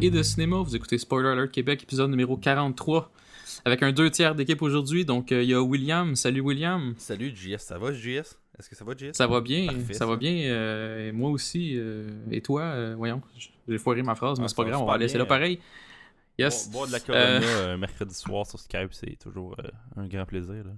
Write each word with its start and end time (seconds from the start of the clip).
et 0.00 0.10
de 0.10 0.22
cinéma. 0.22 0.56
Vous 0.58 0.74
écoutez 0.76 0.98
Spoiler 0.98 1.28
Alert 1.28 1.50
Québec, 1.50 1.82
épisode 1.82 2.10
numéro 2.10 2.36
43. 2.36 3.10
Avec 3.64 3.82
un 3.82 3.92
deux 3.92 4.10
tiers 4.10 4.34
d'équipe 4.34 4.62
aujourd'hui. 4.62 5.04
Donc, 5.04 5.32
euh, 5.32 5.42
il 5.42 5.50
y 5.50 5.54
a 5.54 5.62
William. 5.62 6.14
Salut 6.16 6.40
William. 6.40 6.94
Salut 6.96 7.34
JS, 7.34 7.58
ça 7.58 7.78
va 7.78 7.92
JS? 7.92 8.36
Est-ce 8.58 8.68
que 8.70 8.76
ça 8.76 8.84
va 8.84 8.94
JS? 8.96 9.12
Ça 9.12 9.26
va 9.26 9.40
bien. 9.40 9.66
Parfait, 9.66 9.94
ça 9.94 10.06
va 10.06 10.16
bien. 10.16 10.32
euh, 10.50 11.08
et 11.08 11.12
moi 11.12 11.30
aussi. 11.30 11.74
euh, 11.76 12.08
et 12.30 12.40
toi, 12.40 12.94
voyons. 12.94 13.20
J'ai 13.68 13.78
foiré 13.78 14.02
ma 14.02 14.14
phrase, 14.14 14.38
mais 14.38 14.44
Ah, 14.46 14.48
c'est 14.48 14.56
pas 14.56 14.64
grave. 14.64 14.80
On 14.82 14.86
va 14.86 14.98
laisser 14.98 15.18
là 15.18 15.26
pareil. 15.26 15.58
Yes. 16.38 16.70
Boire 16.70 16.86
de 16.86 16.92
la 16.92 17.00
Corona 17.00 17.76
mercredi 17.76 18.14
soir 18.14 18.46
sur 18.46 18.58
Skype, 18.58 18.92
c'est 18.92 19.18
toujours 19.18 19.56
un 19.96 20.06
grand 20.06 20.24
plaisir. 20.24 20.54
Là. 20.64 20.72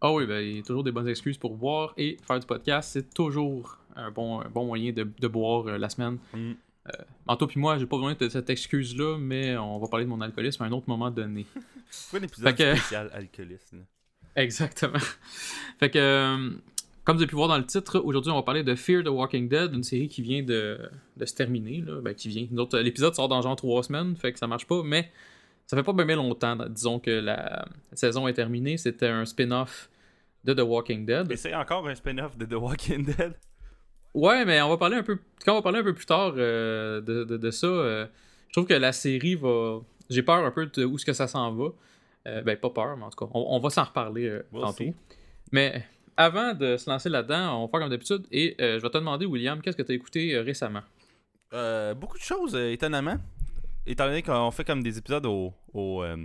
Ah 0.00 0.12
oui, 0.12 0.26
ben, 0.26 0.40
il 0.40 0.56
y 0.56 0.58
a 0.58 0.62
toujours 0.62 0.82
des 0.82 0.90
bonnes 0.90 1.06
excuses 1.08 1.38
pour 1.38 1.56
boire 1.56 1.94
et 1.96 2.16
faire 2.26 2.40
du 2.40 2.46
podcast. 2.46 2.90
C'est 2.92 3.14
toujours 3.14 3.78
un 3.94 4.10
bon, 4.10 4.40
un 4.40 4.48
bon 4.48 4.66
moyen 4.66 4.90
de, 4.92 5.06
de 5.20 5.28
boire 5.28 5.66
euh, 5.68 5.78
la 5.78 5.88
semaine. 5.88 6.18
Mm. 6.34 6.52
Anto 7.26 7.46
puis 7.46 7.60
moi, 7.60 7.78
j'ai 7.78 7.86
pas 7.86 7.96
besoin 7.96 8.14
de 8.14 8.28
cette 8.28 8.50
excuse-là, 8.50 9.16
mais 9.18 9.56
on 9.56 9.78
va 9.78 9.86
parler 9.88 10.04
de 10.04 10.10
mon 10.10 10.20
alcoolisme 10.20 10.62
à 10.64 10.66
un 10.66 10.72
autre 10.72 10.88
moment 10.88 11.10
donné. 11.10 11.46
C'est 11.90 12.18
un 12.18 12.22
épisode 12.22 12.54
que- 12.56 12.74
spécial 12.74 13.10
alcoolisme? 13.12 13.84
Exactement. 14.34 14.98
fait 15.78 15.90
que, 15.90 15.98
euh, 15.98 16.50
comme 17.04 17.16
vous 17.16 17.22
avez 17.22 17.28
pu 17.28 17.36
voir 17.36 17.48
dans 17.48 17.58
le 17.58 17.66
titre, 17.66 17.98
aujourd'hui, 18.00 18.32
on 18.32 18.36
va 18.36 18.42
parler 18.42 18.64
de 18.64 18.74
Fear 18.74 19.04
the 19.04 19.08
Walking 19.08 19.48
Dead, 19.48 19.72
une 19.74 19.82
série 19.82 20.08
qui 20.08 20.22
vient 20.22 20.42
de, 20.42 20.80
de 21.16 21.24
se 21.26 21.34
terminer. 21.34 21.82
Là. 21.82 22.00
Ben, 22.00 22.14
qui 22.14 22.28
vient. 22.28 22.46
L'épisode 22.80 23.14
sort 23.14 23.28
dans 23.28 23.40
genre 23.42 23.56
trois 23.56 23.82
semaines, 23.82 24.16
fait 24.16 24.32
que 24.32 24.38
ça 24.38 24.46
marche 24.46 24.66
pas, 24.66 24.82
mais 24.82 25.10
ça 25.66 25.76
fait 25.76 25.82
pas 25.82 25.92
bien 25.92 26.16
longtemps. 26.16 26.56
Disons 26.68 26.98
que 26.98 27.10
la 27.10 27.66
saison 27.92 28.26
est 28.26 28.34
terminée. 28.34 28.76
C'était 28.76 29.08
un 29.08 29.24
spin-off 29.24 29.90
de 30.44 30.54
The 30.54 30.60
Walking 30.60 31.06
Dead. 31.06 31.30
Et 31.30 31.36
c'est 31.36 31.54
encore 31.54 31.86
un 31.86 31.94
spin-off 31.94 32.36
de 32.36 32.46
The 32.46 32.54
Walking 32.54 33.04
Dead? 33.04 33.34
Ouais, 34.14 34.44
mais 34.44 34.60
on 34.62 34.68
va 34.68 34.76
parler 34.76 34.96
un 34.96 35.02
peu. 35.02 35.18
Quand 35.44 35.52
on 35.52 35.56
va 35.56 35.62
parler 35.62 35.78
un 35.80 35.84
peu 35.84 35.94
plus 35.94 36.06
tard 36.06 36.34
euh, 36.36 37.00
de, 37.00 37.24
de- 37.24 37.36
de 37.36 37.50
ça, 37.50 37.66
euh, 37.66 38.06
je 38.48 38.52
trouve 38.52 38.66
que 38.66 38.74
la 38.74 38.92
série 38.92 39.34
va. 39.34 39.80
J'ai 40.10 40.22
peur 40.22 40.44
un 40.44 40.50
peu 40.50 40.66
de 40.66 40.84
où 40.84 40.96
est-ce 40.96 41.04
que 41.06 41.12
ça 41.14 41.26
s'en 41.26 41.52
va. 41.52 41.68
Euh, 42.28 42.42
ben, 42.42 42.56
pas 42.56 42.70
peur, 42.70 42.96
mais 42.96 43.04
en 43.04 43.10
tout 43.10 43.24
cas, 43.24 43.30
on, 43.34 43.46
on 43.56 43.58
va 43.58 43.70
s'en 43.70 43.84
reparler 43.84 44.40
tantôt. 44.60 44.84
Mais 45.50 45.84
avant 46.16 46.52
de 46.54 46.76
se 46.76 46.88
lancer 46.90 47.08
là-dedans, 47.08 47.58
on 47.58 47.64
va 47.66 47.70
faire 47.70 47.80
comme 47.80 47.90
d'habitude. 47.90 48.26
Et 48.30 48.54
je 48.58 48.78
vais 48.80 48.90
te 48.90 48.98
demander, 48.98 49.24
William, 49.26 49.60
qu'est-ce 49.62 49.76
que 49.76 49.82
tu 49.82 49.92
as 49.92 49.94
écouté 49.94 50.38
récemment? 50.38 50.82
Euh, 51.54 51.94
beaucoup 51.94 52.18
de 52.18 52.22
choses, 52.22 52.54
étonnamment. 52.54 53.16
Étant 53.86 54.06
donné 54.06 54.22
qu'on 54.22 54.50
fait 54.50 54.64
comme 54.64 54.82
des 54.82 54.96
épisodes 54.98 55.26
aux, 55.26 55.52
aux, 55.74 56.02
euh, 56.02 56.16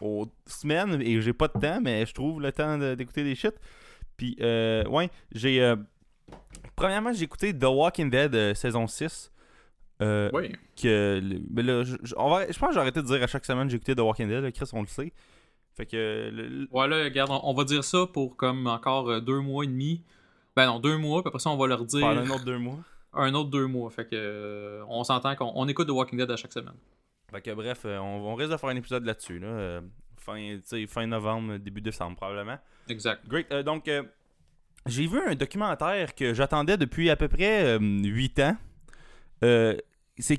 aux 0.00 0.26
semaines 0.46 1.00
et 1.02 1.20
j'ai 1.20 1.32
pas 1.32 1.48
de 1.48 1.58
temps, 1.58 1.80
mais 1.82 2.06
je 2.06 2.12
trouve 2.14 2.40
le 2.40 2.52
temps 2.52 2.78
d'écouter 2.94 3.24
des 3.24 3.34
shit. 3.34 3.54
Puis, 4.16 4.36
euh, 4.40 4.84
ouais, 4.86 5.10
j'ai. 5.32 5.74
Premièrement, 6.76 7.12
j'ai 7.12 7.24
écouté 7.24 7.56
The 7.56 7.64
Walking 7.64 8.10
Dead 8.10 8.34
euh, 8.34 8.54
saison 8.54 8.86
6. 8.86 9.30
Euh, 10.02 10.28
Oui. 10.32 10.50
que 10.80 11.20
le- 11.22 11.40
mais 11.50 11.62
là, 11.62 11.84
je, 11.84 11.94
je- 12.02 12.14
on 12.16 12.28
va- 12.28 12.50
je 12.50 12.58
pense 12.58 12.70
que 12.70 12.74
j'ai 12.74 12.80
arrêté 12.80 13.00
de 13.00 13.06
dire 13.06 13.22
à 13.22 13.28
chaque 13.28 13.44
semaine 13.44 13.70
j'ai 13.70 13.76
écouté 13.76 13.94
The 13.94 14.00
Walking 14.00 14.28
Dead, 14.28 14.42
là, 14.42 14.50
Chris 14.50 14.68
on 14.72 14.80
le 14.82 14.88
sait. 14.88 15.12
Fait 15.76 15.86
que 15.86 16.30
le- 16.32 16.68
Ouais, 16.72 16.88
là, 16.88 17.04
regarde, 17.04 17.30
on, 17.30 17.40
on 17.44 17.54
va 17.54 17.62
dire 17.64 17.84
ça 17.84 18.06
pour 18.12 18.36
comme 18.36 18.66
encore 18.66 19.08
euh, 19.08 19.20
deux 19.20 19.38
mois 19.40 19.64
et 19.64 19.68
demi. 19.68 20.02
Ben 20.56 20.66
non, 20.66 20.80
deux 20.80 20.96
mois, 20.98 21.22
puis 21.22 21.28
après 21.28 21.38
ça, 21.38 21.50
on 21.50 21.56
va 21.56 21.66
leur 21.68 21.84
dire 21.84 22.00
pendant 22.00 22.20
un 22.22 22.30
autre 22.30 22.44
deux 22.44 22.58
mois. 22.58 22.78
un 23.12 23.34
autre 23.34 23.50
deux 23.50 23.66
mois. 23.66 23.88
Fait 23.90 24.04
que 24.08 24.82
on 24.88 25.04
s'entend 25.04 25.36
qu'on 25.36 25.52
on 25.54 25.68
écoute 25.68 25.86
The 25.86 25.92
Walking 25.92 26.18
Dead 26.18 26.30
à 26.30 26.36
chaque 26.36 26.52
semaine. 26.52 26.74
Fait 27.30 27.40
que 27.40 27.52
bref, 27.52 27.84
on, 27.84 27.98
on 28.00 28.34
risque 28.34 28.50
de 28.52 28.56
faire 28.56 28.70
un 28.70 28.76
épisode 28.76 29.04
là-dessus. 29.04 29.38
Là, 29.38 29.80
fin, 30.16 30.58
fin 30.88 31.06
novembre, 31.06 31.56
début 31.58 31.80
décembre 31.80 32.16
probablement. 32.16 32.58
Exact. 32.88 33.26
Great. 33.28 33.46
Euh, 33.52 33.62
donc, 33.62 33.88
j'ai 34.86 35.06
vu 35.06 35.18
un 35.26 35.34
documentaire 35.34 36.14
que 36.14 36.34
j'attendais 36.34 36.76
depuis 36.76 37.10
à 37.10 37.16
peu 37.16 37.28
près 37.28 37.78
8 37.78 38.38
ans. 38.40 38.56
Euh, 39.42 39.76
c'est, 40.18 40.38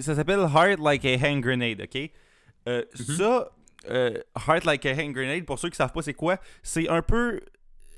ça 0.00 0.14
s'appelle 0.14 0.40
Heart 0.40 0.80
Like 0.80 1.04
a 1.04 1.16
Hand 1.16 1.40
Grenade, 1.40 1.80
ok? 1.82 2.10
Euh, 2.68 2.82
Mhm. 2.98 3.16
Ça, 3.16 3.50
euh, 3.90 4.18
Heart 4.48 4.64
Like 4.64 4.86
a 4.86 4.92
Hand 4.94 5.12
Grenade, 5.12 5.44
pour 5.44 5.58
ceux 5.58 5.68
qui 5.70 5.76
savent 5.76 5.92
pas 5.92 6.02
c'est 6.02 6.14
quoi, 6.14 6.38
c'est 6.62 6.88
un 6.88 7.02
peu 7.02 7.40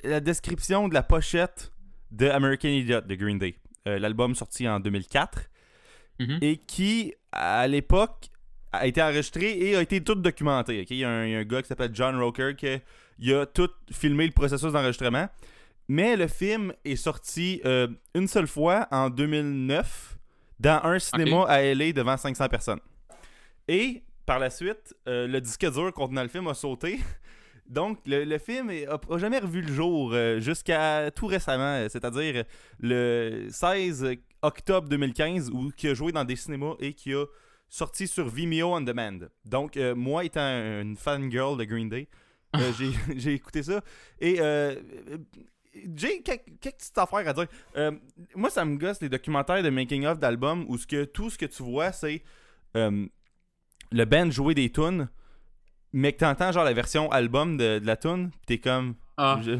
la 0.03 0.21
description 0.21 0.88
de 0.88 0.94
la 0.94 1.03
pochette 1.03 1.72
de 2.10 2.28
American 2.28 2.69
Idiot 2.69 3.00
de 3.03 3.15
Green 3.15 3.38
Day. 3.38 3.54
Euh, 3.87 3.99
l'album 3.99 4.34
sorti 4.34 4.69
en 4.69 4.81
2004 4.81 5.50
Mhm. 6.21 6.38
et 6.43 6.56
qui, 6.59 7.12
à 7.33 7.66
l'époque, 7.66 8.28
a 8.72 8.87
été 8.87 9.03
enregistré 9.03 9.59
et 9.59 9.77
a 9.77 9.83
été 9.83 10.03
tout 10.03 10.15
documenté. 10.15 10.84
Il, 10.88 10.97
y 10.97 11.04
a 11.04 11.10
un, 11.10 11.25
il 11.27 11.33
y 11.33 11.34
a 11.34 11.38
un 11.38 11.44
gars 11.44 11.60
qui 11.62 11.69
s'appelle 11.69 11.91
John 11.93 12.16
Roker 12.21 12.54
qui 12.56 13.33
a 13.33 13.47
tout 13.47 13.71
filmé 13.93 14.27
le 14.27 14.33
processus 14.33 14.72
d'enregistrement. 14.72 15.28
Mais 15.89 16.17
le 16.17 16.27
film 16.28 16.72
est 16.84 16.97
sorti 16.97 17.61
euh, 17.65 17.89
une 18.15 18.27
seule 18.28 18.47
fois 18.47 18.89
en 18.91 19.11
2009 19.11 20.17
dans 20.61 20.81
un 20.83 20.99
cinéma 20.99 21.45
à 21.47 21.62
LA 21.62 21.93
devant 21.93 22.17
500 22.17 22.49
personnes. 22.49 22.81
Et 23.69 24.03
par 24.25 24.39
la 24.39 24.49
suite, 24.50 24.95
euh, 25.09 25.27
le 25.27 25.41
disque 25.41 25.71
dur 25.71 25.93
contenant 25.93 26.22
le 26.22 26.28
film 26.28 26.47
a 26.47 26.55
sauté. 26.55 27.00
Donc, 27.69 27.99
le, 28.06 28.25
le 28.25 28.39
film 28.39 28.71
est- 28.71 28.87
a, 28.87 28.99
a 29.11 29.19
jamais 29.19 29.39
revu 29.39 29.62
le 29.62 29.72
jour 29.72 30.11
euh, 30.12 30.39
jusqu'à 30.39 31.11
tout 31.11 31.27
récemment, 31.27 31.87
c'est-à-dire 31.89 32.45
le 32.78 33.49
16 33.51 34.16
octobre 34.43 34.89
2015, 34.89 35.51
où 35.51 35.71
qui 35.75 35.89
a 35.89 35.95
joué 35.95 36.12
dans 36.12 36.25
des 36.25 36.37
cinémas 36.37 36.75
et 36.78 36.93
qui 36.93 37.15
a 37.15 37.25
sorti 37.69 38.06
sur 38.06 38.28
Vimeo 38.28 38.75
on 38.75 38.83
Demand. 38.83 39.28
Donc, 39.47 39.77
moi, 39.97 40.25
étant 40.25 40.47
une 40.81 40.97
fangirl 40.97 41.59
de 41.59 41.65
Green 41.65 41.89
Day, 41.89 42.09
euh, 42.56 42.72
j'ai, 43.16 43.33
écouté 43.34 43.62
ça. 43.62 43.83
Et 44.21 44.37
euh, 44.41 44.77
j'ai 45.97 46.23
quelques, 46.23 46.45
quelques 46.61 46.77
petites 46.77 46.99
affaires 46.99 47.27
à 47.29 47.33
dire. 47.33 47.47
Euh, 47.77 47.91
moi, 48.35 48.51
ça 48.51 48.65
me 48.65 48.77
gosse 48.77 49.01
les 49.01 49.09
documentaires 49.09 49.62
de 49.62 49.71
making-of 49.71 50.19
d'albums 50.19 50.65
où 50.69 50.79
ce 50.79 50.87
que, 50.87 51.05
tout 51.05 51.31
ce 51.31 51.39
que 51.39 51.47
tu 51.47 51.62
vois, 51.62 51.93
c'est 51.93 52.23
euh, 52.77 53.07
le 53.93 54.05
band 54.05 54.31
jouer 54.31 54.55
des 54.55 54.71
tunes, 54.71 55.09
mais 55.93 56.13
que 56.13 56.19
t'entends 56.19 56.53
genre 56.53 56.65
la 56.65 56.73
version 56.73 57.11
album 57.11 57.57
de, 57.57 57.79
de 57.79 57.87
la 57.87 57.97
tune, 57.97 58.31
pis 58.31 58.39
t'es 58.47 58.59
comme... 58.59 58.95
Ah, 59.17 59.41
je- 59.45 59.59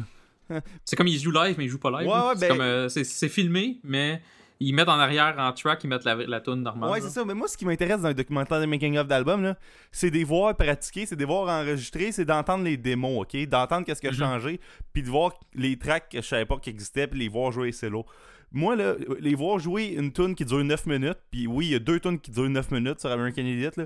c'est 0.85 0.95
comme 0.95 1.07
ils 1.07 1.19
jouent 1.19 1.31
live, 1.31 1.55
mais 1.57 1.65
ils 1.65 1.69
jouent 1.69 1.79
pas 1.79 1.89
live. 1.91 2.07
Ouais, 2.07 2.13
là. 2.13 2.27
ouais, 2.29 2.35
c'est 2.37 2.49
ben- 2.49 2.61
euh, 2.61 2.89
c'est- 2.89 3.03
c'est 3.03 3.29
filmé, 3.29 3.79
mais 3.83 4.21
ils 4.59 4.73
mettent 4.73 4.87
en 4.89 4.99
arrière 4.99 5.35
en 5.37 5.51
track, 5.53 5.83
ils 5.83 5.87
mettent 5.87 6.05
la, 6.05 6.15
la 6.15 6.39
tune 6.41 6.61
normale. 6.63 6.89
Ouais, 6.89 7.01
c'est 7.01 7.09
ça. 7.09 7.25
Mais 7.25 7.33
moi, 7.33 7.47
ce 7.47 7.57
qui 7.57 7.65
m'intéresse 7.65 8.01
dans 8.01 8.07
un 8.07 8.13
documentaire 8.13 8.59
de 8.61 8.65
making-of 8.65 9.07
d'album, 9.07 9.43
là, 9.43 9.57
c'est 9.91 10.09
de 10.11 10.15
les 10.15 10.23
voir 10.23 10.55
pratiquer, 10.55 11.05
c'est 11.05 11.15
de 11.15 11.19
les 11.21 11.25
voir 11.25 11.47
enregistrer, 11.49 12.11
c'est 12.11 12.25
d'entendre 12.25 12.63
les 12.63 12.77
démos, 12.77 13.21
ok? 13.23 13.47
D'entendre 13.47 13.85
qu'est-ce 13.85 14.01
qui 14.01 14.07
a 14.07 14.11
Mhm. 14.11 14.17
changé, 14.17 14.59
puis 14.93 15.03
de 15.03 15.09
voir 15.09 15.33
les 15.53 15.77
tracks 15.77 16.09
que 16.09 16.21
je 16.21 16.27
savais 16.27 16.45
pas 16.45 16.57
qui 16.57 16.69
existaient, 16.69 17.07
puis 17.07 17.19
les 17.19 17.27
voir 17.27 17.51
jouer 17.51 17.71
solo. 17.71 18.05
Moi, 18.51 18.75
là, 18.77 18.93
les 19.19 19.35
voir 19.35 19.59
jouer 19.59 19.87
une 19.87 20.13
tune 20.13 20.33
qui 20.35 20.45
dure 20.45 20.63
9 20.63 20.85
minutes, 20.85 21.19
puis 21.31 21.47
oui, 21.47 21.65
il 21.65 21.71
y 21.71 21.75
a 21.75 21.79
deux 21.79 21.99
tunes 21.99 22.19
qui 22.19 22.31
durent 22.31 22.49
9 22.49 22.71
minutes 22.71 23.01
sur 23.01 23.11
American 23.11 23.41
Idiot, 23.41 23.71
là, 23.75 23.85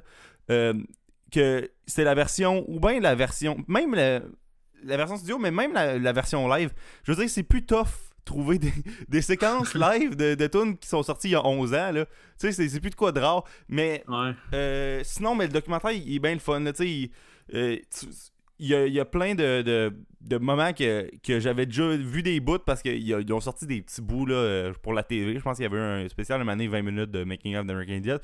euh, 0.52 0.74
que 1.32 1.70
c'est 1.88 2.04
la 2.04 2.14
version, 2.14 2.64
ou 2.68 2.80
bien 2.80 3.00
la 3.00 3.16
version, 3.16 3.58
même 3.68 3.96
la, 3.96 4.20
la 4.84 4.98
version 4.98 5.18
studio, 5.18 5.40
mais 5.40 5.50
même 5.52 5.74
la, 5.74 5.98
la 5.98 6.14
version 6.14 6.48
live, 6.48 6.72
je 7.04 7.12
veux 7.12 7.18
dire, 7.18 7.30
c'est 7.30 7.44
plus 7.44 7.66
tough 7.66 7.88
trouver 8.26 8.58
des, 8.60 8.72
des 9.10 9.22
séquences 9.22 9.74
live 9.76 10.16
de, 10.16 10.36
de 10.36 10.48
tunes 10.48 10.78
qui 10.78 10.88
sont 10.88 11.04
sorties 11.04 11.30
il 11.30 11.32
y 11.32 11.36
a 11.36 11.46
11 11.46 11.74
ans, 11.74 11.92
là. 11.92 12.06
Tu 12.40 12.52
sais, 12.52 12.70
c'est- 12.70 12.80
plus 12.80 12.90
de 12.92 12.96
quoi 12.96 13.12
de 13.12 13.20
rare, 13.20 13.44
mais 13.68 14.04
Ouais. 14.08 14.32
euh, 14.54 15.02
sinon, 15.04 15.36
mais 15.36 15.48
le 15.48 15.54
documentaire, 15.54 15.92
il 15.92 16.16
est 16.16 16.20
bien 16.20 16.34
le 16.34 16.40
fun. 16.40 16.60
là, 16.60 16.72
tu 16.74 16.84
sais, 16.84 16.90
il, 16.90 17.12
euh, 17.56 17.78
tu- 17.98 18.06
il 18.62 18.68
y, 18.68 18.76
a, 18.76 18.86
il 18.88 18.94
y 18.94 19.00
a 19.00 19.06
plein 19.06 19.36
de, 19.36 19.62
de- 19.62 19.94
de 20.22 20.38
moments 20.38 20.74
que, 20.74 21.10
que 21.24 21.40
j'avais 21.40 21.66
déjà 21.66 21.96
vu 21.96 22.22
des 22.22 22.40
bouts 22.42 22.60
parce 22.60 22.82
qu'ils 22.82 23.34
ont 23.34 23.40
sorti 23.40 23.66
des 23.66 23.82
petits 23.82 24.02
bouts 24.02 24.26
là, 24.26 24.36
euh, 24.36 24.74
pour 24.84 24.92
la 24.94 25.02
TV. 25.04 25.36
Je 25.36 25.40
pense 25.40 25.56
qu'il 25.58 25.64
y 25.64 25.66
avait 25.66 25.80
un 25.80 26.10
spécial 26.10 26.42
une 26.42 26.50
année 26.50 26.68
20 26.68 26.82
minutes 26.82 27.10
de 27.12 27.24
Making 27.24 27.56
of 27.56 27.66
d'American 27.66 27.94
Idiot. 27.94 28.18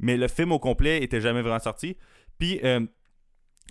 Mais 0.00 0.16
le 0.16 0.26
film 0.26 0.50
au 0.52 0.58
complet 0.58 1.02
était 1.02 1.20
jamais 1.20 1.42
vraiment 1.42 1.60
sorti. 1.60 1.96
Puis, 2.40 2.58
euh, 2.64 2.80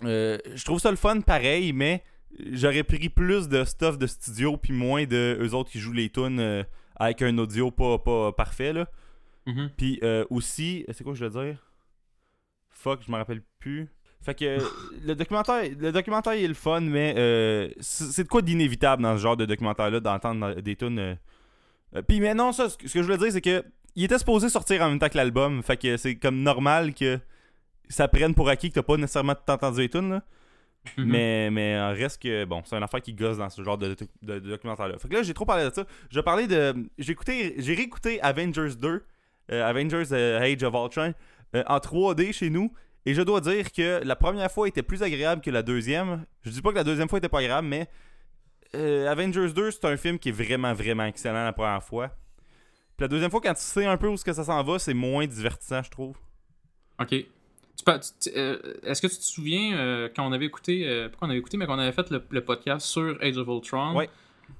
euh, 0.04 0.38
je 0.54 0.64
trouve 0.64 0.78
ça 0.80 0.90
le 0.90 0.96
fun 0.96 1.20
pareil, 1.20 1.72
mais 1.72 2.02
j'aurais 2.52 2.82
pris 2.82 3.08
plus 3.08 3.48
de 3.48 3.64
stuff 3.64 3.98
de 3.98 4.06
studio 4.06 4.56
puis 4.56 4.72
moins 4.72 5.04
de 5.04 5.38
eux 5.40 5.54
autres 5.54 5.70
qui 5.70 5.78
jouent 5.78 5.92
les 5.92 6.10
tunes 6.10 6.40
euh, 6.40 6.62
avec 6.96 7.22
un 7.22 7.36
audio 7.38 7.70
pas, 7.70 7.98
pas 7.98 8.32
parfait. 8.32 8.72
Là. 8.72 8.88
Mhm. 9.46 9.70
Puis 9.76 9.98
euh, 10.02 10.24
aussi, 10.30 10.84
c'est 10.92 11.04
quoi 11.04 11.12
que 11.12 11.18
je 11.18 11.24
veux 11.24 11.44
dire? 11.44 11.58
Fuck, 12.70 13.00
je 13.06 13.10
me 13.10 13.16
rappelle 13.16 13.42
plus. 13.58 13.88
Fait 14.20 14.34
que 14.34 14.58
le 15.06 15.14
documentaire, 15.14 15.64
le 15.78 15.92
documentaire 15.92 16.34
il 16.34 16.44
est 16.44 16.48
le 16.48 16.54
fun, 16.54 16.80
mais 16.80 17.14
euh, 17.16 17.68
c'est 17.80 18.24
de 18.24 18.28
quoi 18.28 18.42
d'inévitable 18.42 19.02
dans 19.02 19.16
ce 19.16 19.22
genre 19.22 19.36
de 19.36 19.46
documentaire-là 19.46 20.00
d'entendre 20.00 20.60
des 20.60 20.76
tunes. 20.76 20.98
euh. 20.98 21.14
Euh, 21.96 22.02
Puis 22.02 22.20
mais 22.20 22.34
non, 22.34 22.52
ça, 22.52 22.68
ce 22.68 22.76
que 22.76 22.86
je 22.88 23.00
voulais 23.00 23.16
dire, 23.18 23.32
c'est 23.32 23.40
que 23.40 23.64
il 23.94 24.04
était 24.04 24.18
supposé 24.18 24.48
sortir 24.48 24.82
en 24.82 24.90
même 24.90 24.98
temps 24.98 25.08
que 25.08 25.16
l'album, 25.16 25.62
fait 25.62 25.76
que 25.76 25.96
c'est 25.96 26.16
comme 26.16 26.42
normal 26.42 26.94
que 26.94 27.18
ça 27.88 28.06
prenne 28.06 28.34
pour 28.34 28.48
acquis 28.48 28.68
que 28.68 28.74
t'as 28.74 28.82
pas 28.82 28.96
nécessairement 28.96 29.34
entendu 29.48 29.80
les 29.80 29.88
tunes 29.88 30.10
là. 30.10 30.22
Mhm. 30.96 31.04
Mais, 31.06 31.50
mais 31.50 31.78
en 31.78 31.90
reste 31.90 32.22
que, 32.22 32.44
bon, 32.44 32.62
c'est 32.64 32.76
une 32.76 32.82
affaire 32.82 33.02
qui 33.02 33.12
gosse 33.12 33.36
dans 33.38 33.50
ce 33.50 33.62
genre 33.62 33.76
de, 33.76 33.94
de- 34.22 34.38
de 34.38 34.48
documentaire-là. 34.50 34.98
Fait 34.98 35.08
que 35.08 35.14
là, 35.14 35.22
j'ai 35.22 35.34
trop 35.34 35.44
parlé 35.44 35.68
de 35.68 35.74
ça. 35.74 35.84
Je 36.10 36.20
parler 36.20 36.46
de. 36.46 36.74
J'ai 36.98 37.12
écouté, 37.12 37.54
j'ai 37.58 37.74
réécouté 37.74 38.20
Avengers 38.22 38.74
2, 38.80 39.04
euh, 39.52 39.68
Avengers 39.68 40.04
euh, 40.12 40.40
Age 40.40 40.62
of 40.62 40.74
Ultron, 40.74 41.14
euh, 41.56 41.62
en 41.66 41.78
3D 41.78 42.32
chez 42.32 42.48
nous. 42.50 42.72
Et 43.06 43.14
je 43.14 43.22
dois 43.22 43.40
dire 43.40 43.70
que 43.72 44.00
la 44.04 44.16
première 44.16 44.50
fois 44.50 44.66
était 44.68 44.82
plus 44.82 45.02
agréable 45.02 45.40
que 45.42 45.50
la 45.50 45.62
deuxième. 45.62 46.24
Je 46.42 46.50
dis 46.50 46.62
pas 46.62 46.70
que 46.70 46.76
la 46.76 46.84
deuxième 46.84 47.08
fois 47.08 47.18
était 47.18 47.28
pas 47.28 47.38
agréable, 47.40 47.66
mais 47.68 47.88
euh, 48.74 49.10
Avengers 49.10 49.52
2, 49.54 49.70
c'est 49.70 49.84
un 49.86 49.96
film 49.96 50.18
qui 50.18 50.28
est 50.30 50.32
vraiment, 50.32 50.72
vraiment 50.74 51.04
excellent 51.04 51.44
la 51.44 51.52
première 51.52 51.82
fois. 51.82 52.08
Puis 52.96 53.04
la 53.04 53.08
deuxième 53.08 53.30
fois, 53.30 53.40
quand 53.40 53.54
tu 53.54 53.60
sais 53.62 53.86
un 53.86 53.96
peu 53.96 54.08
où 54.08 54.16
ce 54.16 54.24
que 54.24 54.32
ça 54.32 54.44
s'en 54.44 54.62
va, 54.62 54.78
c'est 54.78 54.94
moins 54.94 55.26
divertissant, 55.26 55.82
je 55.82 55.90
trouve. 55.90 56.16
Ok. 57.00 57.14
Est-ce 57.96 59.02
que 59.02 59.06
tu 59.06 59.16
te 59.16 59.22
souviens 59.22 59.76
euh, 59.76 60.08
quand 60.14 60.26
on 60.26 60.32
avait 60.32 60.46
écouté, 60.46 60.86
euh, 60.86 61.08
pas 61.08 61.16
qu'on 61.18 61.30
avait 61.30 61.38
écouté, 61.38 61.56
mais 61.56 61.66
qu'on 61.66 61.78
avait 61.78 61.92
fait 61.92 62.10
le, 62.10 62.22
le 62.30 62.40
podcast 62.42 62.86
sur 62.86 63.18
Age 63.20 63.36
of 63.36 63.48
Ultron? 63.48 64.06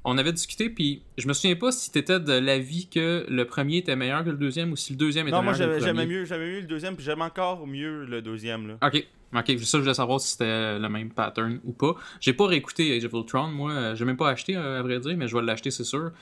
On 0.05 0.19
avait 0.19 0.33
discuté, 0.33 0.71
puis 0.71 1.03
je 1.17 1.27
me 1.29 1.33
souviens 1.33 1.57
pas 1.57 1.73
si 1.73 1.91
t'étais 1.91 2.21
de 2.21 2.33
l'avis 2.33 2.89
que 2.89 3.27
le 3.29 3.45
premier 3.45 3.79
était 3.79 3.97
meilleur 3.97 4.25
que 4.25 4.31
le 4.31 4.37
deuxième 4.37 4.73
ou 4.73 4.77
si 4.77 4.93
le 4.93 4.99
deuxième 4.99 5.27
était 5.27 5.37
Non, 5.37 5.43
moi 5.43 5.53
meilleur 5.53 5.69
que 5.69 5.75
le 5.75 5.81
j'aimais 5.81 6.07
mieux, 6.07 6.25
mieux 6.25 6.61
le 6.61 6.67
deuxième, 6.67 6.95
puis 6.95 7.05
j'aime 7.05 7.23
encore 7.23 7.67
mieux 7.67 8.05
le 8.05 8.23
deuxième. 8.23 8.69
Là. 8.69 8.75
Ok, 8.83 9.05
ok, 9.35 9.59
ça 9.59 9.79
je 9.79 9.83
voulais 9.83 9.95
savoir 9.95 10.21
si 10.21 10.33
c'était 10.33 10.79
le 10.79 10.89
même 10.89 11.11
pattern 11.11 11.61
ou 11.65 11.73
pas. 11.73 11.95
J'ai 12.21 12.33
pas 12.33 12.47
réécouté 12.47 12.97
Age 12.97 13.05
of 13.05 13.13
Ultron, 13.13 13.49
moi, 13.49 13.73
euh, 13.73 13.95
j'ai 13.95 14.05
même 14.05 14.17
pas 14.17 14.31
acheté 14.31 14.57
euh, 14.57 14.79
à 14.79 14.83
vrai 14.83 15.01
dire, 15.01 15.17
mais 15.17 15.27
je 15.27 15.37
vais 15.37 15.43
l'acheter 15.43 15.71
c'est 15.71 15.85
sûr. 15.85 16.13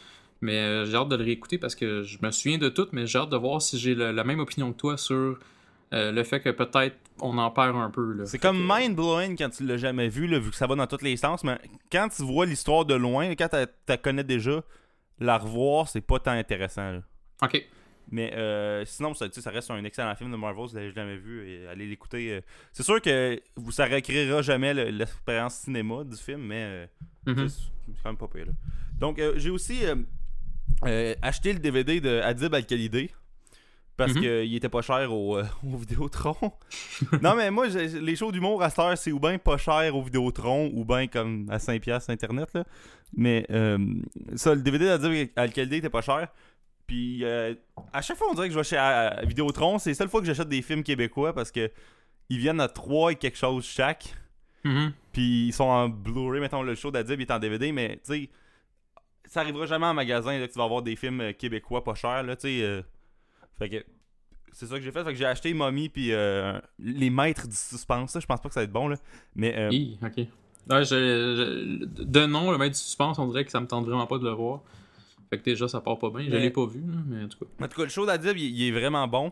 Mais 0.43 0.59
euh, 0.59 0.85
j'ai 0.85 0.97
hâte 0.97 1.09
de 1.09 1.17
le 1.17 1.25
réécouter 1.25 1.59
parce 1.59 1.75
que 1.75 2.03
je 2.03 2.19
me 2.23 2.31
souviens 2.31 2.59
de 2.59 2.69
tout, 2.69 2.89
mais 2.93 3.07
j'ai 3.07 3.19
hâte 3.19 3.31
de 3.31 3.37
voir 3.37 3.61
si 3.63 3.79
j'ai 3.79 3.95
la 3.95 4.25
même 4.25 4.39
opinion 4.39 4.73
que 4.73 4.79
toi 4.79 4.97
sur 4.97 5.39
euh, 5.93 6.11
le 6.13 6.25
fait 6.25 6.41
que 6.41 6.51
peut-être 6.51 6.97
on 7.21 7.39
en 7.39 7.51
perd 7.51 7.77
un 7.77 7.91
peu. 7.91 8.25
C'est 8.27 8.39
comme 8.39 8.57
que- 8.69 8.81
mind-blowing 8.81 9.37
quand 9.39 9.51
tu 9.51 9.65
l'as 9.67 9.77
jamais 9.79 10.09
vu, 10.09 10.27
là, 10.27 10.39
vu 10.39 10.51
que 10.51 10.57
ça 10.57 10.67
va 10.67 10.75
dans 10.75 10.87
tous 10.87 11.03
les 11.03 11.17
sens, 11.17 11.45
mais 11.45 11.59
quand 11.91 12.09
tu 12.15 12.23
vois 12.25 12.45
l'histoire 12.47 12.85
de 12.85 12.95
loin, 12.95 13.35
quand 13.37 13.49
tu 13.49 13.57
la 13.89 13.97
connais 13.97 14.25
déjà, 14.25 14.63
la 15.21 15.39
revoir, 15.39 15.89
c'est 15.89 16.01
pas 16.01 16.19
tant 16.19 16.33
intéressant. 16.33 16.93
là. 16.93 17.03
Ok, 17.43 17.65
Mais 18.11 18.33
euh, 18.35 18.85
sinon, 18.85 19.15
ça, 19.15 19.27
reste 19.47 19.71
un 19.71 19.83
excellent 19.85 20.15
film 20.15 20.31
de 20.31 20.37
Marvel, 20.37 20.69
si 20.69 20.75
vous 20.75 20.79
l'avez 20.81 20.93
jamais 20.93 21.17
vu, 21.17 21.49
et 21.49 21.67
allez 21.67 21.87
l'écouter. 21.87 22.35
euh. 22.35 22.41
C'est 22.73 22.83
sûr 22.85 23.01
que 23.03 23.41
vous, 23.57 23.73
ça 23.73 23.87
recréera 23.87 24.43
jamais 24.43 24.73
le- 24.75 24.91
l'expérience 24.91 25.55
cinéma 25.57 26.05
du 26.05 26.17
film, 26.17 26.43
mais 26.43 26.63
euh, 26.65 26.87
Mhm. 27.27 27.49
c'est 27.49 27.63
c'est 27.87 28.03
quand 28.03 28.11
même 28.11 28.17
pas 28.17 28.29
pire. 28.29 28.47
là. 28.47 28.53
Donc, 28.99 29.19
euh, 29.19 29.35
j'ai 29.37 29.51
aussi 29.51 29.79
acheté 31.23 31.53
le 31.53 31.59
DVD 31.59 32.01
de 32.01 32.21
Adib 32.23 32.55
Al-Khalidé. 32.55 33.11
Parce 33.97 34.13
Mhm. 34.15 34.21
qu'il 34.21 34.55
était 34.55 34.69
pas 34.69 34.83
cher 34.83 35.11
au, 35.13 35.39
euh, 35.39 35.45
au 35.65 35.77
Vidéotron. 35.77 36.53
non, 37.23 37.35
mais 37.35 37.51
moi, 37.51 37.67
les 37.69 38.15
shows 38.17 38.31
d'humour 38.33 38.63
à 38.63 38.69
cette 38.71 38.79
heure, 38.79 38.99
c'est 38.99 39.13
ou 39.13 39.19
bien 39.19 39.39
pas 39.39 39.57
cher 39.57 39.97
au 39.97 40.03
Vidéotron, 40.03 40.71
ou 40.75 40.85
bien 40.85 41.07
comme 41.07 41.47
à 41.51 41.59
5$ 41.59 42.11
Internet. 42.11 42.51
Là. 42.55 42.65
Mais 43.17 43.47
euh, 43.51 43.79
ça, 44.35 44.55
le 44.55 44.61
DVD 44.61 44.85
d'Adib 44.87 45.29
Al-Khalidé 45.37 45.77
était 45.79 45.89
pas 45.91 46.03
cher. 46.03 46.29
Puis 46.87 47.25
euh, 47.25 47.55
à 47.93 48.03
chaque 48.03 48.17
fois, 48.19 48.29
on 48.31 48.35
dirait 48.35 48.49
que 48.49 48.53
je 48.55 48.59
vais 48.59 48.65
chez 48.65 48.77
à- 48.77 49.09
à 49.09 49.25
Vidéotron, 49.25 49.79
c'est 49.79 49.91
la 49.91 49.95
seule 49.95 50.09
fois 50.09 50.21
que 50.21 50.27
j'achète 50.27 50.49
des 50.49 50.63
films 50.63 50.83
québécois 50.83 51.33
parce 51.35 51.51
que 51.51 51.71
ils 52.29 52.39
viennent 52.39 52.61
à 52.61 52.69
3 52.69 53.13
et 53.13 53.15
quelque 53.17 53.39
chose 53.39 53.65
chaque. 53.65 54.15
Mhm. 54.65 54.93
Puis 55.13 55.47
ils 55.49 55.53
sont 55.53 55.65
en 55.65 55.89
Blu-ray, 55.89 56.41
mettons 56.41 56.63
le 56.63 56.75
show 56.75 56.91
d'Adib 56.91 57.21
est 57.21 57.31
en 57.31 57.39
DVD, 57.39 57.73
mais 57.73 57.97
tu 58.05 58.13
sais, 58.13 58.31
ça 59.25 59.41
arrivera 59.41 59.67
jamais 59.67 59.87
en 59.87 59.95
magasin 59.95 60.39
là, 60.39 60.47
que 60.47 60.53
tu 60.53 60.59
vas 60.59 60.65
avoir 60.65 60.83
des 60.83 60.97
films 60.97 61.21
euh, 61.23 61.33
québécois 61.33 61.83
pas 61.83 61.95
chers, 61.95 62.23
là, 62.23 62.37
tu 62.37 62.43
sais. 62.61 62.85
Fait 63.59 63.69
que 63.69 63.85
c'est 64.53 64.67
ça 64.67 64.77
que 64.77 64.83
j'ai 64.83 64.93
fait, 64.93 65.05
fait 65.05 65.13
que 65.13 65.19
j'ai 65.19 65.27
acheté 65.27 65.53
Mommy 65.55 65.89
puis 65.89 66.13
euh, 66.13 66.59
Les 66.79 67.11
Maîtres 67.11 67.47
du 67.47 67.55
Suspense, 67.57 68.15
là, 68.15 68.21
je 68.21 68.27
pense 68.27 68.41
pas 68.41 68.49
que 68.49 68.55
ça 68.55 68.61
va 68.61 68.65
être 68.65 68.73
bon, 68.73 68.89
là. 68.89 68.97
Mais 69.35 69.57
euh, 69.59 69.71
Hi, 69.71 69.99
ok. 70.03 70.17
Ouais, 70.69 70.85
je- 70.85 70.87
je- 71.37 71.85
de 72.05 72.27
nom, 72.27 72.51
le 72.51 72.59
maître 72.59 72.75
du 72.75 72.81
suspense, 72.83 73.19
on 73.21 73.29
dirait 73.29 73.45
que 73.45 73.51
ça 73.53 73.61
me 73.61 73.67
tente 73.69 73.85
vraiment 73.87 74.07
pas 74.09 74.19
de 74.19 74.25
le 74.25 74.31
voir. 74.33 74.63
Fait 75.31 75.39
que 75.39 75.45
déjà, 75.45 75.69
ça 75.69 75.81
part 75.81 75.99
pas 75.99 76.11
bien. 76.11 76.23
Je 76.25 76.31
Mais- 76.31 76.41
l'ai 76.41 76.51
pas 76.51 76.67
vu, 76.67 76.83
mais 77.07 77.23
en 77.25 77.29
tout 77.29 77.39
cas. 77.39 77.65
en 77.65 77.69
tout 77.69 77.77
cas, 77.77 77.83
le 77.85 77.89
show 77.89 78.05
d'Adib, 78.07 78.37
il, 78.37 78.45
il 78.59 78.69
est 78.69 78.73
vraiment 78.73 79.07
bon. 79.07 79.31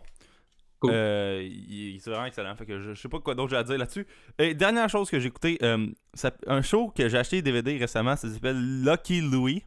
Cool. 0.81 0.91
Euh, 0.93 1.43
il- 1.43 1.99
c'est 2.01 2.11
vraiment 2.11 2.27
excellent. 2.27 2.55
Fait 2.57 2.67
que 2.67 2.79
je, 2.81 2.95
je 2.95 3.01
sais 3.01 3.09
pas 3.09 3.19
quoi 3.19 3.35
d'autre 3.35 3.51
j'ai 3.51 3.57
à 3.57 3.65
dire 3.65 3.79
là-dessus. 3.79 4.07
Et 4.39 4.55
dernière 4.55 4.89
chose 4.89 5.09
que 5.11 5.19
j'ai 5.19 5.27
écouté, 5.29 5.59
euh, 5.63 5.87
ça- 6.13 6.31
un 6.47 6.63
show 6.63 6.93
que 6.97 7.09
j'ai 7.09 7.17
acheté 7.19 7.43
DVD 7.43 7.77
récemment, 7.79 8.15
ça 8.17 8.29
s'appelle 8.29 8.85
Lucky 8.85 9.21
Louie. 9.21 9.63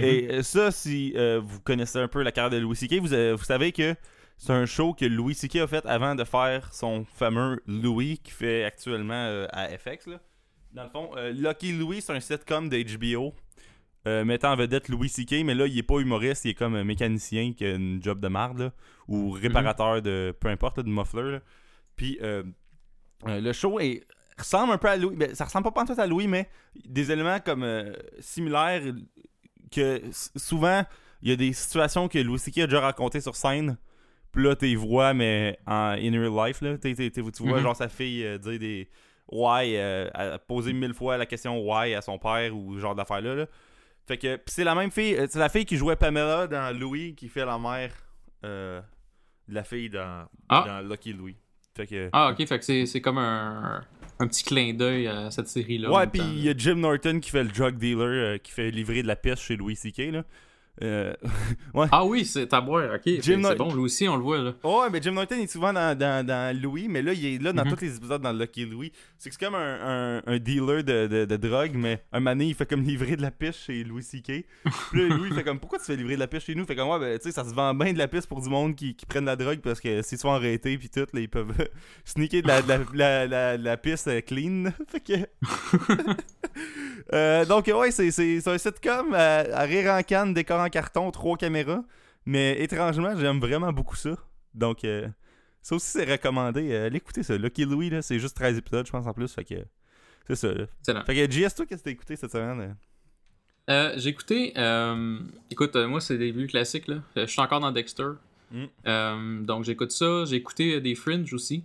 Mhm. 0.00 0.06
Et 0.06 0.28
euh, 0.30 0.42
ça, 0.42 0.70
si 0.70 1.12
euh, 1.16 1.40
vous 1.42 1.60
connaissez 1.60 1.98
un 1.98 2.08
peu 2.08 2.22
la 2.22 2.32
carrière 2.32 2.50
de 2.50 2.58
Louis 2.58 2.76
C.K., 2.76 2.94
vous, 3.00 3.14
euh, 3.14 3.34
vous 3.36 3.44
savez 3.44 3.72
que 3.72 3.94
c'est 4.36 4.52
un 4.52 4.66
show 4.66 4.94
que 4.94 5.04
Louis 5.04 5.34
C.K. 5.34 5.56
a 5.56 5.66
fait 5.66 5.86
avant 5.86 6.14
de 6.14 6.24
faire 6.24 6.72
son 6.72 7.04
fameux 7.04 7.60
Louis 7.66 8.18
qui 8.18 8.32
fait 8.32 8.64
actuellement 8.64 9.14
euh, 9.14 9.46
à 9.52 9.68
FX. 9.68 10.06
Là. 10.06 10.20
Dans 10.72 10.84
le 10.84 10.90
fond, 10.90 11.10
Lucky 11.32 11.72
Louis, 11.72 12.00
c'est 12.00 12.12
un 12.12 12.20
sitcom 12.20 12.68
de 12.68 12.96
HBO 12.96 13.34
euh, 14.06 14.24
mettant 14.24 14.52
en 14.52 14.56
vedette 14.56 14.88
Louis 14.88 15.08
C.K., 15.08 15.44
mais 15.44 15.54
là, 15.54 15.66
il 15.66 15.76
est 15.76 15.82
pas 15.82 15.98
humoriste, 15.98 16.44
il 16.44 16.50
est 16.50 16.54
comme 16.54 16.74
un 16.74 16.84
mécanicien 16.84 17.52
qui 17.52 17.64
a 17.64 17.74
une 17.74 18.02
job 18.02 18.20
de 18.20 18.28
marde, 18.28 18.58
là, 18.60 18.72
ou 19.08 19.30
réparateur 19.32 20.00
de 20.00 20.34
peu 20.38 20.48
importe, 20.48 20.78
là, 20.78 20.84
de 20.84 20.88
muffler. 20.88 21.38
Puis 21.96 22.18
le 23.26 23.52
show 23.52 23.80
est, 23.80 24.06
ressemble 24.40 24.72
un 24.72 24.78
peu 24.78 24.88
à 24.88 24.96
Louis, 24.96 25.16
ben, 25.16 25.34
ça 25.34 25.44
ressemble 25.44 25.70
pas 25.72 25.84
tout 25.84 25.94
à 25.96 26.06
Louis, 26.06 26.26
mais 26.26 26.48
des 26.84 27.12
éléments 27.12 27.38
comme 27.40 27.62
euh, 27.62 27.92
similaires 28.18 28.82
que 29.70 30.00
souvent 30.36 30.84
il 31.22 31.28
y 31.30 31.32
a 31.32 31.36
des 31.36 31.52
situations 31.52 32.08
que 32.08 32.18
Louis 32.18 32.38
C.K. 32.38 32.58
a 32.60 32.66
déjà 32.66 32.80
racontées 32.80 33.20
sur 33.20 33.36
scène. 33.36 33.76
Puis 34.32 34.44
là, 34.44 34.54
tu 34.56 34.64
les 34.66 34.76
vois, 34.76 35.12
mais 35.12 35.58
en 35.66 35.96
in 35.98 36.12
real 36.12 36.46
life, 36.48 36.60
là. 36.62 36.78
T'es- 36.78 36.94
t'es- 36.94 37.10
t'es- 37.10 37.22
tu 37.30 37.42
vois, 37.42 37.58
Mhm. 37.58 37.62
genre, 37.64 37.76
sa 37.76 37.88
fille 37.88 38.24
euh, 38.24 38.38
dire 38.38 38.58
des 38.58 38.88
why, 39.30 39.76
euh, 39.76 40.38
poser 40.48 40.72
mille 40.72 40.94
fois 40.94 41.16
la 41.18 41.26
question 41.26 41.58
why 41.60 41.94
à 41.94 42.00
son 42.00 42.18
père 42.18 42.56
ou 42.56 42.74
ce 42.76 42.80
genre 42.80 42.94
d'affaires-là. 42.94 43.34
là. 43.34 43.46
Fait 44.06 44.16
que, 44.18 44.36
pis 44.36 44.52
c'est 44.52 44.64
la 44.64 44.74
même 44.74 44.90
fille, 44.90 45.14
euh, 45.16 45.26
c'est 45.28 45.38
la 45.38 45.48
fille 45.48 45.64
qui 45.66 45.76
jouait 45.76 45.94
Pamela 45.96 46.46
dans 46.46 46.76
Louis 46.76 47.14
qui 47.14 47.28
fait 47.28 47.44
la 47.44 47.58
mère 47.58 47.92
euh, 48.44 48.80
de 49.46 49.54
la 49.54 49.62
fille 49.64 49.90
dans, 49.90 50.26
Ah. 50.48 50.64
dans 50.66 50.88
Lucky 50.88 51.12
Louis. 51.12 51.36
Fait 51.76 51.86
que. 51.86 52.08
Ah, 52.12 52.30
ok, 52.30 52.46
fait 52.46 52.58
que 52.58 52.64
c'est, 52.64 52.86
c'est 52.86 53.00
comme 53.00 53.18
un, 53.18 53.84
un 54.20 54.28
petit 54.28 54.44
clin 54.44 54.74
d'œil 54.74 55.08
à 55.08 55.30
cette 55.30 55.48
série-là. 55.48 55.90
Ouais, 55.90 56.06
puis 56.06 56.20
il 56.20 56.44
y 56.44 56.48
a 56.48 56.54
Jim 56.56 56.76
Norton 56.76 57.20
qui 57.20 57.30
fait 57.30 57.42
le 57.42 57.48
drug 57.48 57.78
dealer, 57.78 58.02
euh, 58.02 58.38
qui 58.38 58.52
fait 58.52 58.70
livrer 58.70 59.02
de 59.02 59.08
la 59.08 59.16
piste 59.16 59.42
chez 59.42 59.56
Louis 59.56 59.76
C.K. 59.76 60.12
Euh, 60.82 61.12
Ah 61.92 62.04
oui, 62.04 62.24
c'est 62.24 62.52
à 62.54 62.60
boire, 62.60 62.94
ok. 62.94 63.02
Jim 63.22 63.42
c'est, 63.44 63.54
bon, 63.56 63.72
lui 63.74 63.80
aussi, 63.82 64.08
on 64.08 64.16
le 64.16 64.22
voit, 64.22 64.38
là. 64.38 64.52
Ouais, 64.64 64.88
mais 64.90 65.00
Jim 65.02 65.12
Norton 65.12 65.36
est 65.36 65.46
souvent 65.50 65.72
dans, 65.72 65.96
dans, 65.96 66.24
dans 66.26 66.56
Louis, 66.60 66.88
mais 66.88 67.02
là, 67.02 67.12
il 67.12 67.24
est 67.26 67.42
là 67.42 67.52
dans 67.52 67.64
Mhm. 67.64 67.70
tous 67.74 67.80
les 67.82 67.96
épisodes 67.96 68.22
dans 68.22 68.32
Lucky 68.32 68.66
Louis. 68.66 68.92
C'est 69.18 69.28
que 69.30 69.36
c'est 69.38 69.44
comme 69.44 69.54
un, 69.54 70.18
un, 70.18 70.22
un 70.26 70.38
dealer 70.38 70.82
de, 70.82 71.06
de, 71.06 71.24
de 71.24 71.36
drogue, 71.36 71.72
mais 71.74 72.02
un 72.12 72.20
mané, 72.20 72.46
il 72.46 72.54
fait 72.54 72.66
comme 72.66 72.82
livrer 72.82 73.16
de 73.16 73.22
la 73.22 73.30
piste 73.30 73.60
chez 73.66 73.84
Louis 73.84 74.02
C.K. 74.02 74.44
Puis 74.90 75.08
là, 75.08 75.14
Louis, 75.16 75.28
il 75.30 75.34
fait 75.34 75.44
comme 75.44 75.60
Pourquoi 75.60 75.78
tu 75.78 75.84
fais 75.84 75.96
livrer 75.96 76.14
de 76.14 76.20
la 76.20 76.26
piste 76.26 76.46
chez 76.46 76.54
nous? 76.54 76.64
Fait 76.64 76.74
comme 76.76 76.88
Ouais, 76.88 76.98
ben, 76.98 77.18
tu 77.18 77.24
sais, 77.24 77.32
ça 77.32 77.44
se 77.44 77.54
vend 77.54 77.74
bien 77.74 77.92
de 77.92 77.98
la 77.98 78.08
piste 78.08 78.26
pour 78.26 78.40
du 78.40 78.48
monde 78.48 78.74
qui, 78.74 78.94
qui 78.94 79.06
prennent 79.06 79.24
de 79.24 79.30
la 79.30 79.36
drogue 79.36 79.60
parce 79.60 79.80
que 79.80 80.02
s'ils 80.02 80.18
sont 80.18 80.30
arrêtés, 80.32 80.78
puis 80.78 80.88
tout, 80.88 81.00
là, 81.12 81.20
ils 81.20 81.28
peuvent 81.28 81.52
sneaker 82.04 82.42
de 82.42 82.48
la, 82.48 82.62
de 82.62 82.68
la, 82.68 82.78
la, 82.94 83.26
la, 83.26 83.56
la 83.56 83.76
piste 83.76 84.08
euh, 84.08 84.20
clean. 84.22 84.64
fait 84.88 85.00
que. 85.00 85.12
Euh, 87.12 87.44
donc, 87.44 87.66
ouais, 87.66 87.90
c'est 87.90 88.46
un 88.46 88.58
sitcom 88.58 89.12
à, 89.14 89.38
à 89.52 89.62
rire 89.62 89.90
en 89.92 90.02
canne, 90.02 90.32
décor 90.32 90.60
en 90.60 90.68
carton, 90.70 91.10
trois 91.10 91.36
caméras. 91.36 91.82
Mais 92.26 92.60
étrangement, 92.62 93.16
j'aime 93.18 93.40
vraiment 93.40 93.72
beaucoup 93.72 93.96
ça. 93.96 94.16
Donc, 94.54 94.84
euh, 94.84 95.08
ça 95.62 95.74
aussi, 95.74 95.86
c'est 95.86 96.10
recommandé. 96.10 96.72
Euh, 96.72 96.86
allez 96.86 96.96
écouter 96.98 97.22
ça. 97.22 97.36
Lucky 97.36 97.64
Louie, 97.64 97.90
là, 97.90 98.02
c'est 98.02 98.18
juste 98.18 98.36
13 98.36 98.58
épisodes, 98.58 98.86
je 98.86 98.92
pense, 98.92 99.06
en 99.06 99.12
plus. 99.12 99.32
Fait 99.32 99.44
que 99.44 99.54
c'est 100.26 100.36
ça. 100.36 100.52
Là. 100.52 100.64
Excellent. 100.80 101.04
Fait 101.04 101.14
que 101.14 101.32
JS, 101.32 101.54
toi, 101.54 101.66
qu'est-ce 101.66 101.82
que 101.82 101.84
t'as 101.84 101.90
écouté 101.90 102.16
cette 102.16 102.32
semaine? 102.32 102.76
euh? 103.68 103.92
J'ai 103.96 104.10
écouté. 104.10 104.52
euh, 104.56 105.18
écoute, 105.50 105.76
euh, 105.76 105.88
moi, 105.88 106.00
c'est 106.00 106.18
des 106.18 106.30
vues 106.30 106.46
classiques, 106.46 106.88
là. 106.88 106.96
Je 107.16 107.26
suis 107.26 107.40
encore 107.40 107.60
dans 107.60 107.72
Dexter. 107.72 108.10
Mm. 108.52 109.44
Donc, 109.44 109.64
j'écoute 109.64 109.92
ça. 109.92 110.24
J'ai 110.26 110.36
écouté 110.36 110.80
des 110.80 110.94
Fringe 110.94 111.32
aussi. 111.32 111.64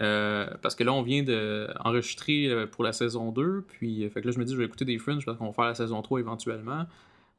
Euh, 0.00 0.48
parce 0.62 0.74
que 0.76 0.84
là, 0.84 0.92
on 0.92 1.02
vient 1.02 1.22
d'enregistrer 1.24 2.66
pour 2.70 2.84
la 2.84 2.92
saison 2.92 3.32
2. 3.32 3.64
Puis, 3.68 4.08
fait 4.10 4.20
que 4.20 4.26
là, 4.26 4.32
je 4.32 4.38
me 4.38 4.44
dis, 4.44 4.52
je 4.52 4.58
vais 4.58 4.64
écouter 4.64 4.84
des 4.84 4.98
Fringe 4.98 5.24
parce 5.24 5.38
qu'on 5.38 5.46
va 5.46 5.52
faire 5.52 5.64
la 5.64 5.74
saison 5.74 6.02
3 6.02 6.20
éventuellement. 6.20 6.86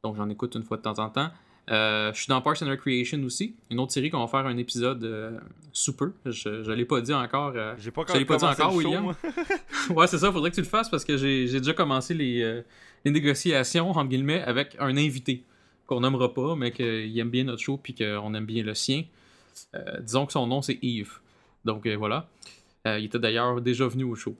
Donc, 0.02 0.16
j'en 0.16 0.28
écoute 0.30 0.54
une 0.54 0.62
fois 0.62 0.76
de 0.76 0.82
temps 0.82 0.98
en 0.98 1.10
temps. 1.10 1.28
Euh, 1.70 2.12
je 2.12 2.18
suis 2.18 2.28
dans 2.28 2.40
Parks 2.40 2.62
and 2.62 2.68
Recreation 2.68 3.22
aussi. 3.22 3.54
Une 3.70 3.78
autre 3.80 3.92
série 3.92 4.10
qu'on 4.10 4.18
va 4.20 4.26
faire 4.26 4.46
un 4.46 4.56
épisode 4.56 5.04
euh, 5.04 5.38
sous 5.72 5.94
peu. 5.94 6.12
Je, 6.24 6.62
je 6.64 6.72
l'ai 6.72 6.84
pas 6.86 7.00
dit 7.00 7.12
encore. 7.12 7.52
euh, 7.54 7.74
J'ai 7.78 7.90
pas 7.90 8.02
Je 8.08 8.16
l'ai 8.18 8.24
pas 8.24 8.36
dit 8.38 8.44
encore, 8.44 8.74
William. 8.74 9.14
ouais, 9.90 10.06
c'est 10.06 10.18
ça, 10.18 10.32
faudrait 10.32 10.50
que 10.50 10.54
tu 10.56 10.62
le 10.62 10.66
fasses 10.66 10.88
parce 10.88 11.04
que 11.04 11.16
j'ai 11.16 11.46
déjà 11.46 11.74
commencé 11.74 12.14
les, 12.14 12.42
euh, 12.42 12.62
les 13.04 13.10
négociations, 13.10 13.90
entre 13.90 14.04
guillemets, 14.04 14.42
avec 14.42 14.74
un 14.80 14.96
invité 14.96 15.44
qu'on 15.86 16.00
nommera 16.00 16.32
pas, 16.32 16.56
mais 16.56 16.72
qu'il 16.72 17.16
aime 17.18 17.30
bien 17.30 17.44
notre 17.44 17.62
show 17.62 17.76
puis 17.76 17.94
qu'on 17.94 18.34
aime 18.34 18.46
bien 18.46 18.64
le 18.64 18.74
sien. 18.74 19.04
Euh, 19.74 20.00
disons 20.00 20.24
que 20.26 20.32
son 20.32 20.46
nom, 20.46 20.62
c'est 20.62 20.78
Yves. 20.82 21.18
Donc 21.64 21.86
voilà. 21.86 22.26
Il 22.86 23.04
était 23.04 23.18
d'ailleurs 23.18 23.60
déjà 23.60 23.86
venu 23.86 24.04
au 24.04 24.14
show. 24.14 24.34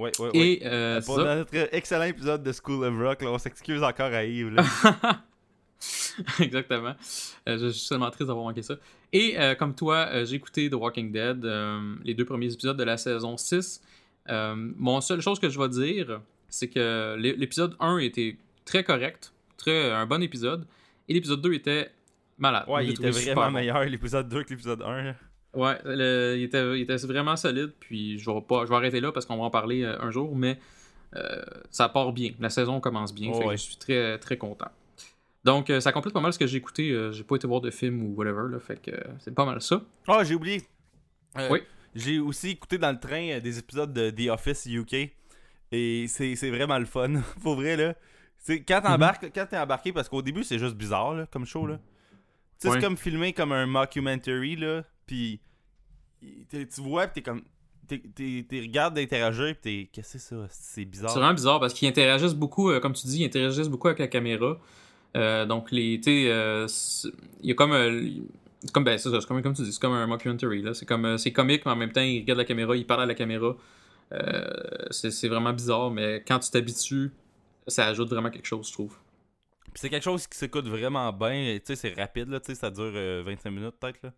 Ouais, 0.00 0.12
ouais, 0.18 0.28
ouais. 0.30 0.30
Et 0.34 0.66
euh, 0.66 1.00
c'est 1.00 1.06
Pour 1.06 1.16
ça. 1.16 1.36
notre 1.36 1.74
excellent 1.74 2.04
épisode 2.04 2.42
de 2.42 2.52
School 2.52 2.84
of 2.84 2.98
Rock, 2.98 3.22
là, 3.22 3.30
on 3.30 3.38
s'excuse 3.38 3.82
encore 3.82 4.12
à 4.12 4.24
Yves. 4.24 4.50
Là. 4.54 4.62
Exactement. 6.40 6.94
Euh, 7.48 7.58
je 7.58 7.68
suis 7.68 7.86
seulement 7.86 8.10
triste 8.10 8.26
d'avoir 8.28 8.46
manqué 8.46 8.62
ça. 8.62 8.74
Et 9.12 9.38
euh, 9.38 9.54
comme 9.54 9.74
toi, 9.74 10.08
euh, 10.12 10.24
j'ai 10.24 10.36
écouté 10.36 10.68
The 10.68 10.74
Walking 10.74 11.10
Dead, 11.12 11.44
euh, 11.44 11.94
les 12.04 12.14
deux 12.14 12.24
premiers 12.24 12.52
épisodes 12.52 12.76
de 12.76 12.84
la 12.84 12.96
saison 12.96 13.36
6. 13.36 13.80
Euh, 14.28 14.54
mon 14.56 15.00
seule 15.00 15.20
chose 15.20 15.38
que 15.38 15.48
je 15.48 15.58
vais 15.58 15.68
dire, 15.68 16.20
c'est 16.48 16.68
que 16.68 17.16
l'é- 17.18 17.34
l'épisode 17.36 17.74
1 17.80 17.98
était 17.98 18.36
très 18.64 18.84
correct, 18.84 19.32
très 19.56 19.90
un 19.90 20.06
bon 20.06 20.22
épisode, 20.22 20.66
et 21.08 21.14
l'épisode 21.14 21.40
2 21.40 21.54
était 21.54 21.90
malade. 22.38 22.64
Ouais, 22.68 22.84
il 22.86 22.90
était 22.92 23.10
vraiment 23.10 23.46
bon. 23.46 23.50
meilleur 23.52 23.82
l'épisode 23.84 24.28
2 24.28 24.42
que 24.44 24.50
l'épisode 24.50 24.82
1. 24.82 25.14
Ouais, 25.54 25.78
le- 25.84 26.36
il, 26.38 26.44
était, 26.44 26.78
il 26.78 26.82
était 26.82 26.96
vraiment 27.06 27.34
solide, 27.36 27.72
puis 27.80 28.18
je 28.18 28.30
vais, 28.30 28.40
pas, 28.40 28.64
je 28.64 28.70
vais 28.70 28.76
arrêter 28.76 29.00
là 29.00 29.10
parce 29.12 29.26
qu'on 29.26 29.36
va 29.36 29.44
en 29.44 29.50
parler 29.50 29.82
euh, 29.82 30.00
un 30.00 30.10
jour, 30.10 30.36
mais 30.36 30.58
euh, 31.16 31.42
ça 31.70 31.88
part 31.88 32.12
bien. 32.12 32.30
La 32.38 32.50
saison 32.50 32.80
commence 32.80 33.12
bien, 33.14 33.30
Oh 33.32 33.36
fait 33.38 33.42
que 33.44 33.48
ouais. 33.48 33.56
je 33.56 33.62
suis 33.62 33.76
très, 33.76 34.18
très 34.18 34.36
content. 34.36 34.68
Donc, 35.42 35.70
euh, 35.70 35.80
ça 35.80 35.90
complète 35.90 36.12
pas 36.14 36.20
mal 36.20 36.32
ce 36.32 36.38
que 36.38 36.46
j'ai 36.46 36.58
écouté. 36.58 36.90
Euh, 36.90 37.10
j'ai 37.12 37.24
pas 37.24 37.34
été 37.36 37.46
voir 37.48 37.60
de 37.62 37.70
film 37.70 38.02
ou 38.02 38.14
whatever, 38.14 38.42
là, 38.52 38.60
fait 38.60 38.80
que 38.80 38.92
c'est 39.18 39.34
pas 39.34 39.44
mal 39.44 39.60
ça. 39.60 39.82
Ah, 40.06 40.22
j'ai 40.22 40.34
oublié. 40.34 40.62
Oui. 41.50 41.60
J'ai 41.94 42.20
aussi 42.20 42.50
écouté 42.50 42.78
dans 42.78 42.92
le 42.92 43.00
train 43.00 43.38
des 43.40 43.58
épisodes 43.58 43.92
de 43.92 44.10
The 44.10 44.28
Office 44.30 44.66
UK. 44.66 45.10
Et 45.72 46.06
c'est 46.08 46.36
c'est 46.36 46.50
vraiment 46.50 46.78
le 46.78 46.84
fun. 46.84 47.14
Pour 47.42 47.54
vrai, 47.56 47.76
là. 47.76 47.94
Quand 48.68 48.80
t'embarques, 48.82 49.30
quand 49.34 49.46
t'es 49.46 49.58
embarqué, 49.58 49.92
parce 49.92 50.08
qu'au 50.08 50.22
début, 50.22 50.44
c'est 50.44 50.58
juste 50.58 50.74
bizarre, 50.76 51.14
là, 51.14 51.26
comme 51.26 51.44
show, 51.46 51.66
là. 51.66 51.74
Ouais. 51.74 51.78
c'est 52.58 52.80
comme 52.80 52.96
filmé 52.96 53.32
comme 53.32 53.52
un 53.52 53.66
mockumentary, 53.66 54.56
là. 54.56 54.84
Puis 55.10 55.40
tu 56.50 56.80
vois, 56.82 57.08
pis 57.08 57.14
t'es 57.14 57.22
comme. 57.22 57.42
T'es 57.88 57.98
t'es- 58.14 58.46
t'es 58.48 58.60
regardes 58.60 58.94
d'interagir, 58.94 59.54
pis 59.56 59.60
t'es. 59.60 59.88
Qu'est-ce 59.92 60.12
que 60.12 60.18
c'est 60.20 60.28
ça? 60.36 60.46
C'est 60.50 60.84
bizarre. 60.84 61.10
C'est 61.10 61.18
vraiment 61.18 61.34
bizarre 61.34 61.58
parce 61.58 61.74
qu'ils 61.74 61.88
interagissent 61.88 62.34
beaucoup, 62.34 62.70
euh, 62.70 62.78
comme 62.78 62.92
tu 62.92 63.06
dis, 63.08 63.22
ils 63.22 63.24
interagissent 63.24 63.68
beaucoup 63.68 63.88
avec 63.88 63.98
la 63.98 64.06
caméra. 64.06 64.56
Euh, 65.16 65.44
donc, 65.46 65.72
les, 65.72 65.96
tu 65.98 66.04
sais, 66.04 66.30
euh, 66.30 66.68
c'est- 66.68 67.08
il 67.42 67.48
y 67.48 67.52
a 67.52 67.54
comme. 67.56 67.72
euh, 67.72 68.08
c'est 68.60 68.70
comme, 68.70 68.84
ben, 68.84 68.96
c'est 68.98 69.10
ça, 69.10 69.20
c'est 69.20 69.26
comme, 69.26 69.42
comme 69.42 69.54
tu 69.54 69.62
dis, 69.62 69.72
c'est 69.72 69.80
comme 69.80 69.94
un 69.94 70.06
mockumentary. 70.06 70.62
Là. 70.62 70.74
C'est 70.74 70.86
comme, 70.86 71.04
euh, 71.06 71.16
c'est 71.16 71.32
comique, 71.32 71.64
mais 71.66 71.72
en 71.72 71.76
même 71.76 71.90
temps, 71.90 72.02
ils 72.02 72.20
regardent 72.20 72.38
la 72.38 72.44
caméra, 72.44 72.76
ils 72.76 72.86
parlent 72.86 73.02
à 73.02 73.06
la 73.06 73.14
caméra. 73.14 73.56
Euh, 74.12 74.48
c'est, 74.92 75.10
c'est 75.10 75.28
vraiment 75.28 75.52
bizarre, 75.52 75.90
mais 75.90 76.22
quand 76.26 76.38
tu 76.38 76.50
t'habitues, 76.50 77.10
ça 77.66 77.86
ajoute 77.86 78.08
vraiment 78.10 78.30
quelque 78.30 78.46
chose, 78.46 78.68
je 78.68 78.72
trouve. 78.72 78.96
Pis 79.74 79.80
c'est 79.80 79.88
quelque 79.90 80.04
chose 80.04 80.26
qui 80.28 80.36
s'écoute 80.38 80.68
vraiment 80.68 81.12
bien. 81.12 81.56
Tu 81.58 81.62
sais, 81.64 81.76
c'est 81.76 81.94
rapide, 82.00 82.28
là. 82.28 82.38
Tu 82.38 82.46
sais, 82.52 82.54
ça 82.54 82.70
dure 82.70 82.92
euh, 82.94 83.22
25 83.26 83.50
minutes, 83.50 83.74
peut-être, 83.80 84.00
là. 84.04 84.12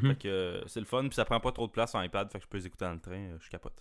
Fait 0.00 0.18
que 0.18 0.28
euh, 0.28 0.66
c'est 0.66 0.80
le 0.80 0.86
fun, 0.86 1.02
puis 1.02 1.14
ça 1.14 1.24
prend 1.24 1.38
pas 1.38 1.52
trop 1.52 1.66
de 1.66 1.72
place 1.72 1.90
sur 1.90 2.02
iPad, 2.02 2.30
fait 2.30 2.38
que 2.38 2.44
je 2.44 2.48
peux 2.48 2.56
les 2.56 2.66
écouter 2.66 2.86
dans 2.86 2.94
le 2.94 3.00
train, 3.00 3.12
euh, 3.12 3.36
je 3.40 3.50
capote. 3.50 3.74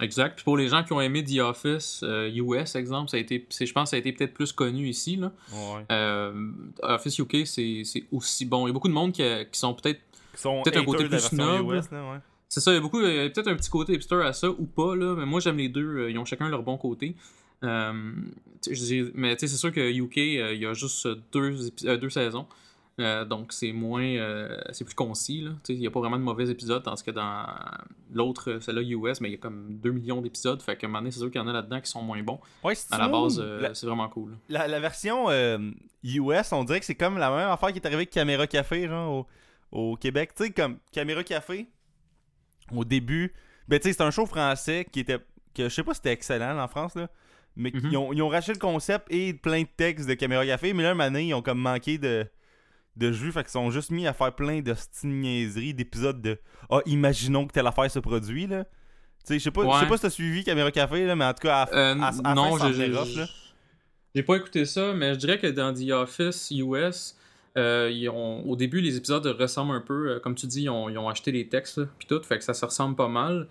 Exact. 0.00 0.36
Puis 0.36 0.44
pour 0.44 0.56
les 0.56 0.68
gens 0.68 0.84
qui 0.84 0.92
ont 0.92 1.00
aimé 1.00 1.24
The 1.24 1.38
Office 1.40 2.00
euh, 2.02 2.30
US, 2.30 2.74
exemple, 2.74 3.10
ça 3.10 3.16
a 3.16 3.20
été, 3.20 3.46
je 3.50 3.72
pense 3.72 3.84
que 3.84 3.90
ça 3.90 3.96
a 3.96 3.98
été 3.98 4.12
peut-être 4.12 4.34
plus 4.34 4.52
connu 4.52 4.88
ici. 4.88 5.16
Là. 5.16 5.32
Ouais. 5.52 5.84
Euh, 5.90 6.52
Office 6.82 7.18
UK, 7.18 7.46
c'est, 7.46 7.82
aussi 8.12 8.44
bon. 8.44 8.66
Il 8.66 8.70
y 8.70 8.70
a 8.70 8.72
beaucoup 8.74 8.88
de 8.88 8.94
monde 8.94 9.12
qui, 9.12 9.22
qui 9.50 9.58
sont 9.58 9.74
peut-être 9.74 10.00
Peut-être 10.42 10.76
un 10.76 10.84
côté 10.84 11.08
plus 11.08 11.18
snob, 11.18 11.66
ouais. 11.66 11.80
C'est 12.48 12.60
ça, 12.60 12.70
il 12.70 12.76
y 12.76 12.78
a 12.78 12.80
beaucoup, 12.80 13.00
peut-être 13.00 13.48
un 13.48 13.56
petit 13.56 13.68
côté 13.68 13.92
hipster 13.92 14.22
à 14.22 14.32
ça 14.32 14.48
ou 14.48 14.64
pas, 14.64 14.96
là, 14.96 15.14
mais 15.14 15.26
moi 15.26 15.38
j'aime 15.40 15.58
les 15.58 15.68
deux, 15.68 15.98
euh, 15.98 16.10
ils 16.10 16.18
ont 16.18 16.24
chacun 16.24 16.48
leur 16.48 16.62
bon 16.62 16.78
côté. 16.78 17.14
Euh, 17.62 17.92
mais 19.14 19.36
tu 19.36 19.46
sais, 19.46 19.48
c'est 19.48 19.56
sûr 19.56 19.72
que 19.72 19.80
UK, 19.80 20.18
euh, 20.18 20.54
il 20.54 20.60
y 20.60 20.66
a 20.66 20.72
juste 20.72 21.06
deux, 21.32 21.70
euh, 21.84 21.96
deux 21.98 22.08
saisons, 22.08 22.46
Euh, 23.00 23.24
donc 23.24 23.52
c'est 23.52 23.70
moins, 23.72 24.02
euh, 24.02 24.58
c'est 24.72 24.84
plus 24.84 24.94
concis, 24.94 25.40
là. 25.42 25.50
Tu 25.50 25.58
sais, 25.66 25.74
il 25.74 25.80
n'y 25.80 25.86
a 25.86 25.90
pas 25.90 26.00
vraiment 26.00 26.18
de 26.18 26.22
mauvais 26.24 26.50
épisodes, 26.50 26.82
tandis 26.82 27.04
que 27.04 27.12
dans 27.12 27.46
l'autre, 28.12 28.50
euh, 28.50 28.60
celle-là 28.60 28.82
US, 28.82 29.20
mais 29.20 29.28
il 29.28 29.32
y 29.32 29.34
a 29.36 29.38
comme 29.38 29.78
2 29.78 29.92
millions 29.92 30.20
d'épisodes, 30.20 30.60
fait 30.60 30.76
qu'à 30.76 30.86
un 30.86 30.90
moment 30.90 30.98
donné, 31.00 31.12
c'est 31.12 31.20
sûr 31.20 31.30
qu'il 31.30 31.40
y 31.40 31.44
en 31.44 31.46
a 31.46 31.52
là-dedans 31.52 31.80
qui 31.80 31.88
sont 31.90 32.02
moins 32.02 32.20
bons. 32.24 32.40
Ouais, 32.64 32.74
c'est 32.74 32.92
À 32.92 32.98
la 32.98 33.08
base, 33.08 33.38
euh, 33.40 33.60
la, 33.60 33.74
c'est 33.74 33.86
vraiment 33.86 34.08
cool. 34.08 34.36
la- 34.48 34.66
la 34.66 34.80
version 34.80 35.28
US, 36.02 36.52
on 36.52 36.64
dirait 36.64 36.80
que 36.80 36.86
c'est 36.86 36.94
comme 36.94 37.18
la 37.18 37.30
même 37.30 37.48
affaire 37.50 37.70
qui 37.72 37.78
est 37.78 37.86
arrivée 37.86 37.98
avec 38.02 38.10
Caméra 38.10 38.46
Café, 38.46 38.88
genre, 38.88 39.26
au, 39.72 39.92
au 39.92 39.96
Québec. 39.96 40.32
Tu 40.34 40.44
sais, 40.46 40.50
comme 40.50 40.78
Caméra 40.92 41.22
Café, 41.22 41.66
au 42.72 42.84
début, 42.84 43.32
ben 43.68 43.78
tu 43.78 43.88
sais, 43.88 43.92
c'est 43.94 44.02
un 44.02 44.10
show 44.10 44.26
français 44.26 44.86
qui 44.90 45.00
était, 45.00 45.18
que 45.54 45.64
je 45.68 45.74
sais 45.74 45.82
pas 45.82 45.92
si 45.94 45.98
c'était 45.98 46.12
excellent 46.12 46.58
en 46.58 46.68
France, 46.68 46.94
là, 46.96 47.08
mais 47.56 47.70
Mhm. 47.74 47.88
ils, 47.90 47.96
ont, 47.96 48.12
ils 48.12 48.22
ont 48.22 48.28
racheté 48.28 48.52
le 48.52 48.58
concept 48.58 49.06
et 49.10 49.34
plein 49.34 49.62
de 49.62 49.68
textes 49.76 50.08
de 50.08 50.14
Caméra 50.14 50.44
Café, 50.44 50.72
mais 50.72 50.82
là, 50.82 50.90
un 50.92 51.00
année, 51.00 51.28
ils 51.28 51.34
ont 51.34 51.42
comme 51.42 51.60
manqué 51.60 51.98
de 51.98 52.26
de 52.98 53.12
jus, 53.12 53.32
fait 53.32 53.42
qu'ils 53.42 53.50
sont 53.52 53.70
juste 53.70 53.90
mis 53.90 54.06
à 54.06 54.12
faire 54.12 54.34
plein 54.34 54.60
de 54.60 54.74
niaiseries, 55.04 55.72
d'épisodes 55.74 56.20
de 56.20 56.38
«Ah, 56.70 56.80
imaginons 56.86 57.46
que 57.46 57.52
telle 57.52 57.66
affaire 57.66 57.90
se 57.90 57.98
produit, 57.98 58.46
là.» 58.46 58.64
Tu 59.26 59.34
sais, 59.34 59.38
je 59.38 59.44
sais 59.44 59.50
pas, 59.50 59.62
Ouais. 59.62 59.86
pas 59.86 59.96
si 59.96 60.02
t'as 60.02 60.10
suivi 60.10 60.42
Caméra 60.44 60.70
Café, 60.70 61.04
là, 61.06 61.14
mais 61.14 61.24
en 61.24 61.32
tout 61.34 61.42
cas, 61.42 61.62
à, 61.62 61.74
Euh, 61.74 62.00
à- 62.00 62.34
non, 62.34 62.56
j'ai- 62.72 62.90
pas 64.22 64.36
écouté 64.36 64.64
ça, 64.64 64.94
mais 64.94 65.14
je 65.14 65.18
dirais 65.18 65.38
que 65.38 65.46
dans 65.46 65.72
The 65.72 65.90
Office 65.90 66.50
US, 66.50 67.16
euh, 67.56 67.90
ils 67.92 68.08
ont, 68.08 68.42
au 68.48 68.56
début, 68.56 68.80
les 68.80 68.96
épisodes 68.96 69.24
ressemblent 69.26 69.74
un 69.74 69.80
peu, 69.80 70.10
euh, 70.10 70.20
comme 70.20 70.34
tu 70.34 70.46
dis, 70.46 70.62
ils 70.62 70.70
ont, 70.70 70.88
ils 70.88 70.98
ont 70.98 71.08
acheté 71.08 71.30
les 71.30 71.46
textes, 71.48 71.80
puis 71.98 72.08
tout, 72.08 72.22
fait 72.22 72.38
que 72.38 72.44
ça 72.44 72.54
se 72.54 72.64
ressemble 72.64 72.96
pas 72.96 73.08
mal. 73.08 73.48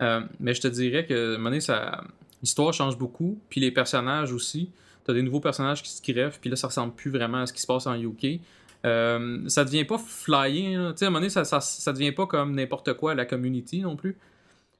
Euh, 0.00 0.20
mais 0.40 0.54
je 0.54 0.60
te 0.60 0.68
dirais 0.68 1.06
que, 1.06 1.36
à 1.44 1.60
ça, 1.60 2.04
l'histoire 2.42 2.72
change 2.72 2.96
beaucoup, 2.96 3.38
puis 3.50 3.60
les 3.60 3.70
personnages 3.70 4.32
aussi. 4.32 4.70
T'as 5.04 5.12
des 5.14 5.22
nouveaux 5.22 5.40
personnages 5.40 5.82
qui 5.82 5.90
se 5.90 6.02
greffent, 6.02 6.38
puis 6.40 6.50
là, 6.50 6.56
ça 6.56 6.68
ressemble 6.68 6.94
plus 6.94 7.10
vraiment 7.10 7.38
à 7.38 7.46
ce 7.46 7.52
qui 7.52 7.60
se 7.62 7.66
passe 7.66 7.86
en 7.86 7.94
UK. 7.94 8.40
Euh, 8.86 9.42
ça 9.48 9.64
devient 9.64 9.84
pas 9.84 9.98
tu 10.92 10.98
sais, 10.98 11.04
à 11.04 11.08
un 11.08 11.10
moment 11.10 11.18
donné, 11.20 11.30
ça, 11.30 11.44
ça, 11.44 11.60
ça 11.60 11.92
devient 11.92 12.12
pas 12.12 12.26
comme 12.26 12.54
n'importe 12.54 12.94
quoi 12.94 13.12
à 13.12 13.14
la 13.14 13.26
community 13.26 13.80
non 13.80 13.96
plus. 13.96 14.16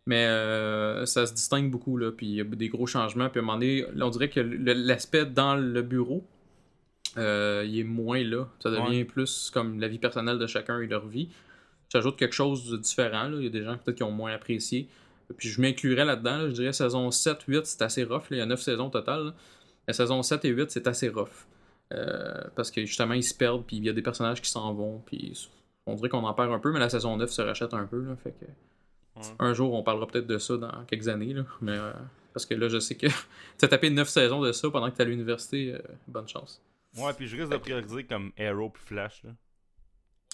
Mais 0.07 0.25
euh, 0.27 1.05
ça 1.05 1.27
se 1.27 1.35
distingue 1.35 1.71
beaucoup, 1.71 1.97
là. 1.99 2.11
Puis 2.13 2.27
il 2.27 2.35
y 2.35 2.41
a 2.41 2.45
des 2.45 2.69
gros 2.69 2.87
changements. 2.87 3.29
Puis 3.29 3.41
à 3.41 3.43
un 3.43 3.47
moment 3.47 3.59
donné, 3.59 3.85
là, 3.95 4.07
on 4.07 4.11
dirait 4.11 4.31
que 4.31 4.41
l'aspect 4.41 5.27
dans 5.27 5.55
le 5.57 5.83
bureau, 5.83 6.25
euh, 7.19 7.65
il 7.67 7.79
est 7.81 7.85
moins 7.85 8.23
là. 8.23 8.47
Ça 8.63 8.71
devient 8.71 8.99
Ouais. 8.99 9.05
plus 9.05 9.51
comme 9.53 9.81
la 9.81 9.89
vie 9.89 9.99
personnelle 9.99 10.39
de 10.39 10.47
chacun 10.47 10.81
et 10.81 10.87
leur 10.87 11.07
vie. 11.07 11.29
J'ajoute 11.93 12.17
quelque 12.17 12.35
chose 12.35 12.71
de 12.71 12.77
différent. 12.77 13.25
Là. 13.29 13.37
Il 13.39 13.45
y 13.45 13.47
a 13.47 13.51
des 13.51 13.65
gens 13.65 13.77
peut-être 13.77 13.97
qui 13.97 14.03
ont 14.03 14.11
moins 14.11 14.33
apprécié. 14.33 14.89
Puis 15.37 15.49
je 15.51 15.61
m'inclurais 15.61 16.05
là-dedans. 16.05 16.39
là. 16.39 16.49
Je 16.49 16.55
dirais 16.55 16.73
saison 16.73 17.11
7, 17.11 17.43
8, 17.49 17.67
c'est 17.67 17.83
assez 17.83 18.05
rough. 18.05 18.31
là. 18.31 18.37
Il 18.37 18.39
y 18.39 18.43
a 18.43 18.47
9 18.47 18.61
saisons 18.61 18.87
au 18.87 18.91
total. 18.91 19.25
là. 19.27 19.35
La 19.87 19.93
saison 19.95 20.23
7 20.23 20.45
et 20.45 20.51
8, 20.51 20.71
c'est 20.71 20.87
assez 20.87 21.09
rough. 21.09 21.47
Euh, 21.93 22.45
parce 22.55 22.71
que 22.71 22.85
justement, 22.85 23.15
ils 23.15 23.25
se 23.25 23.35
perdent. 23.35 23.65
Puis 23.65 23.77
il 23.77 23.85
y 23.85 23.89
a 23.89 23.93
des 23.93 24.03
personnages 24.03 24.41
qui 24.43 24.51
s'en 24.51 24.73
vont. 24.75 25.03
Puis 25.07 25.49
on 25.87 25.95
dirait 25.95 26.09
qu'on 26.09 26.25
en 26.25 26.35
perd 26.35 26.53
un 26.53 26.59
peu. 26.59 26.73
Mais 26.73 26.81
la 26.81 26.89
saison 26.89 27.17
9 27.17 27.31
se 27.31 27.43
rachète 27.43 27.75
un 27.75 27.87
peu. 27.87 28.03
Là. 28.03 28.17
Fait 28.17 28.33
que 28.33 28.47
un 29.39 29.53
jour, 29.53 29.75
on 29.75 29.83
parlera 29.83 30.07
peut-être 30.07 30.27
de 30.27 30.39
ça 30.39 30.57
dans 30.57 30.85
quelques 30.87 31.09
années. 31.09 31.33
Là. 31.33 31.45
Mais, 31.61 31.77
euh, 31.77 31.93
parce 32.33 32.47
que 32.47 32.55
là, 32.55 32.69
je 32.69 32.79
sais 32.79 32.95
que 32.95 33.07
tu 33.59 33.65
as 33.65 33.69
tapé 33.69 33.91
9 33.91 34.09
saisons 34.09 34.41
de 34.41 34.53
ça 34.53 34.71
pendant 34.71 34.91
que 34.91 34.97
tu 34.97 35.03
à 35.03 35.05
l'université. 35.05 35.75
euh, 35.75 35.79
bonne 36.07 36.29
chance. 36.29 36.63
Ouais, 36.97 37.13
puis 37.13 37.27
je 37.27 37.37
risque 37.37 37.53
de 37.53 37.57
prioriser 37.59 38.05
comme 38.05 38.33
Arrow 38.39 38.71
puis 38.71 38.83
Flash, 38.83 39.23
là. 39.25 39.31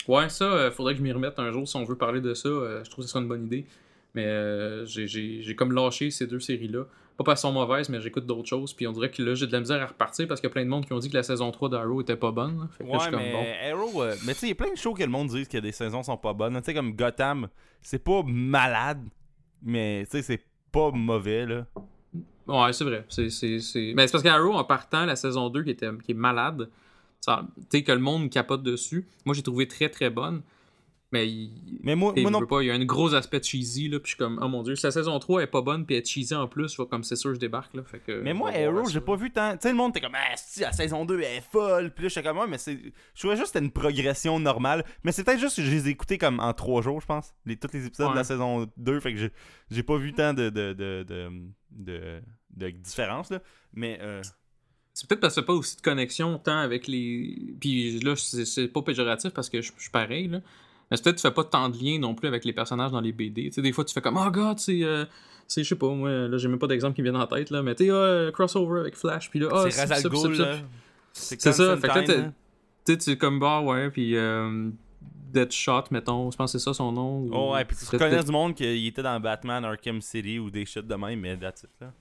Ouais, 0.07 0.29
ça, 0.29 0.71
faudrait 0.71 0.93
que 0.93 0.99
je 0.99 1.03
m'y 1.03 1.13
remette 1.13 1.39
un 1.39 1.51
jour 1.51 1.67
si 1.67 1.77
on 1.77 1.85
veut 1.85 1.97
parler 1.97 2.21
de 2.21 2.35
ça. 2.35 2.49
je 2.49 2.91
trouve 2.91 3.05
que 3.05 3.09
ce 3.09 3.09
serait 3.09 3.23
une 3.23 3.29
bonne 3.29 3.47
idée. 3.47 3.67
Mais 4.15 4.25
euh, 4.25 4.85
j'ai- 4.87 5.55
comme 5.57 5.73
lâché 5.73 6.11
ces 6.11 6.27
deux 6.27 6.41
séries-là. 6.41 6.85
Pas 7.17 7.23
parce 7.23 7.41
qu'elles 7.43 7.51
sont 7.51 7.55
mauvaises, 7.55 7.89
mais 7.89 8.01
j'écoute 8.01 8.27
d'autres 8.27 8.49
choses. 8.49 8.73
Puis 8.75 8.87
on 8.89 8.93
dirait 8.93 9.11
que 9.11 9.23
là, 9.23 9.35
j'ai 9.35 9.47
de 9.47 9.53
la 9.53 9.61
misère 9.61 9.81
à 9.81 9.87
repartir 9.87 10.27
parce 10.27 10.41
qu'il 10.41 10.49
y 10.49 10.51
a 10.51 10.53
plein 10.53 10.65
de 10.65 10.69
monde 10.71 10.85
qui 10.85 10.93
ont 10.93 10.99
dit 10.99 11.09
que 11.09 11.17
la 11.17 11.23
saison 11.23 11.51
3 11.53 11.69
d'Arrow 11.69 12.01
était 12.01 12.17
pas 12.17 12.33
bonne. 12.33 12.59
là. 12.59 12.69
Fait 12.77 12.85
que 12.85 12.91
là, 12.91 12.99
je 12.99 13.05
Ouais, 13.05 13.11
comme 13.11 13.21
mais 13.21 13.33
bon. 13.73 13.77
Arrow, 13.79 14.03
euh, 14.03 14.15
mais 14.27 14.33
tu 14.35 14.41
sais, 14.41 14.47
il 14.47 14.49
y 14.51 14.53
a 14.53 14.57
plein 14.57 14.73
de 14.73 14.77
shows 14.77 14.95
que 14.95 15.03
le 15.05 15.09
monde 15.11 15.29
dit 15.29 15.47
que 15.47 15.59
des 15.59 15.71
saisons 15.71 16.03
sont 16.03 16.17
pas 16.17 16.33
bonnes. 16.33 16.57
Tu 16.57 16.65
sais, 16.65 16.75
comme 16.75 16.93
Gotham, 16.95 17.49
c'est 17.83 18.03
pas 18.03 18.23
malade, 18.25 19.05
mais 19.63 20.05
tu 20.11 20.17
sais, 20.17 20.23
c'est 20.23 20.43
pas 20.73 20.91
mauvais, 20.91 21.47
là. 21.47 21.67
Ouais, 22.49 22.73
c'est 22.73 22.85
vrai. 22.85 23.05
C'est 23.09 23.25
Mais 23.95 24.07
c'est 24.07 24.13
parce 24.13 24.23
qu'Arrow, 24.23 24.53
en 24.55 24.65
partant, 24.65 25.07
la 25.07 25.15
saison 25.17 25.49
2 25.51 25.63
qui, 25.63 25.71
était, 25.71 25.89
qui 26.05 26.11
est 26.13 26.15
malade, 26.17 26.69
tu 27.25 27.33
sais, 27.71 27.83
que 27.85 27.93
le 27.93 27.99
monde 28.01 28.29
capote 28.29 28.63
dessus. 28.65 29.07
Moi, 29.25 29.35
j'ai 29.37 29.43
trouvé 29.43 29.69
très 29.69 29.89
très 29.89 30.11
bonne. 30.11 30.43
Mais 31.15 31.29
il, 31.29 31.79
Mais 31.85 31.95
moi, 31.95 32.13
je 32.17 32.23
non 32.25 32.45
pas, 32.45 32.61
il 32.63 32.67
y 32.67 32.71
a 32.73 32.75
un 32.75 32.85
gros 32.85 33.15
aspect 33.15 33.41
cheesy, 33.41 33.89
là, 33.89 34.01
puis 34.01 34.07
je 34.11 34.15
suis 34.15 34.19
comme, 34.19 34.41
oh 34.43 34.49
mon 34.49 34.65
dieu, 34.65 34.75
si 34.75 34.85
la 34.85 34.91
saison 34.91 35.17
3 35.17 35.45
est 35.45 35.47
pas 35.47 35.63
bonne, 35.63 35.87
puis 35.87 35.95
elle 35.95 36.03
est 36.03 36.07
cheesy 36.09 36.35
en 36.35 36.49
plus, 36.49 36.75
je 36.75 36.83
comme, 36.83 37.05
c'est 37.05 37.15
sûr, 37.15 37.33
je 37.33 37.39
débarque, 37.39 37.73
là. 37.75 37.85
Fait 37.85 38.01
que, 38.01 38.21
Mais 38.21 38.35
moi, 38.35 38.51
Arrow, 38.51 38.89
j'ai 38.89 39.01
pas 39.01 39.15
vu 39.15 39.31
tant. 39.31 39.53
Tu 39.53 39.59
sais, 39.61 39.69
le 39.69 39.77
monde 39.77 39.91
était 39.97 40.01
comme, 40.05 40.17
ah, 40.17 40.35
si, 40.37 40.61
la 40.63 40.73
saison 40.73 41.05
2 41.05 41.21
elle 41.21 41.37
est 41.39 41.41
folle. 41.53 41.93
Puis 41.95 42.03
là, 42.03 42.09
j'étais 42.09 42.27
comme, 42.27 42.39
ouais, 42.39 42.49
mais 42.49 42.59
c'est. 42.59 42.77
Je 43.15 43.21
trouvais 43.21 43.37
juste 43.37 43.53
que 43.53 43.59
c'était 43.59 43.65
une 43.65 43.71
progression 43.71 44.41
normale. 44.41 44.85
Mais 45.05 45.13
c'est 45.13 45.23
peut-être 45.23 45.39
juste 45.39 45.55
que 45.57 45.63
je 45.63 45.71
les 45.71 45.87
ai 45.87 45.91
écoutés 45.93 46.19
comme 46.19 46.41
en 46.41 46.53
3 46.53 46.83
jours, 46.83 47.01
je 47.01 47.07
pense. 47.07 47.33
Les, 47.47 47.57
tous 47.57 47.69
les 47.73 47.87
épisodes 47.87 48.11
de 48.11 48.17
la 48.17 48.25
saison 48.25 48.69
2. 48.77 48.99
Fait 48.99 49.13
que 49.13 49.19
j'ai- 49.21 49.33
j'ai 49.71 49.83
pas 49.85 49.97
vu 49.97 50.13
tant 50.15 50.35
de. 50.35 50.51
de, 50.51 50.73
de, 50.73 51.05
de, 51.07 51.31
de, 51.71 52.23
de 52.57 52.71
différence, 52.71 53.31
là. 53.31 53.41
Mais. 53.73 53.99
Euh... 54.03 54.21
C'est 54.97 55.09
peut-être 55.09 55.21
parce 55.23 55.35
que 55.35 55.41
pas 55.41 55.53
aussi 55.53 55.77
de 55.77 55.81
connexion 55.83 56.39
tant 56.39 56.59
avec 56.59 56.87
les. 56.87 57.55
Puis 57.61 57.99
là, 58.01 58.15
c'est 58.17 58.69
pas 58.69 58.83
péjoratif 58.83 59.33
parce 59.33 59.51
que 59.51 59.61
je 59.61 59.73
je 59.77 59.83
suis 59.83 59.91
pareil, 59.91 60.29
là. 60.29 60.41
Mais 60.91 60.97
c'est 60.97 61.03
peut-être 61.05 61.17
tu 61.17 61.23
fais 61.23 61.31
pas 61.31 61.45
tant 61.45 61.69
de 61.69 61.77
liens 61.77 61.99
non 61.99 62.15
plus 62.15 62.29
avec 62.29 62.45
les 62.45 62.53
personnages 62.53 62.91
dans 62.93 63.01
les 63.01 63.13
BD. 63.13 63.45
Tu 63.45 63.53
sais, 63.53 63.63
des 63.63 63.73
fois, 63.73 63.85
tu 63.85 63.93
fais 63.95 64.01
comme, 64.01 64.17
oh 64.19 64.31
god, 64.31 64.59
c'est. 64.59 64.83
euh, 64.83 65.05
c'est, 65.47 65.63
je 65.63 65.69
sais 65.69 65.75
pas, 65.77 65.89
moi, 65.89 66.11
là, 66.29 66.37
j'ai 66.39 66.49
même 66.49 66.59
pas 66.59 66.67
d'exemple 66.67 66.95
qui 66.97 67.03
me 67.03 67.11
vient 67.11 67.21
en 67.21 67.27
tête, 67.27 67.51
là. 67.51 67.63
Mais 67.63 67.75
tu 67.75 67.85
sais, 67.87 67.91
ah, 67.91 68.31
crossover 68.33 68.81
avec 68.81 68.97
Flash, 68.97 69.29
puis 69.31 69.41
là, 69.41 69.49
ah, 69.53 69.71
c'est 69.71 69.81
Razal 69.81 70.01
ça, 70.03 70.09
puis 70.09 70.19
ça, 70.19 70.27
ça. 70.27 70.59
C'est 71.13 71.41
C'est 71.41 71.53
fait 71.77 71.89
que 71.89 72.11
là, 72.13 72.19
hein. 72.27 72.33
Tu 72.87 72.97
sais, 73.01 73.17
comme, 73.17 73.39
bah, 73.41 73.61
ouais, 73.61 73.91
puis. 73.91 74.17
Euh, 74.17 74.71
Deadshot, 75.33 75.85
mettons, 75.91 76.31
je 76.31 76.37
pense 76.37 76.53
que 76.53 76.59
c'est 76.59 76.65
ça 76.65 76.73
son 76.73 76.93
nom. 76.93 77.19
ou- 77.23 77.31
Oh, 77.33 77.53
ouais, 77.55 77.65
puis 77.65 77.77
tu 77.77 77.85
reconnais 77.91 78.23
du 78.23 78.31
monde 78.31 78.55
qu'il 78.55 78.87
était 78.87 79.03
dans 79.03 79.19
Batman 79.19 79.65
Arkham 79.65 80.01
City 80.01 80.39
ou 80.39 80.49
des 80.49 80.65
shit 80.65 80.87
de 80.87 80.95
même, 80.95 81.19
mais 81.19 81.37
that's 81.37 81.65
it, 81.65 81.71
là. 81.81 81.93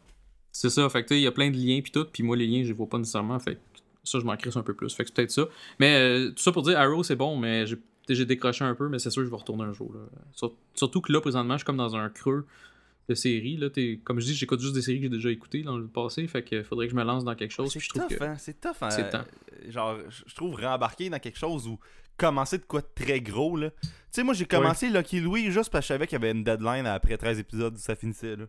C'est 0.52 0.70
ça, 0.70 0.88
fait 0.88 1.02
que 1.02 1.08
tu 1.08 1.16
sais, 1.16 1.20
il 1.20 1.24
y 1.24 1.28
a 1.28 1.32
plein 1.32 1.50
de 1.50 1.58
liens 1.58 1.82
puis 1.82 1.92
tout, 1.92 2.06
puis 2.14 2.22
moi 2.22 2.36
les 2.38 2.46
liens 2.46 2.62
je 2.62 2.68
les 2.68 2.74
vois 2.74 2.88
pas 2.88 3.00
nécessairement, 3.00 3.40
fait 3.40 3.56
que 3.56 3.60
ça 4.04 4.20
je 4.20 4.24
m'en 4.24 4.38
crisse 4.38 4.56
un 4.56 4.62
peu 4.62 4.76
plus, 4.76 4.94
fait 4.94 5.02
que 5.04 5.10
c'est 5.10 5.16
peut-être 5.16 5.32
ça. 5.32 5.46
Mais 5.80 5.96
euh, 5.96 6.30
tout 6.30 6.44
ça 6.44 6.52
pour 6.52 6.62
dire 6.62 6.78
Arrow 6.80 7.02
c'est 7.02 7.16
bon, 7.16 7.36
mais 7.36 7.66
j'ai 7.66 7.78
j'ai 8.10 8.26
décroché 8.26 8.64
un 8.66 8.76
peu, 8.76 8.90
mais 8.90 9.00
c'est 9.00 9.10
sûr 9.10 9.22
que 9.22 9.26
je 9.26 9.30
vais 9.32 9.38
retourner 9.38 9.64
un 9.64 9.74
jour. 9.74 9.94
Là. 9.94 10.00
Sur- 10.34 10.54
surtout 10.74 11.02
que 11.02 11.12
là 11.14 11.22
présentement 11.22 11.54
je 11.54 11.60
suis 11.60 11.66
comme 11.66 11.78
dans 11.78 11.96
un 11.96 12.10
creux 12.10 12.46
de 13.10 13.16
séries, 13.16 13.58
là, 13.58 13.68
comme 14.06 14.20
je 14.22 14.26
dis 14.26 14.34
j'écoute 14.34 14.62
juste 14.62 14.74
des 14.74 14.82
séries 14.82 15.00
que 15.00 15.04
j'ai 15.04 15.10
déjà 15.10 15.30
écoutées 15.30 15.62
dans 15.62 15.78
le 15.78 15.88
passé, 15.88 16.26
fait 16.28 16.42
que 16.44 16.64
faudrait 16.64 16.88
que 16.88 16.92
je 16.92 16.96
me 16.98 17.04
lance 17.04 17.24
dans 17.26 17.36
quelque 17.36 17.52
chose, 17.52 17.72
C'est 17.72 17.80
je 17.82 17.90
trouve 17.90 18.08
tough, 18.08 18.18
que... 18.18 18.24
hein, 18.24 18.36
c'est 18.38 18.60
tough. 18.62 18.76
hein, 18.82 18.90
c'est 18.90 19.14
euh, 19.16 19.22
Genre, 19.70 19.98
je 20.26 20.34
trouve 20.36 20.56
rembarquer 20.56 21.10
dans 21.10 21.20
quelque 21.20 21.38
chose 21.38 21.68
ou 21.68 21.78
commencer 22.18 22.58
de 22.60 22.64
quoi 22.64 22.82
de 22.82 22.88
très 22.96 23.20
gros, 23.22 23.58
là. 23.58 23.72
Tu 23.82 23.88
sais, 24.12 24.24
moi, 24.24 24.34
j'ai 24.36 24.46
commencé 24.46 24.90
Lucky 24.90 25.20
Louie 25.20 25.52
juste 25.52 25.70
parce 25.72 25.82
que 25.84 25.88
je 25.88 25.88
savais 25.96 26.06
qu'il 26.08 26.14
y 26.20 26.22
avait 26.24 26.32
une 26.32 26.44
deadline 26.44 26.86
après 26.86 27.18
13 27.18 27.40
épisodes 27.40 27.74
où 27.74 27.78
ça 27.80 27.96
finissait, 27.96 28.36
là. 28.36 28.46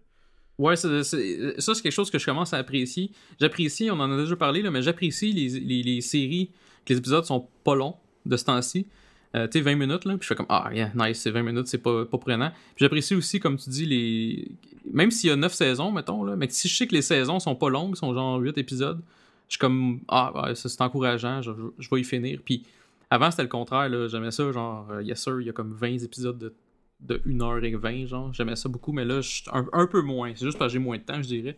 Ouais, 0.58 0.76
c'est- 0.76 1.02
c'est- 1.02 1.60
ça, 1.60 1.74
c'est 1.74 1.82
quelque 1.82 1.92
chose 1.92 2.10
que 2.10 2.18
je 2.18 2.24
commence 2.26 2.52
à 2.52 2.58
apprécier. 2.58 3.10
J'apprécie, 3.40 3.90
on 3.90 3.98
en 3.98 4.12
a 4.12 4.16
déjà 4.16 4.36
parlé, 4.36 4.62
là, 4.62 4.70
mais 4.70 4.82
j'apprécie 4.82 5.32
les, 5.32 5.48
les, 5.60 5.82
les 5.82 6.00
séries, 6.00 6.50
que 6.84 6.92
les 6.92 6.98
épisodes 6.98 7.24
sont 7.24 7.48
pas 7.64 7.74
longs 7.74 7.96
de 8.26 8.36
ce 8.36 8.44
temps-ci. 8.44 8.86
Euh, 9.34 9.48
tu 9.48 9.58
sais, 9.58 9.60
20 9.62 9.74
minutes, 9.74 10.04
là, 10.04 10.12
puis 10.16 10.22
je 10.22 10.26
fais 10.28 10.34
comme, 10.36 10.46
ah, 10.48 10.70
yeah, 10.72 10.92
nice, 10.94 11.20
c'est 11.20 11.30
20 11.32 11.42
minutes, 11.42 11.66
c'est 11.66 11.78
pas, 11.78 12.04
pas 12.04 12.18
prenant. 12.18 12.50
Puis 12.50 12.84
j'apprécie 12.84 13.14
aussi, 13.16 13.40
comme 13.40 13.56
tu 13.56 13.68
dis, 13.70 13.84
les. 13.86 14.48
Même 14.92 15.10
s'il 15.10 15.30
y 15.30 15.32
a 15.32 15.36
9 15.36 15.52
saisons, 15.52 15.90
mettons, 15.90 16.22
là, 16.24 16.36
mais 16.36 16.46
si 16.50 16.68
je 16.68 16.76
sais 16.76 16.86
que 16.86 16.94
les 16.94 17.02
saisons 17.02 17.40
sont 17.40 17.56
pas 17.56 17.68
longues, 17.68 17.96
sont 17.96 18.14
genre 18.14 18.38
8 18.38 18.56
épisodes, 18.58 19.00
je 19.48 19.54
suis 19.54 19.58
comme, 19.58 20.00
ah, 20.08 20.32
ouais, 20.48 20.54
ça 20.54 20.68
c'est 20.68 20.80
encourageant, 20.82 21.42
je, 21.42 21.50
je- 21.78 21.88
vais 21.90 22.00
y 22.00 22.04
finir. 22.04 22.38
Puis 22.44 22.62
avant, 23.10 23.30
c'était 23.30 23.42
le 23.42 23.48
contraire, 23.48 23.88
là, 23.88 24.06
j'aimais 24.08 24.30
ça, 24.30 24.52
genre, 24.52 24.86
euh, 24.92 25.02
yes 25.02 25.20
sir, 25.22 25.40
il 25.40 25.46
y 25.46 25.50
a 25.50 25.52
comme 25.52 25.72
20 25.72 26.04
épisodes 26.04 26.38
de, 26.38 26.54
de 27.00 27.20
1h20, 27.26 28.06
genre, 28.06 28.32
j'aimais 28.32 28.56
ça 28.56 28.68
beaucoup, 28.68 28.92
mais 28.92 29.04
là, 29.04 29.20
je 29.20 29.42
un, 29.52 29.66
un 29.72 29.86
peu 29.88 30.00
moins. 30.02 30.32
C'est 30.36 30.44
juste 30.44 30.58
parce 30.58 30.70
que 30.70 30.74
j'ai 30.74 30.84
moins 30.84 30.98
de 30.98 31.02
temps, 31.02 31.20
je 31.20 31.26
dirais. 31.28 31.56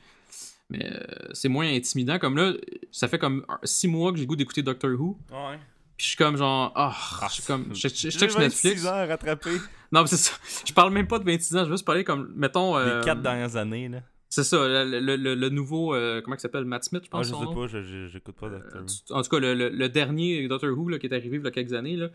Mais 0.70 0.84
euh, 0.90 1.04
c'est 1.32 1.48
moins 1.48 1.68
intimidant. 1.68 2.18
Comme 2.18 2.36
là, 2.36 2.52
ça 2.90 3.06
fait 3.06 3.18
comme 3.18 3.44
6 3.62 3.86
mois 3.88 4.12
que 4.12 4.18
j'ai 4.18 4.26
goût 4.26 4.34
d'écouter 4.36 4.62
Doctor 4.62 4.90
Who. 4.98 5.16
Ouais. 5.30 5.58
Puis 5.96 6.04
je 6.04 6.08
suis 6.10 6.16
comme 6.16 6.36
genre, 6.36 6.72
ah, 6.74 6.94
je 7.28 7.32
suis 7.34 7.42
comme, 7.44 7.74
je, 7.74 7.88
je, 7.88 8.10
je 8.10 8.18
check 8.18 8.30
sur 8.30 8.40
Netflix. 8.40 8.84
heures 8.84 9.08
rattrapé. 9.08 9.50
Non, 9.92 10.02
mais 10.02 10.06
c'est 10.08 10.16
ça. 10.16 10.32
Je 10.66 10.72
parle 10.72 10.92
même 10.92 11.06
pas 11.06 11.18
de 11.18 11.24
26 11.24 11.56
ans, 11.56 11.60
je 11.60 11.64
veux 11.66 11.72
juste 11.74 11.86
parler 11.86 12.04
comme, 12.04 12.32
mettons. 12.36 12.76
euh, 12.76 12.98
Les 13.00 13.04
4 13.04 13.22
dernières 13.22 13.56
années, 13.56 13.88
là. 13.88 14.00
C'est 14.28 14.44
ça, 14.44 14.56
le, 14.68 15.00
le- 15.00 15.16
le- 15.16 15.34
le 15.34 15.48
nouveau, 15.48 15.94
euh, 15.94 16.20
comment 16.20 16.36
il 16.36 16.40
s'appelle, 16.40 16.64
Matt 16.64 16.84
Smith, 16.84 17.04
je 17.04 17.08
pense. 17.08 17.26
je 17.26 17.32
son 17.32 17.38
sais 17.38 17.44
nom. 17.46 17.54
pas, 17.54 17.66
je- 17.68 17.80
je- 17.82 18.08
j'écoute 18.08 18.34
pas 18.34 18.46
Euh, 18.48 18.58
Doctor 18.58 18.80
Who. 18.82 18.86
tu- 19.06 19.12
en 19.12 19.22
tout 19.22 19.28
cas, 19.30 19.38
le, 19.38 19.86
dernier 19.88 20.46
Doctor 20.48 20.70
Who 20.76 20.88
là, 20.88 20.98
qui 20.98 21.06
est 21.06 21.14
arrivé 21.14 21.36
il 21.38 21.44
y 21.44 21.46
a 21.46 21.50
quelques 21.50 21.72
années, 21.72 21.96
là, 21.96 22.08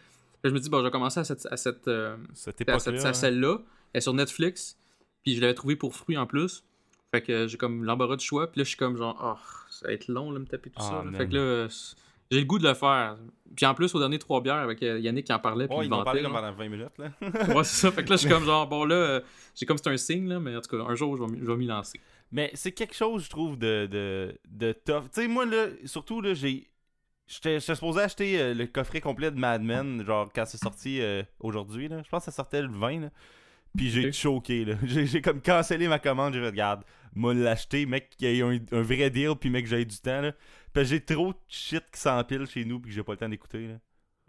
Là, 0.44 0.50
je 0.50 0.56
me 0.56 0.60
dis, 0.60 0.70
bon, 0.72 0.80
je 0.80 0.86
vais 0.86 0.92
commencer 0.92 1.20
à 1.20 1.24
cette, 1.24 1.48
à 1.52 1.56
cette, 1.56 1.88
euh, 1.88 2.18
Cette 2.34 2.68
à 2.68 2.80
cette- 2.80 3.06
à 3.06 3.14
celle-là. 3.14 3.60
Elle 3.94 4.00
est 4.00 4.02
sur 4.02 4.14
Netflix. 4.16 4.76
Puis 5.24 5.36
je 5.36 5.42
l'avais 5.42 5.54
trouvé 5.54 5.76
pour 5.76 5.96
fruit 5.96 6.18
en 6.18 6.26
plus. 6.26 6.64
Fait 7.12 7.22
que 7.22 7.46
j'ai 7.48 7.58
comme 7.58 7.84
l'embarras 7.84 8.16
du 8.16 8.26
choix. 8.26 8.52
Puis 8.52 8.58
là, 8.60 8.64
je 8.64 8.70
suis 8.70 8.78
comme 8.78 8.98
genre, 8.98 9.16
oh, 9.24 9.40
ça 9.70 9.86
va 9.88 9.94
être 9.94 10.08
long, 10.08 10.32
là, 10.32 10.40
me 10.40 10.46
taper 10.46 10.72
tout 10.72 10.82
Ah, 10.84 11.04
ça. 11.06 11.18
Fait 11.18 11.28
que 11.28 11.34
là, 11.36 11.40
euh, 11.42 11.68
j'ai 12.32 12.40
le 12.40 12.46
goût 12.46 12.58
de 12.60 12.68
le 12.68 12.74
faire. 12.74 13.18
Puis 13.56 13.66
en 13.66 13.74
plus, 13.74 13.94
au 13.94 14.00
dernier 14.00 14.18
trois 14.18 14.42
bières 14.42 14.56
avec 14.56 14.82
euh, 14.82 14.98
Yannick 15.00 15.26
qui 15.26 15.34
en 15.34 15.40
parlait. 15.40 15.68
Puis 15.68 15.76
Ouais, 15.78 15.86
il 15.86 15.90
parlé 15.90 16.22
vantait, 16.22 16.24
comme 16.24 16.34
pendant 16.34 16.54
20 16.54 16.70
minutes, 16.70 16.98
là. 16.98 17.12
Ouais, 17.54 17.64
c'est 17.66 17.82
ça. 17.82 17.92
Fait 17.92 18.04
que 18.04 18.10
là, 18.10 18.16
je 18.16 18.22
suis 18.22 18.30
comme 18.30 18.46
genre, 18.46 18.66
bon, 18.68 18.86
là, 18.86 18.96
euh, 18.96 19.22
j'ai 19.56 19.66
comme 19.66 19.78
c'est 19.78 19.90
un 19.90 19.98
signe, 19.98 20.28
là. 20.30 20.40
Mais 20.40 20.56
en 20.56 20.62
tout 20.62 20.76
cas, 20.78 20.84
un 20.84 20.96
jour, 20.96 21.18
je 21.18 21.24
vais 21.46 21.56
m'y- 21.58 21.66
lancer. 21.66 22.00
Mais 22.32 22.50
c'est 22.54 22.72
quelque 22.72 22.96
chose, 22.96 23.26
je 23.26 23.30
trouve, 23.30 23.58
de, 23.60 23.88
de, 23.92 24.34
de 24.50 24.72
tough. 24.72 25.04
Tu 25.14 25.22
sais, 25.22 25.28
moi, 25.28 25.46
là, 25.46 25.66
surtout, 25.86 26.22
là, 26.22 26.34
j'ai. 26.34 26.68
J'étais 27.28 27.60
supposé 27.62 28.02
acheter 28.02 28.42
euh, 28.42 28.54
le 28.54 28.68
coffret 28.68 29.00
complet 29.00 29.32
de 29.32 29.38
Mad 29.40 29.62
Men, 29.62 30.04
genre 30.06 30.30
quand 30.36 30.46
c'est 30.46 30.58
sorti 30.58 31.02
euh, 31.02 31.24
aujourd'hui, 31.40 31.88
là. 31.88 32.02
Je 32.04 32.10
pense 32.10 32.26
que 32.26 32.32
ça 32.32 32.36
sortait 32.36 32.62
le 32.62 32.68
20, 32.70 33.00
là. 33.02 33.10
Puis 33.76 33.90
j'ai 33.90 34.12
choqué, 34.12 34.66
là. 34.66 34.76
J'ai 34.84 35.22
comme 35.22 35.42
cancellé 35.42 35.88
ma 35.88 35.98
commande, 36.00 36.34
j'ai 36.34 36.42
fait, 36.42 36.48
regarde, 36.50 36.84
moi 37.16 37.34
l'acheter, 37.34 37.86
mec, 37.86 38.10
qu'il 38.18 38.30
y 38.30 38.40
ait 38.40 38.42
un, 38.44 38.58
un 38.72 38.82
vrai 38.82 39.10
deal, 39.10 39.32
puis 39.40 39.50
mec, 39.50 39.66
j'ai 39.66 39.86
du 39.86 39.98
temps, 39.98 40.22
là. 40.22 40.34
Puis 40.74 40.86
j'ai 40.86 41.00
trop 41.00 41.32
de 41.32 41.38
shit 41.48 41.84
qui 41.94 42.00
s'empile 42.00 42.46
chez 42.48 42.66
nous, 42.66 42.80
puis 42.80 42.90
que 42.90 42.96
j'ai 42.96 43.04
pas 43.04 43.14
le 43.14 43.18
temps 43.18 43.30
d'écouter, 43.30 43.68
là. 43.68 43.76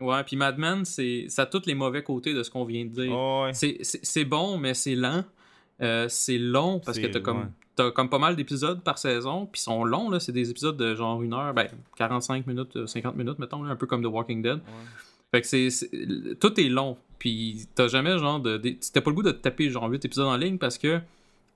Ouais, 0.00 0.24
puis 0.24 0.36
Mad 0.36 0.58
Men, 0.58 0.84
c'est, 0.84 1.26
ça 1.28 1.42
a 1.42 1.46
tous 1.46 1.66
les 1.66 1.74
mauvais 1.74 2.02
côtés 2.02 2.34
de 2.34 2.42
ce 2.42 2.50
qu'on 2.50 2.64
vient 2.64 2.84
de 2.84 2.90
dire. 2.90 3.12
Oh, 3.12 3.44
ouais. 3.46 3.52
C'est- 3.54 4.24
bon, 4.24 4.58
mais 4.58 4.74
c'est 4.74 4.94
lent. 4.96 5.24
Euh, 5.80 6.06
c'est 6.08 6.38
long 6.38 6.80
parce 6.84 6.98
que 6.98 7.06
t'as 7.06 7.20
comme, 7.20 7.38
ouais. 7.40 7.46
t'as 7.76 7.90
comme 7.90 8.08
pas 8.08 8.18
mal 8.18 8.36
d'épisodes 8.36 8.82
par 8.82 8.98
saison, 8.98 9.46
puis 9.46 9.60
ils 9.60 9.64
sont 9.64 9.84
longs, 9.84 10.08
là. 10.10 10.18
C'est 10.20 10.32
des 10.32 10.50
épisodes 10.50 10.76
de 10.76 10.94
genre 10.94 11.22
une 11.22 11.34
heure, 11.34 11.52
ben 11.54 11.66
45 11.96 12.46
minutes, 12.46 12.76
euh, 12.76 12.86
50 12.86 13.16
minutes, 13.16 13.38
mettons, 13.38 13.62
là, 13.62 13.70
un 13.72 13.76
peu 13.76 13.86
comme 13.86 14.02
The 14.02 14.06
Walking 14.06 14.42
Dead. 14.42 14.60
Fait 15.30 15.40
que 15.40 15.46
c'est- 15.46 15.88
Tout 16.40 16.60
est 16.60 16.68
long, 16.68 16.98
puis 17.22 17.68
t'as 17.76 17.86
jamais 17.86 18.18
genre 18.18 18.40
de. 18.40 18.56
de- 18.58 18.76
T'as 18.92 19.00
pas 19.00 19.10
le 19.10 19.14
goût 19.14 19.22
de 19.22 19.30
te 19.30 19.40
taper 19.40 19.70
genre 19.70 19.88
8 19.88 20.04
épisodes 20.04 20.26
en 20.26 20.36
ligne 20.36 20.58
parce 20.58 20.76
que 20.76 21.00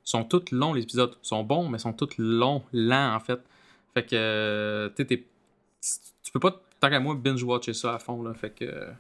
sont 0.05 0.23
tous 0.23 0.53
longs, 0.53 0.73
les 0.75 0.83
épisodes. 0.85 1.13
Ils 1.21 1.27
sont 1.27 1.43
bons, 1.43 1.69
mais 1.69 1.79
sont 1.79 1.93
tous 1.93 2.11
longs, 2.19 2.63
lents 2.73 3.17
en 3.17 3.19
fait. 3.19 3.41
Fait 3.93 4.05
que. 4.05 4.11
euh, 4.15 4.89
t'es- 4.91 5.05
Tu 6.23 6.31
peux 6.33 6.39
pas, 6.39 6.53
tant 6.79 6.89
qu'à 6.89 7.01
moi, 7.01 7.17
binge-watcher 7.17 7.73
ça 7.75 7.95
à 7.95 7.99
fond, 7.99 8.23
là. 8.23 8.33
Fait 8.35 8.51
que. 8.51 8.65
euh, 8.65 8.93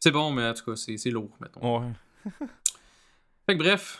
C'est 0.00 0.10
bon, 0.12 0.32
mais 0.32 0.46
en 0.48 0.54
tout 0.54 0.64
cas, 0.64 0.76
c'est 0.76 0.96
c'est 0.96 1.10
lourd, 1.10 1.28
mettons. 1.42 1.80
Ouais. 1.80 1.86
Fait 3.46 3.52
que 3.54 3.58
bref, 3.58 3.98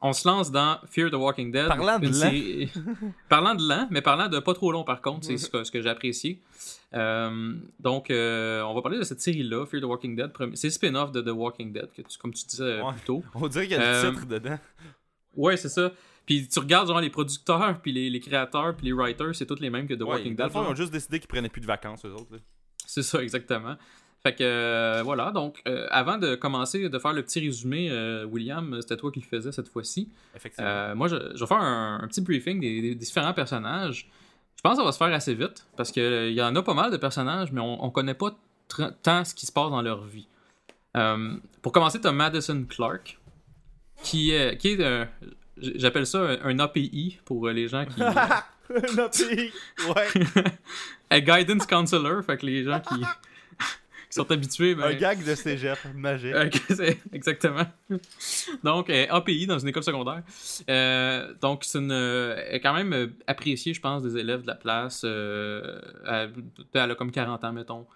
on 0.00 0.14
se 0.14 0.26
lance 0.26 0.50
dans 0.50 0.78
Fear 0.90 1.10
the 1.10 1.14
Walking 1.14 1.52
Dead. 1.52 1.68
Parlant 1.68 1.98
de 1.98 2.08
lent. 2.08 3.12
parlant 3.28 3.54
de 3.54 3.68
lent, 3.68 3.86
mais 3.90 4.00
parlant 4.00 4.28
de 4.28 4.38
pas 4.38 4.54
trop 4.54 4.72
long 4.72 4.84
par 4.84 5.02
contre, 5.02 5.26
c'est 5.26 5.36
ce 5.36 5.50
que, 5.50 5.62
ce 5.64 5.70
que 5.70 5.82
j'ai 5.82 5.90
apprécié. 5.90 6.40
Euh, 6.94 7.54
donc, 7.80 8.10
euh, 8.10 8.62
on 8.62 8.74
va 8.74 8.82
parler 8.82 8.98
de 8.98 9.02
cette 9.04 9.20
série-là, 9.20 9.66
Fear 9.66 9.82
the 9.82 9.86
Walking 9.86 10.14
Dead. 10.16 10.30
C'est 10.54 10.68
le 10.68 10.72
spin-off 10.72 11.10
de 11.12 11.20
The 11.20 11.30
Walking 11.34 11.72
Dead, 11.72 11.88
que 11.96 12.02
tu- 12.02 12.18
comme 12.18 12.32
tu 12.32 12.44
disais 12.46 12.62
euh, 12.64 12.82
Ouais. 12.84 12.92
plus 12.92 13.00
tôt. 13.02 13.24
On 13.34 13.48
dirait 13.48 13.66
qu'il 13.66 13.76
y 13.76 13.80
a 13.80 14.02
le 14.04 14.10
titre 14.12 14.26
dedans. 14.26 14.58
Ouais, 15.36 15.56
c'est 15.56 15.68
ça. 15.68 15.90
Puis 16.26 16.48
tu 16.48 16.58
regardes 16.58 16.88
genre 16.88 17.00
les 17.00 17.10
producteurs, 17.10 17.80
puis 17.82 17.92
les, 17.92 18.08
les 18.08 18.20
créateurs, 18.20 18.74
puis 18.76 18.86
les 18.86 18.92
writers, 18.92 19.34
c'est 19.34 19.46
tous 19.46 19.60
les 19.60 19.70
mêmes 19.70 19.86
que 19.86 19.94
The 19.94 20.02
Ouais, 20.02 20.08
Walking 20.10 20.36
dans 20.36 20.44
le 20.44 20.50
Dead. 20.50 20.62
ils 20.64 20.70
ont 20.70 20.74
juste 20.74 20.92
décidé 20.92 21.18
qu'ils 21.18 21.28
prenaient 21.28 21.48
plus 21.48 21.60
de 21.60 21.66
vacances, 21.66 22.04
eux 22.06 22.12
autres. 22.12 22.38
C'est 22.86 23.02
ça, 23.02 23.22
exactement. 23.22 23.74
Fait 24.22 24.34
que 24.34 24.42
euh, 24.42 25.02
voilà, 25.04 25.32
donc 25.32 25.60
euh, 25.68 25.86
avant 25.90 26.16
de 26.16 26.34
commencer 26.34 26.88
de 26.88 26.98
faire 26.98 27.12
le 27.12 27.22
petit 27.22 27.40
résumé, 27.40 27.90
euh, 27.90 28.24
William, 28.24 28.78
c'était 28.80 28.96
toi 28.96 29.10
qui 29.12 29.20
le 29.20 29.26
faisais 29.26 29.52
cette 29.52 29.68
fois-ci. 29.68 30.08
Effectivement. 30.34 30.94
Moi, 30.96 31.08
je, 31.08 31.16
je 31.34 31.40
vais 31.40 31.46
faire 31.46 31.58
un, 31.60 32.00
un 32.02 32.08
petit 32.08 32.22
briefing 32.22 32.58
des, 32.58 32.80
des 32.80 32.94
différents 32.94 33.34
personnages. 33.34 34.08
Je 34.56 34.62
pense 34.62 34.72
que 34.72 34.78
ça 34.78 34.84
va 34.84 34.92
se 34.92 34.98
faire 34.98 35.12
assez 35.12 35.34
vite 35.34 35.66
parce 35.76 35.92
qu'il 35.92 36.32
y 36.32 36.42
en 36.42 36.54
a 36.56 36.62
pas 36.62 36.74
mal 36.74 36.90
de 36.90 36.96
personnages, 36.96 37.52
mais 37.52 37.60
on, 37.60 37.84
on 37.84 37.90
connaît 37.90 38.14
pas 38.14 38.34
tant 39.02 39.24
ce 39.24 39.34
qui 39.34 39.46
se 39.46 39.52
passe 39.52 39.70
dans 39.70 39.82
leur 39.82 40.02
vie. 40.04 40.26
Euh, 40.96 41.36
pour 41.60 41.72
commencer, 41.72 42.00
tu 42.00 42.06
as 42.06 42.12
Madison 42.12 42.64
Clark, 42.68 43.18
qui 44.02 44.30
est, 44.30 44.56
qui 44.56 44.68
est 44.68 44.84
un- 44.84 45.08
j'appelle 45.58 46.06
ça 46.06 46.20
un, 46.20 46.38
un 46.44 46.58
API 46.60 47.18
pour 47.24 47.48
les 47.48 47.68
gens 47.68 47.84
qui. 47.84 48.00
Non, 48.96 49.10
puis- 49.12 49.52
ouais. 49.94 50.24
un 51.10 51.20
guidance 51.20 51.66
counselor, 51.66 52.24
fait 52.24 52.38
que 52.38 52.46
les 52.46 52.64
gens 52.64 52.80
qui 52.80 53.02
sont 54.14 54.30
habitués. 54.30 54.74
ben, 54.74 54.84
Un 54.84 54.94
gag 54.94 55.24
de 55.24 55.34
cégep, 55.34 55.78
magique. 55.94 56.34
Exactement. 57.12 57.66
Donc, 58.62 58.90
euh, 58.90 59.06
API 59.10 59.46
dans 59.46 59.58
une 59.58 59.68
école 59.68 59.82
secondaire. 59.82 60.22
Euh, 60.70 61.34
donc, 61.40 61.64
c'est 61.64 61.78
une, 61.78 61.90
euh, 61.92 62.58
quand 62.62 62.74
même 62.74 62.92
euh, 62.92 63.06
appréciée, 63.26 63.74
je 63.74 63.80
pense, 63.80 64.02
des 64.02 64.16
élèves 64.16 64.42
de 64.42 64.46
la 64.46 64.54
place. 64.54 65.02
Euh, 65.04 65.80
elle, 66.06 66.32
elle 66.74 66.90
a 66.90 66.94
comme 66.94 67.10
40 67.10 67.42
ans, 67.44 67.52
mettons. 67.52 67.86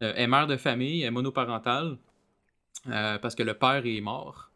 Elle 0.00 0.14
est 0.16 0.26
mère 0.26 0.46
de 0.46 0.56
famille, 0.56 1.02
elle 1.02 1.08
est 1.08 1.10
monoparentale, 1.10 1.96
parce 2.84 3.34
que 3.34 3.42
le 3.42 3.54
père 3.54 3.82
est 3.84 4.00
mort. 4.00 4.50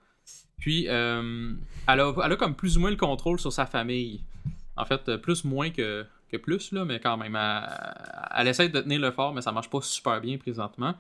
Puis, 0.59 0.87
elle, 0.87 1.57
a, 1.89 2.13
elle 2.25 2.33
a 2.33 2.37
comme 2.37 2.55
plus 2.55 2.77
ou 2.77 2.81
moins 2.81 2.91
le 2.91 2.97
contrôle 2.97 3.41
sur 3.41 3.53
sa 3.53 3.67
famille. 3.67 4.23
En 4.77 4.85
fait, 4.85 5.17
plus 5.17 5.45
moins 5.45 5.71
que, 5.71 6.07
plus, 6.39 6.73
là, 6.73 6.85
mais 6.85 7.01
quand 7.01 7.17
même. 7.17 7.39
Elle, 8.37 8.49
essaie 8.49 8.69
de 8.69 8.81
tenir 8.81 9.01
le 9.01 9.11
fort, 9.11 9.35
mais 9.35 9.43
ça 9.43 9.53
marche 9.53 9.71
pas 9.71 9.81
super 9.81 10.21
bien 10.21 10.39
présentement. 10.39 10.95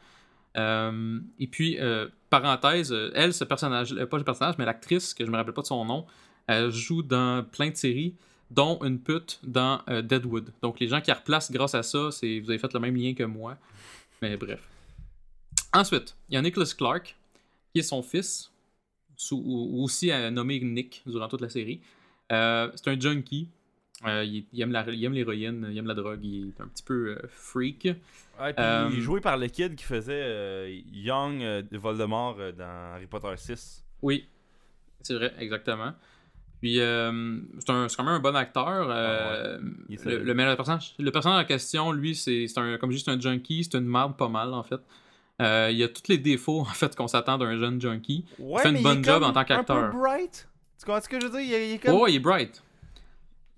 Euh, 0.57 1.21
et 1.39 1.47
puis, 1.47 1.79
euh, 1.81 2.09
parenthèse, 2.31 2.95
elle, 3.15 3.33
ce 3.33 3.45
personnage, 3.45 3.93
euh, 3.93 4.07
pas 4.07 4.19
le 4.19 4.25
personnage, 4.25 4.57
mais 4.59 4.65
l'actrice, 4.65 5.15
que 5.15 5.25
je 5.25 5.31
me 5.31 5.37
rappelle 5.37 5.55
pas 5.55 5.63
de 5.63 5.67
son 5.67 5.85
nom, 5.85 6.07
elle 6.47 6.71
joue 6.71 7.03
dans 7.03 7.45
plein 7.45 7.71
de 7.71 7.77
séries, 7.77 8.15
dont 8.51 8.79
une 8.83 8.99
pute 8.99 9.41
dans 9.45 9.81
Deadwood. 9.89 10.53
Donc, 10.61 10.79
les 10.79 10.89
gens 10.89 11.01
qui 11.01 11.09
la 11.09 11.15
replacent 11.15 11.51
grâce 11.51 11.75
à 11.75 11.83
ça, 11.83 12.11
c'est 12.11 12.41
vous 12.41 12.51
avez 12.51 12.59
fait 12.59 12.73
le 12.75 12.81
même 12.81 12.97
lien 12.97 13.15
que 13.15 13.23
moi. 13.23 13.57
Mais 14.21 14.37
bref. 14.37 14.61
Ensuite, 15.73 16.15
il 16.29 16.35
y 16.35 16.37
a 16.37 16.43
Nicholas 16.43 16.75
Clark, 16.77 17.17
qui 17.73 17.81
est 17.81 17.83
son 17.83 18.03
fils, 18.03 18.51
ou 19.31 19.83
aussi 19.83 20.11
nommé 20.31 20.61
Nick 20.61 21.03
durant 21.07 21.29
toute 21.29 21.41
la 21.41 21.49
série. 21.49 21.81
C'est 22.29 22.89
un 22.89 23.01
junkie. 23.01 23.49
Euh, 24.07 24.25
il, 24.25 24.45
il 24.53 24.61
aime 24.63 24.73
la- 24.73 24.85
il 24.91 25.05
aime 25.05 25.13
l'héroïne, 25.13 25.69
il 25.71 25.79
aime 25.79 25.87
la 25.87 25.95
drogue, 25.95 26.19
il 26.25 26.49
est 26.49 26.61
un 26.61 26.67
petit 26.67 26.83
peu 26.83 27.11
euh, 27.11 27.29
freak. 27.29 27.85
Ouais, 28.41 28.53
puis 28.53 28.65
Euh, 28.65 28.91
joué 29.01 29.21
par 29.21 29.37
le 29.37 29.47
kid 29.47 29.77
qui 29.77 29.85
faisait 29.85 30.83
Young 30.93 31.39
de 31.41 31.79
Voldemort 31.79 32.37
dans 32.59 32.95
Harry 32.95 33.07
Potter 33.07 33.33
6. 33.37 33.85
Oui, 34.03 34.27
c'est 35.03 35.15
vrai, 35.15 35.33
exactement. 35.39 35.93
Puis, 36.61 36.77
c'est 36.77 37.71
un- 37.71 37.89
c'est 37.89 37.97
quand 37.97 38.05
même 38.05 38.15
un 38.15 38.21
bon 38.21 38.35
acteur. 38.37 38.87
Il 39.89 39.95
est 39.97 40.05
le, 40.05 40.19
le, 40.23 40.57
personnage, 40.57 40.95
le 40.99 41.11
personnage 41.11 41.45
en 41.45 41.47
question, 41.47 41.93
lui, 41.93 42.15
c'est 42.15 42.47
c'est 42.49 42.59
un, 42.59 42.79
comme 42.79 42.91
je 42.91 42.97
dis, 42.97 43.03
c'est 43.05 43.11
un 43.11 43.21
junkie, 43.21 43.65
c'est 43.65 43.79
une 43.79 43.87
merde 43.87 44.17
pas 44.17 44.29
mal, 44.29 44.53
en 44.55 44.63
fait. 44.63 44.81
Il 45.41 45.83
a 45.83 45.89
tous 45.89 46.09
les 46.09 46.19
défauts, 46.19 46.61
en 46.63 46.65
fait, 46.65 46.95
qu'on 46.97 47.09
s'attend 47.09 47.39
d'un 47.39 47.57
jeune 47.59 47.81
junkie. 47.81 48.25
Ouais, 48.39 48.63
fait 48.63 48.71
une 48.71 48.83
bonne 48.83 48.99
il 48.99 49.01
est 49.01 49.05
job 49.13 49.23
en 49.23 49.33
tant 49.33 49.45
qu'acteur. 49.45 49.77
Un 49.77 49.91
peu 49.91 49.99
bright. 49.99 50.49
Tu 50.79 50.87
comprends 50.87 51.01
ce 51.01 51.09
que 51.09 51.21
je 51.21 51.27
veux 51.27 51.31
dire? 51.33 51.41
Il 51.41 51.53
est, 51.53 51.69
il 51.71 51.75
est 51.75 51.79
comme... 51.79 51.95
Oh, 51.95 52.07
il 52.09 52.17
est 52.17 52.21
bright. 52.21 52.63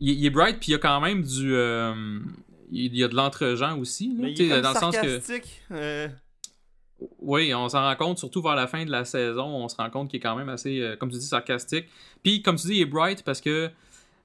Il, 0.04 0.18
il 0.18 0.26
est 0.26 0.30
bright, 0.30 0.58
puis 0.58 0.68
il 0.68 0.72
y 0.72 0.74
a 0.74 0.78
quand 0.78 1.00
même 1.00 1.22
du. 1.22 1.54
euh, 1.54 2.18
il 2.70 2.96
y 2.96 3.04
a 3.04 3.08
de 3.08 3.14
l'entre-gens 3.14 3.78
aussi, 3.78 4.08
là, 4.08 4.14
mais 4.18 4.32
il 4.32 4.42
est 4.42 4.48
comme 4.48 4.60
dans 4.62 4.68
le 4.72 4.78
sens 4.78 4.96
que. 4.96 5.20
sarcastique. 5.20 5.62
euh, 5.70 6.08
Oui, 7.20 7.52
on 7.54 7.68
s'en 7.68 7.82
rend 7.82 7.96
compte, 7.96 8.18
surtout 8.18 8.40
vers 8.42 8.54
la 8.54 8.66
fin 8.66 8.84
de 8.84 8.90
la 8.90 9.04
saison, 9.04 9.44
on 9.46 9.68
se 9.68 9.76
rend 9.76 9.90
compte 9.90 10.08
qu'il 10.10 10.18
est 10.18 10.20
quand 10.22 10.36
même 10.36 10.48
assez, 10.48 10.80
euh, 10.80 10.96
comme 10.96 11.10
tu 11.10 11.18
dis, 11.18 11.26
sarcastique. 11.26 11.86
Puis, 12.22 12.42
comme 12.42 12.56
tu 12.56 12.66
dis, 12.68 12.74
il 12.76 12.80
est 12.82 12.86
bright 12.86 13.22
parce 13.22 13.40
que, 13.40 13.70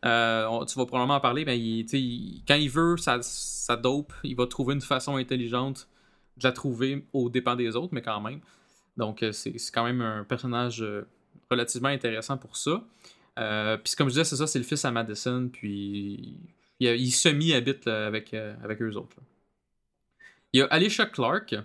on- 0.04 0.66
tu 0.66 0.78
vas 0.80 0.86
probablement 0.86 1.16
en 1.16 1.20
parler, 1.20 1.44
mais 1.46 1.60
il, 1.60 1.84
tu 1.84 1.90
sais, 1.92 2.02
il- 2.02 2.44
quand 2.48 2.56
il 2.56 2.70
veut 2.70 2.96
sa, 2.98 3.20
sa 3.22 3.76
dope, 3.76 4.14
il 4.24 4.36
va 4.36 4.48
trouver 4.48 4.74
une 4.76 4.82
façon 4.82 5.18
intelligente 5.18 5.88
de 6.38 6.44
la 6.44 6.52
trouver 6.54 7.06
au 7.12 7.30
dépens 7.30 7.56
des 7.56 7.76
autres, 7.76 7.90
mais 7.94 8.02
quand 8.02 8.22
même. 8.22 8.40
Donc, 8.98 9.24
c'est 9.32 9.54
quand 9.74 9.84
même 9.84 10.02
un 10.02 10.24
personnage 10.24 10.84
relativement 11.52 11.90
intéressant 11.90 12.38
pour 12.38 12.56
ça. 12.56 12.82
Euh, 13.38 13.78
puis 13.78 13.94
comme 13.96 14.08
je 14.08 14.14
disais, 14.14 14.24
c'est 14.24 14.36
ça, 14.36 14.48
c'est 14.48 14.60
le 14.60 14.66
fils 14.66 14.84
à 14.86 14.92
Madison, 14.92 15.50
puis 15.52 16.38
il, 16.80 16.88
il 16.88 17.12
semi-habite 17.12 17.88
avec, 17.88 18.34
euh, 18.34 18.56
avec 18.64 18.82
eux 18.82 18.96
autres. 18.96 19.18
Il 20.54 20.60
y 20.60 20.62
a 20.64 20.66
Alicia 20.66 21.06
Clark, 21.06 21.50
qui 21.50 21.56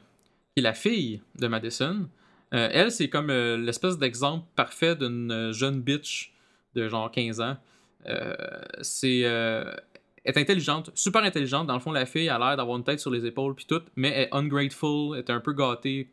est 0.56 0.60
la 0.60 0.74
fille 0.74 1.22
de 1.38 1.46
Madison. 1.46 2.08
Euh, 2.52 2.68
elle, 2.72 2.92
c'est 2.92 3.08
comme 3.08 3.28
l'espèce 3.28 3.98
d'exemple 3.98 4.46
parfait 4.54 4.94
d'une 4.94 5.50
jeune 5.52 5.80
bitch 5.80 6.34
de 6.74 6.88
genre 6.88 7.10
15 7.10 7.40
ans. 7.40 7.56
C'est 8.82 9.20
est 10.26 10.38
intelligente, 10.38 10.90
super 10.94 11.22
intelligente. 11.22 11.66
Dans 11.66 11.74
le 11.74 11.80
fond, 11.80 11.92
la 11.92 12.06
fille 12.06 12.28
a 12.28 12.38
l'air 12.38 12.56
d'avoir 12.56 12.76
une 12.76 12.84
tête 12.84 13.00
sur 13.00 13.10
les 13.10 13.26
épaules 13.26 13.54
puis 13.54 13.66
tout, 13.66 13.82
mais 13.96 14.08
elle 14.08 14.22
est 14.22 14.34
ungrateful, 14.34 15.18
est 15.18 15.30
un 15.30 15.40
peu 15.40 15.52
gâtée. 15.52 16.08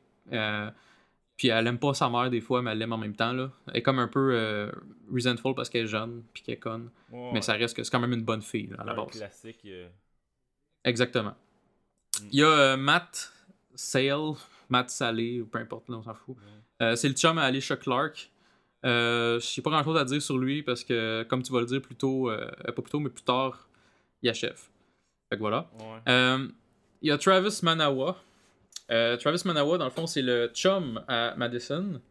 Puis 1.41 1.47
elle 1.47 1.65
aime 1.65 1.79
pas 1.79 1.95
sa 1.95 2.07
mère 2.07 2.29
des 2.29 2.39
fois, 2.39 2.61
mais 2.61 2.69
elle 2.69 2.77
l'aime 2.77 2.93
en 2.93 2.99
même 2.99 3.15
temps. 3.15 3.33
Là. 3.33 3.49
Elle 3.69 3.77
est 3.77 3.81
comme 3.81 3.97
un 3.97 4.07
peu 4.07 4.29
euh, 4.35 4.71
resentful 5.11 5.55
parce 5.55 5.71
qu'elle 5.71 5.85
est 5.85 5.87
jeune 5.87 6.21
puis 6.31 6.43
qu'elle 6.43 6.53
est 6.53 6.59
conne. 6.59 6.91
Mais 7.11 7.41
ça 7.41 7.53
reste 7.53 7.75
que 7.75 7.83
c'est 7.83 7.89
quand 7.89 7.99
même 7.99 8.13
une 8.13 8.21
bonne 8.21 8.43
fille 8.43 8.67
là, 8.67 8.75
à 8.77 8.83
la 8.83 8.91
un 8.91 8.95
base. 8.95 9.07
classique. 9.17 9.57
euh, 9.65 9.89
Exactement. 10.83 11.31
Mm. 11.31 12.27
Il 12.31 12.39
y 12.41 12.43
a 12.43 12.47
euh, 12.47 12.77
Matt 12.77 13.33
Sale, 13.73 14.33
Matt 14.69 14.91
Salé, 14.91 15.41
ou 15.41 15.47
peu 15.47 15.57
importe, 15.57 15.89
là, 15.89 15.97
on 15.97 16.03
s'en 16.03 16.13
fout. 16.13 16.37
C'est 16.95 17.07
le 17.09 17.15
chum 17.15 17.39
à 17.39 17.45
Alicia 17.45 17.75
Clark. 17.75 18.29
Je 18.83 19.39
sais 19.41 19.63
pas 19.63 19.71
grand 19.71 19.83
chose 19.83 19.97
à 19.97 20.05
dire 20.05 20.21
sur 20.21 20.37
lui 20.37 20.61
parce 20.61 20.83
que, 20.83 21.23
comme 21.23 21.41
tu 21.41 21.51
vas 21.51 21.61
le 21.61 21.65
dire 21.65 21.81
plus 21.81 21.95
tôt, 21.95 22.29
pas 22.63 22.71
plus 22.71 22.91
tôt, 22.91 22.99
mais 22.99 23.09
plus 23.09 23.23
tard, 23.23 23.67
il 24.21 24.29
achève. 24.29 24.59
Fait 25.27 25.37
que 25.37 25.39
voilà. 25.39 25.71
Ouais. 25.79 26.47
Il 27.01 27.07
y 27.07 27.11
a 27.11 27.17
Travis 27.17 27.61
Manawa. 27.63 28.15
Euh, 28.91 29.15
Travis 29.17 29.41
Manawa, 29.45 29.77
dans 29.77 29.85
le 29.85 29.91
fond, 29.91 30.05
c'est 30.05 30.21
le 30.21 30.51
chum 30.53 31.01
à 31.07 31.33
Madison. 31.37 32.01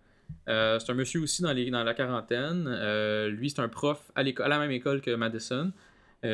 Euh, 0.48 0.78
c'est 0.78 0.90
un 0.90 0.94
monsieur 0.94 1.20
aussi 1.20 1.42
dans, 1.42 1.52
la 1.52 1.94
quarantaine. 1.94 2.66
Euh, 2.68 3.28
lui, 3.28 3.50
c'est 3.50 3.60
un 3.60 3.68
prof 3.68 4.10
à, 4.14 4.22
la 4.22 4.58
même 4.58 4.70
école 4.70 5.00
que 5.00 5.14
Madison. 5.14 5.72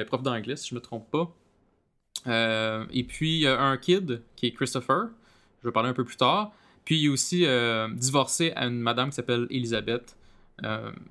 Prof 0.09 0.23
d'anglais, 0.23 0.57
si 0.57 0.71
je 0.71 0.75
me 0.75 0.81
trompe 0.81 1.09
pas. 1.11 1.33
Et 2.93 3.05
puis, 3.05 3.47
un 3.47 3.77
kid 3.77 4.23
qui 4.35 4.47
est 4.47 4.53
Christopher. 4.53 5.09
Je 5.63 5.69
vais 5.69 5.73
parler 5.73 5.89
un 5.89 5.95
peu 5.95 6.05
plus 6.05 6.17
tard. 6.17 6.53
Puis, 6.85 6.99
il 7.01 7.07
est 7.07 7.09
aussi 7.09 7.47
divorcé 7.95 8.53
à 8.57 8.67
une 8.67 8.81
madame 8.81 9.11
qui 9.11 9.17
s'appelle 9.17 9.47
Elizabeth, 9.51 10.17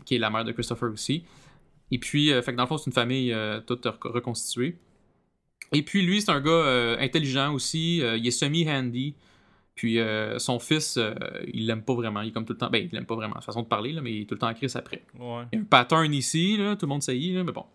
qui 0.06 0.16
est 0.16 0.20
la 0.20 0.30
mère 0.30 0.44
de 0.44 0.52
Christopher 0.52 0.92
aussi. 0.92 1.24
Et 1.92 2.00
puis, 2.00 2.32
fait 2.42 2.52
dans 2.52 2.64
le 2.64 2.68
fond, 2.68 2.78
c'est 2.78 2.88
une 2.88 2.94
famille 2.94 3.36
toute 3.66 3.86
re- 3.86 4.12
reconstituée. 4.12 4.78
Et 5.72 5.82
puis, 5.84 6.02
lui, 6.04 6.22
c'est 6.22 6.32
un 6.32 6.42
gars 6.42 6.52
euh, 6.52 6.98
intelligent 7.00 7.54
aussi. 7.54 8.02
euh, 8.02 8.18
il 8.18 8.26
est 8.28 8.32
semi-handy. 8.32 9.16
Puis, 9.76 10.00
euh, 10.00 10.40
son 10.40 10.58
fils, 10.60 10.98
il 11.54 11.66
l'aime 11.68 11.82
pas 11.84 11.94
vraiment. 11.96 12.22
Il 12.22 12.30
est 12.30 12.32
comme 12.32 12.46
tout 12.46 12.54
le 12.54 12.58
temps. 12.60 12.70
Ben, 12.70 12.82
il 12.86 12.90
l'aime 12.96 13.06
pas 13.06 13.16
vraiment, 13.16 13.40
façon 13.42 13.62
de 13.62 13.68
parler, 13.68 13.92
là, 13.92 14.02
mais 14.02 14.14
il 14.14 14.22
est 14.22 14.26
tout 14.26 14.36
le 14.36 14.40
temps 14.40 14.48
en 14.50 14.54
crise 14.54 14.76
après. 14.78 15.04
Ouais. 15.20 15.44
Il 15.52 15.58
y 15.58 15.60
a 15.60 15.62
un 15.62 15.66
pattern 15.66 16.14
ici, 16.14 16.56
là, 16.58 16.76
tout 16.78 16.86
le 16.86 16.90
monde 16.90 17.02
sait, 17.04 17.14
là, 17.16 17.44
mais 17.44 17.52
bon. 17.52 17.66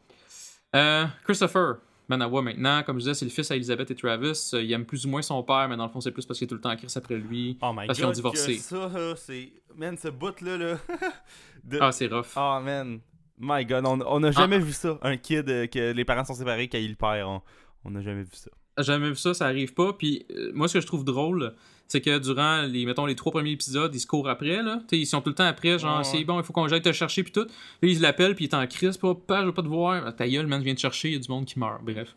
Christopher 1.24 1.76
Manawa, 2.09 2.42
maintenant, 2.42 2.83
comme 2.83 2.96
je 2.96 3.00
disais, 3.05 3.14
c'est 3.14 3.24
le 3.24 3.31
fils 3.31 3.50
à 3.50 3.57
Elizabeth 3.57 3.90
et 3.90 3.94
Travis. 3.94 4.50
Il 4.55 4.72
aime 4.72 4.85
plus 4.85 5.07
ou 5.07 5.11
moins 5.11 5.22
son 5.22 5.42
père, 5.42 5.68
mais 5.68 5.76
dans 5.76 5.85
le 5.87 5.90
fond, 5.92 6.00
c'est 6.00 6.11
plus 6.11 6.26
parce 6.26 6.38
qu'il 6.38 6.46
est 6.46 6.48
tout 6.48 6.55
le 6.57 6.61
temps 6.61 6.70
en 6.72 6.76
crise 6.76 6.96
après 6.96 7.16
lui. 7.16 7.57
Oh 7.62 7.72
my 7.76 7.87
Parce 7.87 7.98
qu'ils 7.98 8.05
ont 8.07 8.09
god, 8.09 8.16
divorcé. 8.16 8.55
ça, 8.55 8.90
c'est. 9.16 9.53
Man, 9.76 9.96
ce 9.96 10.09
bout-là, 10.09 10.57
là. 10.57 10.79
de- 11.64 11.79
Ah, 11.81 11.92
c'est 11.92 12.07
rough. 12.09 12.26
Oh 12.37 12.59
man. 12.64 13.00
My 13.38 13.64
god, 13.64 13.87
on 13.87 14.00
on 14.07 14.22
a 14.24 14.31
jamais 14.33 14.59
vu 14.59 14.72
ça. 14.72 14.98
Un 15.03 15.16
kid 15.16 15.46
que 15.70 15.92
les 15.92 16.05
parents 16.05 16.24
sont 16.24 16.35
séparés 16.35 16.68
quand 16.68 16.79
il 16.79 16.96
perd. 16.96 17.26
On 17.29 17.42
on 17.85 17.95
a 17.97 18.01
jamais 18.03 18.23
vu 18.23 18.31
ça. 18.35 18.51
Jamais 18.79 19.11
vu 19.11 19.16
ça, 19.16 19.35
ça 19.35 19.47
arrive 19.47 19.75
pas. 19.75 19.93
Puis 19.93 20.25
euh, 20.31 20.51
moi, 20.55 20.69
ce 20.69 20.75
que 20.75 20.81
je 20.81 20.87
trouve 20.87 21.05
drôle, 21.05 21.55
c'est 21.88 22.01
que 22.01 22.19
durant 22.19 22.62
les, 22.62 22.87
mettons, 22.87 23.05
les 23.05 23.16
trois 23.16 23.33
premiers 23.33 23.51
épisodes, 23.51 23.95
ils 23.95 24.01
se 24.01 24.07
courent 24.07 24.29
après, 24.29 24.62
là. 24.62 24.81
T'sais, 24.87 24.99
ils 24.99 25.07
sont 25.07 25.21
tout 25.21 25.31
le 25.31 25.35
temps 25.35 25.45
après, 25.47 25.79
genre, 25.79 25.99
Ouais, 25.99 26.05
c'est 26.05 26.25
bon, 26.25 26.38
il 26.38 26.45
faut 26.45 26.53
qu'on 26.53 26.69
j'aille 26.69 26.81
te 26.83 26.93
chercher, 26.93 27.23
puis 27.23 27.33
tout. 27.33 27.40
Là, 27.40 27.49
ils 27.83 28.01
l'appellent, 28.01 28.35
puis 28.35 28.45
il 28.45 28.49
est 28.49 28.55
en 28.55 28.66
crise, 28.66 28.97
pas, 28.97 29.14
pas, 29.14 29.40
je 29.43 29.47
veux 29.47 29.55
pas 29.55 29.62
te 29.62 29.69
voir. 29.69 30.14
Ta 30.16 30.29
gueule, 30.29 30.47
man, 30.47 30.61
je 30.61 30.64
viens 30.64 30.75
te 30.75 30.81
chercher, 30.81 31.09
il 31.09 31.14
y 31.14 31.16
a 31.16 31.21
du 31.21 31.29
monde 31.29 31.45
qui 31.47 31.59
meurt. 31.59 31.83
Bref. 31.85 32.14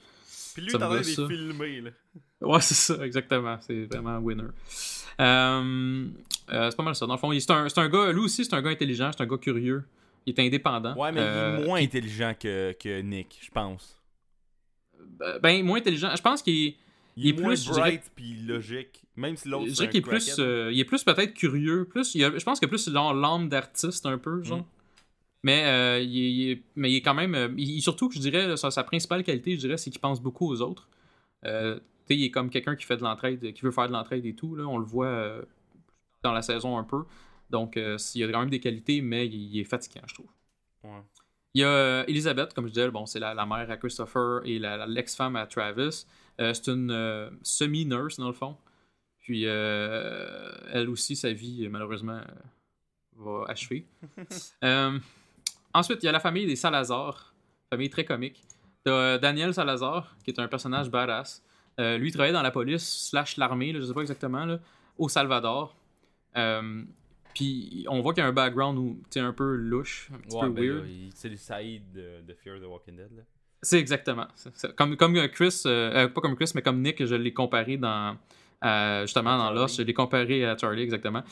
Puis 0.53 0.61
lui, 0.61 0.71
Ça 0.71 0.77
il 0.77 0.81
est 0.81 0.85
en 0.85 0.89
me 0.89 0.93
train 0.93 1.01
de 1.01 1.05
gosse, 1.05 1.15
ça. 1.15 1.21
les 1.23 1.27
filmer, 1.27 1.81
là. 1.81 1.89
Ouais, 2.41 2.61
c'est 2.61 2.73
ça, 2.75 3.05
exactement. 3.05 3.57
C'est 3.61 3.85
vraiment 3.85 4.19
winner. 4.19 4.43
Euh, 5.19 6.07
euh, 6.51 6.69
c'est 6.69 6.77
pas 6.77 6.83
mal 6.83 6.95
ça. 6.95 7.05
Dans 7.05 7.13
le 7.13 7.19
fond, 7.19 7.31
il- 7.31 7.41
c'est 7.41 7.51
un, 7.51 7.67
c'est 7.69 7.79
un 7.79 7.89
gars, 7.89 8.11
lui 8.11 8.21
aussi, 8.21 8.45
c'est 8.45 8.53
un 8.53 8.61
gars 8.61 8.69
intelligent, 8.69 9.11
c'est 9.15 9.23
un 9.23 9.27
gars 9.27 9.37
curieux. 9.37 9.83
Il 10.25 10.33
est 10.33 10.39
indépendant. 10.45 10.95
Ouais, 10.95 11.11
mais 11.11 11.21
il 11.21 11.61
est 11.63 11.65
moins 11.65 11.81
intelligent 11.81 12.33
que, 12.39 12.73
que 12.79 13.01
Nick, 13.01 13.39
je 13.43 13.51
pense. 13.51 13.99
Ben, 15.41 15.63
moins 15.63 15.77
intelligent. 15.79 16.15
Je 16.15 16.21
pense 16.21 16.41
qu'il 16.41 16.67
est. 16.67 16.75
Il, 17.15 17.25
Il 17.25 17.27
est 17.27 17.29
est 17.37 17.41
moins 17.41 17.53
plus, 17.53 17.67
bright 17.69 18.11
puis 18.15 18.33
logique. 18.41 19.03
Même 19.15 19.35
si 19.37 19.47
l'autre 19.47 19.67
Je 19.67 19.73
dirais 19.73 19.89
qu'il 19.89 19.99
est 19.99 20.01
plus, 20.01 20.35
euh, 20.39 20.71
il 20.73 20.79
est 20.79 20.85
plus 20.85 21.03
peut-être 21.03 21.33
curieux. 21.35 21.85
Plus, 21.85 22.15
il 22.15 22.23
a- 22.23 22.35
je 22.35 22.43
pense 22.43 22.57
qu'il 22.59 22.65
a 22.65 22.69
plus 22.69 22.87
l'âme 22.87 23.49
d'artiste 23.49 24.05
un 24.07 24.17
peu, 24.17 24.41
genre. 24.43 24.59
Mm. 24.59 24.65
Mais, 25.43 25.63
euh, 25.65 25.99
il 26.01 26.61
mais 26.75 26.89
il 26.91 26.95
est 26.95 27.01
quand 27.01 27.13
même. 27.13 27.35
euh, 27.35 27.49
il- 27.55 27.81
surtout 27.83 28.09
que 28.09 28.15
je 28.15 28.19
dirais, 28.19 28.57
sa, 28.57 28.71
sa 28.71 28.83
principale 28.83 29.23
qualité, 29.23 29.51
je 29.53 29.59
dirais, 29.59 29.77
c'est 29.77 29.91
qu'il 29.91 29.99
pense 30.01 30.21
beaucoup 30.21 30.49
aux 30.51 30.61
autres. 30.61 30.87
Euh, 31.45 31.75
tu 31.75 31.81
sais, 32.07 32.17
il 32.17 32.23
est 32.25 32.31
comme 32.31 32.49
quelqu'un 32.49 32.75
qui 32.75 32.85
fait 32.85 32.97
de 32.97 33.03
l'entraide, 33.03 33.53
qui 33.53 33.61
veut 33.61 33.71
faire 33.71 33.87
de 33.87 33.93
l'entraide 33.93 34.25
et 34.25 34.33
tout. 34.33 34.55
Là. 34.55 34.65
On 34.65 34.77
le 34.79 34.85
voit 34.85 35.05
euh, 35.07 35.43
dans 36.23 36.31
la 36.31 36.41
saison 36.41 36.77
un 36.79 36.83
peu. 36.83 37.03
Donc, 37.51 37.77
euh, 37.77 37.97
il 38.15 38.21
y 38.21 38.23
a 38.23 38.31
quand 38.31 38.39
même 38.39 38.49
des 38.49 38.59
qualités, 38.59 39.01
mais 39.01 39.27
il, 39.27 39.59
est 39.59 39.63
fatiguant, 39.65 40.01
je 40.07 40.15
trouve. 40.15 40.29
Ouais. 40.83 41.01
Il 41.55 41.61
y 41.61 41.63
a 41.63 41.67
euh, 41.67 42.03
Elizabeth, 42.07 42.53
comme 42.53 42.65
je 42.67 42.73
disais, 42.73 42.89
bon, 42.89 43.05
c'est 43.05 43.19
la, 43.19 43.33
la 43.33 43.45
mère 43.45 43.69
à 43.69 43.77
Christopher 43.77 44.41
et 44.45 44.59
l'ex-femme 44.59 45.35
à 45.35 45.45
Travis. 45.45 46.05
Euh, 46.41 46.53
c'est 46.53 46.71
une 46.71 46.91
euh, 46.91 47.29
semi-nurse, 47.43 48.17
dans 48.17 48.27
le 48.27 48.33
fond. 48.33 48.57
Puis, 49.19 49.43
euh, 49.45 50.51
elle 50.71 50.89
aussi, 50.89 51.15
sa 51.15 51.31
vie, 51.31 51.67
malheureusement, 51.69 52.21
va 53.15 53.45
achever. 53.47 53.85
Ensuite, 55.73 56.03
il 56.03 56.05
y 56.05 56.09
a 56.09 56.11
la 56.11 56.19
famille 56.19 56.45
des 56.45 56.55
Salazar, 56.55 57.33
famille 57.69 57.89
très 57.89 58.05
comique. 58.05 58.43
T'as 58.83 59.17
Daniel 59.17 59.53
Salazar, 59.53 60.15
qui 60.23 60.31
est 60.31 60.39
un 60.39 60.47
personnage 60.47 60.89
badass. 60.89 61.41
Lui, 61.77 62.09
il 62.09 62.11
travaillait 62.11 62.33
dans 62.33 62.41
la 62.41 62.51
police 62.51 63.07
slash 63.09 63.37
l'armée, 63.37 63.73
je 63.73 63.81
sais 63.81 63.93
pas 63.93 64.01
exactement, 64.01 64.45
là, 64.45 64.59
au 64.97 65.07
Salvador. 65.07 65.75
Puis, 67.33 67.85
on 67.89 68.01
voit 68.01 68.13
qu'il 68.13 68.21
y 68.23 68.25
a 68.25 68.29
un 68.29 68.33
background 68.33 68.77
où, 68.77 69.01
tu 69.11 69.19
un 69.19 69.33
peu 69.33 69.55
louche, 69.55 70.09
un 70.13 70.17
petit 70.19 70.35
Ouais, 70.35 70.41
peu 70.47 70.49
ben 70.53 70.63
weird. 70.65 70.87
c'est 71.15 71.29
le 71.29 71.37
Saïd 71.37 71.81
de, 71.93 72.21
de 72.27 72.33
Fear 72.33 72.59
the 72.59 72.65
Walking 72.65 72.95
Dead, 72.95 73.09
là. 73.15 73.23
C'est 73.61 73.79
exactement. 73.79 74.27
Comme, 74.75 74.97
comme 74.97 75.15
Chris, 75.29 75.61
euh, 75.65 75.91
euh, 76.05 76.07
pas 76.09 76.19
comme 76.21 76.35
Chris, 76.35 76.51
mais 76.53 76.61
comme 76.61 76.81
Nick, 76.81 77.05
je 77.05 77.15
l'ai 77.15 77.31
comparé 77.33 77.77
dans. 77.77 78.17
euh, 78.65 79.01
justement, 79.03 79.37
dans. 79.37 79.51
Lost, 79.51 79.77
je 79.77 79.83
l'ai 79.83 79.93
comparé 79.93 80.45
à 80.45 80.57
Charlie, 80.57 80.81
exactement. 80.83 81.23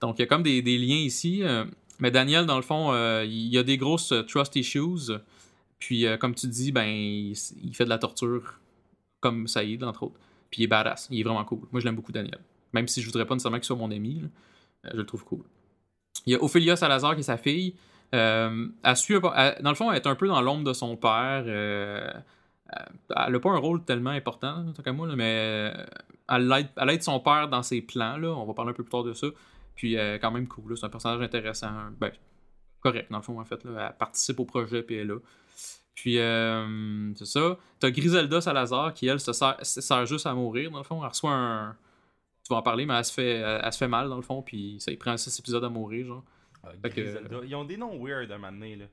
Donc, 0.00 0.18
il 0.18 0.22
y 0.22 0.24
a 0.24 0.26
comme 0.26 0.44
des, 0.44 0.62
des 0.62 0.78
liens 0.78 0.94
ici. 0.96 1.42
euh, 1.42 1.64
mais 1.98 2.10
Daniel, 2.12 2.46
dans 2.46 2.56
le 2.56 2.62
fond, 2.62 2.94
il 3.24 3.48
y 3.48 3.58
a 3.58 3.62
des 3.62 3.76
grosses 3.76 4.14
trust 4.28 4.54
issues. 4.56 5.12
Puis, 5.80 6.06
comme 6.20 6.34
tu 6.34 6.46
dis, 6.46 6.70
ben, 6.72 6.86
il, 6.86 7.32
il 7.64 7.74
fait 7.74 7.84
de 7.84 7.88
la 7.90 7.98
torture, 7.98 8.60
comme 9.20 9.46
Saïd, 9.48 9.82
entre 9.84 10.04
autres. 10.04 10.18
Puis, 10.50 10.62
il 10.62 10.64
est 10.64 10.68
badass. 10.68 11.08
Il 11.10 11.20
est 11.20 11.22
vraiment 11.24 11.44
cool. 11.44 11.60
Moi, 11.72 11.80
je 11.80 11.84
l'aime 11.86 11.96
beaucoup, 11.96 12.12
Daniel. 12.12 12.38
Même 12.72 12.86
si 12.88 13.00
je 13.02 13.06
voudrais 13.06 13.26
pas 13.26 13.34
nécessairement 13.34 13.58
qu'il 13.58 13.66
soit 13.66 13.76
mon 13.76 13.90
ami, 13.90 14.20
là, 14.20 14.28
je 14.84 14.96
le 14.96 15.04
trouve 15.04 15.24
cool. 15.24 15.44
Il 16.26 16.32
y 16.32 16.36
a 16.36 16.42
Ophélia 16.42 16.76
Salazar, 16.76 17.14
qui 17.14 17.20
est 17.20 17.24
sa 17.24 17.36
fille. 17.36 17.76
Euh, 18.14 18.68
elle 18.82 18.96
suit 18.96 19.20
dans 19.20 19.70
le 19.70 19.74
fond, 19.74 19.90
elle 19.90 19.96
est 19.96 20.06
un 20.06 20.16
peu 20.16 20.26
dans 20.26 20.40
l'ombre 20.40 20.64
de 20.64 20.72
son 20.72 20.96
père. 20.96 21.44
euh, 21.46 22.10
euh, 22.76 22.84
elle 23.16 23.32
n'a 23.32 23.40
pas 23.40 23.50
un 23.50 23.58
rôle 23.58 23.84
tellement 23.84 24.10
important, 24.10 24.64
tant 24.72 24.82
qu'à 24.82 24.92
moi, 24.92 25.08
mais 25.16 25.72
euh, 25.74 25.86
elle 26.28 26.90
aide, 26.90 27.02
son 27.02 27.20
père 27.20 27.48
dans 27.48 27.62
ses 27.62 27.82
plans. 27.82 28.16
Là, 28.16 28.28
on 28.28 28.46
va 28.46 28.54
parler 28.54 28.70
un 28.70 28.74
peu 28.74 28.84
plus 28.84 28.90
tard 28.90 29.04
de 29.04 29.12
ça. 29.12 29.26
Puis, 29.74 29.96
euh, 29.96 30.18
quand 30.18 30.30
même 30.30 30.46
cool. 30.46 30.76
C'est 30.76 30.86
un 30.86 30.90
personnage 30.90 31.20
intéressant. 31.22 31.70
Ben, 31.98 32.12
correct, 32.80 33.10
dans 33.10 33.18
le 33.18 33.22
fond, 33.22 33.40
en 33.40 33.44
fait. 33.44 33.60
Elle 33.64 33.94
participe 33.98 34.38
au 34.40 34.44
projet, 34.44 34.82
puis 34.82 34.96
elle 34.96 35.02
est 35.02 35.04
là. 35.04 35.18
Puis, 35.94 36.18
euh, 36.18 37.12
c'est 37.14 37.26
ça. 37.26 37.56
T'as 37.78 37.90
Griselda 37.90 38.40
Salazar 38.40 38.94
qui, 38.94 39.06
elle, 39.06 39.20
se 39.20 39.32
sert, 39.32 39.56
se 39.62 39.80
sert 39.80 40.06
juste 40.06 40.26
à 40.26 40.34
mourir, 40.34 40.70
dans 40.70 40.78
le 40.78 40.84
fond. 40.84 41.02
Elle 41.02 41.08
reçoit 41.08 41.32
un. 41.32 41.76
Tu 42.50 42.54
vas 42.54 42.58
en 42.58 42.62
parler, 42.62 42.84
mais 42.84 42.94
elle 42.94 43.04
se 43.04 43.12
fait, 43.12 43.34
elle, 43.36 43.60
elle 43.62 43.72
se 43.72 43.78
fait 43.78 43.86
mal, 43.86 44.08
dans 44.08 44.16
le 44.16 44.22
fond. 44.22 44.42
Puis, 44.42 44.78
ça, 44.80 44.90
il 44.90 44.98
prend 44.98 45.16
6 45.16 45.38
épisodes 45.38 45.62
à 45.62 45.68
mourir, 45.68 46.04
genre. 46.04 46.24
Ah, 46.64 46.88
que-. 46.88 47.44
Ils 47.46 47.54
ont 47.54 47.64
des 47.64 47.76
noms 47.76 47.96
weird 48.04 48.28
un 48.32 48.38
moment 48.38 48.50
donné, 48.50 48.74
là. 48.74 48.86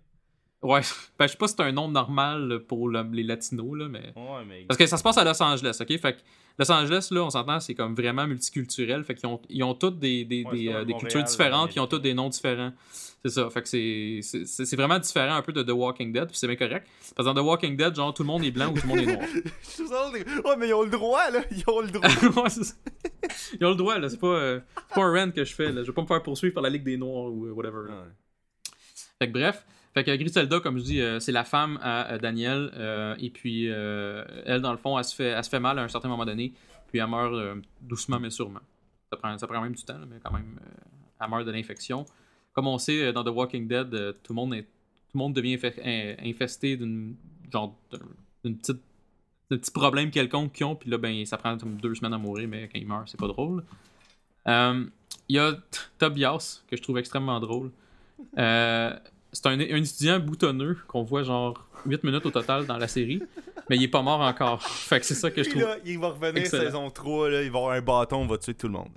Ouais, 0.61 0.81
ben, 1.17 1.25
je 1.25 1.31
sais 1.31 1.37
pas 1.39 1.47
si 1.47 1.55
c'est 1.57 1.63
un 1.63 1.71
nom 1.71 1.87
normal 1.87 2.59
pour 2.67 2.87
le- 2.87 3.09
les 3.11 3.23
latinos, 3.23 3.75
là, 3.75 3.87
mais. 3.87 4.13
Ouais, 4.15 4.45
mais. 4.47 4.65
Parce 4.67 4.77
que 4.77 4.85
ça 4.85 4.97
se 4.97 5.01
passe 5.01 5.17
à 5.17 5.23
Los 5.23 5.41
Angeles, 5.41 5.75
ok? 5.81 5.97
Fait 5.97 6.13
que 6.13 6.19
Los 6.59 6.71
Angeles, 6.71 7.07
là, 7.09 7.23
on 7.23 7.31
s'entend, 7.31 7.59
c'est 7.59 7.73
comme 7.73 7.95
vraiment 7.95 8.27
multiculturel. 8.27 9.03
Fait 9.03 9.15
qu'ils 9.15 9.27
ont, 9.27 9.41
ils 9.49 9.63
ont 9.63 9.73
toutes 9.73 9.97
des, 9.97 10.23
des, 10.23 10.43
Ouais, 10.43 10.67
euh, 10.71 10.85
des 10.85 10.93
cultures 10.93 11.23
différentes, 11.23 11.69
puis 11.69 11.77
ils 11.77 11.79
ont 11.79 11.87
tous 11.87 11.97
des 11.97 12.13
noms 12.13 12.29
différents. 12.29 12.73
C'est 13.27 13.41
ça. 13.41 13.49
Fait 13.49 13.61
que 13.61 13.67
c'est, 13.67 14.75
vraiment 14.75 14.99
différent 14.99 15.35
un 15.35 15.41
peu 15.41 15.51
de 15.51 15.61
The 15.61 15.71
Walking 15.71 16.13
Dead, 16.13 16.27
puis 16.27 16.37
c'est 16.37 16.47
bien 16.47 16.55
correct. 16.55 16.87
Parce 17.13 17.27
que 17.27 17.33
dans 17.33 17.41
The 17.41 17.45
Walking 17.45 17.75
Dead, 17.75 17.93
genre, 17.93 18.13
tout 18.13 18.23
le 18.23 18.27
monde 18.27 18.43
est 18.45 18.51
blanc 18.51 18.71
ou 18.71 18.79
tout 18.79 18.87
le 18.87 18.95
monde 18.95 18.99
est 18.99 19.05
noir. 19.05 19.27
Ouais, 20.45 20.55
mais 20.57 20.69
ils 20.69 20.73
ont 20.73 20.83
le 20.83 20.89
droit, 20.89 21.29
là. 21.29 21.41
Ils 21.51 21.63
ont 21.67 21.81
le 21.81 21.89
droit. 21.89 22.07
Ouais, 22.43 22.49
c'est 22.49 22.63
ça. 22.63 22.75
Ils 23.59 23.65
ont 23.65 23.71
le 23.71 23.75
droit, 23.75 23.97
là. 23.99 24.07
C'est 24.07 24.19
pas, 24.19 24.27
euh, 24.27 24.59
pas 24.95 25.03
un 25.03 25.11
rant 25.13 25.31
que 25.31 25.43
je 25.43 25.53
fais, 25.53 25.71
là. 25.71 25.81
Je 25.81 25.87
vais 25.87 25.93
pas 25.93 26.01
me 26.01 26.07
faire 26.07 26.23
poursuivre 26.23 26.53
par 26.53 26.63
la 26.63 26.69
Ligue 26.69 26.83
des 26.83 26.95
Noirs 26.95 27.33
ou 27.33 27.47
euh, 27.47 27.51
whatever. 27.51 27.89
là. 27.89 27.95
Ouais. 27.95 28.07
Fait 29.19 29.27
que 29.27 29.33
bref, 29.33 29.65
fait 29.93 30.03
que 30.03 30.15
Griselda, 30.15 30.59
comme 30.61 30.77
je 30.77 30.83
dis, 30.83 31.01
euh, 31.01 31.19
c'est 31.19 31.31
la 31.33 31.43
femme 31.43 31.79
à 31.81 32.17
Daniel. 32.17 32.71
et 33.19 33.29
puis, 33.29 33.65
elle, 33.65 34.61
dans 34.61 34.71
le 34.71 34.77
fond, 34.77 34.97
elle 34.97 35.03
se, 35.03 35.15
fait, 35.15 35.29
elle 35.29 35.43
se 35.43 35.49
fait 35.49 35.59
mal 35.59 35.77
à 35.79 35.83
un 35.83 35.89
certain 35.89 36.07
moment 36.07 36.25
donné. 36.25 36.53
Puis, 36.87 36.99
elle 36.99 37.07
meurt 37.07 37.33
doucement, 37.81 38.19
mais 38.19 38.29
sûrement. 38.29 38.61
Ça 39.11 39.17
prend, 39.17 39.37
ça 39.37 39.47
prend 39.47 39.61
même 39.61 39.75
du 39.75 39.83
temps, 39.83 39.97
là, 39.97 40.05
mais 40.07 40.19
quand 40.23 40.31
même, 40.31 40.59
elle 41.19 41.29
meurt 41.29 41.45
de 41.45 41.51
l'infection. 41.51 42.05
Comme 42.57 42.65
on 42.67 42.79
sait, 42.79 43.03
euh, 43.03 43.11
dans 43.13 43.23
The 43.23 43.27
Walking 43.29 43.67
Dead, 43.67 43.93
euh, 43.93 44.13
tout, 44.23 44.33
le 44.33 44.35
monde 44.35 44.49
tout 44.55 45.13
le 45.13 45.17
monde 45.19 45.33
devient 45.35 45.57
infe- 45.57 45.79
in- 45.85 46.15
infesté 46.27 46.75
d'une 46.75 47.13
genre 47.53 47.77
d'une 48.43 48.57
petite 48.57 48.81
d'un 49.51 49.57
petit 49.59 49.69
problème 49.71 50.09
quelconque 50.09 50.53
qu'ils 50.53 50.65
ont, 50.65 50.75
puis 50.75 50.89
là, 50.89 50.97
ben, 50.97 51.23
ça 51.27 51.37
prend 51.37 51.55
deux 51.55 51.93
semaines 51.93 52.13
à 52.13 52.17
mourir, 52.17 52.47
mais 52.49 52.63
quand 52.67 52.79
ils 52.79 52.87
meurent, 52.87 53.03
c'est 53.07 53.19
pas 53.19 53.27
drôle. 53.27 53.63
Euh, 54.47 54.83
Il 55.29 55.35
y 55.35 55.39
a 55.39 55.53
Tobias, 55.99 56.63
que 56.67 56.75
je 56.75 56.81
trouve 56.81 56.97
extrêmement 56.97 57.39
drôle. 57.39 57.69
C'est 58.35 59.45
un, 59.45 59.59
un 59.59 59.59
étudiant 59.59 60.19
boutonneux 60.19 60.77
qu'on 60.87 61.03
voit 61.03 61.21
genre 61.23 61.65
8 61.85 62.03
minutes 62.03 62.25
au 62.25 62.31
total 62.31 62.65
dans 62.65 62.77
la 62.77 62.87
série, 62.87 63.21
mais 63.69 63.77
il 63.77 63.83
est 63.83 63.87
pas 63.87 64.01
mort 64.01 64.21
encore. 64.21 64.61
Fait 64.63 64.99
que 64.99 65.05
c'est 65.05 65.15
ça 65.15 65.29
que 65.31 65.43
je 65.43 65.49
trouve. 65.49 65.61
là, 65.63 65.77
il 65.85 65.99
va 65.99 66.09
revenir 66.09 66.37
excellent. 66.37 66.63
saison 66.63 66.89
3, 66.89 67.29
là, 67.29 67.43
il 67.43 67.51
va 67.51 67.59
avoir 67.59 67.73
un 67.73 67.81
bâton, 67.81 68.17
on 68.17 68.27
va 68.27 68.37
tuer 68.37 68.53
tout 68.53 68.67
le 68.67 68.73
monde. 68.73 68.89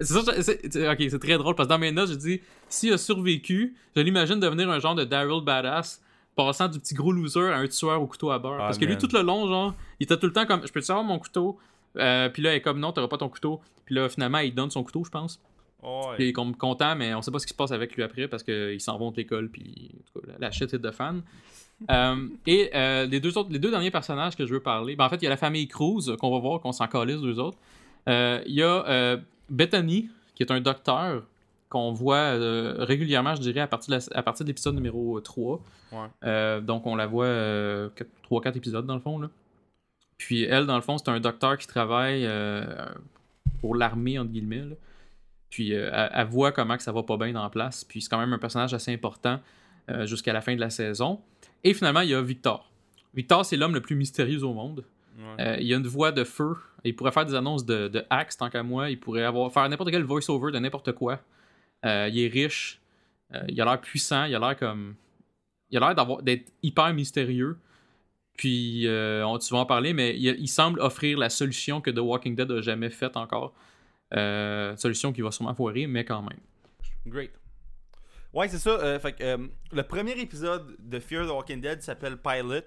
C'est 0.00 0.14
ça, 0.14 0.20
je- 0.36 0.42
c'est- 0.42 0.88
ok, 0.88 0.96
c'est 1.10 1.18
très 1.18 1.38
drôle 1.38 1.54
parce 1.54 1.68
que 1.68 1.72
dans 1.72 1.78
mes 1.78 1.92
notes, 1.92 2.08
j'ai 2.10 2.16
dit 2.16 2.40
s'il 2.68 2.92
a 2.92 2.98
survécu, 2.98 3.76
je 3.94 4.00
l'imagine 4.02 4.40
devenir 4.40 4.68
un 4.70 4.78
genre 4.80 4.94
de 4.94 5.04
Daryl 5.04 5.42
Badass, 5.44 6.00
passant 6.34 6.66
du 6.68 6.80
petit 6.80 6.94
gros 6.94 7.12
loser 7.12 7.40
à 7.52 7.58
un 7.58 7.68
tueur 7.68 8.00
au 8.02 8.06
couteau 8.06 8.30
à 8.30 8.38
beurre. 8.38 8.54
Ah, 8.54 8.64
parce 8.66 8.78
que 8.78 8.84
lui, 8.84 8.96
tout 8.98 9.08
le 9.12 9.20
long, 9.22 9.46
genre, 9.46 9.74
il 10.00 10.04
était 10.04 10.16
tout 10.16 10.26
le 10.26 10.32
temps 10.32 10.46
comme 10.46 10.66
je 10.66 10.72
peux-tu 10.72 10.90
avoir 10.90 11.04
mon 11.04 11.18
couteau? 11.18 11.58
Euh, 11.98 12.28
Puis 12.30 12.42
là, 12.42 12.54
il 12.54 12.56
est 12.56 12.60
comme 12.62 12.80
non, 12.80 12.90
t'auras 12.92 13.08
pas 13.08 13.18
ton 13.18 13.28
couteau. 13.28 13.60
Puis 13.84 13.94
là, 13.94 14.08
finalement, 14.08 14.38
il 14.38 14.54
donne 14.54 14.70
son 14.70 14.82
couteau, 14.82 15.04
je 15.04 15.10
pense. 15.10 15.38
Ouais. 15.82 16.14
Puis 16.14 16.24
il 16.24 16.28
est 16.28 16.32
comme 16.32 16.56
content, 16.56 16.96
mais 16.96 17.12
on 17.14 17.20
sait 17.22 17.30
pas 17.30 17.38
ce 17.38 17.46
qui 17.46 17.50
se 17.52 17.56
passe 17.56 17.72
avec 17.72 17.94
lui 17.96 18.02
après 18.02 18.28
parce 18.28 18.42
qu'ils 18.42 18.80
s'en 18.80 18.96
vont 18.98 19.10
de 19.10 19.16
l'école. 19.18 19.50
Puis 19.50 19.90
en 20.16 20.20
tout 20.20 20.26
cas, 20.26 20.32
la, 20.38 20.50
shit 20.50 20.72
hit 20.72 20.80
de 20.80 20.90
fan. 20.90 21.22
Euh, 21.90 22.28
et 22.46 22.70
euh, 22.74 23.06
les, 23.06 23.20
deux 23.20 23.36
autres, 23.38 23.50
les 23.52 23.58
deux 23.58 23.70
derniers 23.70 23.90
personnages 23.90 24.36
que 24.36 24.46
je 24.46 24.52
veux 24.54 24.60
parler, 24.62 24.96
ben, 24.96 25.04
en 25.04 25.08
fait, 25.08 25.16
il 25.16 25.24
y 25.24 25.26
a 25.26 25.30
la 25.30 25.36
famille 25.36 25.66
Cruz 25.68 26.16
qu'on 26.18 26.30
va 26.30 26.38
voir, 26.38 26.60
qu'on 26.60 26.72
s'en 26.72 26.86
calisse, 26.86 27.20
deux 27.20 27.38
autres. 27.38 27.58
Euh, 28.08 28.40
Il 28.46 28.54
y 28.54 28.62
a 28.62 29.16
Bethany, 29.50 30.08
qui 30.34 30.42
est 30.42 30.50
un 30.52 30.60
docteur 30.60 31.24
qu'on 31.68 31.92
voit 31.92 32.32
régulièrement, 32.84 33.34
je 33.34 33.40
dirais, 33.40 33.60
à 33.60 33.66
partir 33.66 33.94
de 33.96 34.00
la- 34.10 34.18
à 34.18 34.22
partir 34.22 34.44
de 34.44 34.50
l'épisode 34.50 34.74
numéro 34.74 35.20
3. 35.20 35.60
Ouais. 35.92 35.98
Euh, 36.24 36.60
donc, 36.60 36.86
on 36.86 36.96
la 36.96 37.06
voit 37.06 37.28
3-4 38.22 38.56
épisodes, 38.56 38.86
dans 38.86 38.94
le 38.94 39.00
fond. 39.00 39.18
Là. 39.18 39.28
Puis, 40.18 40.42
elle, 40.44 40.66
dans 40.66 40.76
le 40.76 40.82
fond, 40.82 40.98
c'est 40.98 41.08
un 41.10 41.20
docteur 41.20 41.56
qui 41.58 41.66
travaille 41.66 42.28
pour 43.60 43.74
l'armée, 43.76 44.18
entre 44.18 44.30
guillemets. 44.30 44.58
là. 44.64 44.74
Puis, 45.50 45.74
euh, 45.74 45.90
elle, 45.92 46.10
elle 46.14 46.26
voit 46.28 46.50
comment 46.52 46.76
que 46.76 46.82
ça 46.82 46.92
va 46.92 47.02
pas 47.02 47.16
bien 47.18 47.32
dans 47.32 47.42
la 47.42 47.50
place. 47.50 47.84
Puis, 47.84 48.00
c'est 48.02 48.08
quand 48.08 48.18
même 48.18 48.32
un 48.32 48.38
personnage 48.38 48.72
assez 48.72 48.92
important 48.92 49.38
euh, 49.90 50.06
jusqu'à 50.06 50.32
la 50.32 50.40
fin 50.40 50.54
de 50.54 50.60
la 50.60 50.70
saison. 50.70 51.20
Et 51.64 51.74
finalement, 51.74 52.00
il 52.00 52.10
y 52.10 52.14
a 52.14 52.22
Victor. 52.22 52.70
Victor, 53.14 53.44
c'est 53.44 53.56
l'homme 53.56 53.74
le 53.74 53.80
plus 53.80 53.94
mystérieux 53.94 54.42
au 54.42 54.52
monde. 54.52 54.84
Ouais. 55.16 55.44
Euh, 55.44 55.56
il 55.60 55.72
a 55.72 55.76
une 55.76 55.86
voix 55.86 56.12
de 56.12 56.24
feu. 56.24 56.56
Il 56.84 56.96
pourrait 56.96 57.12
faire 57.12 57.26
des 57.26 57.34
annonces 57.34 57.64
de, 57.64 57.88
de 57.88 58.04
Axe, 58.10 58.36
tant 58.36 58.50
qu'à 58.50 58.62
moi. 58.62 58.90
Il 58.90 58.98
pourrait 58.98 59.24
avoir, 59.24 59.52
faire 59.52 59.68
n'importe 59.68 59.90
quel 59.90 60.02
voice-over 60.02 60.50
de 60.52 60.58
n'importe 60.58 60.92
quoi. 60.92 61.20
Euh, 61.84 62.08
il 62.10 62.18
est 62.20 62.28
riche. 62.28 62.80
Euh, 63.34 63.42
il 63.48 63.60
a 63.60 63.64
l'air 63.64 63.80
puissant. 63.80 64.24
Il 64.24 64.34
a 64.34 64.38
l'air 64.38 64.56
comme. 64.56 64.94
Il 65.70 65.76
a 65.76 65.80
l'air 65.80 65.94
d'avoir, 65.94 66.22
d'être 66.22 66.50
hyper 66.62 66.92
mystérieux. 66.94 67.58
Puis, 68.36 68.86
on, 68.88 69.38
tu 69.38 69.52
vas 69.52 69.60
en 69.60 69.66
parler, 69.66 69.92
mais 69.92 70.16
il, 70.16 70.36
il 70.40 70.48
semble 70.48 70.80
offrir 70.80 71.18
la 71.18 71.28
solution 71.28 71.80
que 71.80 71.90
The 71.90 71.98
Walking 71.98 72.34
Dead 72.34 72.50
a 72.50 72.60
jamais 72.60 72.90
faite 72.90 73.16
encore. 73.16 73.54
Solution 74.76 75.12
qui 75.12 75.20
va 75.20 75.30
sûrement 75.30 75.54
foirer, 75.54 75.86
mais 75.86 76.04
quand 76.04 76.22
même. 76.22 76.40
Great. 77.06 77.30
Ouais, 78.34 78.48
c'est 78.48 78.58
ça. 78.58 78.70
euh, 78.70 78.98
fait 78.98 79.12
que, 79.12 79.22
euh, 79.24 79.36
le 79.72 79.82
premier 79.82 80.12
épisode 80.20 80.76
de 80.78 80.98
Fear 80.98 81.26
the 81.26 81.30
Walking 81.30 81.60
Dead 81.60 81.82
s'appelle 81.82 82.16
Pilot. 82.16 82.62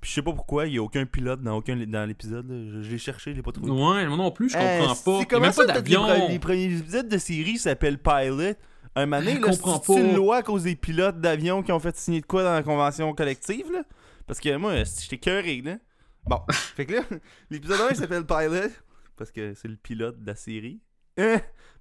Puis 0.00 0.10
je 0.10 0.14
sais 0.16 0.22
pas 0.22 0.32
pourquoi, 0.34 0.66
il 0.66 0.74
y 0.74 0.78
a 0.78 0.82
aucun 0.82 1.06
pilote 1.06 1.40
dans 1.42 1.56
aucun 1.56 1.74
dans 1.76 2.04
l'épisode. 2.06 2.46
Je, 2.50 2.82
je 2.82 2.90
l'ai 2.90 2.98
cherché, 2.98 3.30
je 3.32 3.36
l'ai 3.36 3.42
pas 3.42 3.52
trouvé. 3.52 3.70
Ouais, 3.70 4.06
moi 4.06 4.16
non 4.18 4.30
plus, 4.30 4.50
je 4.50 4.56
Euh, 4.58 4.78
comprends 4.80 4.94
c'est- 4.94 5.04
pas. 5.04 5.20
A 5.20 5.24
comment 5.24 5.52
ça, 5.52 5.64
pas 5.64 5.72
les, 5.72 5.80
d'avion. 5.80 6.28
les 6.28 6.38
premiers 6.38 6.64
épisodes 6.64 7.08
de 7.08 7.18
série 7.18 7.56
s'appellent 7.58 7.98
Pilot? 7.98 8.54
Un 8.94 9.06
moment 9.06 9.22
donné, 9.22 9.40
c'est 9.82 9.94
une 9.96 10.14
loi 10.16 10.36
à 10.36 10.42
cause 10.42 10.62
des 10.64 10.76
pilotes 10.76 11.20
d'avion 11.20 11.62
qui 11.62 11.72
ont 11.72 11.80
fait 11.80 11.96
signer 11.96 12.20
de 12.20 12.26
quoi 12.26 12.42
dans 12.42 12.52
la 12.54 12.62
convention 12.62 13.12
collective, 13.14 13.70
là? 13.72 13.82
Parce 14.26 14.38
que 14.40 14.54
moi, 14.56 14.74
j'étais 14.84 15.18
cœuré, 15.18 15.62
là. 15.62 15.76
Bon, 16.24 16.40
fait 16.50 16.84
que 16.86 16.94
là, 16.94 17.02
l'épisode 17.50 17.80
1 17.90 17.94
s'appelle 17.94 18.24
Pilot, 18.26 18.70
parce 19.16 19.30
que 19.30 19.54
c'est 19.54 19.68
le 19.68 19.76
pilote 19.76 20.20
de 20.20 20.26
la 20.26 20.34
série. 20.34 20.80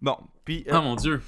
Bon, 0.01 0.17
puis... 0.45 0.63
euh, 0.67 0.71
Ah 0.73 0.81
mon 0.81 0.95
dieu. 0.95 1.21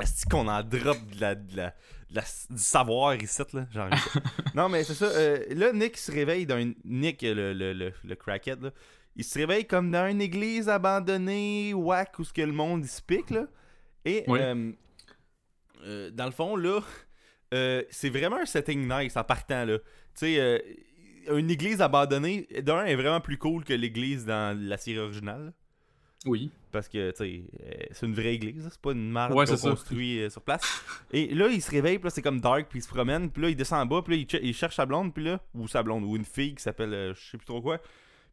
Est-ce 0.00 0.26
qu'on 0.26 0.48
en 0.48 0.62
drop 0.62 0.98
de 1.14 1.20
la, 1.20 1.34
de 1.34 1.56
la- 1.56 1.70
de 2.10 2.14
la- 2.16 2.24
du 2.50 2.58
savoir 2.62 3.14
ici, 3.16 3.42
là? 3.52 3.66
Genre, 3.72 3.88
non, 4.54 4.68
mais 4.68 4.84
c'est 4.84 4.94
ça. 4.94 5.06
euh, 5.06 5.44
là, 5.50 5.72
Nick 5.72 5.96
se 5.96 6.10
réveille 6.12 6.46
dans 6.46 6.58
une... 6.58 6.74
Nick, 6.84 7.22
le, 7.22 7.52
le, 7.52 7.72
le, 7.72 7.92
le 8.04 8.14
crackhead, 8.14 8.62
là. 8.62 8.70
Il 9.16 9.22
se 9.24 9.38
réveille 9.38 9.64
comme 9.66 9.90
dans 9.92 10.08
une 10.10 10.20
église 10.20 10.68
abandonnée, 10.68 11.72
whack, 11.74 12.18
où 12.18 12.24
ce 12.24 12.32
que 12.32 12.42
le 12.42 12.52
monde 12.52 12.84
il 12.84 12.88
se 12.88 13.00
pique, 13.00 13.30
là. 13.30 13.46
Et, 14.04 14.24
Oui. 14.26 14.38
euh, 14.42 14.72
euh, 15.84 16.10
dans 16.10 16.26
le 16.26 16.32
fond, 16.32 16.56
là, 16.56 16.80
c'est 17.90 18.10
vraiment 18.10 18.38
un 18.38 18.46
setting 18.46 18.88
nice 18.92 19.16
en 19.16 19.22
partant, 19.24 19.64
là. 19.64 19.78
Tu 19.78 19.84
sais, 20.36 20.64
une 21.32 21.50
église 21.50 21.80
abandonnée, 21.80 22.46
d'un, 22.62 22.84
est 22.84 22.96
vraiment 22.96 23.20
plus 23.20 23.38
cool 23.38 23.64
que 23.64 23.72
l'église 23.72 24.24
dans 24.26 24.58
la 24.60 24.76
série 24.76 24.98
originale. 24.98 25.52
Oui. 26.26 26.50
Parce 26.72 26.88
que, 26.88 27.10
tu 27.10 27.16
sais, 27.18 27.44
euh, 27.62 27.84
c'est 27.92 28.06
une 28.06 28.14
vraie 28.14 28.34
église, 28.34 28.66
c'est 28.70 28.80
pas 28.80 28.92
une 28.92 29.10
marque 29.10 29.34
Ouais, 29.34 29.44
qu'on 29.46 29.56
construit 29.56 30.20
euh, 30.20 30.30
sur 30.30 30.40
place. 30.42 30.62
Et 31.12 31.34
là, 31.34 31.48
il 31.48 31.60
se 31.60 31.70
réveille, 31.70 31.98
puis 31.98 32.04
là, 32.06 32.10
c'est 32.10 32.22
comme 32.22 32.40
dark, 32.40 32.66
puis 32.68 32.78
il 32.78 32.82
se 32.82 32.88
promène, 32.88 33.30
puis 33.30 33.42
là, 33.42 33.50
il 33.50 33.56
descend 33.56 33.80
en 33.80 33.86
bas, 33.86 34.02
puis 34.02 34.16
là, 34.16 34.22
il, 34.22 34.26
che- 34.26 34.40
il 34.42 34.54
cherche 34.54 34.76
sa 34.76 34.86
blonde, 34.86 35.12
puis 35.12 35.24
là, 35.24 35.40
ou 35.54 35.68
sa 35.68 35.82
blonde, 35.82 36.02
ou 36.04 36.16
une 36.16 36.24
fille 36.24 36.54
qui 36.54 36.62
s'appelle, 36.62 36.94
euh, 36.94 37.14
je 37.14 37.20
sais 37.30 37.36
plus 37.38 37.44
trop 37.46 37.60
quoi. 37.60 37.78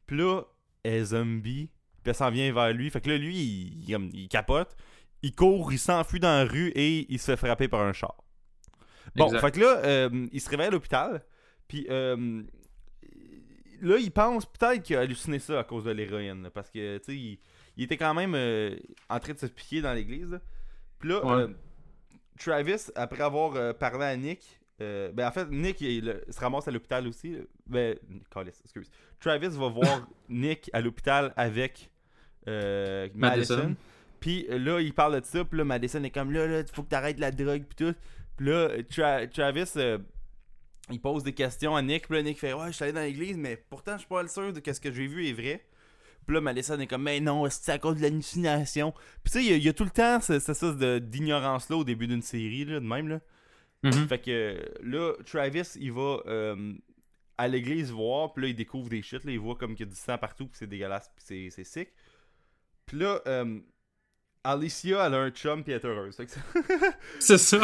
Puis 0.08 0.17
là, 0.17 0.41
elle 0.84 0.93
est 0.93 1.06
zombie, 1.06 1.69
puis 2.01 2.10
elle 2.10 2.15
s'en 2.15 2.32
vient 2.32 2.51
vers 2.54 2.71
lui. 2.73 2.89
Fait 2.89 3.01
que 3.01 3.10
là, 3.10 3.17
lui, 3.17 3.36
il, 3.36 4.10
il, 4.13 4.27
capote, 4.30 4.75
il 5.21 5.36
court, 5.36 5.71
il 5.73 5.77
s'enfuit 5.80 6.19
dans 6.21 6.30
la 6.30 6.45
rue, 6.45 6.69
et 6.75 7.06
il 7.13 7.19
se 7.19 7.25
fait 7.25 7.38
frapper 7.38 7.67
par 7.67 7.82
un 7.82 7.93
char. 7.93 8.15
Bon, 9.15 9.25
Exact. 9.25 9.41
fait 9.41 9.51
que 9.51 9.60
là, 9.60 9.77
euh, 9.84 10.27
il 10.32 10.39
se 10.39 10.49
réveille 10.49 10.67
à 10.67 10.71
l'hôpital, 10.71 11.23
puis 11.67 11.86
là, 13.82 13.97
il 13.97 14.12
pense 14.12 14.45
peut-être 14.45 14.84
qu'il 14.84 14.95
a 14.95 15.01
halluciné 15.01 15.39
ça 15.39 15.60
à 15.60 15.63
cause 15.63 15.84
de 15.84 15.91
l'héroïne, 15.91 16.49
parce 16.54 16.69
que, 16.69 16.97
tu 16.99 17.34
sais, 17.34 17.39
il, 17.82 17.86
était 17.86 17.98
quand 17.98 18.13
même 18.13 18.34
euh, 18.36 18.76
en 19.10 19.20
train 19.20 19.34
de 19.34 19.39
se 19.39 19.46
piquer 19.48 19.82
dans 19.82 19.94
l'église. 19.94 20.39
Puis 21.00 21.10
là, 21.10 21.26
Ouais. 21.26 21.44
euh, 21.44 21.48
Travis, 22.39 22.91
après 22.96 23.24
avoir 23.24 23.56
euh, 23.56 23.74
parlé 23.74 24.06
à 24.06 24.15
Nick, 24.15 24.60
euh, 24.82 25.12
ben 25.12 25.28
en 25.28 25.32
fait, 25.32 25.48
Nick 25.50 25.80
il, 25.82 26.22
se 26.30 26.39
ramasse 26.39 26.67
à 26.67 26.72
l'hôpital 26.72 27.08
aussi. 27.08 27.38
Ben, 27.67 27.96
Callis, 28.32 28.52
excuse. 28.63 28.89
Travis 29.20 29.50
va 29.50 29.67
voir 29.70 30.08
Nick 30.30 30.70
à 30.74 30.82
l'hôpital 30.82 31.34
avec 31.36 31.89
euh, 32.48 33.08
Madison. 33.13 33.56
Madison. 33.58 33.76
Puis 34.20 34.46
là, 34.50 34.80
il 34.80 34.94
parle 34.94 35.20
de 35.22 35.26
ça. 35.26 35.44
Puis 35.46 35.58
là, 35.58 35.63
Madison 35.65 36.04
est 36.04 36.10
comme 36.10 36.32
là, 36.32 36.48
là, 36.48 36.60
il 36.62 36.67
faut 36.74 36.84
que 36.84 36.89
t'arrêtes 36.89 37.20
la 37.20 37.32
drogue. 37.32 37.63
Puis 37.63 37.86
tout. 37.86 37.96
Puis 38.38 38.46
là, 38.48 38.70
Tra- 38.89 39.30
Travis, 39.30 39.72
euh, 39.78 39.98
il 40.89 41.00
pose 41.00 41.24
des 41.24 41.34
questions 41.34 41.76
à 41.76 41.82
Nick. 41.82 42.08
Puis 42.08 42.15
là, 42.17 42.24
Nick 42.24 42.39
fait 42.39 42.54
Ouais, 42.54 42.67
je 42.67 42.72
suis 42.74 42.84
allé 42.84 42.94
dans 42.94 43.02
l'église, 43.02 43.38
mais 43.38 43.58
pourtant, 43.70 43.94
je 43.94 44.00
suis 44.00 44.08
pas 44.08 44.28
sûr 44.28 44.52
de 44.54 44.60
que 44.60 44.74
ce 44.74 44.80
que 44.80 44.91
j'ai 44.91 45.06
vu 45.08 45.28
est 45.28 45.34
vrai. 45.34 45.63
Puis 46.25 46.36
là, 46.36 46.41
Madison 46.41 46.79
est 46.79 46.88
comme 46.88 47.03
Mais 47.03 47.19
non, 47.19 47.49
c'est 47.49 47.71
à 47.71 47.79
cause 47.79 47.97
de 47.97 48.01
l'hallucination? 48.03 48.91
Puis 49.23 49.31
tu 49.31 49.39
sais, 49.39 49.43
il 49.45 49.49
y 49.49 49.53
a- 49.53 49.57
il 49.57 49.63
y, 49.63 49.69
a 49.69 49.73
tout 49.73 49.84
le 49.84 49.89
temps 49.89 50.19
ce- 50.21 50.39
ce- 50.39 50.53
ça 50.53 50.71
de- 50.73 50.99
d'ignorance-là 50.99 51.77
au 51.77 51.84
début 51.84 52.07
d'une 52.07 52.21
série, 52.21 52.65
là, 52.65 52.79
de 52.79 52.86
même. 52.86 53.07
là. 53.07 53.19
Mhm. 53.84 54.07
Fait 54.07 54.19
que 54.19 54.71
là, 54.84 55.13
Travis, 55.25 55.63
il 55.79 55.91
va 55.91 56.19
euh, 56.27 56.73
à 57.38 57.47
l'église 57.47 57.91
voir, 57.91 58.31
puis 58.34 58.43
là, 58.43 58.49
il 58.49 58.55
découvre 58.55 58.89
des 58.89 59.01
shit, 59.01 59.23
là, 59.25 59.31
il 59.31 59.39
voit 59.39 59.55
comme 59.55 59.73
qu'il 59.75 59.88
y 59.88 59.89
a 59.89 59.91
du 59.91 59.97
sang 59.99 60.17
partout, 60.19 60.45
puis 60.45 60.57
c'est 60.60 60.67
dégueulasse, 60.67 61.10
puis 61.15 61.49
c'est- 61.49 61.63
sick. 61.63 61.89
Puis 62.86 62.97
là, 62.99 63.19
euh, 63.25 63.60
Alicia, 64.43 65.05
elle 65.05 65.13
a 65.13 65.17
un 65.21 65.29
chum, 65.31 65.63
puis 65.63 65.71
elle 65.73 65.79
est 65.79 65.86
heureuse. 65.86 66.17
C'est 67.19 67.38
ça. 67.38 67.60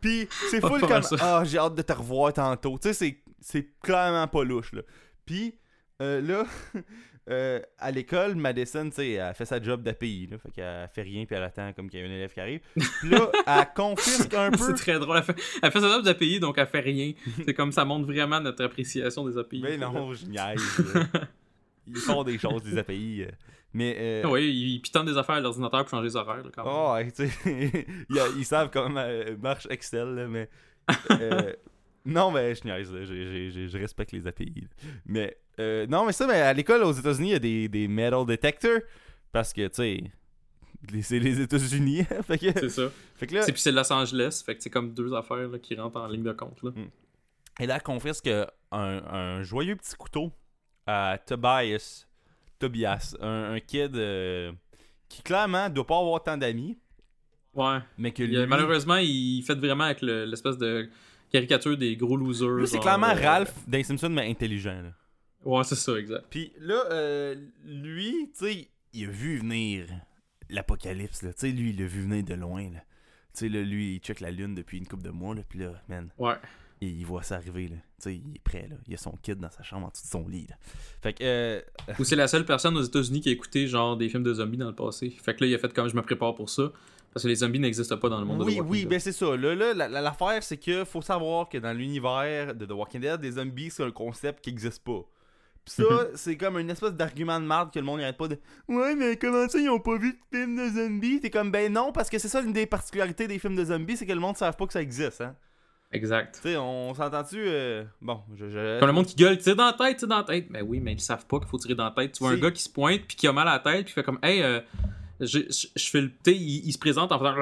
puis 0.00 0.28
c'est 0.50 0.60
full 0.60 0.80
comme. 0.80 1.02
Ah, 1.20 1.42
j'ai 1.44 1.58
hâte 1.58 1.74
de 1.74 1.82
te 1.82 1.92
revoir 1.92 2.32
tantôt. 2.32 2.78
Tu 2.78 2.88
sais, 2.88 2.92
c'est- 2.94 3.22
c'est 3.40 3.68
clairement 3.80 4.28
pas 4.28 4.44
louche, 4.44 4.72
là. 4.72 4.82
Puis 5.26 5.58
euh, 6.02 6.20
là, 6.20 6.44
euh, 7.30 7.60
à 7.78 7.90
l'école, 7.90 8.34
Madison, 8.34 8.84
tu 8.90 8.96
sais, 8.96 9.10
elle 9.12 9.34
fait 9.34 9.44
sa 9.44 9.62
job 9.62 9.82
d'API, 9.82 10.28
là. 10.30 10.38
Fait 10.38 10.50
qu'elle 10.50 10.88
fait 10.92 11.02
rien, 11.02 11.24
puis 11.24 11.36
elle 11.36 11.42
attend 11.44 11.72
comme 11.72 11.88
qu'il 11.88 12.00
y 12.00 12.02
a 12.02 12.06
un 12.06 12.10
élève 12.10 12.32
qui 12.32 12.40
arrive. 12.40 12.60
Puis 12.74 13.08
là, 13.10 13.30
elle 13.46 13.66
confisque 13.74 14.34
un 14.34 14.50
peu. 14.50 14.58
C'est 14.58 14.74
très 14.74 14.98
drôle. 14.98 15.16
Elle 15.18 15.22
fait, 15.22 15.36
elle 15.62 15.70
fait 15.70 15.80
sa 15.80 15.88
job 15.88 16.04
d'API, 16.04 16.40
donc 16.40 16.58
elle 16.58 16.66
fait 16.66 16.80
rien. 16.80 17.12
C'est 17.44 17.54
comme 17.54 17.72
ça 17.72 17.84
montre 17.84 18.06
vraiment 18.06 18.40
notre 18.40 18.64
appréciation 18.64 19.26
des 19.28 19.38
API. 19.38 19.60
Mais 19.62 19.76
non, 19.76 20.12
je 20.12 20.26
niaise. 20.26 20.82
Ils 21.86 21.96
font 21.96 22.22
des 22.24 22.38
choses, 22.38 22.62
des 22.62 22.78
API. 22.78 23.22
euh. 23.22 23.30
Mais. 23.72 23.96
Euh... 23.98 24.28
Oui, 24.28 24.48
ils 24.52 24.80
pitonnent 24.80 25.06
des 25.06 25.16
affaires 25.16 25.36
à 25.36 25.40
l'ordinateur 25.40 25.80
pour 25.80 25.90
changer 25.90 26.08
les 26.08 26.16
horaires. 26.16 26.42
là, 26.44 26.50
quand 26.54 26.64
même. 26.64 26.72
oh, 26.74 26.92
ouais, 26.94 27.10
tu 27.12 27.28
sais. 27.28 27.86
ils, 28.10 28.22
ils 28.38 28.44
savent 28.44 28.70
comment 28.72 29.06
marche 29.40 29.66
Excel, 29.70 30.14
là, 30.14 30.26
mais. 30.28 30.48
euh, 31.12 31.52
Non, 32.04 32.30
mais 32.30 32.54
je 32.54 32.64
niaise, 32.64 32.92
là. 32.92 33.04
J'ai- 33.04 33.68
je 33.68 33.78
respecte 33.78 34.12
les 34.12 34.26
API. 34.26 34.52
là. 34.62 34.88
Mais. 35.06 35.36
euh, 35.58 35.86
non, 35.86 36.06
mais 36.06 36.12
ça, 36.12 36.26
mais 36.26 36.40
à 36.40 36.52
l'école 36.52 36.82
aux 36.82 36.92
États-Unis, 36.92 37.28
il 37.28 37.32
y 37.32 37.36
a 37.36 37.38
des, 37.38 37.68
des 37.68 37.88
metal 37.88 38.24
detectors. 38.26 38.80
Parce 39.32 39.52
que, 39.52 39.66
tu 39.68 39.74
sais. 39.74 40.04
les- 40.90 41.02
C'est 41.02 41.18
les 41.18 41.40
États-Unis. 41.40 42.04
que, 42.28 42.36
C'est 42.38 42.68
ça. 42.70 42.90
fait 43.16 43.26
que 43.26 43.34
là. 43.34 43.42
C'est 43.42 43.52
puis 43.52 43.60
c'est 43.60 43.72
Los 43.72 43.92
Angeles, 43.92 44.42
fait 44.44 44.56
que 44.56 44.62
c'est 44.62 44.70
comme 44.70 44.92
deux 44.94 45.12
affaires 45.14 45.48
là, 45.48 45.58
qui 45.58 45.74
rentrent 45.74 46.00
en 46.00 46.08
ligne 46.08 46.22
de 46.22 46.32
compte. 46.32 46.62
Là. 46.62 46.70
Et 47.60 47.66
là, 47.66 47.76
elle 47.76 47.82
confisque 47.82 48.28
un, 48.28 48.48
un 48.72 49.42
joyeux 49.42 49.76
petit 49.76 49.94
couteau 49.94 50.32
à 50.86 51.18
Tobias. 51.24 52.06
Tobias, 52.58 53.14
un, 53.20 53.52
un 53.54 53.60
kid 53.60 53.94
euh, 53.96 54.52
qui 55.08 55.22
clairement 55.22 55.68
doit 55.68 55.86
pas 55.86 55.98
avoir 55.98 56.22
tant 56.22 56.36
d'amis, 56.38 56.78
Ouais. 57.54 57.78
mais 57.98 58.12
que 58.12 58.22
lui. 58.22 58.46
malheureusement, 58.46 58.96
il 58.96 59.42
fait 59.42 59.54
vraiment 59.58 59.84
avec 59.84 60.00
le- 60.02 60.24
l'espèce 60.24 60.56
de 60.58 60.88
caricature 61.30 61.76
des 61.76 61.96
gros 61.96 62.16
losers. 62.16 62.66
C'est 62.68 62.78
clairement 62.80 63.08
euh, 63.10 63.20
Ralph 63.20 63.52
dans 63.66 63.82
Simpson, 63.82 64.08
mais 64.10 64.28
intelligent. 64.30 64.82
Là. 64.82 64.92
Ouais, 65.44 65.64
c'est 65.64 65.74
ça, 65.76 65.94
exact. 65.96 66.24
Puis 66.30 66.52
là, 66.58 66.84
euh, 66.90 67.34
lui, 67.64 68.30
tu 68.38 68.44
sais, 68.46 68.68
il 68.92 69.04
a 69.06 69.10
vu 69.10 69.38
venir 69.38 69.86
l'apocalypse. 70.48 71.20
Tu 71.20 71.28
sais, 71.36 71.50
lui, 71.50 71.70
il 71.70 71.78
l'a 71.80 71.86
vu 71.86 72.02
venir 72.02 72.24
de 72.24 72.34
loin. 72.34 72.64
là. 72.64 72.80
Tu 73.32 73.40
sais, 73.40 73.48
là, 73.48 73.62
lui, 73.62 73.94
il 73.94 73.98
check 74.00 74.20
la 74.20 74.30
lune 74.30 74.54
depuis 74.54 74.78
une 74.78 74.86
couple 74.86 75.04
de 75.04 75.10
mois. 75.10 75.34
Là, 75.34 75.42
puis 75.48 75.60
là, 75.60 75.72
man, 75.88 76.10
Ouais. 76.18 76.34
il, 76.80 76.98
il 77.00 77.06
voit 77.06 77.22
ça 77.22 77.36
arriver. 77.36 77.68
Là. 77.68 77.76
Tu 77.76 77.82
sais, 78.00 78.14
il 78.16 78.34
est 78.36 78.42
prêt. 78.42 78.66
Là. 78.68 78.76
Il 78.88 78.94
a 78.94 78.96
son 78.96 79.12
kid 79.22 79.38
dans 79.38 79.50
sa 79.50 79.62
chambre 79.62 79.86
en 79.86 79.90
dessous 79.90 80.04
de 80.04 80.10
son 80.10 80.28
lit. 80.28 80.46
Là. 80.48 80.56
Fait 81.02 81.12
que, 81.12 81.22
euh, 81.22 81.60
Ou 81.98 82.04
c'est 82.04 82.16
la 82.16 82.26
seule 82.28 82.44
personne 82.44 82.76
aux 82.76 82.82
États-Unis 82.82 83.20
qui 83.20 83.28
a 83.28 83.32
écouté 83.32 83.66
genre 83.68 83.96
des 83.96 84.08
films 84.08 84.24
de 84.24 84.34
zombies 84.34 84.58
dans 84.58 84.68
le 84.68 84.74
passé. 84.74 85.10
Fait 85.22 85.34
que 85.34 85.44
là, 85.44 85.50
il 85.50 85.54
a 85.54 85.58
fait 85.58 85.72
comme 85.72 85.88
je 85.88 85.94
me 85.96 86.02
prépare 86.02 86.34
pour 86.34 86.50
ça. 86.50 86.72
Parce 87.12 87.24
que 87.24 87.28
les 87.28 87.36
zombies 87.36 87.58
n'existent 87.58 87.96
pas 87.98 88.08
dans 88.08 88.20
le 88.20 88.24
monde 88.26 88.38
de 88.38 88.44
oui, 88.44 88.54
The 88.54 88.58
Walking 88.58 88.70
oui, 88.72 88.78
Dead. 88.80 88.88
ben 88.88 89.00
c'est 89.00 89.12
ça. 89.12 89.36
Là, 89.36 89.54
là, 89.54 89.74
la- 89.74 89.88
la- 89.88 90.00
l'affaire, 90.00 90.42
c'est 90.42 90.56
que 90.58 90.84
faut 90.84 91.02
savoir 91.02 91.48
que 91.48 91.58
dans 91.58 91.72
l'univers 91.72 92.54
de 92.54 92.64
The 92.66 92.70
Walking 92.72 93.00
Dead, 93.00 93.20
les 93.22 93.32
zombies, 93.32 93.70
c'est 93.70 93.82
un 93.82 93.90
concept 93.90 94.42
qui 94.44 94.50
existe 94.50 94.84
pas. 94.84 95.00
Pis 95.64 95.72
ça, 95.72 95.82
Mhm. 95.82 96.06
c'est 96.14 96.36
comme 96.36 96.58
une 96.58 96.70
espèce 96.70 96.92
d'argument 96.94 97.38
de 97.40 97.44
merde 97.46 97.70
que 97.72 97.78
le 97.78 97.84
monde 97.84 98.00
n'arrête 98.00 98.16
pas 98.16 98.28
de 98.28 98.38
Ouais, 98.68 98.94
mais 98.94 99.16
comment 99.16 99.46
ça, 99.48 99.58
ils 99.58 99.68
ont 99.68 99.78
pas 99.80 99.98
vu 99.98 100.12
de 100.12 100.36
film 100.38 100.56
de 100.56 100.70
zombies 100.70 101.20
T'es 101.20 101.30
comme, 101.30 101.50
ben 101.50 101.70
non, 101.72 101.92
parce 101.92 102.08
que 102.08 102.18
c'est 102.18 102.28
ça 102.28 102.40
l'une 102.40 102.52
des 102.52 102.64
particularités 102.66 103.26
des 103.28 103.38
films 103.38 103.56
de 103.56 103.64
zombies, 103.64 103.96
c'est 103.96 104.06
que 104.06 104.12
le 104.12 104.20
monde 104.20 104.32
ne 104.34 104.38
savent 104.38 104.56
pas 104.56 104.66
que 104.66 104.72
ça 104.72 104.80
existe, 104.80 105.20
hein. 105.20 105.34
Exact. 105.92 106.36
Tu 106.36 106.42
sais, 106.50 106.56
on 106.56 106.94
s'entend-tu 106.94 107.36
euh, 107.38 107.82
Bon, 108.00 108.20
je. 108.36 108.48
je... 108.48 108.78
Comme 108.78 108.86
le 108.86 108.92
monde 108.94 109.06
qui 109.06 109.16
gueule, 109.16 109.36
tire 109.38 109.56
dans 109.56 109.66
la 109.66 109.72
tête, 109.72 109.96
tire 109.98 110.06
dans 110.06 110.18
la 110.18 110.22
tête. 110.24 110.46
Ben 110.48 110.62
oui, 110.64 110.78
mais 110.78 110.92
ils 110.92 111.00
savent 111.00 111.26
pas 111.26 111.40
qu'il 111.40 111.48
faut 111.48 111.58
tirer 111.58 111.74
dans 111.74 111.84
la 111.84 111.90
tête. 111.90 112.12
Tu 112.12 112.22
vois 112.22 112.30
un 112.32 112.36
gars 112.38 112.52
qui 112.52 112.62
se 112.62 112.68
pointe 112.70 113.00
puis 113.08 113.16
qui 113.16 113.26
a 113.26 113.32
mal 113.32 113.48
à 113.48 113.54
la 113.54 113.58
tête 113.58 113.86
puis 113.86 113.94
fait 113.94 114.04
comme 114.04 114.20
hey, 114.22 114.40
euh, 114.40 114.60
je, 115.20 115.38
je, 115.50 115.66
je 115.76 115.90
fais 115.90 116.00
le. 116.00 116.10
Tu 116.24 116.32
il, 116.32 116.66
il 116.66 116.72
se 116.72 116.78
présente 116.78 117.12
en 117.12 117.18
faisant. 117.18 117.34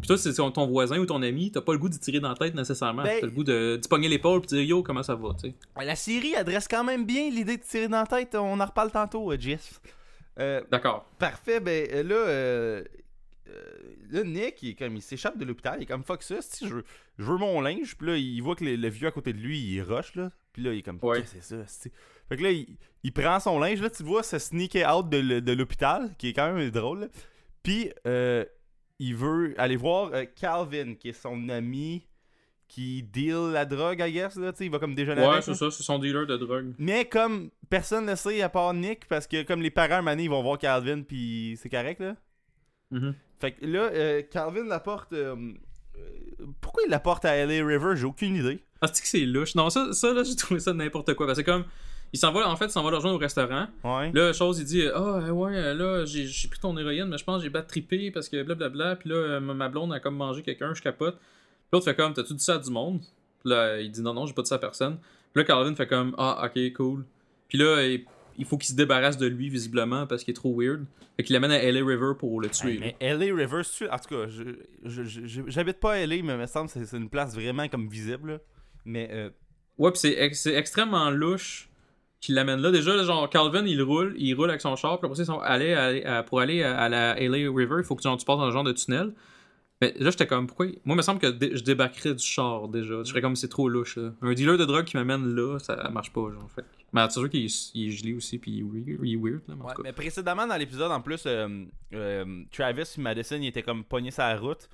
Puis 0.00 0.06
toi, 0.08 0.18
c'est 0.18 0.32
ton 0.34 0.66
voisin 0.66 0.98
ou 0.98 1.06
ton 1.06 1.22
ami, 1.22 1.50
t'as 1.50 1.60
pas 1.60 1.72
le 1.72 1.78
goût 1.78 1.88
de 1.88 1.96
tirer 1.96 2.20
dans 2.20 2.30
la 2.30 2.34
tête 2.34 2.54
nécessairement. 2.54 3.02
Ben- 3.02 3.18
T'as 3.20 3.26
le 3.26 3.32
goût 3.32 3.44
de, 3.44 3.78
de 3.82 3.88
pogner 3.88 4.08
l'épaule 4.08 4.40
de 4.42 4.46
dire 4.46 4.62
yo, 4.62 4.82
comment 4.82 5.02
ça 5.02 5.14
va, 5.14 5.30
tu 5.34 5.48
sais. 5.50 5.54
La 5.84 5.94
série 5.96 6.34
adresse 6.36 6.66
quand 6.68 6.84
même 6.84 7.04
bien 7.06 7.30
l'idée 7.30 7.56
de 7.56 7.62
tirer 7.62 7.88
dans 7.88 8.00
la 8.00 8.06
tête. 8.06 8.34
On 8.34 8.58
en 8.58 8.64
reparle 8.66 8.90
tantôt, 8.90 9.30
euh, 9.32 9.36
Jeff. 9.38 9.80
Euh, 10.38 10.62
D'accord. 10.70 11.04
Parfait, 11.18 11.60
ben 11.60 11.86
euh, 11.92 12.02
là, 12.02 12.14
euh, 12.14 12.84
euh, 13.48 13.52
là, 14.10 14.24
Nick, 14.24 14.62
il, 14.62 14.74
comme, 14.74 14.96
il 14.96 15.02
s'échappe 15.02 15.36
de 15.36 15.44
l'hôpital, 15.44 15.74
il 15.78 15.82
est 15.82 15.86
comme 15.86 16.04
fuck 16.04 16.22
ça, 16.22 16.36
si 16.40 16.66
je 16.66 16.74
veux, 16.76 16.84
je 17.18 17.24
veux 17.24 17.36
mon 17.36 17.60
linge, 17.60 17.96
puis 17.98 18.06
là, 18.06 18.16
il 18.16 18.40
voit 18.40 18.56
que 18.56 18.64
le, 18.64 18.76
le 18.76 18.88
vieux 18.88 19.08
à 19.08 19.10
côté 19.10 19.34
de 19.34 19.38
lui, 19.38 19.58
il 19.60 19.82
rush, 19.82 20.14
là, 20.14 20.30
puis 20.54 20.62
là, 20.62 20.72
il 20.72 20.78
est 20.78 20.82
comme, 20.82 20.98
Ouais. 21.02 21.22
c'est 21.26 21.42
ça? 21.42 21.56
Fait 22.28 22.36
que 22.36 22.42
là, 22.42 22.50
il, 22.50 22.76
il 23.02 23.12
prend 23.12 23.40
son 23.40 23.58
linge, 23.58 23.80
là, 23.80 23.90
tu 23.90 24.02
vois, 24.02 24.22
se 24.22 24.38
sneaker 24.38 24.96
out 24.96 25.08
de, 25.08 25.40
de 25.40 25.52
l'hôpital, 25.52 26.10
qui 26.18 26.28
est 26.28 26.32
quand 26.32 26.52
même 26.52 26.70
drôle, 26.70 27.00
là. 27.00 27.06
puis 27.62 27.90
euh, 28.06 28.44
il 28.98 29.14
veut 29.16 29.54
aller 29.58 29.76
voir 29.76 30.10
euh, 30.14 30.24
Calvin, 30.36 30.94
qui 30.94 31.08
est 31.08 31.12
son 31.20 31.48
ami 31.48 32.06
qui 32.68 33.02
deal 33.02 33.50
la 33.52 33.66
drogue, 33.66 34.00
I 34.00 34.10
guess, 34.12 34.36
là, 34.36 34.50
tu 34.52 34.58
sais, 34.58 34.64
il 34.64 34.70
va 34.70 34.78
comme 34.78 34.94
déjeuner 34.94 35.20
Ouais, 35.20 35.26
avec, 35.28 35.42
c'est 35.42 35.54
ça, 35.54 35.70
c'est 35.70 35.82
son 35.82 35.98
dealer 35.98 36.26
de 36.26 36.38
drogue. 36.38 36.72
Mais 36.78 37.04
comme 37.04 37.50
personne 37.68 38.06
ne 38.06 38.14
sait 38.14 38.40
à 38.40 38.48
part 38.48 38.72
Nick, 38.72 39.06
parce 39.08 39.26
que 39.26 39.42
comme 39.42 39.60
les 39.60 39.70
parents, 39.70 40.02
donné, 40.02 40.24
ils 40.24 40.30
vont 40.30 40.42
voir 40.42 40.56
Calvin, 40.58 41.02
puis 41.02 41.58
c'est 41.60 41.68
correct, 41.68 42.00
là. 42.00 42.16
Mhm. 42.90 43.14
Fait 43.40 43.52
que 43.52 43.66
là, 43.66 43.90
euh, 43.92 44.22
Calvin 44.22 44.64
l'apporte. 44.64 45.12
euh, 45.12 45.34
euh, 45.98 46.46
pourquoi 46.62 46.84
il 46.86 46.90
l'apporte 46.90 47.24
à 47.26 47.36
LA 47.44 47.66
River? 47.66 47.94
J'ai 47.96 48.04
aucune 48.04 48.36
idée. 48.36 48.60
Ah, 48.80 48.86
c'est 48.86 49.02
que 49.02 49.08
c'est 49.08 49.26
louche? 49.26 49.54
Non, 49.54 49.68
ça, 49.68 49.92
ça 49.92 50.12
là, 50.14 50.22
j'ai 50.22 50.36
trouvé 50.36 50.60
ça 50.60 50.72
n'importe 50.72 51.12
quoi. 51.14 51.26
Parce 51.26 51.38
que 51.40 51.44
comme. 51.44 51.64
Il 52.14 52.18
s'en 52.18 52.30
va, 52.32 52.46
en 52.48 52.56
fait, 52.56 52.66
il 52.66 52.70
s'en 52.70 52.82
va 52.82 52.90
le 52.90 52.96
rejoindre 52.96 53.16
au 53.16 53.20
restaurant. 53.20 53.66
Ouais. 53.84 54.12
Là, 54.12 54.32
chose, 54.34 54.58
il 54.58 54.64
dit 54.66 54.82
Ah, 54.94 55.32
ouais, 55.32 55.74
là, 55.74 56.04
j'ai 56.04 56.48
pris 56.48 56.60
ton 56.60 56.76
héroïne, 56.76 57.06
mais 57.08 57.16
je 57.18 57.24
pense 57.24 57.38
que 57.38 57.44
j'ai 57.44 57.48
bat 57.50 57.62
trippé 57.62 58.10
parce 58.10 58.28
que 58.28 58.42
blablabla. 58.42 58.96
Puis 58.96 59.08
là, 59.08 59.16
euh, 59.16 59.40
ma 59.40 59.68
blonde 59.68 59.92
a 59.94 60.00
comme 60.00 60.16
mangé 60.16 60.42
quelqu'un, 60.42 60.74
je 60.74 60.82
capote. 60.82 61.16
Puis 61.16 61.68
l'autre 61.72 61.86
fait 61.86 61.94
comme 61.96 62.12
T'as-tu 62.12 62.34
dit 62.34 62.44
ça 62.44 62.54
à 62.56 62.58
du 62.58 62.70
monde 62.70 63.00
Puis 63.40 63.50
là, 63.50 63.80
il 63.80 63.90
dit 63.90 64.02
Non, 64.02 64.12
non, 64.12 64.26
j'ai 64.26 64.34
pas 64.34 64.42
dit 64.42 64.48
ça 64.48 64.56
à 64.56 64.58
personne. 64.58 64.98
Puis 65.32 65.42
là, 65.42 65.44
Calvin 65.44 65.74
fait 65.74 65.86
comme 65.86 66.14
Ah, 66.18 66.44
ok, 66.46 66.72
cool. 66.74 67.04
Puis 67.48 67.56
là, 67.56 67.82
il, 67.86 68.04
il 68.36 68.44
faut 68.44 68.58
qu'il 68.58 68.68
se 68.68 68.74
débarrasse 68.76 69.16
de 69.16 69.26
lui, 69.26 69.48
visiblement, 69.48 70.06
parce 70.06 70.22
qu'il 70.24 70.32
est 70.32 70.34
trop 70.34 70.54
weird. 70.60 70.84
Fait 71.16 71.22
qu'il 71.24 71.32
l'amène 71.34 71.50
à 71.52 71.62
LA 71.62 71.80
River 71.84 72.12
pour 72.18 72.40
le 72.42 72.48
tuer. 72.50 72.72
Hey, 72.74 72.78
mais 72.78 72.96
LA 73.00 73.34
River, 73.34 73.62
c'est- 73.64 73.88
en 73.90 73.98
tout 73.98 74.14
cas, 74.14 74.26
j'habite 74.84 75.78
pas 75.80 75.92
à 75.92 75.98
LA, 76.06 76.22
mais 76.22 76.34
il 76.34 76.38
me 76.38 76.46
semble 76.46 76.70
que 76.70 76.84
c'est- 76.84 76.96
une 76.96 77.08
place 77.08 77.34
vraiment 77.34 77.68
comme 77.68 77.88
visible. 77.88 78.32
là. 78.32 78.38
Mais 78.84 79.08
euh, 79.12 79.30
Ouais, 79.78 79.90
c'est 79.94 80.12
ex- 80.12 80.40
c'est 80.42 80.54
extrêmement 80.54 81.10
louche 81.10 81.68
qu'il 82.22 82.34
l'amène 82.36 82.60
là. 82.62 82.70
Déjà, 82.70 82.96
genre, 83.04 83.28
Calvin, 83.28 83.66
il 83.66 83.82
roule, 83.82 84.14
il 84.16 84.32
roule 84.34 84.48
avec 84.48 84.62
son 84.62 84.74
char, 84.76 84.98
puis 84.98 85.06
après 85.06 85.16
ça, 85.16 85.22
ils 85.24 85.26
sont 85.26 85.40
allés 85.40 85.74
à- 85.74 86.18
à- 86.18 86.22
pour 86.22 86.40
aller 86.40 86.62
à, 86.62 86.78
à 86.80 86.88
la 86.88 87.20
LA 87.20 87.50
River, 87.54 87.76
il 87.78 87.84
faut 87.84 87.94
que 87.96 88.02
genre, 88.02 88.16
tu 88.16 88.24
passes 88.24 88.38
dans 88.38 88.44
un 88.44 88.50
genre 88.50 88.64
de 88.64 88.72
tunnel. 88.72 89.12
Mais 89.80 89.92
là, 89.98 90.10
j'étais 90.10 90.28
comme, 90.28 90.46
pourquoi 90.46 90.66
Moi, 90.66 90.94
il 90.94 90.94
me 90.94 91.02
semble 91.02 91.18
que 91.18 91.26
dé- 91.26 91.50
je 91.56 91.62
débarquerais 91.64 92.14
du 92.14 92.22
char 92.24 92.68
déjà. 92.68 92.98
Je 93.02 93.08
serais 93.08 93.20
comme, 93.20 93.34
c'est 93.34 93.48
trop 93.48 93.68
louche. 93.68 93.96
Là. 93.96 94.12
Un 94.22 94.32
dealer 94.32 94.56
de 94.56 94.64
drogue 94.64 94.84
qui 94.84 94.96
m'amène 94.96 95.34
là, 95.34 95.58
ça 95.58 95.90
marche 95.92 96.12
pas, 96.12 96.20
genre. 96.32 96.48
Fait. 96.54 96.62
que- 96.62 96.66
Mais 96.92 97.02
c'est 97.08 97.18
sûr 97.18 97.28
qu'il 97.28 97.44
est, 97.46 97.70
il 97.74 97.90
gelé 97.90 98.14
aussi, 98.14 98.38
puis 98.38 98.52
il 98.52 98.60
est 98.60 99.16
weird, 99.16 99.40
il 99.48 99.48
là, 99.48 99.54
mais 99.56 99.62
en 99.64 99.82
Ouais, 99.82 99.92
précédemment 99.92 100.46
dans 100.46 100.56
l'épisode, 100.56 100.92
en 100.92 101.00
plus, 101.00 101.24
euh, 101.26 101.64
euh, 101.94 102.42
Travis 102.52 102.82
et 102.96 103.00
Madison 103.00 103.36
ils 103.40 103.48
étaient 103.48 103.62
comme 103.62 103.82
pognés 103.82 104.10
sur 104.12 104.22
la 104.22 104.36
route. 104.38 104.68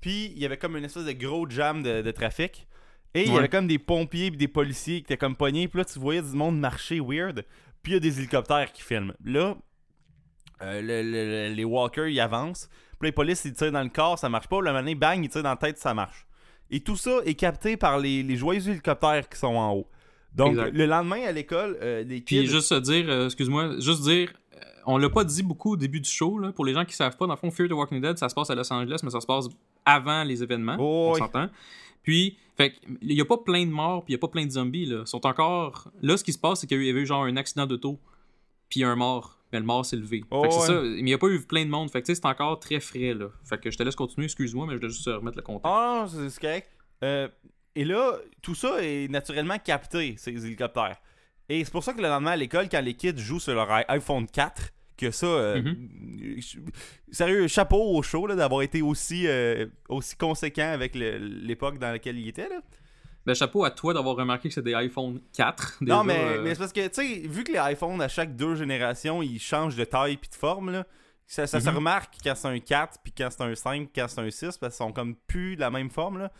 Puis 0.00 0.26
il 0.36 0.38
y 0.38 0.44
avait 0.46 0.58
comme 0.58 0.76
une 0.76 0.84
espèce 0.84 1.06
de 1.06 1.12
gros 1.12 1.48
jam 1.50 1.82
de, 1.82 2.02
de 2.02 2.10
trafic. 2.12 2.66
Et 3.14 3.24
il 3.24 3.32
y 3.32 3.36
avait 3.36 3.48
comme 3.48 3.66
des 3.66 3.78
pompiers 3.78 4.26
et 4.26 4.30
des 4.30 4.48
policiers 4.48 4.98
qui 5.00 5.04
étaient 5.04 5.16
comme 5.18 5.36
pognés. 5.36 5.68
Puis 5.68 5.78
là, 5.78 5.84
tu 5.84 5.98
voyais 5.98 6.22
du 6.22 6.32
monde 6.34 6.58
marcher 6.58 6.98
weird. 7.00 7.44
Puis 7.82 7.92
il 7.92 7.94
y 7.94 7.96
a 7.96 8.00
des 8.00 8.18
hélicoptères 8.18 8.72
qui 8.72 8.82
filment. 8.82 9.12
Là, 9.24 9.56
euh, 10.62 10.80
le- 10.80 11.02
le- 11.02 11.48
le- 11.48 11.54
les 11.54 11.64
walkers, 11.64 12.08
ils 12.08 12.20
avancent. 12.20 12.68
Puis 12.98 13.08
les 13.08 13.12
polices, 13.12 13.44
ils 13.44 13.52
tirent 13.52 13.72
dans 13.72 13.82
le 13.82 13.88
corps, 13.90 14.18
ça 14.18 14.28
marche 14.28 14.46
pas. 14.48 14.60
Le 14.60 14.72
donné, 14.72 14.94
bang, 14.94 15.22
ils 15.22 15.28
tirent 15.28 15.42
dans 15.42 15.50
la 15.50 15.56
tête, 15.56 15.78
ça 15.78 15.92
marche. 15.92 16.26
Et 16.70 16.80
tout 16.80 16.96
ça 16.96 17.18
est 17.26 17.34
capté 17.34 17.76
par 17.76 17.98
les, 17.98 18.22
les 18.22 18.36
joyeux 18.36 18.66
hélicoptères 18.68 19.28
qui 19.28 19.38
sont 19.38 19.48
en 19.56 19.72
haut. 19.74 19.88
Donc, 20.34 20.52
Exact. 20.52 20.72
le 20.74 20.86
lendemain, 20.86 21.22
à 21.26 21.32
l'école, 21.32 21.76
euh, 21.82 22.04
les 22.04 22.20
Puis 22.22 22.46
juste 22.46 22.68
se 22.68 22.76
dire, 22.76 23.04
euh, 23.08 23.26
excuse-moi, 23.26 23.78
juste 23.80 24.02
dire, 24.02 24.32
euh, 24.54 24.58
on 24.86 24.96
l'a 24.96 25.10
pas 25.10 25.24
dit 25.24 25.42
beaucoup 25.42 25.72
au 25.72 25.76
début 25.76 26.00
du 26.00 26.08
show, 26.08 26.38
là, 26.38 26.52
pour 26.52 26.64
les 26.64 26.72
gens 26.72 26.86
qui 26.86 26.94
savent 26.94 27.16
pas, 27.18 27.26
dans 27.26 27.34
le 27.34 27.38
fond, 27.38 27.50
Fear 27.50 27.68
the 27.68 27.72
Walking 27.72 28.00
Dead, 28.00 28.16
ça 28.16 28.30
se 28.30 28.34
passe 28.34 28.48
à 28.48 28.54
Los 28.54 28.72
Angeles, 28.72 29.00
mais 29.02 29.10
ça 29.10 29.20
se 29.20 29.26
passe 29.26 29.48
avant 29.84 30.22
les 30.24 30.42
événements, 30.42 30.76
Oh, 30.78 31.08
on 31.10 31.12
oui. 31.12 31.18
s'entend. 31.18 31.48
Puis, 32.02 32.36
fait 32.56 32.74
il 33.00 33.12
y 33.12 33.20
a 33.20 33.24
pas 33.24 33.38
plein 33.38 33.64
de 33.64 33.70
morts, 33.70 34.04
puis 34.04 34.12
il 34.12 34.16
y 34.16 34.18
a 34.18 34.20
pas 34.20 34.28
plein 34.28 34.46
de 34.46 34.50
zombies, 34.50 34.86
là. 34.86 35.00
Ils 35.00 35.06
sont 35.06 35.24
encore... 35.26 35.90
Là, 36.00 36.16
ce 36.16 36.24
qui 36.24 36.32
se 36.32 36.38
passe, 36.38 36.60
c'est 36.60 36.66
qu'il 36.66 36.82
y 36.82 36.90
avait 36.90 37.00
eu 37.00 37.06
genre 37.06 37.24
un 37.24 37.36
accident 37.36 37.66
d'auto, 37.66 37.98
puis 38.68 38.84
un 38.84 38.96
mort. 38.96 39.38
Mais 39.52 39.60
le 39.60 39.66
mort 39.66 39.84
s'est 39.84 39.96
levé. 39.96 40.24
Oh, 40.30 40.42
fait 40.42 40.48
que 40.48 40.54
ouais. 40.54 40.66
ça, 40.66 40.80
mais 40.80 40.98
il 40.98 41.04
n'y 41.04 41.12
a 41.12 41.18
pas 41.18 41.28
eu 41.28 41.40
plein 41.40 41.64
de 41.64 41.70
monde. 41.70 41.90
Fait 41.90 42.00
que 42.00 42.12
c'est 42.12 42.24
encore 42.24 42.58
très 42.58 42.80
frais, 42.80 43.12
là. 43.14 43.26
Fait 43.44 43.58
que 43.58 43.70
je 43.70 43.76
te 43.76 43.82
laisse 43.82 43.94
continuer, 43.94 44.24
excuse-moi, 44.24 44.66
mais 44.66 44.74
je 44.74 44.78
dois 44.78 44.88
juste 44.88 45.06
euh, 45.08 45.18
remettre 45.18 45.36
le 45.36 45.42
contexte. 45.42 45.66
Ah 45.66 46.06
c'est 46.08 46.40
correct. 46.40 46.68
Euh, 47.04 47.28
et 47.74 47.84
là, 47.84 48.18
tout 48.40 48.54
ça 48.54 48.82
est 48.82 49.08
naturellement 49.08 49.58
capté, 49.58 50.14
ces 50.16 50.46
hélicoptères. 50.46 50.96
Et 51.48 51.64
c'est 51.64 51.70
pour 51.70 51.84
ça 51.84 51.92
que 51.92 52.00
le 52.00 52.08
lendemain 52.08 52.32
à 52.32 52.36
l'école, 52.36 52.68
quand 52.70 52.80
les 52.80 52.94
kids 52.94 53.18
jouent 53.18 53.40
sur 53.40 53.54
leur 53.54 53.70
iPhone 53.88 54.26
4, 54.26 54.72
que 55.06 55.10
ça, 55.10 55.26
euh, 55.26 55.62
je- 56.38 56.58
sérieux, 57.10 57.46
chapeau 57.48 57.96
au 57.96 58.02
show 58.02 58.26
là, 58.26 58.34
d'avoir 58.34 58.62
été 58.62 58.82
aussi, 58.82 59.26
euh, 59.26 59.66
aussi 59.88 60.16
conséquent 60.16 60.70
avec 60.72 60.94
l'époque 60.94 61.78
dans 61.78 61.90
laquelle 61.90 62.18
il 62.18 62.28
était. 62.28 62.48
Là. 62.48 62.60
Ben, 63.26 63.34
chapeau 63.34 63.64
à 63.64 63.70
toi 63.70 63.94
d'avoir 63.94 64.16
remarqué 64.16 64.48
que 64.48 64.54
c'est 64.54 64.62
des 64.62 64.74
iPhone 64.74 65.20
4. 65.32 65.78
déjà, 65.80 65.94
non, 65.96 66.04
mais, 66.04 66.18
euh, 66.18 66.42
mais 66.42 66.54
c'est 66.54 66.58
parce 66.60 66.72
que, 66.72 66.86
tu 66.88 66.94
sais, 66.94 67.28
vu 67.28 67.44
que 67.44 67.52
les 67.52 67.72
iPhones, 67.72 68.00
à 68.00 68.08
chaque 68.08 68.34
deux 68.34 68.54
générations, 68.56 69.22
ils 69.22 69.38
changent 69.38 69.76
de 69.76 69.84
taille 69.84 70.16
puis 70.16 70.28
de 70.30 70.34
forme, 70.34 70.70
là, 70.72 70.86
ça, 71.26 71.46
ça 71.46 71.60
se 71.60 71.68
Mhm. 71.68 71.76
remarque 71.76 72.14
quand 72.24 72.34
c'est 72.34 72.48
un 72.48 72.58
4, 72.58 72.98
puis 73.02 73.12
quand 73.16 73.28
c'est 73.30 73.42
un 73.42 73.54
5, 73.54 73.88
quand 73.94 74.06
c'est 74.08 74.20
un 74.20 74.30
6, 74.30 74.58
parce 74.58 74.74
qu'ils 74.76 74.84
sont 74.84 74.92
comme 74.92 75.14
plus 75.14 75.54
de 75.56 75.60
la 75.60 75.70
même 75.70 75.88
forme. 75.90 76.18
là. 76.18 76.32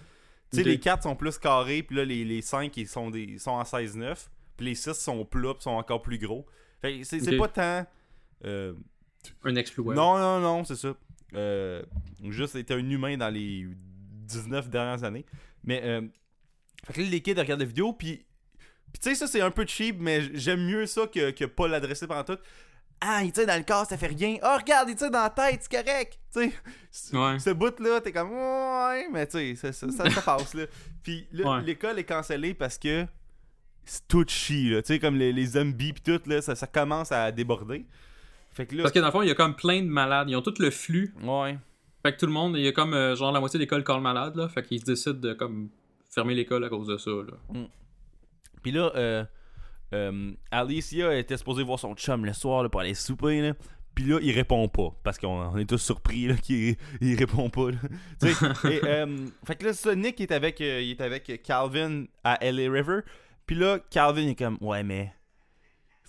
Tu 0.51 0.59
sais, 0.59 0.65
les 0.65 0.79
4 0.79 1.05
sont 1.05 1.17
plus 1.17 1.39
carrés, 1.39 1.83
puis 1.83 1.97
là, 1.97 2.05
les, 2.05 2.25
les 2.25 2.43
5 2.43 2.77
ils 2.77 2.87
sont, 2.89 3.11
des, 3.11 3.23
ils 3.23 3.41
sont 3.41 3.53
en 3.53 3.65
16-9, 3.65 4.29
puis 4.57 4.67
les 4.67 4.75
6 4.75 4.93
sont 4.95 5.25
plats, 5.25 5.55
puis 5.55 5.63
sont 5.63 5.71
encore 5.71 6.03
plus 6.03 6.19
gros. 6.19 6.45
Fait 6.83 7.01
c'est 7.05 7.37
pas 7.39 7.49
tant. 7.49 7.87
Euh, 8.45 8.75
un 9.45 9.55
exploit. 9.57 9.95
Non, 9.95 10.19
non, 10.19 10.41
non, 10.41 10.65
c'est 10.65 10.77
ça. 10.77 10.95
Euh, 11.35 11.83
juste, 12.29 12.53
c'était 12.53 12.75
un 12.75 12.91
humain 12.91 13.17
dans 13.17 13.31
les 13.31 13.67
19 14.27 14.69
dernières 14.69 15.05
années. 15.05 15.25
Mais, 15.65 15.81
euh, 15.85 16.03
fait 16.85 16.93
que 16.95 17.01
là, 17.03 17.09
les 17.09 17.21
kids 17.21 17.35
regardent 17.35 17.61
la 17.61 17.67
vidéo, 17.67 17.93
puis. 17.93 18.27
Puis 18.93 19.01
tu 19.01 19.09
sais, 19.09 19.15
ça, 19.15 19.27
c'est 19.27 19.41
un 19.41 19.51
peu 19.51 19.65
cheap, 19.67 19.97
mais 20.01 20.21
j'aime 20.37 20.67
mieux 20.67 20.85
ça 20.85 21.07
que, 21.07 21.31
que 21.31 21.47
pas 21.47 21.67
l'adresser 21.67 22.07
pendant 22.07 22.25
tout. 22.25 22.37
Ah, 23.01 23.23
il 23.25 23.33
tire 23.33 23.47
dans 23.47 23.57
le 23.57 23.65
corps, 23.65 23.87
ça 23.87 23.97
fait 23.97 24.09
rien. 24.09 24.37
Oh, 24.43 24.57
regarde, 24.61 24.89
il 24.91 24.95
tire 24.97 25.11
dans 25.11 25.23
la 25.23 25.31
tête, 25.31 25.61
c'est 25.63 25.83
correct. 25.83 26.19
Tu 26.33 26.41
sais, 26.43 26.53
ce- 26.91 27.17
Ouais. 27.17 27.39
ce 27.39 27.51
bout-là, 27.51 28.01
t'es 28.03 28.13
comme, 28.13 28.31
ouais, 28.33 29.09
mais 29.11 29.27
tu 29.27 29.57
sais, 29.57 29.73
ça, 29.73 29.91
ça, 29.91 30.05
passe, 30.23 30.53
là. 30.55 30.67
Puis 31.03 31.27
là, 31.33 31.57
Ouais. 31.57 31.63
l'école 31.63 31.99
est 31.99 32.05
cancellée 32.05 32.53
parce 32.55 32.77
que 32.77 33.07
c'est 33.87 34.07
tout 34.07 34.25
chi, 34.29 34.69
là. 34.69 34.83
Tu 34.83 34.89
sais, 34.89 34.99
comme 34.99 35.17
les, 35.17 35.33
les 35.33 35.47
zombies, 35.47 35.95
pis 35.95 36.03
tout, 36.03 36.21
là, 36.27 36.43
ça, 36.43 36.55
ça 36.55 36.67
commence 36.67 37.11
à 37.13 37.33
déborder. 37.33 37.87
Fait 38.53 38.67
que 38.67 38.77
là. 38.77 38.83
Parce 38.83 38.93
que 38.93 38.99
dans 38.99 39.07
le 39.07 39.13
fond, 39.13 39.23
il 39.23 39.29
y 39.29 39.31
a 39.31 39.35
comme 39.35 39.55
plein 39.55 39.83
de 39.83 39.89
malades. 39.89 40.29
Ils 40.31 40.37
ont 40.37 40.43
tout 40.43 40.55
le 40.59 40.71
flux. 40.71 41.15
Ouais. 41.23 41.59
Fait 42.03 42.13
que 42.13 42.19
tout 42.19 42.27
le 42.27 42.33
monde, 42.33 42.57
il 42.57 42.65
y 42.65 42.69
a 42.69 42.73
comme 42.73 42.95
euh, 42.95 43.15
genre 43.15 43.33
la 43.33 43.41
moitié 43.41 43.59
de 43.59 43.63
l'école 43.63 43.85
corps 43.85 44.01
malade. 44.01 44.37
Là, 44.37 44.49
fait 44.49 44.63
qu'ils 44.63 44.81
se 44.81 44.85
décident 44.85 45.19
de 45.19 45.33
comme 45.35 45.69
fermer 46.11 46.35
l'école 46.35 46.65
à 46.65 46.69
cause 46.69 46.89
de 46.89 46.97
ça. 46.97 47.11
Là. 47.11 47.65
Puis 48.63 48.73
là, 48.73 48.93
euh, 48.97 49.25
euh, 49.95 50.33
Alicia 50.51 51.17
était 51.17 51.37
supposée 51.37 51.63
voir 51.63 51.79
son 51.79 51.95
chum 51.95 52.25
le 52.25 52.33
soir 52.33 52.63
là, 52.63 52.69
pour 52.69 52.81
aller 52.81 52.95
souper. 52.95 53.41
Là. 53.41 53.53
Puis 53.95 54.05
là, 54.05 54.19
il 54.23 54.33
répond 54.33 54.69
pas. 54.69 54.95
Parce 55.03 55.19
qu'on 55.19 55.29
on 55.29 55.59
est 55.59 55.69
tous 55.69 55.79
surpris 55.79 56.27
là, 56.27 56.35
qu'il 56.37 56.77
il 57.01 57.17
répond 57.17 57.51
pas. 57.51 57.71
là. 57.71 57.79
Tu 58.21 58.33
sais, 58.33 58.47
et, 58.71 58.81
euh, 58.85 59.27
fait 59.45 59.57
que 59.57 59.67
là, 59.67 59.73
ça, 59.73 59.95
Nick 59.95 60.21
est, 60.21 60.33
avec, 60.33 60.61
euh, 60.61 60.81
il 60.81 60.93
est 60.93 61.01
avec 61.01 61.43
Calvin 61.43 62.05
à 62.25 62.39
LA 62.41 62.71
River. 62.71 63.01
Puis 63.47 63.57
là, 63.57 63.79
Calvin 63.91 64.29
est 64.29 64.35
comme 64.35 64.57
Ouais, 64.61 64.83
mais 64.83 65.13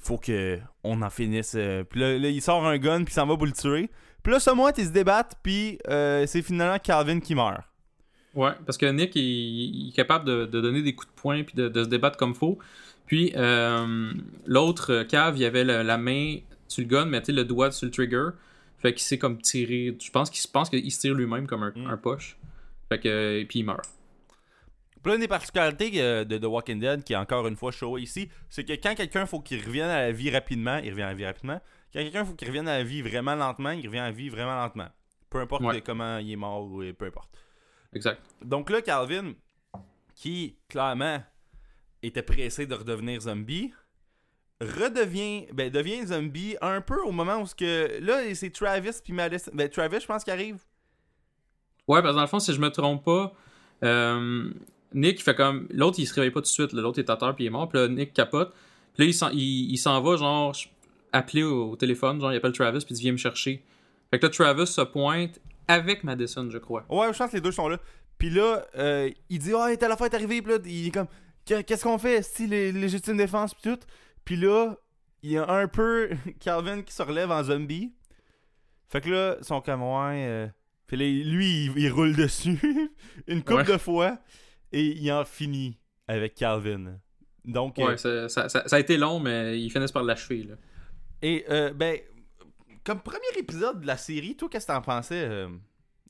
faut 0.04 0.18
que 0.18 0.60
on 0.84 1.01
en 1.01 1.10
finisse. 1.10 1.54
euh. 1.56 1.84
Puis 1.84 1.99
là, 1.99 2.18
là, 2.18 2.30
il 2.30 2.41
sort 2.41 2.66
un 2.66 2.78
gun, 2.78 3.04
puis 3.04 3.14
s'en 3.14 3.26
va 3.26 3.36
pour 3.36 3.45
le 3.45 3.51
tuer. 3.54 3.89
Puis 4.22 4.32
là, 4.32 4.39
ce 4.39 4.51
mois, 4.51 4.72
ils 4.78 4.86
se 4.86 4.91
débattent, 4.91 5.36
puis 5.43 5.80
euh, 5.89 6.26
c'est 6.28 6.41
finalement 6.41 6.78
Calvin 6.80 7.20
qui 7.20 7.36
meurt. 7.36 7.62
Ouais, 8.34 8.51
parce 8.66 8.78
que 8.78 8.86
Nick, 8.88 9.16
il, 9.16 9.22
il 9.22 9.89
est 9.89 9.95
capable 9.95 10.26
de, 10.26 10.45
de 10.45 10.62
donner 10.62 10.82
des 10.82 10.95
coups 10.95 11.12
de 11.14 11.20
poing 11.22 11.43
puis 11.43 11.54
de, 11.56 11.68
de 11.70 11.84
se 11.84 11.89
débattre 11.89 12.18
comme 12.18 12.34
faut. 12.34 12.58
Puis 13.06 13.34
euh, 13.36 14.12
l'autre 14.45 15.04
cave, 15.04 15.38
il 15.38 15.45
avait 15.45 15.64
la, 15.64 15.84
la 15.84 15.97
main 15.97 16.38
sur 16.68 16.82
le 16.84 16.88
gun, 16.89 17.06
mais 17.06 17.22
le 17.28 17.43
doigt 17.43 17.72
sur 17.72 17.86
le 17.86 17.91
trigger. 17.91 18.30
Fait 18.80 18.93
qu'il 18.93 19.04
s'est 19.04 19.18
comme 19.18 19.38
tiré. 19.41 19.95
Je 20.01 20.10
pense 20.10 20.30
qu'il 20.30 20.39
se 20.41 20.47
pense 20.47 20.70
qu'il 20.70 20.91
se 20.91 20.99
tire 20.99 21.14
lui-même 21.14 21.45
comme 21.47 21.64
un, 21.64 21.74
Mm. 21.76 21.88
un 21.88 21.97
poche. 21.97 22.38
Fait 22.89 22.99
que. 22.99 23.39
Et 23.39 23.45
puis 23.45 23.60
il 23.60 23.64
meurt. 23.66 23.88
Puis 25.04 25.14
une 25.14 25.20
des 25.20 25.28
particularités 25.28 25.91
euh, 26.01 26.24
de 26.24 26.38
The 26.38 26.45
Walking 26.45 26.80
Dead, 26.80 27.04
qui 27.04 27.14
est 27.14 27.18
encore 27.18 27.45
une 27.47 27.56
fois 27.58 27.72
show 27.72 27.97
ici, 27.97 28.30
c'est 28.49 28.64
que 28.64 28.74
quand 28.74 28.95
quelqu'un 28.95 29.26
faut 29.26 29.41
qu'il 29.41 29.64
revienne 29.64 29.89
à 29.89 30.01
la 30.01 30.12
vie 30.12 30.30
rapidement, 30.32 30.78
il 30.78 30.91
revient 30.91 31.01
à 31.04 31.08
la 31.08 31.14
vie 31.14 31.26
rapidement. 31.26 31.62
Quand 31.93 31.99
quelqu'un 31.99 32.26
faut 32.26 32.34
qu'il 32.34 32.47
revienne 32.47 32.68
à 32.68 32.78
la 32.78 32.84
vie 32.84 33.01
vraiment 33.01 33.36
lentement, 33.36 33.72
il 33.72 33.86
revient 33.86 33.99
à 33.99 34.06
la 34.06 34.12
vie 34.12 34.30
vraiment 34.30 34.56
lentement. 34.56 34.88
Peu 35.30 35.39
importe 35.41 35.64
Ouais. 35.64 35.82
comment 35.82 36.18
il 36.20 36.32
est 36.32 36.36
mort 36.38 36.64
ou 36.66 36.84
peu 36.97 37.06
importe. 37.06 37.30
Exact. 37.93 38.22
Donc 38.43 38.70
là, 38.70 38.82
Calvin, 38.82 39.34
qui 40.16 40.56
clairement 40.70 41.22
était 42.01 42.24
pressé 42.24 42.66
de 42.66 42.74
redevenir 42.74 43.22
zombie, 43.22 43.72
redevient, 44.62 45.47
ben 45.54 45.70
devient 45.70 46.06
zombie 46.08 46.56
un 46.62 46.82
peu 46.82 47.01
au 47.01 47.12
moment 47.12 47.38
où 47.41 47.45
ce 47.45 47.56
que 47.56 47.99
là 48.01 48.34
c'est 48.36 48.49
Travis 48.51 48.91
puis 49.04 49.14
Madison, 49.14 49.51
ben 49.54 49.70
Travis 49.70 49.99
je 49.99 50.06
pense 50.08 50.24
qu'il 50.24 50.34
arrive. 50.34 50.62
Ouais, 51.88 52.01
parce 52.01 52.14
que 52.14 52.16
dans 52.16 52.22
le 52.22 52.28
fond, 52.28 52.39
si 52.39 52.54
je 52.54 52.60
me 52.62 52.70
trompe 52.70 53.04
pas, 53.04 53.34
euh, 53.84 54.54
Nick, 54.94 55.20
il 55.20 55.24
fait 55.24 55.36
comme. 55.36 55.68
L'autre, 55.72 56.00
il 56.00 56.08
se 56.08 56.14
réveille 56.14 56.32
pas 56.32 56.39
tout 56.41 56.46
de 56.46 56.48
suite. 56.48 56.74
L'autre 56.74 57.00
est 57.00 57.10
à 57.10 57.18
terre 57.18 57.36
puis 57.36 57.46
il 57.46 57.48
est 57.48 57.52
mort. 57.52 57.68
Puis 57.70 57.80
là, 57.80 57.88
Nick 57.88 58.14
capote. 58.14 58.54
Puis 58.96 59.04
là, 59.04 59.06
il 59.10 59.14
s'en, 59.14 59.30
il, 59.30 59.72
il 59.72 59.78
s'en 59.78 60.02
va, 60.02 60.18
genre, 60.18 60.56
appeler 61.12 61.44
au, 61.44 61.72
au 61.72 61.76
téléphone. 61.76 62.20
Genre, 62.22 62.32
il 62.34 62.38
appelle 62.38 62.52
Travis 62.54 62.80
puis 62.86 62.88
il 62.91 62.96
dit 62.96 63.02
Viens 63.04 63.12
me 63.14 63.18
chercher. 63.18 63.64
Fait 64.12 64.20
que 64.20 64.26
là, 64.26 64.30
Travis 64.30 64.68
se 64.68 64.82
pointe 64.82 65.39
avec 65.68 66.04
Madison, 66.04 66.48
je 66.50 66.58
crois. 66.58 66.86
Ouais, 66.89 67.12
je 67.14 67.18
pense 67.18 67.32
que 67.32 67.36
les 67.38 67.41
deux 67.41 67.52
sont 67.52 67.68
là. 67.70 67.80
Puis 68.18 68.30
là, 68.30 68.64
euh, 68.78 69.10
il 69.30 69.39
dit 69.39 69.52
Ah, 69.58 69.70
t'as 69.78 69.88
la 69.88 69.98
fête 69.98 70.14
arrivée, 70.14 70.41
puis 70.41 70.54
là, 70.54 70.60
il 70.66 70.88
est 70.88 70.91
comme 70.91 71.08
Qu'est- 71.46 71.64
Qu'est-ce 71.64 71.84
qu'on 71.84 71.98
fait, 71.98 72.22
si 72.24 72.48
les 72.48 72.72
légitime 72.72 73.18
défense, 73.18 73.54
puis 73.54 73.72
tout. 73.72 73.80
Puis 74.24 74.36
là, 74.38 74.76
il 75.24 75.32
y 75.32 75.38
a 75.38 75.50
un 75.50 75.68
peu 75.68 76.10
Calvin 76.39 76.82
qui 76.84 76.94
se 76.94 77.02
relève 77.02 77.32
en 77.32 77.44
zombie. 77.44 77.91
Fait 78.89 79.02
que 79.02 79.10
là, 79.10 79.38
sont 79.41 79.60
comme 79.62 79.82
Ouais. 79.82 80.26
euh, 80.28 80.48
Puis 80.88 80.98
là, 80.98 81.06
lui, 81.06 81.66
il, 81.66 81.74
il 81.78 81.91
roule 81.91 82.16
dessus 82.16 82.60
une 83.28 83.41
couple 83.41 83.56
Ouais. 83.56 83.64
de 83.74 83.78
fois 83.78 84.18
et 84.74 84.97
il 84.97 85.11
en 85.11 85.24
finit 85.26 85.78
avec 86.07 86.36
Calvin. 86.36 86.97
Donc, 87.45 87.78
euh, 87.80 87.88
Ouais, 87.88 87.97
ça, 87.97 88.30
ça- 88.30 88.49
ça- 88.49 88.67
ça 88.67 88.76
a 88.76 88.80
été 88.80 88.97
long, 88.97 89.19
mais 89.19 89.59
ils 89.59 89.69
finissent 89.69 89.91
par 89.91 90.03
l'achever. 90.03 90.47
Et 91.21 91.45
euh, 91.49 91.71
ben, 91.74 91.97
comme 92.84 92.99
premier 93.01 93.19
épisode 93.38 93.82
de 93.82 93.88
la 93.88 93.97
série, 93.97 94.36
toi, 94.36 94.49
qu'est-ce 94.51 94.67
que 94.67 94.71
t'en 94.74 94.82
pensais, 94.82 95.24
euh, 95.30 95.47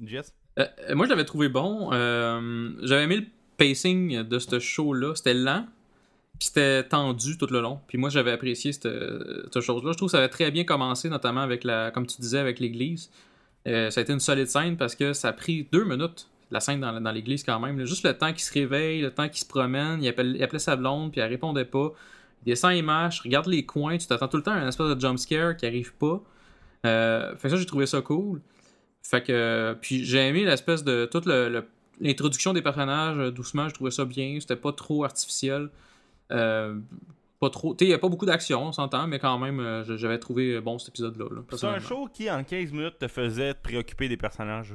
Jess? 0.02 0.34
Euh, 0.60 0.66
euh, 0.90 0.96
moi, 0.96 1.06
je 1.06 1.12
l'avais 1.12 1.26
trouvé 1.26 1.50
bon. 1.50 1.92
Euh, 1.94 2.72
J'avais 2.84 3.04
aimé 3.04 3.16
le 3.18 3.26
pacing 3.58 4.24
de 4.24 4.40
ce 4.40 4.60
show-là. 4.60 5.16
C'était 5.16 5.34
lent, 5.34 5.66
puis 6.40 6.48
c'était 6.48 6.84
tendu 6.84 7.38
tout 7.38 7.48
le 7.50 7.60
long. 7.62 7.80
Puis 7.88 7.98
moi, 7.98 8.10
j'avais 8.10 8.32
apprécié 8.32 8.72
cette, 8.72 8.88
cette 9.52 9.62
chose-là. 9.62 9.92
Je 9.92 9.98
trouve 9.98 10.08
que 10.10 10.12
ça 10.12 10.20
avait 10.20 10.30
très 10.30 10.52
bien 10.52 10.64
commencé, 10.64 11.10
notamment 11.10 11.42
avec 11.42 11.64
la, 11.64 11.90
comme 11.92 12.06
tu 12.08 12.22
disais, 12.22 12.38
avec 12.40 12.60
l'église. 12.60 13.10
Euh, 13.68 13.90
ça 13.90 14.02
a 14.02 14.04
été 14.04 14.14
une 14.14 14.20
solide 14.20 14.48
scène 14.48 14.78
parce 14.78 14.96
que 14.96 15.14
ça 15.14 15.30
a 15.30 15.34
pris 15.34 15.68
deux 15.72 15.86
minutes, 15.86 16.30
la 16.54 16.60
scène 16.60 16.80
dans, 16.80 17.00
dans 17.02 17.12
l'église 17.12 17.44
quand 17.44 17.60
même. 17.60 17.78
là. 17.80 17.86
Juste 17.86 18.06
le 18.06 18.18
temps 18.18 18.32
qu'il 18.32 18.42
se 18.42 18.54
réveille, 18.54 19.02
le 19.02 19.12
temps 19.12 19.28
qu'il 19.28 19.40
se 19.40 19.46
promène, 19.46 20.02
il, 20.02 20.08
appelle- 20.08 20.36
il 20.36 20.44
appelait 20.44 20.60
sa 20.60 20.76
blonde, 20.76 21.12
puis 21.12 21.20
elle 21.22 21.30
répondait 21.30 21.66
pas. 21.66 21.92
Il 22.46 22.50
descend, 22.50 22.74
il 22.76 22.84
marche, 22.84 23.22
regarde 23.22 23.48
les 23.48 23.66
coins, 23.66 23.98
tu 23.98 24.08
t'attends 24.08 24.28
tout 24.28 24.38
le 24.38 24.44
temps 24.44 24.52
à 24.52 24.56
un 24.56 24.68
espèce 24.68 24.88
de 24.96 25.00
jump 25.00 25.18
scare 25.20 25.56
qui 25.58 25.66
arrive 25.66 25.94
pas. 25.96 26.22
Euh, 26.86 27.36
fait 27.38 27.44
que 27.44 27.50
ça, 27.50 27.56
j'ai 27.58 27.66
trouvé 27.66 27.86
ça 27.86 28.02
cool. 28.02 28.42
Fait 29.02 29.22
que, 29.24 29.78
puis 29.82 30.06
j'ai 30.06 30.20
aimé 30.28 30.46
l'espèce 30.46 30.84
de 30.84 31.06
toute 31.12 31.26
le- 31.26 31.50
le- 31.50 31.68
l'introduction 32.02 32.54
des 32.54 32.62
personnages 32.62 33.18
euh, 33.18 33.32
doucement, 33.32 33.68
je 33.70 33.74
trouvais 33.74 33.92
ça 33.92 34.06
bien, 34.06 34.38
c'était 34.40 34.56
pas 34.56 34.72
trop 34.74 35.04
artificiel. 35.04 35.70
Euh, 36.32 36.78
pas 37.40 37.50
trop, 37.50 37.76
tu 37.76 37.84
sais, 37.84 37.90
il 37.90 37.92
y 37.92 37.94
a 37.94 38.00
pas 38.00 38.08
beaucoup 38.10 38.26
d'action, 38.26 38.68
on 38.68 38.72
s'entend, 38.72 39.06
mais 39.08 39.20
quand 39.20 39.38
même, 39.38 39.60
euh, 39.60 39.84
j'avais 39.98 40.18
trouvé 40.18 40.60
bon 40.62 40.80
cet 40.80 40.90
épisode-là. 40.90 41.26
là, 41.30 41.42
C'est 41.52 41.66
un 41.68 41.80
show 41.80 42.08
qui, 42.14 42.30
en 42.32 42.44
15 42.44 42.72
minutes, 42.72 42.98
te 43.00 43.08
faisait 43.08 43.54
te 43.54 43.62
préoccuper 43.62 44.08
des 44.08 44.16
personnages. 44.18 44.74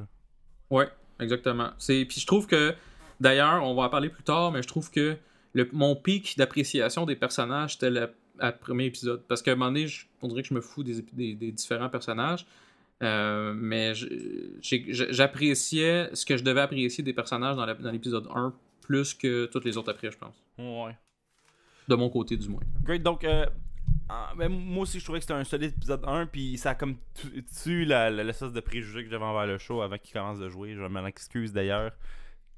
Ouais, 0.70 0.86
exactement. 1.20 1.70
C'est 1.78 2.04
puis 2.04 2.20
je 2.20 2.26
trouve 2.26 2.46
que 2.46 2.74
d'ailleurs, 3.20 3.62
on 3.64 3.74
va 3.74 3.84
en 3.84 3.88
parler 3.88 4.08
plus 4.08 4.22
tard, 4.22 4.52
mais 4.52 4.62
je 4.62 4.68
trouve 4.68 4.90
que 4.90 5.16
le, 5.54 5.68
mon 5.72 5.96
pic 5.96 6.36
d'appréciation 6.38 7.06
des 7.06 7.16
personnages 7.16 7.72
c'était 7.74 7.90
le 7.90 8.10
à 8.40 8.52
premier 8.52 8.84
épisode 8.84 9.22
parce 9.26 9.42
qu'à 9.42 9.52
un 9.52 9.54
moment 9.56 9.72
donné, 9.72 9.88
je- 9.88 10.06
on 10.22 10.28
dirait 10.28 10.42
que 10.42 10.48
je 10.48 10.54
me 10.54 10.60
fous 10.60 10.84
des, 10.84 11.00
ép- 11.02 11.12
des, 11.14 11.34
des 11.34 11.50
différents 11.52 11.88
personnages. 11.88 12.46
Euh, 13.02 13.52
mais 13.56 13.92
j'appréciais 14.60 16.10
ce 16.14 16.24
que 16.26 16.36
je 16.36 16.42
devais 16.44 16.60
apprécier 16.60 17.04
des 17.04 17.12
personnages 17.12 17.56
dans 17.56 17.90
l'épisode 17.90 18.26
1 18.34 18.52
plus 18.82 19.14
que 19.14 19.46
toutes 19.46 19.64
les 19.64 19.76
autres 19.76 19.90
après, 19.90 20.10
je 20.10 20.18
pense. 20.18 20.34
Ouais. 20.58 20.96
De 21.88 21.94
mon 21.94 22.08
côté, 22.10 22.36
du 22.36 22.48
moins. 22.48 22.62
Great, 22.84 23.02
donc, 23.02 23.24
euh, 23.24 23.46
ah, 24.08 24.32
ben, 24.36 24.48
moi 24.48 24.82
aussi, 24.82 24.98
je 25.00 25.04
trouvais 25.04 25.18
que 25.18 25.24
c'était 25.24 25.34
un 25.34 25.44
solide 25.44 25.74
épisode 25.76 26.02
1, 26.06 26.26
puis 26.26 26.56
ça 26.58 26.70
a 26.70 26.74
comme 26.74 26.96
tu- 27.14 27.44
tué 27.44 27.84
la, 27.84 28.10
la, 28.10 28.24
l'espèce 28.24 28.52
de 28.52 28.60
préjugé 28.60 29.04
que 29.04 29.10
j'avais 29.10 29.24
envers 29.24 29.46
le 29.46 29.58
show 29.58 29.82
avant 29.82 29.98
qu'il 29.98 30.12
commence 30.14 30.38
de 30.38 30.48
jouer. 30.48 30.74
Je 30.74 30.80
m'en 30.80 31.06
excuse 31.06 31.52
d'ailleurs. 31.52 31.92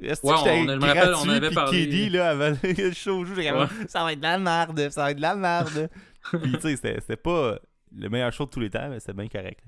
Est-ce 0.02 0.22
que 0.22 0.28
Ouais, 0.28 0.34
j'étais 0.38 0.50
on- 0.50 0.66
je 0.68 0.76
me 0.76 0.86
rappelle, 0.86 1.14
on 1.14 1.28
avait 1.28 1.50
parlé. 1.50 1.86
KD, 1.88 2.08
là, 2.10 2.30
avant 2.30 2.56
le 2.62 2.92
show 2.92 3.24
joue, 3.24 3.34
Ouais. 3.34 3.66
ça 3.88 4.02
va 4.04 4.12
être 4.12 4.18
de 4.20 4.22
la 4.24 4.38
merde, 4.38 4.88
ça 4.90 5.02
va 5.04 5.10
être 5.10 5.16
de 5.18 5.22
la 5.22 5.34
merde. 5.34 5.90
puis, 6.42 6.52
tu 6.52 6.60
sais, 6.60 6.76
c'était, 6.76 7.00
c'était 7.00 7.16
pas 7.16 7.58
le 7.96 8.08
meilleur 8.08 8.32
show 8.32 8.44
de 8.46 8.50
tous 8.50 8.60
les 8.60 8.70
temps, 8.70 8.88
mais 8.88 9.00
c'était 9.00 9.12
bien 9.12 9.28
correct. 9.28 9.60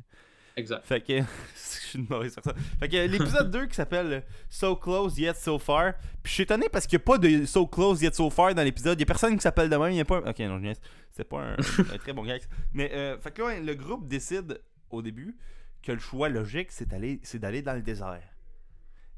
Exact. 0.57 0.85
Fait 0.85 1.01
que 1.01 1.19
je 1.55 1.61
suis 1.89 1.99
une 1.99 2.07
mauvaise 2.09 2.35
personne. 2.35 2.61
Fait 2.81 2.89
que 2.89 2.97
l'épisode 2.97 3.51
2 3.53 3.67
qui 3.67 3.75
s'appelle 3.75 4.23
So 4.51 4.77
Close 4.77 5.19
Yet 5.19 5.35
So 5.35 5.59
Far. 5.59 5.95
Puis 6.23 6.31
je 6.31 6.33
suis 6.33 6.43
étonné 6.43 6.69
parce 6.71 6.87
qu'il 6.87 6.99
n'y 6.99 7.03
a 7.03 7.07
pas 7.07 7.19
de 7.19 7.45
So 7.47 7.67
Close 7.67 8.03
Yet 8.03 8.13
So 8.15 8.29
Far 8.31 8.55
dans 8.55 8.63
l'épisode. 8.63 8.95
Il 8.99 8.99
n'y 8.99 9.05
a 9.05 9.07
personne 9.07 9.35
qui 9.37 9.43
s'appelle 9.43 9.69
de 9.71 9.77
même. 9.77 9.91
Il 9.93 9.97
y 9.97 10.01
a 10.01 10.05
pas 10.05 10.19
un... 10.19 10.31
Ok, 10.31 10.39
non, 10.41 10.61
je. 10.63 10.73
C'est 11.11 11.25
pas 11.25 11.41
un, 11.41 11.53
un 11.95 11.99
très 11.99 12.13
bon 12.13 12.25
gag. 12.25 12.41
Mais 12.73 12.91
euh, 12.93 13.19
fait 13.19 13.31
que 13.33 13.43
là, 13.43 13.61
le 13.61 13.75
groupe 13.75 14.07
décide 14.09 14.61
au 14.91 15.03
début 15.03 15.37
que 15.83 15.93
le 15.93 15.99
choix 15.99 16.29
logique, 16.29 16.71
c'est 16.71 16.89
d'aller, 16.89 17.21
c'est 17.23 17.39
d'aller 17.39 17.61
dans 17.63 17.75
le 17.75 17.83
désert. 17.83 18.23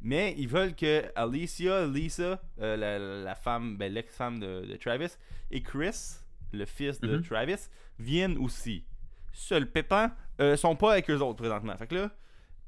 Mais 0.00 0.34
ils 0.36 0.48
veulent 0.48 0.74
que 0.74 1.04
Alicia, 1.14 1.86
Lisa, 1.86 2.40
euh, 2.60 2.76
la, 2.76 2.98
la 2.98 3.34
femme, 3.34 3.76
ben, 3.76 3.92
l'ex-femme 3.92 4.38
de, 4.38 4.66
de 4.66 4.76
Travis, 4.76 5.16
et 5.50 5.62
Chris, 5.62 6.16
le 6.52 6.64
fils 6.66 7.00
de 7.00 7.16
Mhm. 7.16 7.22
Travis, 7.22 7.68
viennent 7.98 8.36
aussi. 8.38 8.84
Seul 9.32 9.70
Pépin, 9.70 10.12
euh, 10.40 10.56
sont 10.56 10.76
pas 10.76 10.92
avec 10.92 11.10
eux 11.10 11.18
autres 11.20 11.36
présentement. 11.38 11.76
Fait 11.76 11.86
que 11.86 11.94
là, 11.94 12.10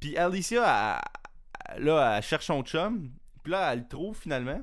puis 0.01 0.17
Alicia, 0.17 1.01
elle, 1.75 1.85
là, 1.85 2.17
elle 2.17 2.23
cherche 2.23 2.47
son 2.47 2.63
chum, 2.63 3.11
puis 3.43 3.53
là, 3.53 3.73
elle 3.73 3.81
le 3.81 3.89
trouve 3.89 4.17
finalement. 4.17 4.63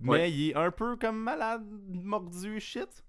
Mais 0.00 0.10
Ouais. 0.10 0.32
il 0.32 0.50
est 0.50 0.54
un 0.54 0.70
peu 0.70 0.96
comme 0.96 1.18
malade, 1.18 1.64
mordu, 1.90 2.60
shit. 2.60 3.04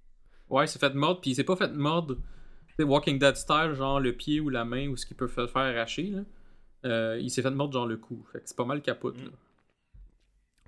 Ouais, 0.50 0.66
il 0.66 0.68
s'est 0.68 0.80
fait 0.80 0.94
mordre, 0.96 1.22
puis 1.22 1.32
il 1.32 1.36
s'est 1.36 1.44
pas 1.44 1.56
fait 1.56 1.72
mordre, 1.72 2.16
tu 2.16 2.76
sais, 2.78 2.84
Walking 2.84 3.20
Dead 3.20 3.36
style, 3.36 3.74
genre 3.76 4.00
le 4.00 4.14
pied 4.14 4.40
ou 4.40 4.50
la 4.50 4.66
main, 4.66 4.88
ou 4.88 4.96
ce 4.98 5.06
qu'il 5.06 5.16
peut 5.16 5.28
fa- 5.28 5.48
faire 5.48 5.62
arracher, 5.62 6.04
là. 6.10 6.22
Euh, 6.86 7.20
il 7.22 7.30
s'est 7.30 7.42
fait 7.42 7.52
mordre 7.52 7.74
genre 7.74 7.86
le 7.86 7.98
cou. 7.98 8.26
Fait 8.32 8.40
que 8.40 8.48
c'est 8.48 8.56
pas 8.58 8.66
mal 8.66 8.82
capote, 8.82 9.18
là. 9.18 9.30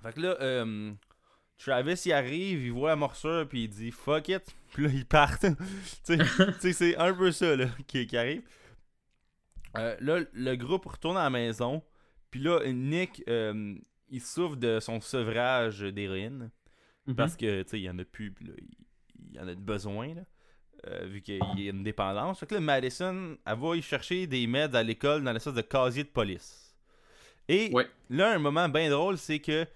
Fait 0.02 0.12
que 0.12 0.20
là, 0.20 0.36
euh, 0.40 0.92
Travis, 1.64 2.00
il 2.06 2.12
arrive, 2.12 2.64
il 2.64 2.72
voit 2.72 2.90
la 2.90 2.96
morsure, 2.96 3.46
puis 3.48 3.64
il 3.64 3.68
dit 3.68 3.90
fuck 3.90 4.28
it. 4.28 4.42
Puis 4.72 4.84
là, 4.84 4.90
il 4.92 5.06
part. 5.06 5.38
tu 6.04 6.16
sais, 6.58 6.72
c'est 6.72 6.96
un 6.96 7.12
peu 7.14 7.30
ça 7.30 7.54
là, 7.56 7.66
qui, 7.86 8.06
qui 8.06 8.16
arrive. 8.16 8.42
Euh, 9.78 9.96
là, 10.00 10.20
le 10.32 10.56
groupe 10.56 10.86
retourne 10.86 11.16
à 11.16 11.24
la 11.24 11.30
maison. 11.30 11.82
Puis 12.30 12.40
là, 12.40 12.60
Nick, 12.66 13.22
euh, 13.28 13.74
il 14.08 14.20
souffre 14.20 14.56
de 14.56 14.80
son 14.80 15.00
sevrage 15.00 15.80
d'héroïne. 15.80 16.50
Mhm. 17.06 17.14
Parce 17.16 17.36
que, 17.36 17.62
tu 17.62 17.68
sais, 17.70 17.78
il 17.80 17.84
y 17.84 17.90
en 17.90 17.98
a 17.98 18.04
plus, 18.04 18.30
puis 18.32 18.46
là, 18.46 18.52
il, 18.58 18.68
il 19.30 19.36
y 19.36 19.40
en 19.40 19.48
a 19.48 19.54
de 19.54 19.60
besoin, 19.60 20.14
là. 20.14 20.22
euh, 20.88 21.06
vu 21.06 21.20
qu'il 21.22 21.38
y 21.56 21.68
a 21.68 21.70
une 21.70 21.82
dépendance. 21.82 22.40
Fait 22.40 22.46
que 22.46 22.54
là, 22.54 22.60
Madison, 22.60 23.36
elle 23.46 23.58
va 23.58 23.76
y 23.76 23.82
chercher 23.82 24.26
des 24.26 24.46
meds 24.46 24.74
à 24.76 24.82
l'école 24.82 25.22
dans 25.24 25.32
l'espèce 25.32 25.54
de 25.54 25.60
casier 25.62 26.04
de 26.04 26.08
police. 26.08 26.74
Et 27.48 27.70
Ouais. 27.72 27.88
là, 28.10 28.32
un 28.32 28.38
moment 28.38 28.68
bien 28.68 28.88
drôle, 28.90 29.16
c'est 29.18 29.38
que 29.40 29.66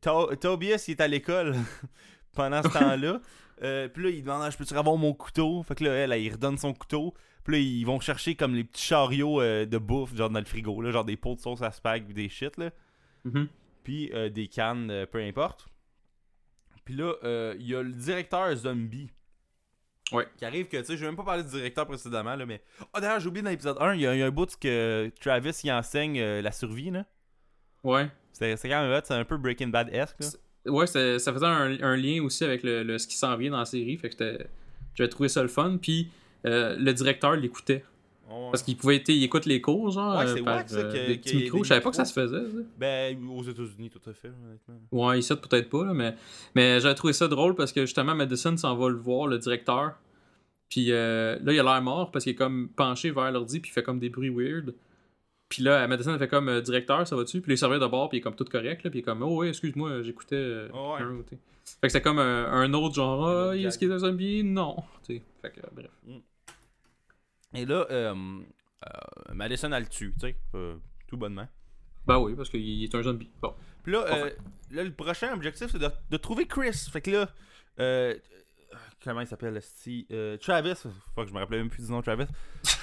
To- 0.00 0.34
Tobias, 0.36 0.84
il 0.88 0.92
est 0.92 1.00
à 1.00 1.08
l'école 1.08 1.54
pendant 2.34 2.62
ce 2.62 2.68
temps-là. 2.78 3.20
Euh, 3.62 3.88
puis 3.88 4.02
là, 4.04 4.10
il 4.10 4.22
demande 4.22 4.42
ah, 4.44 4.50
Je 4.50 4.56
peux-tu 4.56 4.74
avoir 4.74 4.96
mon 4.96 5.12
couteau? 5.12 5.62
Fait 5.64 5.74
que 5.74 5.84
là, 5.84 5.90
elle, 5.92 6.12
elle, 6.12 6.22
il 6.22 6.30
redonne 6.32 6.56
son 6.58 6.72
couteau. 6.72 7.14
Puis 7.44 7.52
là, 7.54 7.58
ils 7.58 7.84
vont 7.84 7.98
chercher 8.00 8.34
comme 8.36 8.54
les 8.54 8.64
petits 8.64 8.84
chariots 8.84 9.40
euh, 9.40 9.64
de 9.66 9.78
bouffe, 9.78 10.14
genre 10.14 10.30
dans 10.30 10.38
le 10.38 10.44
frigo, 10.44 10.80
là, 10.82 10.90
genre 10.90 11.04
des 11.04 11.16
pots 11.16 11.34
de 11.34 11.40
sauce 11.40 11.62
à 11.62 11.70
spag, 11.72 12.04
puis 12.04 12.14
des 12.14 12.28
shit, 12.28 12.56
là 12.56 12.70
Mhm. 13.24 13.48
puis 13.82 14.10
euh, 14.14 14.28
des 14.28 14.46
cannes, 14.48 15.06
peu 15.10 15.18
importe. 15.18 15.66
Puis 16.84 16.94
là, 16.94 17.14
euh, 17.24 17.54
il 17.58 17.66
y 17.66 17.74
a 17.74 17.82
le 17.82 17.92
directeur 17.92 18.54
zombie 18.54 19.10
Ouais. 20.12 20.26
Qui 20.38 20.44
arrive 20.46 20.68
que, 20.68 20.78
tu 20.78 20.84
sais, 20.86 20.96
je 20.96 21.00
vais 21.00 21.06
même 21.06 21.16
pas 21.16 21.24
parler 21.24 21.42
du 21.42 21.50
directeur 21.50 21.86
précédemment, 21.86 22.34
là, 22.34 22.46
mais. 22.46 22.62
Ah, 22.94 23.00
d'ailleurs, 23.00 23.20
j'ai 23.20 23.28
oublié 23.28 23.42
dans 23.42 23.50
l'épisode 23.50 23.76
1, 23.78 23.94
il 23.94 24.00
y, 24.00 24.06
a- 24.06 24.14
y 24.16 24.22
un 24.22 24.30
bout 24.30 24.56
que 24.56 25.12
Travis 25.20 25.50
il 25.64 25.70
enseigne 25.72 26.18
la 26.40 26.50
survie, 26.52 26.90
là. 26.90 27.04
Ouais. 27.84 28.08
C'est 28.32 28.56
quand 28.68 28.82
même 28.88 29.00
c'est 29.04 29.14
un 29.14 29.24
peu 29.24 29.36
Breaking 29.36 29.68
Bad-esque. 29.68 30.16
Ouais, 30.66 30.86
ça 30.86 31.18
faisait 31.18 31.46
un, 31.46 31.76
un 31.82 31.96
lien 31.96 32.22
aussi 32.22 32.44
avec 32.44 32.62
le, 32.62 32.82
le- 32.82 32.98
ce 32.98 33.06
qui 33.06 33.16
s'en 33.16 33.36
vient 33.36 33.50
dans 33.50 33.58
la 33.58 33.64
série. 33.64 33.96
Fait 33.96 34.10
que 34.10 34.38
j'avais 34.94 35.08
trouvé 35.08 35.28
ça 35.28 35.42
le 35.42 35.48
fun. 35.48 35.78
Puis 35.80 36.08
euh, 36.46 36.76
le 36.78 36.92
directeur 36.92 37.34
l'écoutait. 37.36 37.84
Ouais. 38.30 38.48
Parce 38.50 38.62
qu'il 38.62 38.76
pouvait, 38.76 39.02
sais, 39.04 39.14
il 39.16 39.24
écoute 39.24 39.46
les 39.46 39.62
cours, 39.62 39.90
genre, 39.90 40.18
Ouais, 40.18 40.26
euh, 40.28 40.42
par 40.44 40.56
wack, 40.56 40.68
ça, 40.68 40.76
euh, 40.76 40.92
que- 40.92 41.06
des 41.08 41.16
petits 41.18 41.36
micros. 41.36 41.58
des 41.58 41.64
Je 41.64 41.68
savais 41.70 41.80
pas 41.80 41.88
que 41.90 41.96
ça 41.96 42.04
se 42.04 42.12
faisait. 42.12 42.44
ça. 42.44 42.58
Ben, 42.76 43.16
aux 43.30 43.42
États-Unis, 43.42 43.88
tout 43.88 44.10
à 44.10 44.12
fait, 44.12 44.28
honnêtement. 44.28 44.74
Ouais, 44.92 45.18
ici, 45.18 45.34
peut-être 45.34 45.70
pas, 45.70 45.86
là, 45.86 45.94
mais, 45.94 46.14
mais 46.54 46.78
j'avais 46.80 46.94
trouvé 46.94 47.14
ça 47.14 47.26
drôle 47.26 47.54
parce 47.54 47.72
que 47.72 47.80
justement, 47.86 48.14
Madison 48.14 48.54
s'en 48.58 48.76
va 48.76 48.90
le 48.90 48.96
voir, 48.96 49.28
le 49.28 49.38
directeur. 49.38 49.94
Puis 50.68 50.92
euh, 50.92 51.38
là, 51.42 51.52
il 51.54 51.58
a 51.58 51.62
l'air 51.62 51.80
mort 51.80 52.10
parce 52.10 52.24
qu'il 52.24 52.32
est 52.32 52.36
comme 52.36 52.68
penché 52.76 53.10
vers 53.10 53.32
l'ordi, 53.32 53.60
puis 53.60 53.70
il 53.70 53.72
fait 53.72 53.82
comme 53.82 53.98
des 53.98 54.10
bruits 54.10 54.28
weird. 54.28 54.74
Puis 55.48 55.62
là, 55.62 55.86
Madison 55.88 56.18
fait 56.18 56.28
comme 56.28 56.48
euh, 56.48 56.60
directeur, 56.60 57.06
ça 57.06 57.16
va-tu? 57.16 57.40
Puis 57.40 57.54
il 57.54 57.58
servait 57.58 57.78
de 57.78 57.86
bord, 57.86 58.08
puis 58.10 58.18
il 58.18 58.20
est 58.20 58.22
comme 58.22 58.36
tout 58.36 58.44
correct, 58.44 58.82
là, 58.84 58.90
puis 58.90 58.98
il 58.98 59.02
est 59.02 59.04
comme, 59.04 59.22
oh 59.22 59.36
ouais, 59.38 59.48
excuse-moi, 59.48 60.02
j'écoutais. 60.02 60.36
euh, 60.36 60.68
Oh, 60.74 60.94
ouais. 60.96 61.02
un. 61.02 61.22
Fait 61.28 61.86
que 61.86 61.88
c'est 61.88 62.02
comme 62.02 62.18
un, 62.18 62.46
un 62.52 62.72
autre 62.74 62.94
genre, 62.94 63.28
ah, 63.28 63.56
est-ce 63.56 63.78
qu'il 63.78 63.90
est 63.90 63.94
un 63.94 63.98
zombie? 63.98 64.42
Non. 64.44 64.76
Tu 65.06 65.16
sais, 65.16 65.22
fait 65.42 65.50
que, 65.52 65.60
bref. 65.72 65.90
Et 67.54 67.64
là, 67.64 67.86
euh, 67.90 68.14
euh, 68.14 69.34
Madison, 69.34 69.72
elle 69.72 69.84
le 69.84 69.88
tue, 69.88 70.12
tu 70.14 70.20
sais, 70.28 70.36
euh, 70.54 70.76
tout 71.06 71.16
bonnement. 71.16 71.48
Ben 72.06 72.18
oui, 72.18 72.34
parce 72.34 72.48
qu'il 72.50 72.84
est 72.84 72.94
un 72.94 73.02
zombie. 73.02 73.30
Bon. 73.40 73.54
Puis 73.82 73.92
là, 73.92 74.04
euh, 74.06 74.30
là, 74.70 74.84
le 74.84 74.92
prochain 74.92 75.32
objectif, 75.34 75.68
c'est 75.70 75.78
de, 75.78 75.88
de 76.10 76.16
trouver 76.16 76.46
Chris. 76.46 76.72
Fait 76.90 77.00
que 77.02 77.10
là, 77.10 77.28
euh, 77.80 78.14
comment 79.04 79.20
il 79.20 79.26
s'appelle, 79.26 79.60
euh, 80.10 80.36
Travis. 80.38 80.74
Faut 81.14 81.22
que 81.22 81.28
je 81.28 81.34
me 81.34 81.38
rappelais 81.38 81.58
même 81.58 81.70
plus 81.70 81.84
du 81.86 81.90
nom 81.90 81.98
de 81.98 82.04
Travis. 82.04 82.24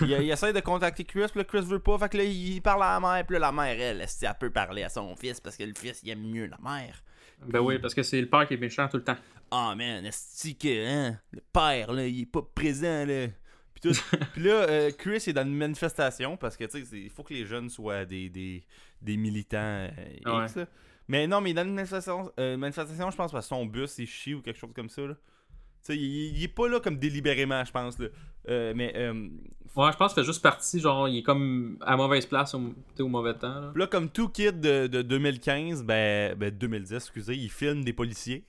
Il, 0.02 0.10
il 0.10 0.32
essaie 0.32 0.54
de 0.54 0.60
contacter 0.60 1.04
Chris, 1.04 1.26
puis 1.30 1.40
là, 1.40 1.44
Chris 1.44 1.62
veut 1.62 1.80
pas. 1.80 1.98
Fait 1.98 2.10
que 2.10 2.18
là, 2.18 2.24
il 2.24 2.62
parle 2.62 2.84
à 2.84 3.00
la 3.00 3.00
mère, 3.00 3.26
puis 3.26 3.34
là, 3.36 3.40
la 3.40 3.52
mère, 3.52 3.80
elle, 3.80 4.02
esti, 4.02 4.26
elle 4.26 4.34
peut 4.40 4.50
parler 4.50 4.84
à 4.84 4.90
son 4.90 5.16
fils 5.16 5.40
parce 5.40 5.58
que 5.58 5.64
le 5.64 5.74
fils, 5.74 6.02
il 6.04 6.10
aime 6.10 6.22
mieux 6.24 6.48
la 6.48 6.58
mère. 6.64 7.04
Ben 7.46 7.60
oui, 7.60 7.80
parce 7.80 7.94
que 7.94 8.04
c'est 8.04 8.22
le 8.22 8.28
père 8.28 8.48
qui 8.48 8.54
est 8.54 8.58
méchant 8.58 8.88
tout 8.88 8.98
le 8.98 9.04
temps. 9.04 9.18
Ah, 9.52 9.74
man, 9.76 10.06
esti 10.06 10.56
que, 10.56 10.88
hein, 10.88 11.20
le 11.32 11.42
père, 11.54 11.92
là, 11.94 12.08
il 12.08 12.22
est 12.22 12.26
pas 12.26 12.42
présent, 12.42 13.06
là? 13.06 13.28
Puis, 13.74 13.94
tout. 13.94 14.18
Puis 14.34 14.44
là, 14.44 14.68
euh, 14.70 14.92
Chris 14.98 15.24
est 15.28 15.34
dans 15.34 15.46
une 15.46 15.56
manifestation 15.56 16.38
parce 16.38 16.58
que, 16.58 16.64
tu 16.66 16.84
sais, 16.84 16.98
il 16.98 17.10
faut 17.10 17.24
que 17.24 17.34
les 17.34 17.46
jeunes 17.46 17.70
soient 17.70 18.06
des, 18.06 18.30
des, 18.30 18.64
des 19.02 19.18
militants 19.18 19.58
euh, 19.58 19.90
Ouais. 20.26 20.46
X, 20.46 20.56
là. 20.56 20.66
Mais 21.08 21.28
non, 21.28 21.40
mais 21.40 21.54
dans 21.54 21.64
une 21.64 21.76
manifestation, 21.76 22.32
euh, 22.40 22.58
manifestation 22.58 23.12
je 23.12 23.16
pense, 23.16 23.32
parce 23.32 23.46
que 23.46 23.50
son 23.50 23.66
bus, 23.66 24.00
il 24.00 24.08
chie 24.08 24.34
ou 24.34 24.42
quelque 24.42 24.58
chose 24.58 24.74
comme 24.76 24.90
ça, 24.90 25.02
là. 25.02 25.14
Tu 25.14 25.94
sais, 25.94 25.98
il, 25.98 26.36
il 26.36 26.44
est 26.44 26.48
pas 26.48 26.68
là 26.68 26.80
comme 26.80 26.98
délibérément, 26.98 27.64
je 27.64 27.72
pense, 27.72 28.00
là. 28.00 28.08
Euh, 28.50 28.74
mais 28.76 28.94
euh, 28.96 29.28
Ouais, 29.76 29.92
je 29.92 29.98
pense 29.98 30.14
qu'il 30.14 30.24
fait 30.24 30.28
juste 30.28 30.42
partie, 30.42 30.80
genre, 30.80 31.10
il 31.10 31.18
est 31.18 31.24
comme 31.24 31.78
à 31.82 31.98
mauvaise 31.98 32.26
place 32.26 32.54
au, 32.54 32.62
au 33.00 33.08
mauvais 33.10 33.34
temps. 33.34 33.60
Là. 33.60 33.74
là, 33.76 33.88
comme 33.88 34.10
tout 34.10 34.30
kid 34.30 34.62
de, 34.62 34.88
de 34.88 35.02
2015, 35.02 35.84
ben, 35.84 36.34
ben 36.36 36.50
2010, 36.50 36.94
excusez, 36.96 37.36
il 37.36 37.50
filme 37.50 37.84
des 37.84 37.92
policiers. 37.92 38.46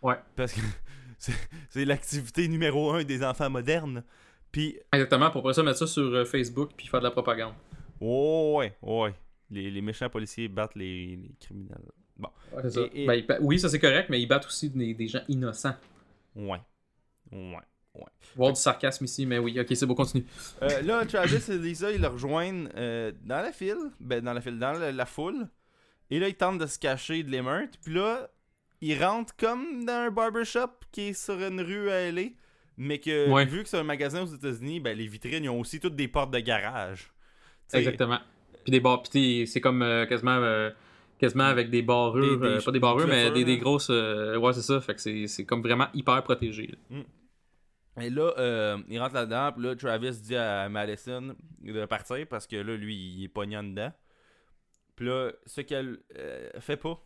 Ouais. 0.00 0.14
Parce 0.36 0.54
que 0.54 0.60
c'est 1.68 1.84
l'activité 1.84 2.48
numéro 2.48 2.92
un 2.92 3.04
des 3.04 3.22
enfants 3.22 3.50
modernes. 3.50 4.02
Puis 4.50 4.78
Exactement, 4.92 5.30
pour 5.30 5.40
après 5.42 5.52
ça 5.52 5.62
mettre 5.62 5.78
ça 5.80 5.86
sur 5.86 6.02
euh, 6.14 6.24
Facebook 6.24 6.70
puis 6.74 6.86
faire 6.86 7.00
de 7.00 7.04
la 7.04 7.10
propagande. 7.10 7.52
Oh, 8.00 8.54
ouais, 8.58 8.74
ouais. 8.80 9.14
Les, 9.50 9.70
les 9.70 9.82
méchants 9.82 10.08
policiers 10.08 10.48
battent 10.48 10.76
les, 10.76 11.16
les 11.16 11.34
criminels. 11.40 11.90
Bon, 12.16 12.30
Ouais, 12.52 12.62
c'est 12.62 12.70
ça. 12.70 12.80
Et- 12.94 13.04
et- 13.04 13.22
Ben, 13.22 13.38
oui, 13.42 13.58
ça 13.58 13.68
c'est 13.68 13.78
correct, 13.80 14.08
mais 14.08 14.18
ils 14.22 14.26
battent 14.26 14.46
aussi 14.46 14.70
des, 14.70 14.94
des 14.94 15.08
gens 15.08 15.20
innocents. 15.28 15.76
ouais. 16.36 16.60
Ouais. 17.30 17.58
Voir 18.36 18.52
du 18.52 18.60
sarcasme 18.60 19.04
ici, 19.04 19.26
mais 19.26 19.38
oui, 19.38 19.58
ok, 19.58 19.66
c'est 19.74 19.86
beau, 19.86 19.94
continue. 19.94 20.24
Euh, 20.62 20.82
là, 20.82 21.04
Travis 21.06 21.42
et 21.50 21.58
Lisa, 21.58 21.90
ils 21.90 22.00
le 22.00 22.08
rejoignent 22.08 22.68
euh, 22.76 23.12
dans 23.24 23.42
la 23.42 23.52
file. 23.52 23.76
Ben, 24.00 24.22
dans 24.22 24.32
la 24.32 24.40
file, 24.40 24.58
dans 24.58 24.72
la, 24.72 24.92
la 24.92 25.06
foule. 25.06 25.48
Et 26.10 26.18
là, 26.20 26.28
ils 26.28 26.34
tentent 26.34 26.58
de 26.58 26.66
se 26.66 26.78
cacher 26.78 27.22
de 27.22 27.30
l'émeute. 27.30 27.74
Puis 27.84 27.94
là, 27.94 28.30
ils 28.80 29.02
rentrent 29.02 29.34
comme 29.36 29.84
dans 29.84 29.92
un 30.06 30.10
barbershop 30.10 30.70
qui 30.92 31.08
est 31.08 31.12
sur 31.12 31.34
une 31.40 31.60
rue 31.60 31.90
à 31.90 32.10
LA. 32.12 32.22
Mais 32.76 32.98
que, 32.98 33.28
Ouais. 33.30 33.44
vu 33.44 33.64
que 33.64 33.68
c'est 33.68 33.78
un 33.78 33.82
magasin 33.82 34.22
aux 34.22 34.26
États-Unis, 34.34 34.78
ben, 34.78 34.96
les 34.96 35.08
vitrines, 35.08 35.42
ils 35.42 35.48
ont 35.48 35.58
aussi 35.58 35.80
toutes 35.80 35.96
des 35.96 36.06
portes 36.06 36.30
de 36.30 36.38
garage. 36.38 37.10
T'sais, 37.66 37.78
Exactement. 37.78 38.20
Puis 38.64 38.70
des 38.70 38.82
t'es- 39.10 39.44
c'est 39.46 39.60
comme 39.60 39.82
euh, 39.82 40.06
quasiment, 40.06 40.36
euh, 40.36 40.70
quasiment 41.18 41.44
avec 41.44 41.70
des 41.70 41.82
barrures, 41.82 42.38
Des- 42.38 42.48
des 42.48 42.54
euh, 42.56 42.60
pas 42.60 42.70
des 42.70 42.78
barrures, 42.78 43.08
mais 43.08 43.30
des, 43.32 43.44
des 43.44 43.56
là. 43.56 43.60
grosses. 43.62 43.88
euh, 43.90 44.36
ouais, 44.36 44.52
c'est 44.52 44.62
ça. 44.62 44.80
Fait 44.80 44.94
que 44.94 45.00
c'est 45.00 45.26
c'est 45.26 45.44
comme 45.44 45.60
vraiment 45.62 45.88
hyper 45.92 46.22
protégé. 46.22 46.70
Et 48.00 48.10
là, 48.10 48.32
euh, 48.38 48.78
il 48.88 48.98
rentre 49.00 49.14
là-dedans, 49.14 49.52
puis 49.52 49.62
là, 49.64 49.76
Travis 49.76 50.20
dit 50.20 50.36
à 50.36 50.68
Madison 50.68 51.34
de 51.60 51.84
partir 51.86 52.26
parce 52.28 52.46
que 52.46 52.56
là, 52.56 52.76
lui, 52.76 52.96
il 52.96 53.24
est 53.24 53.28
pogné 53.28 53.56
en 53.56 53.62
dedans. 53.64 53.92
Puis 54.96 55.06
là, 55.06 55.30
ce 55.46 55.60
qu'elle 55.60 55.98
euh, 56.16 56.50
fait 56.60 56.76
pas. 56.76 57.00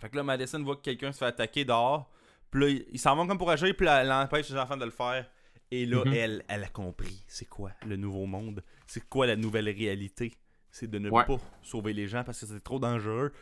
Fait 0.00 0.08
que 0.08 0.16
là, 0.16 0.22
Madison 0.22 0.62
voit 0.62 0.76
que 0.76 0.82
quelqu'un 0.82 1.12
se 1.12 1.18
fait 1.18 1.26
attaquer 1.26 1.64
dehors. 1.64 2.10
Puis 2.50 2.60
là, 2.60 2.68
il, 2.68 2.86
il 2.92 2.98
s'en 2.98 3.16
va 3.16 3.26
comme 3.26 3.38
pour 3.38 3.50
agir, 3.50 3.74
puis 3.76 3.86
là, 3.86 4.02
elle 4.02 4.12
empêche 4.12 4.48
les 4.50 4.56
enfants 4.58 4.76
de 4.76 4.84
le 4.84 4.90
faire. 4.90 5.28
Et 5.70 5.86
là, 5.86 6.04
Mhm. 6.04 6.12
elle, 6.12 6.44
elle 6.48 6.64
a 6.64 6.68
compris 6.68 7.24
c'est 7.28 7.46
quoi 7.48 7.72
le 7.86 7.96
nouveau 7.96 8.26
monde, 8.26 8.62
c'est 8.86 9.08
quoi 9.08 9.26
la 9.26 9.36
nouvelle 9.36 9.68
réalité. 9.70 10.34
C'est 10.70 10.88
de 10.90 10.98
ne 10.98 11.08
Ouais. 11.10 11.24
pas 11.24 11.38
sauver 11.62 11.92
les 11.92 12.06
gens 12.08 12.24
parce 12.24 12.40
que 12.40 12.46
c'est 12.46 12.60
trop 12.62 12.78
dangereux 12.78 13.32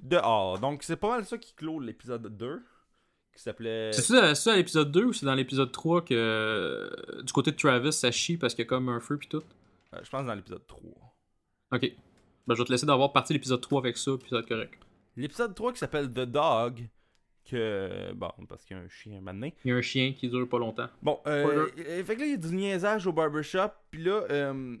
dehors. 0.00 0.58
Donc, 0.58 0.82
c'est 0.82 0.96
pas 0.96 1.08
mal 1.10 1.24
ça 1.24 1.36
qui 1.38 1.54
clôt 1.54 1.78
l'épisode 1.80 2.26
2, 2.36 2.62
qui 3.34 3.42
s'appelait... 3.42 3.92
C'est 3.92 4.34
ça, 4.34 4.52
à 4.52 4.56
l'épisode 4.56 4.90
2 4.92 5.04
ou 5.04 5.12
c'est 5.12 5.26
dans 5.26 5.34
l'épisode 5.34 5.72
3 5.72 6.04
que 6.04 6.14
euh, 6.14 7.22
du 7.22 7.32
côté 7.32 7.50
de 7.50 7.56
Travis 7.56 7.92
ça 7.92 8.10
chie 8.10 8.36
parce 8.36 8.54
qu'il 8.54 8.64
y 8.64 8.66
a 8.66 8.68
comme 8.68 8.88
un 8.88 9.00
feu 9.00 9.18
puis 9.18 9.28
tout? 9.28 9.42
Euh, 9.94 9.98
je 10.02 10.10
pense 10.10 10.26
dans 10.26 10.34
l'épisode 10.34 10.66
3. 10.66 10.80
Ok. 11.72 11.92
Ben, 12.46 12.54
je 12.54 12.60
vais 12.60 12.66
te 12.66 12.72
laisser 12.72 12.86
d'avoir 12.86 13.12
parti 13.12 13.32
l'épisode 13.32 13.60
3 13.60 13.80
avec 13.80 13.96
ça, 13.96 14.12
puis 14.18 14.28
ça 14.28 14.36
va 14.36 14.40
être 14.42 14.48
correct. 14.48 14.78
L'épisode 15.16 15.54
3 15.54 15.72
qui 15.72 15.78
s'appelle 15.78 16.08
The 16.12 16.20
Dog, 16.20 16.88
que. 17.48 18.12
Bon, 18.12 18.30
parce 18.48 18.64
qu'il 18.64 18.76
y 18.76 18.80
a 18.80 18.82
un 18.82 18.88
chien 18.88 19.20
maintenant. 19.20 19.48
Il 19.64 19.70
y 19.70 19.72
a 19.72 19.76
un 19.76 19.82
chien 19.82 20.12
qui 20.12 20.28
dure 20.28 20.48
pas 20.48 20.58
longtemps. 20.58 20.88
Bon, 21.02 21.20
euh, 21.26 21.68
euh, 21.78 22.04
fait 22.04 22.14
que 22.16 22.20
là, 22.20 22.26
il 22.26 22.30
y 22.32 22.34
a 22.34 22.36
du 22.36 22.54
niaisage 22.54 23.06
au 23.06 23.12
barbershop, 23.12 23.70
puis 23.90 24.02
là, 24.02 24.24
euh, 24.30 24.76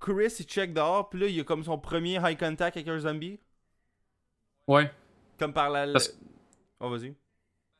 Chris, 0.00 0.34
il 0.38 0.44
check 0.46 0.72
dehors, 0.72 1.08
puis 1.08 1.20
là, 1.20 1.26
il 1.26 1.34
y 1.34 1.40
a 1.40 1.44
comme 1.44 1.64
son 1.64 1.78
premier 1.78 2.18
high 2.22 2.38
contact 2.38 2.76
avec 2.76 2.88
un 2.88 2.98
zombie. 2.98 3.40
Ouais. 4.68 4.90
Comme 5.38 5.52
par 5.52 5.70
la. 5.70 5.92
Parce- 5.92 6.16
Oh, 6.78 6.90
vas-y. 6.90 7.14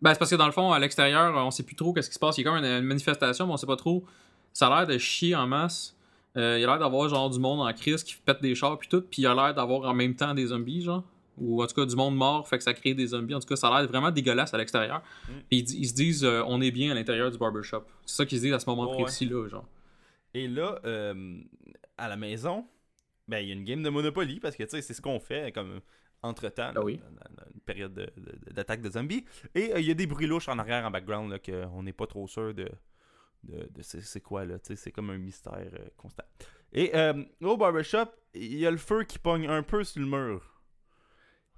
Ben, 0.02 0.12
c'est 0.12 0.18
parce 0.18 0.30
que 0.30 0.36
dans 0.36 0.46
le 0.46 0.52
fond, 0.52 0.72
à 0.72 0.78
l'extérieur, 0.78 1.34
on 1.36 1.50
sait 1.50 1.62
plus 1.62 1.76
trop 1.76 1.92
qu'est-ce 1.92 2.08
qui 2.08 2.14
se 2.14 2.18
passe. 2.18 2.36
Il 2.38 2.44
y 2.44 2.46
a 2.46 2.50
comme 2.50 2.62
une, 2.62 2.70
une 2.70 2.84
manifestation, 2.84 3.46
mais 3.46 3.52
on 3.52 3.56
sait 3.56 3.66
pas 3.66 3.76
trop. 3.76 4.04
Ça 4.52 4.68
a 4.68 4.78
l'air 4.78 4.86
de 4.86 4.98
chier 4.98 5.34
en 5.34 5.46
masse. 5.46 5.96
Euh, 6.36 6.58
il 6.58 6.64
a 6.64 6.66
l'air 6.66 6.78
d'avoir 6.78 7.08
genre 7.08 7.30
du 7.30 7.38
monde 7.38 7.66
en 7.66 7.72
crise 7.72 8.02
qui 8.02 8.14
pète 8.16 8.42
des 8.42 8.54
chars 8.54 8.78
puis 8.78 8.88
tout. 8.88 9.00
Puis 9.02 9.22
il 9.22 9.26
a 9.26 9.34
l'air 9.34 9.54
d'avoir 9.54 9.88
en 9.88 9.94
même 9.94 10.14
temps 10.14 10.34
des 10.34 10.46
zombies, 10.46 10.82
genre. 10.82 11.04
Ou 11.38 11.62
en 11.62 11.66
tout 11.66 11.74
cas 11.74 11.84
du 11.84 11.96
monde 11.96 12.16
mort, 12.16 12.48
fait 12.48 12.56
que 12.56 12.64
ça 12.64 12.72
crée 12.72 12.94
des 12.94 13.08
zombies. 13.08 13.34
En 13.34 13.40
tout 13.40 13.46
cas, 13.48 13.56
ça 13.56 13.68
a 13.68 13.80
l'air 13.80 13.88
vraiment 13.88 14.10
dégueulasse 14.10 14.54
à 14.54 14.58
l'extérieur. 14.58 15.02
Mm. 15.28 15.32
Puis 15.50 15.58
ils, 15.60 15.88
se 15.88 15.94
disent, 15.94 16.24
euh, 16.24 16.42
on 16.46 16.60
est 16.62 16.70
bien 16.70 16.90
à 16.90 16.94
l'intérieur 16.94 17.30
du 17.30 17.38
barbershop. 17.38 17.84
C'est 18.06 18.16
ça 18.16 18.26
qu'ils 18.26 18.38
se 18.38 18.44
disent 18.44 18.54
à 18.54 18.58
ce 18.58 18.68
moment 18.68 18.90
Ouais. 18.90 19.02
précis-là, 19.02 19.48
genre. 19.48 19.66
Et 20.32 20.48
là, 20.48 20.78
euh, 20.84 21.38
à 21.98 22.08
la 22.08 22.16
maison, 22.16 22.64
ben, 23.28 23.38
il 23.38 23.48
y 23.48 23.50
a 23.50 23.54
une 23.54 23.64
game 23.64 23.82
de 23.82 23.88
Monopoly, 23.90 24.40
parce 24.40 24.56
que, 24.56 24.62
tu 24.62 24.70
sais, 24.70 24.82
c'est 24.82 24.94
ce 24.94 25.02
qu'on 25.02 25.20
fait, 25.20 25.52
comme 25.52 25.80
entre-temps, 26.26 26.72
Ah 26.74 26.82
oui. 26.84 27.00
une 27.54 27.60
période 27.60 27.94
de- 27.94 28.10
de- 28.16 28.52
d'attaque 28.52 28.80
de, 28.82 28.90
zombies. 28.90 29.24
Et 29.54 29.72
euh, 29.72 29.80
il 29.80 29.86
y 29.86 29.90
a 29.90 29.94
des 29.94 30.06
bruits 30.06 30.26
louches 30.26 30.48
en 30.48 30.58
arrière, 30.58 30.84
en 30.84 30.90
background, 30.90 31.38
qu'on 31.44 31.82
n'est 31.82 31.92
pas 31.92 32.06
trop 32.06 32.26
sûr 32.28 32.54
de, 32.54 32.68
de, 33.44 33.68
de 33.70 33.82
c'est, 33.82 34.20
quoi, 34.20 34.44
là, 34.44 34.56
c'est 34.62 34.92
comme 34.92 35.10
un 35.10 35.18
mystère 35.18 35.70
euh, 35.72 35.88
constant. 35.96 36.24
Et 36.72 36.94
euh, 36.96 37.24
au 37.42 37.56
barbershop, 37.56 38.06
il 38.34 38.58
y 38.58 38.66
a 38.66 38.70
le 38.70 38.76
feu 38.76 39.04
qui 39.04 39.18
pogne 39.18 39.46
un 39.48 39.62
peu 39.62 39.82
sur 39.84 40.00
le 40.02 40.06
mur. 40.08 40.52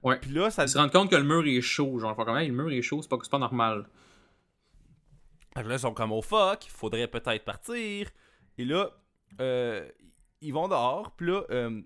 Ouais. 0.03 0.19
Puis 0.21 0.31
là, 0.31 0.51
ça... 0.51 0.64
Ils 0.64 0.69
se 0.69 0.79
rendent 0.79 0.93
compte 0.93 1.11
que 1.11 1.16
le 1.16 1.25
mur 1.25 1.45
est 1.47 1.61
chaud, 1.61 1.99
genre. 1.99 2.16
Hey, 2.39 2.49
le 2.49 2.55
mur 2.55 2.71
est 2.71 2.83
chaud, 2.83 3.03
c'est 3.03 3.09
pas, 3.09 3.19
pas 3.31 3.39
normal. 3.39 3.89
Que 5.57 5.61
là, 5.62 5.75
ils 5.75 5.81
sont 5.81 5.93
comme 5.95 6.12
au 6.12 6.23
fuck, 6.23 6.66
il 6.66 6.71
faudrait 6.71 7.09
peut-être 7.09 7.45
partir. 7.45 8.09
Et 8.59 8.64
là, 8.64 8.91
euh, 9.41 9.89
ils 10.41 10.53
vont 10.53 10.69
dehors, 10.69 11.11
puis 11.16 11.27
là, 11.27 11.43
euh, 11.51 11.83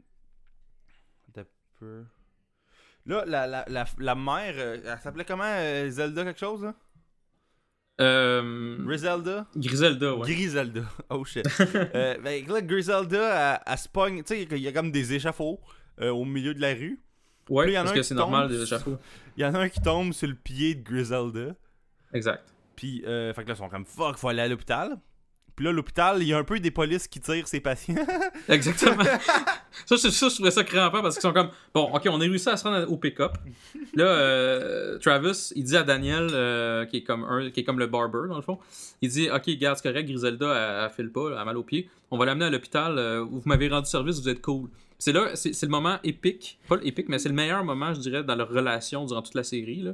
un 1.37 1.45
peu. 1.79 2.05
Là, 3.07 3.25
la, 3.27 3.47
la, 3.47 3.65
la, 3.69 3.85
la 3.99 4.15
mère, 4.15 4.55
euh, 4.57 4.79
elle 4.85 4.99
s'appelait 5.01 5.25
comment 5.25 5.43
euh, 5.47 5.89
Zelda 5.91 6.25
quelque 6.25 6.39
chose 6.39 6.63
là? 6.63 6.75
Euh. 8.01 8.79
Griselda? 8.85 9.47
Griselda, 9.57 10.15
ouais. 10.17 10.33
Griselda. 10.35 10.83
Oh 11.11 11.25
shit. 11.25 11.47
euh, 11.95 12.17
ben, 12.23 12.47
là, 12.47 12.63
Griselda, 12.63 13.55
elle, 13.57 13.73
elle 13.73 13.79
se 13.79 13.89
pogne, 13.89 14.23
tu 14.23 14.35
sais, 14.35 14.43
il 14.51 14.59
y 14.59 14.69
a 14.69 14.73
comme 14.73 14.91
des 14.91 15.13
échafauds 15.13 15.61
euh, 16.01 16.11
au 16.11 16.25
milieu 16.25 16.55
de 16.55 16.61
la 16.61 16.75
rue. 16.75 17.01
Ouais, 17.51 17.65
Puis 17.65 17.73
il 17.73 17.75
y 17.75 17.79
en 17.79 17.83
a 17.83 17.85
parce 17.85 17.97
que 17.97 18.03
c'est 18.03 18.15
normal 18.15 18.49
des 18.49 18.63
échafauds. 18.63 18.99
Il 19.37 19.43
y 19.43 19.47
en 19.47 19.55
a 19.55 19.59
un 19.59 19.69
qui 19.69 19.81
tombe 19.81 20.13
sur 20.13 20.29
le 20.29 20.35
pied 20.35 20.75
de 20.75 20.83
Griselda. 20.83 21.55
Exact. 22.15 22.43
Puis, 22.77 23.05
euh, 23.07 23.33
fait 23.35 23.43
que 23.43 23.49
là, 23.49 23.55
ils 23.55 23.59
sont 23.59 23.69
comme 23.69 23.85
fuck, 23.85 24.17
faut 24.17 24.29
aller 24.29 24.43
à 24.43 24.49
l'hôpital. 24.49 24.97
Puis 25.55 25.65
là, 25.65 25.73
l'hôpital, 25.73 26.19
il 26.23 26.29
y 26.29 26.33
a 26.33 26.39
un 26.39 26.45
peu 26.45 26.59
des 26.59 26.71
polices 26.71 27.07
qui 27.07 27.21
tirent 27.21 27.47
ses 27.47 27.61
patients. 27.61 27.95
Exactement. 28.49 29.05
ça, 29.87 29.97
ça, 29.97 30.09
je 30.29 30.35
trouvais 30.35 30.51
ça 30.51 30.65
crampant 30.65 31.03
parce 31.03 31.17
qu'ils 31.17 31.23
sont 31.23 31.33
comme 31.33 31.51
Bon, 31.75 31.91
ok, 31.95 32.03
on 32.11 32.17
a 32.21 32.25
réussi 32.25 32.49
à 32.49 32.57
se 32.57 32.65
rendre 32.65 32.91
au 32.91 32.97
pick-up. 32.97 33.33
Là, 33.95 34.05
euh, 34.05 34.99
Travis, 34.99 35.53
il 35.55 35.65
dit 35.65 35.77
à 35.77 35.83
Daniel, 35.83 36.29
euh, 36.33 36.87
qui, 36.87 36.99
est 36.99 37.03
comme 37.03 37.25
un, 37.25 37.51
qui 37.51 37.61
est 37.61 37.65
comme 37.65 37.79
le 37.79 37.87
barber, 37.87 38.29
dans 38.29 38.37
le 38.37 38.43
fond, 38.43 38.59
il 39.03 39.11
dit 39.11 39.31
Ok, 39.31 39.51
garde, 39.59 39.77
c'est 39.77 39.89
correct, 39.89 40.09
Griselda, 40.09 40.47
elle, 40.47 40.85
elle 40.85 40.91
file 40.91 41.13
pas, 41.13 41.29
elle 41.31 41.39
a 41.39 41.45
mal 41.45 41.57
au 41.57 41.63
pied. 41.63 41.89
On 42.11 42.19
va 42.19 42.25
l'amener 42.27 42.47
à 42.47 42.51
l'hôpital. 42.51 42.99
euh, 42.99 43.21
vous 43.23 43.43
m'avez 43.45 43.69
rendu 43.69 43.89
service, 43.89 44.21
vous 44.21 44.29
êtes 44.29 44.41
cool. 44.41 44.69
C'est 44.99 45.13
là, 45.13 45.35
c'est 45.35 45.61
le 45.63 45.69
moment 45.69 45.99
épique. 46.05 46.59
Pas 46.69 46.77
épique, 46.83 47.09
mais 47.09 47.19
c'est 47.19 47.29
le 47.29 47.35
meilleur 47.35 47.65
moment, 47.65 47.93
je 47.93 48.01
dirais, 48.01 48.23
dans 48.23 48.37
leur 48.37 48.49
relation 48.49 49.05
durant 49.05 49.21
toute 49.21 49.35
la 49.35 49.43
série. 49.43 49.83
Là. 49.83 49.93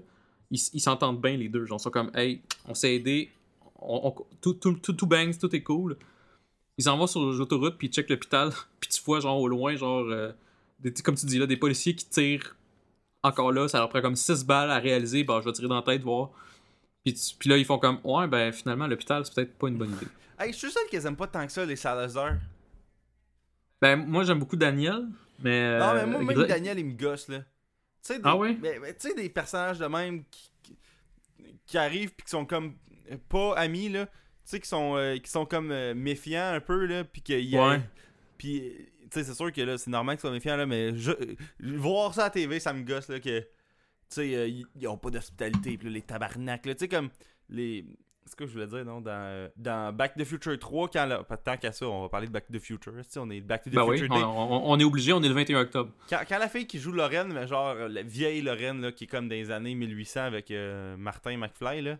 Ils 0.50 0.80
s'entendent 0.80 1.20
bien, 1.20 1.36
les 1.36 1.48
deux. 1.48 1.66
Ils 1.70 1.78
sont 1.80 1.90
comme 1.90 2.10
Hey, 2.14 2.42
on 2.66 2.74
s'est 2.74 2.94
aidé. 2.94 3.30
On, 3.78 4.08
on- 4.08 4.26
tout, 4.40 4.54
tout, 4.54 4.72
tout, 4.74 4.92
tout 4.92 5.06
bangs, 5.06 5.32
tout 5.38 5.54
est 5.54 5.62
cool. 5.62 5.96
Ils 6.78 6.84
s'en 6.84 6.96
vont 6.96 7.06
sur 7.06 7.20
l'autoroute, 7.20 7.76
puis 7.78 7.88
ils 7.88 7.92
checkent 7.92 8.10
l'hôpital, 8.10 8.50
puis 8.80 8.90
tu 8.90 9.02
vois, 9.02 9.20
genre, 9.20 9.40
au 9.40 9.48
loin, 9.48 9.74
genre, 9.76 10.04
euh, 10.10 10.32
des- 10.80 10.92
comme 10.94 11.14
tu 11.16 11.26
dis 11.26 11.38
là, 11.38 11.46
des 11.46 11.56
policiers 11.56 11.94
qui 11.94 12.08
tirent 12.08 12.56
encore 13.22 13.50
là, 13.52 13.66
ça 13.68 13.78
leur 13.78 13.88
prend 13.88 14.00
comme 14.00 14.14
6 14.16 14.44
balles 14.44 14.70
à 14.70 14.78
réaliser, 14.78 15.24
bah, 15.24 15.40
je 15.40 15.46
vais 15.46 15.52
tirer 15.52 15.68
dans 15.68 15.76
la 15.76 15.82
tête, 15.82 16.02
voir. 16.02 16.30
Puis, 17.04 17.14
tu- 17.14 17.34
puis 17.36 17.48
là, 17.50 17.56
ils 17.56 17.64
font 17.64 17.78
comme, 17.78 17.98
ouais, 18.04 18.26
ben 18.28 18.52
finalement, 18.52 18.86
l'hôpital, 18.86 19.24
c'est 19.24 19.34
peut-être 19.34 19.58
pas 19.58 19.68
une 19.68 19.76
bonne 19.76 19.92
idée. 19.92 20.06
hey, 20.38 20.52
je 20.52 20.58
suis 20.58 20.70
sûr 20.70 20.80
qu'ils 20.88 21.04
aiment 21.06 21.16
pas 21.16 21.26
tant 21.26 21.44
que 21.46 21.52
ça, 21.52 21.64
les 21.64 21.76
Salazar. 21.76 22.34
Ben, 23.80 23.96
moi, 23.96 24.24
j'aime 24.24 24.38
beaucoup 24.40 24.56
Daniel, 24.56 25.06
mais. 25.40 25.78
non, 25.78 25.94
mais 25.94 26.00
euh, 26.00 26.06
moi, 26.06 26.22
même 26.22 26.36
Gris- 26.36 26.48
Daniel, 26.48 26.78
il 26.78 26.86
me 26.86 26.92
gosse, 26.94 27.28
là. 27.28 27.38
Tu 27.40 27.44
sais, 28.02 28.16
des, 28.16 28.22
Ah 28.24 28.36
ouais? 28.36 28.56
tu 28.56 29.08
sais, 29.08 29.14
des 29.14 29.28
personnages 29.28 29.78
de 29.78 29.86
même 29.86 30.24
qui, 30.30 30.50
qui, 31.66 31.78
arrivent 31.78 32.12
puis 32.14 32.24
qui 32.24 32.30
sont 32.30 32.44
comme 32.46 32.74
euh, 32.87 32.87
pas 33.28 33.54
amis, 33.56 33.88
là. 33.88 34.06
Tu 34.06 34.12
sais, 34.44 34.60
qui 34.60 34.68
sont, 34.68 34.96
euh, 34.96 35.16
qui 35.18 35.30
sont 35.30 35.44
comme 35.44 35.70
euh, 35.70 35.94
méfiants 35.94 36.52
un 36.54 36.60
peu, 36.60 36.86
là. 36.86 37.04
Puis 37.04 37.22
qu'il 37.22 37.40
y 37.40 37.56
a. 37.56 37.68
Ouais. 37.68 37.80
Puis, 38.38 38.60
euh, 38.60 38.72
tu 39.02 39.08
sais, 39.10 39.24
c'est 39.24 39.34
sûr 39.34 39.52
que 39.52 39.60
là, 39.60 39.76
c'est 39.78 39.90
normal 39.90 40.16
qu'ils 40.16 40.22
soient 40.22 40.30
méfiants, 40.30 40.56
là, 40.56 40.66
mais 40.66 40.96
je, 40.96 41.10
euh, 41.12 41.34
voir 41.76 42.14
ça 42.14 42.22
à 42.22 42.24
la 42.26 42.30
TV, 42.30 42.58
ça 42.60 42.72
me 42.72 42.82
gosse, 42.82 43.08
là, 43.08 43.20
que. 43.20 43.40
Tu 43.40 43.46
sais, 44.08 44.34
euh, 44.34 44.46
ils 44.48 44.64
ils 44.80 44.88
ont 44.88 44.96
pas 44.96 45.10
d'hospitalité, 45.10 45.76
puis 45.76 45.90
les 45.90 46.00
tabarnak, 46.02 46.64
là. 46.66 46.74
Tu 46.74 46.80
sais, 46.80 46.88
comme 46.88 47.10
les. 47.50 47.84
C'est 48.24 48.32
ce 48.32 48.36
que 48.36 48.46
je 48.46 48.52
voulais 48.52 48.66
dire, 48.66 48.84
non? 48.84 49.00
Dans, 49.00 49.10
euh, 49.10 49.48
dans 49.56 49.90
Back 49.94 50.14
to 50.14 50.22
the 50.22 50.26
Future 50.26 50.58
3, 50.58 50.88
quand 50.90 51.06
là, 51.06 51.24
pas 51.24 51.38
tant 51.38 51.56
qu'à 51.56 51.72
ça, 51.72 51.86
on 51.88 52.02
va 52.02 52.08
parler 52.10 52.26
de 52.26 52.32
Back 52.32 52.46
to 52.46 52.52
the 52.52 52.60
Future. 52.60 52.92
Tu 52.92 53.02
sais, 53.08 53.18
on 53.20 53.30
est 53.30 53.40
Back 53.40 53.62
to 53.64 53.70
the 53.70 53.74
Ben 53.74 53.84
oui, 53.84 53.98
Future 53.98 54.14
on, 54.14 54.18
Day. 54.18 54.24
on- 54.24 54.70
on 54.70 54.78
est 54.78 54.84
obligé, 54.84 55.14
on 55.14 55.22
est 55.22 55.28
le 55.28 55.34
21 55.34 55.60
octobre. 55.62 55.92
Quand, 56.10 56.20
quand 56.28 56.38
la 56.38 56.48
fille 56.50 56.66
qui 56.66 56.78
joue 56.78 56.92
Lorraine, 56.92 57.32
mais 57.32 57.46
genre 57.46 57.68
euh, 57.68 57.88
la 57.88 58.02
vieille 58.02 58.42
Lorraine 58.42 58.82
là, 58.82 58.92
qui 58.92 59.04
est 59.04 59.06
comme 59.06 59.28
des 59.30 59.50
années 59.50 59.74
1800 59.74 60.20
avec 60.24 60.50
euh, 60.50 60.94
Martin 60.98 61.38
McFly, 61.38 61.80
là, 61.80 61.96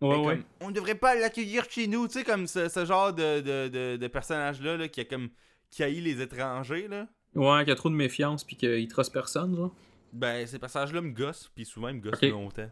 Ouais, 0.00 0.16
ouais. 0.16 0.34
comme, 0.36 0.44
on 0.60 0.70
devrait 0.70 0.94
pas 0.94 1.14
l'accueillir 1.14 1.64
chez 1.70 1.86
nous, 1.86 2.06
tu 2.06 2.14
sais, 2.14 2.24
comme 2.24 2.46
ce, 2.46 2.68
ce 2.68 2.84
genre 2.84 3.12
de, 3.14 3.40
de, 3.40 3.68
de, 3.68 3.96
de 3.96 4.06
personnage-là 4.08 4.76
là, 4.76 4.88
qui 4.88 5.00
a 5.00 5.04
comme 5.04 5.30
qui 5.70 5.82
haït 5.82 6.00
les 6.00 6.20
étrangers. 6.20 6.86
Là. 6.88 7.06
Ouais, 7.34 7.60
qu'il 7.60 7.68
y 7.68 7.72
a 7.72 7.76
trop 7.76 7.88
de 7.90 7.94
méfiance, 7.94 8.44
puis 8.44 8.56
qu'il 8.56 8.88
trosse 8.88 9.10
personne, 9.10 9.56
genre. 9.56 9.74
Ben, 10.12 10.46
ces 10.46 10.58
personnages-là 10.58 11.00
me 11.00 11.10
gossent, 11.10 11.50
puis 11.54 11.64
souvent 11.64 11.88
ils 11.88 11.96
me 11.96 12.00
gossent 12.00 12.22
Ok. 12.22 12.30
longtemps. 12.30 12.70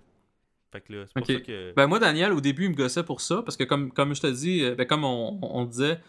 Fait 0.73 0.81
que 0.81 0.93
là, 0.93 1.05
c'est 1.07 1.15
pour 1.15 1.27
ça 1.27 1.41
que. 1.41 1.73
Ben 1.75 1.87
moi, 1.87 1.99
Daniel, 1.99 2.33
au 2.33 2.41
début, 2.41 2.65
il 2.65 2.71
me 2.71 2.75
gossait 2.75 3.03
pour 3.05 3.21
ça, 3.21 3.43
parce 3.43 3.57
que 3.57 3.65
comme, 3.65 3.91
comme 3.93 4.15
je 4.15 4.21
te 4.23 4.27
dis, 4.27 4.63
euh, 4.63 4.75
ben, 4.75 4.87
comme 4.87 5.05
on, 5.05 5.39
on 5.43 5.65
disait, 5.65 6.01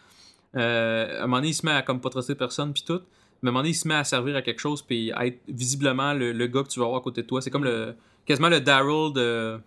euh, 0.55 1.20
à 1.20 1.24
un 1.24 1.28
moment 1.28 1.38
donné, 1.38 1.49
il 1.49 1.53
se 1.53 1.66
met 1.66 1.72
à 1.72 1.82
comme 1.82 2.01
pas 2.01 2.09
truster 2.09 2.36
personne, 2.36 2.74
puis 2.74 2.84
tout. 2.86 3.01
Mais 3.41 3.49
à 3.49 3.49
un 3.49 3.51
moment 3.51 3.59
donné, 3.59 3.70
il 3.72 3.76
se 3.76 3.88
met 3.88 3.95
à 3.95 4.03
servir 4.03 4.36
à 4.36 4.41
quelque 4.41 4.59
chose, 4.59 4.82
puis 4.82 5.11
à 5.13 5.26
être 5.28 5.39
visiblement 5.47 6.13
le, 6.13 6.32
le 6.32 6.47
gars 6.47 6.63
que 6.63 6.70
tu 6.70 6.80
vas 6.80 6.86
avoir 6.86 7.01
à 7.01 7.03
côté 7.03 7.22
de 7.24 7.28
toi. 7.28 7.41
C'est 7.41 7.51
comme 7.51 7.63
le 7.66 7.95
quasiment 8.26 8.49
le 8.49 8.59
Daryl 8.61 9.13
de, 9.13 9.59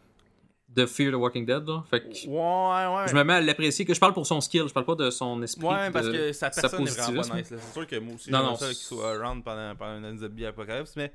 de 0.78 0.86
Fear 0.86 1.12
the 1.12 1.16
Walking 1.16 1.44
Dead. 1.44 1.66
Là. 1.66 1.82
Fait 1.90 2.00
que 2.00 2.26
Ouais, 2.28 2.96
ouais. 2.96 3.08
je 3.08 3.14
me 3.14 3.24
mets 3.24 3.34
à 3.34 3.40
l'apprécier, 3.40 3.84
que 3.84 3.94
je 3.94 4.00
parle 4.00 4.12
pour 4.14 4.26
son 4.26 4.40
skill, 4.40 4.64
je 4.68 4.72
parle 4.72 4.86
pas 4.86 4.94
de 4.94 5.10
son 5.10 5.42
esprit. 5.42 5.66
Ouais, 5.66 5.88
de 5.88 5.92
parce 5.92 6.08
que 6.08 6.32
sa 6.32 6.50
personne 6.50 6.86
est 6.86 6.98
vraiment 6.98 7.22
pas 7.22 7.36
nice. 7.36 7.46
C'est 7.48 7.72
sûr 7.72 7.86
que 7.86 7.96
moi 7.96 8.14
aussi, 8.14 8.30
Non, 8.30 8.38
j'aimerais 8.38 8.56
ça 8.56 8.66
qu'il 8.66 8.76
soit 8.76 9.16
around 9.16 9.44
pendant, 9.44 9.74
pendant 9.76 10.08
une 10.08 10.18
zombie 10.18 10.46
apocalypse, 10.46 10.94
mais 10.96 11.12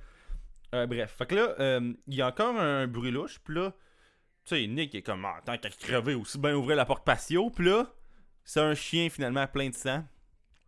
euh, 0.75 0.85
bref. 0.85 1.15
Fait 1.17 1.25
que 1.25 1.35
là, 1.35 1.55
euh, 1.59 1.93
il 2.07 2.15
y 2.15 2.21
a 2.21 2.27
encore 2.27 2.55
un 2.59 2.87
bruit 2.87 3.11
louche, 3.11 3.39
puis 3.43 3.55
là, 3.55 3.71
tu 4.45 4.55
sais, 4.55 4.67
Nick 4.67 4.93
est 4.95 5.01
comme, 5.01 5.23
ah, 5.25 5.39
tant 5.45 5.57
qu'à 5.57 5.69
crever, 5.69 6.15
aussi 6.15 6.37
bien 6.37 6.53
ouvrir 6.55 6.75
la 6.75 6.85
porte 6.85 7.05
patio, 7.05 7.49
puis 7.49 7.65
là, 7.65 7.87
c'est 8.43 8.59
un 8.59 8.75
chien 8.75 9.09
finalement 9.09 9.47
plein 9.47 9.69
de 9.69 9.75
sang. 9.75 10.03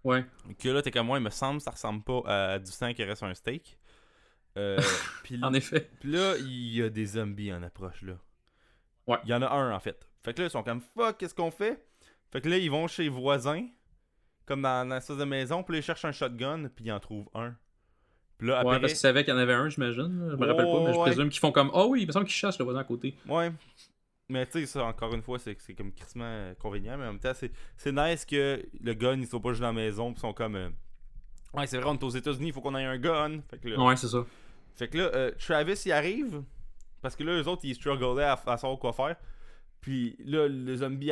Ouais. 0.06 0.24
Que 0.60 0.70
là, 0.70 0.82
t'es 0.82 0.91
comme 0.91 1.08
moi, 1.08 1.18
il 1.18 1.24
me 1.24 1.30
semble, 1.32 1.60
ça 1.60 1.72
ressemble 1.72 2.04
pas 2.04 2.22
à 2.26 2.60
du 2.60 2.72
sang 2.72 2.93
qui 2.93 3.04
reste 3.04 3.18
sur 3.18 3.28
un 3.28 3.34
steak. 3.34 3.78
Euh, 4.58 4.80
puis 5.24 5.39
En 5.43 5.54
effet. 5.54 5.89
puis 6.00 6.12
là, 6.12 6.36
il 6.38 6.74
y 6.76 6.82
a 6.82 6.89
des 6.89 7.06
zombies 7.06 7.52
en 7.52 7.62
approche, 7.64 8.02
là. 8.04 8.14
Ouais. 9.08 9.18
Il 9.24 9.30
y 9.30 9.34
en 9.34 9.41
a 9.41 9.49
un, 9.49 9.72
en 9.74 9.80
fait. 9.80 10.08
Fait 10.24 10.34
que 10.34 10.41
là, 10.41 10.47
ils 10.47 10.51
sont 10.51 10.64
comme, 10.64 10.82
fuck, 10.82 11.18
qu'est-ce 11.18 11.36
qu'on 11.36 11.51
fait? 11.51 11.86
Fait 12.32 12.41
que 12.41 12.49
là, 12.49 12.58
ils 12.58 12.72
vont 12.72 12.88
chez 12.88 13.03
les 13.03 13.10
voisins, 13.10 13.66
comme 14.45 14.62
dans, 14.62 14.88
dans 14.88 14.95
l'espèce 14.95 15.18
de 15.18 15.24
maison, 15.24 15.64
puis 15.64 15.74
là, 15.74 15.80
ils 15.80 15.84
cherchent 15.84 16.06
un 16.06 16.12
shotgun, 16.12 16.68
puis 16.76 16.86
ils 16.86 16.91
en 16.91 16.99
trouvent 16.99 17.30
un. 17.34 17.56
Puis 18.38 18.47
là, 18.47 18.56
Ouais, 18.56 18.60
après... 18.62 18.82
parce 18.82 18.93
qu'ils 18.93 18.99
savaient 18.99 19.24
qu'il 19.24 19.34
y 19.34 19.38
en 19.38 19.39
avait 19.39 19.53
un, 19.53 19.70
j'imagine. 19.70 20.28
Je 20.32 20.36
me 20.36 20.45
rappelle 20.45 20.66
pas, 20.66 20.80
mais 20.84 20.93
je 20.93 20.97
Ouais. 20.97 21.06
présume 21.06 21.30
qu'ils 21.30 21.39
font 21.39 21.51
comme 21.51 21.70
Oh 21.74 21.88
oui, 21.89 22.01
il 22.01 22.08
me 22.08 22.12
semble 22.12 22.26
qu'ils 22.26 22.36
chassent 22.36 22.60
le 22.60 22.66
voisin 22.66 22.80
à 22.80 22.84
côté. 22.84 23.16
Ouais. 23.28 23.51
Mais 24.28 24.45
tu 24.47 24.53
sais, 24.60 24.66
ça, 24.66 24.84
encore 24.86 25.14
une 25.14 25.22
fois, 25.22 25.38
c'est 25.39 25.56
c'est 25.62 25.76
comme 25.76 25.93
crissement 25.93 26.26
euh, 26.26 26.53
convenient, 26.56 26.97
mais 26.97 27.06
en 27.06 27.12
même 27.12 27.20
temps, 27.20 27.34
c'est 27.36 27.51
c'est 27.78 27.91
nice 27.91 28.26
que 28.26 28.62
le 28.82 28.93
gun, 28.95 29.18
ils 29.20 29.28
sont 29.28 29.39
pas 29.39 29.49
juste 29.49 29.62
dans 29.62 29.68
la 29.68 29.74
maison, 29.74 30.08
puis 30.12 30.18
ils 30.18 30.22
sont 30.22 30.34
comme... 30.34 30.56
euh, 30.56 30.70
Ouais, 31.53 31.68
c'est 31.68 31.78
vrai, 31.78 31.86
on 31.89 31.93
est 31.93 32.03
aux 32.03 32.10
États-Unis, 32.10 32.47
il 32.47 32.53
faut 32.53 32.60
qu'on 32.60 32.76
ait 32.76 32.84
un 32.84 32.97
gun. 32.97 33.39
Fait 33.49 33.60
que 33.60 33.70
là, 33.70 33.80
Ouais, 33.82 33.95
c'est 33.95 34.08
ça. 34.08 34.26
Fait 34.76 34.88
que 34.89 34.97
là, 34.97 35.03
euh, 35.14 35.32
Travis, 35.39 35.80
il 35.86 35.91
arrive. 35.93 36.41
Parce 37.06 37.16
que 37.16 37.24
là, 37.24 37.39
eux 37.39 37.47
autres, 37.47 37.62
ils 37.66 37.76
strugglaient 37.76 38.24
à, 38.24 38.34
à 38.47 38.58
savoir 38.58 38.80
quoi 38.80 38.91
faire. 38.91 39.16
Puis 39.80 40.16
là, 40.26 40.47
le 40.47 40.76
zombie, 40.76 41.12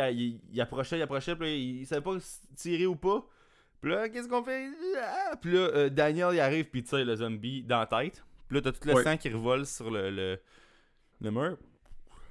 il, 0.52 0.60
approchait, 0.60 0.98
il 0.98 1.04
approchait. 1.04 1.36
Puis 1.36 1.46
là, 1.46 1.54
il, 1.56 1.86
savait 1.86 2.02
pas 2.02 2.18
tirer 2.56 2.88
ou 2.88 2.96
pas. 2.96 3.24
Puis 3.80 3.92
là, 3.92 4.10
qu'est-ce 4.10 4.28
qu'on 4.28 4.44
fait? 4.44 4.70
Ah! 5.00 5.36
Puis 5.40 5.52
là, 5.52 5.60
euh, 5.60 5.90
Daniel, 5.90 6.30
il 6.34 6.40
arrive, 6.40 6.66
puis 6.66 6.80
il 6.80 6.84
tire 6.84 7.06
le 7.06 7.16
zombie 7.16 7.62
dans 7.62 7.78
la 7.78 7.86
tête. 7.86 8.24
Puis 8.48 8.56
là, 8.58 8.62
t'as 8.64 8.72
tout 8.72 8.88
le 8.88 8.96
Ouais. 8.96 9.04
sang 9.04 9.18
qui 9.18 9.30
revole 9.30 9.68
sur 9.68 9.92
le, 9.92 10.10
le, 10.10 10.40
le 11.22 11.30
mur. 11.32 11.58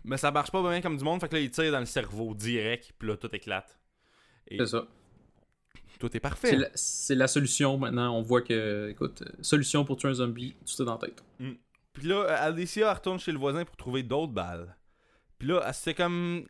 Mais 0.04 0.16
ça 0.16 0.32
marche 0.32 0.50
pas 0.50 0.60
bien 0.68 0.80
comme 0.80 0.96
du 0.96 1.04
monde. 1.04 1.20
Fait 1.20 1.28
que 1.28 1.36
là, 1.36 1.40
il 1.40 1.52
tire 1.52 1.70
dans 1.70 1.78
le 1.78 1.86
cerveau 1.86 2.34
direct. 2.34 2.92
Puis 2.98 3.06
là, 3.06 3.16
tout 3.16 3.32
éclate. 3.32 3.78
Et 4.48 4.58
C'est 4.58 4.66
ça. 4.66 4.84
tout 6.00 6.16
est 6.16 6.20
parfait. 6.20 6.58
c'est 6.74 7.14
la 7.14 7.28
solution 7.28 7.78
maintenant. 7.78 8.12
On 8.18 8.22
voit 8.22 8.42
que, 8.42 8.88
écoute, 8.90 9.22
euh, 9.22 9.30
solution 9.42 9.84
pour 9.84 9.96
tuer 9.98 10.08
un 10.08 10.14
zombie, 10.14 10.56
tout 10.66 10.82
est 10.82 10.84
dans 10.84 10.98
la 10.98 11.06
tête. 11.06 11.22
Puis 11.92 12.06
là, 12.08 12.24
euh, 12.24 12.36
Alicia 12.48 12.92
retourne 12.92 13.18
chez 13.18 13.32
le 13.32 13.38
voisin 13.38 13.64
pour 13.64 13.76
trouver 13.76 14.02
d'autres 14.02 14.32
balles. 14.32 14.74
Puis 15.38 15.48
là, 15.48 15.62
elle 15.66 15.74
se 15.74 15.82
fait 15.82 15.94
comme 15.94 16.46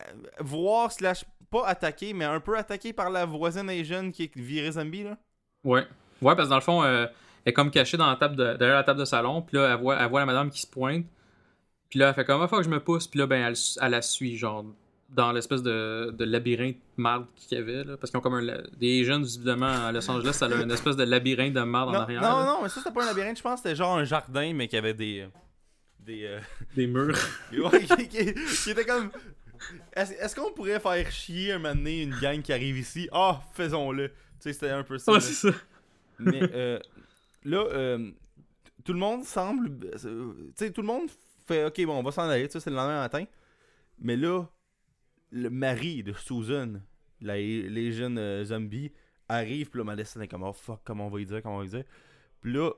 euh, 0.00 0.02
voir 0.40 0.92
slash 0.92 1.24
pas 1.50 1.66
attaquer, 1.66 2.12
mais 2.14 2.24
un 2.24 2.40
peu 2.40 2.56
attaqué 2.58 2.92
par 2.92 3.10
la 3.10 3.24
voisine 3.26 3.68
Asian 3.70 4.10
qui 4.10 4.24
est 4.24 4.36
virée 4.36 4.72
zombie 4.72 5.04
là. 5.04 5.16
Ouais. 5.64 5.86
Ouais, 6.22 6.34
parce 6.34 6.44
que 6.46 6.50
dans 6.50 6.56
le 6.56 6.60
fond, 6.62 6.82
euh, 6.82 7.06
elle 7.44 7.50
est 7.50 7.52
comme 7.52 7.70
cachée 7.70 7.96
dans 7.96 8.08
la 8.08 8.16
table 8.16 8.36
de- 8.36 8.54
derrière 8.56 8.76
la 8.76 8.84
table 8.84 9.00
de 9.00 9.04
salon. 9.04 9.42
Puis 9.42 9.56
là, 9.56 9.72
elle 9.74 9.80
voit, 9.80 9.96
elle 10.00 10.08
voit 10.08 10.20
la 10.20 10.26
madame 10.26 10.50
qui 10.50 10.60
se 10.60 10.66
pointe. 10.66 11.04
Puis 11.90 11.98
là, 11.98 12.08
elle 12.08 12.14
fait 12.14 12.24
comme, 12.24 12.40
ah, 12.42 12.48
faut 12.48 12.56
que 12.58 12.62
je 12.64 12.68
me 12.70 12.80
pousse. 12.80 13.06
Puis 13.06 13.20
là, 13.20 13.26
ben, 13.26 13.44
elle, 13.46 13.54
elle 13.80 13.90
la 13.90 14.02
suit, 14.02 14.36
genre, 14.36 14.64
dans 15.14 15.32
l'espèce 15.32 15.62
de, 15.62 16.10
de 16.16 16.24
labyrinthe 16.24 16.76
marde 16.96 17.26
qu'il 17.36 17.56
y 17.56 17.60
avait, 17.60 17.84
là. 17.84 17.96
Parce 17.96 18.10
qu'ils 18.10 18.18
ont 18.18 18.20
comme 18.20 18.34
un. 18.34 18.62
Des 18.76 19.04
jeunes, 19.04 19.22
visiblement, 19.22 19.86
à 19.86 19.92
Los 19.92 20.10
Angeles, 20.10 20.32
ça 20.34 20.46
a 20.46 20.54
une 20.62 20.70
espèce 20.70 20.96
de 20.96 21.04
labyrinthe 21.04 21.52
de 21.54 21.60
marde 21.62 21.90
en 21.94 22.00
arrière. 22.00 22.20
non, 22.22 22.38
là. 22.38 22.44
non, 22.46 22.58
mais 22.62 22.68
ça 22.68 22.80
c'était 22.80 22.92
pas 22.92 23.04
un 23.04 23.06
labyrinthe, 23.06 23.36
je 23.38 23.42
pense 23.42 23.60
que 23.62 23.68
c'était 23.68 23.76
genre 23.76 23.96
un 23.96 24.04
jardin 24.04 24.52
mais 24.52 24.66
qui 24.68 24.76
avait 24.76 24.92
des 24.94 25.20
euh, 25.20 25.28
des 26.00 26.24
euh, 26.24 26.40
Des 26.76 26.86
murs. 26.86 27.16
ouais, 27.52 27.84
qui, 27.84 28.08
qui- 28.08 28.34
qui 28.34 28.70
était 28.70 28.84
comme 28.84 29.10
est-ce 29.94 30.12
est-ce 30.14 30.34
qu'on 30.36 30.52
pourrait 30.52 30.80
faire 30.80 31.10
chier 31.10 31.52
un 31.52 31.58
moment 31.58 31.74
donné 31.74 32.02
une 32.02 32.14
gang 32.20 32.42
qui 32.42 32.52
arrive 32.52 32.76
ici? 32.76 33.08
Ah, 33.12 33.40
faisons-le. 33.54 34.08
Tu 34.08 34.14
sais, 34.40 34.52
c'était 34.52 34.70
un 34.70 34.82
peu 34.82 34.98
ça. 34.98 35.12
ouais, 35.12 35.20
c'est 35.20 35.48
ça. 35.50 35.56
Mais 36.18 36.40
euh, 36.52 36.78
là, 37.44 37.64
euh, 37.72 38.10
tout 38.84 38.92
le 38.92 38.98
monde 38.98 39.24
semble. 39.24 39.70
euh, 40.04 40.32
Tu 40.48 40.52
sais, 40.56 40.70
tout 40.72 40.82
le 40.82 40.86
monde 40.88 41.08
fait 41.46 41.64
OK, 41.64 41.82
bon, 41.86 41.98
on 41.98 42.02
va 42.02 42.10
s'en 42.12 42.28
aller, 42.28 42.46
tu 42.48 42.52
sais, 42.52 42.60
c'est 42.60 42.70
le 42.70 42.76
lendemain 42.76 43.00
matin. 43.00 43.24
Mais 44.00 44.16
là, 44.16 44.42
le 45.34 45.50
mari 45.50 46.02
de 46.02 46.12
Susan, 46.12 46.80
la, 47.20 47.36
les 47.36 47.92
jeunes 47.92 48.18
euh, 48.18 48.44
zombies, 48.44 48.92
arrive, 49.28 49.68
puis 49.70 49.78
là, 49.78 49.84
Madison 49.84 50.20
est 50.20 50.28
comme 50.28 50.42
Oh 50.44 50.52
fuck, 50.52 50.80
comment 50.84 51.06
on 51.06 51.10
va 51.10 51.20
y 51.20 51.26
dire, 51.26 51.42
comment 51.42 51.56
on 51.56 51.60
va 51.60 51.64
y 51.64 51.68
dire. 51.68 51.84
Puis 52.40 52.52
là, 52.52 52.70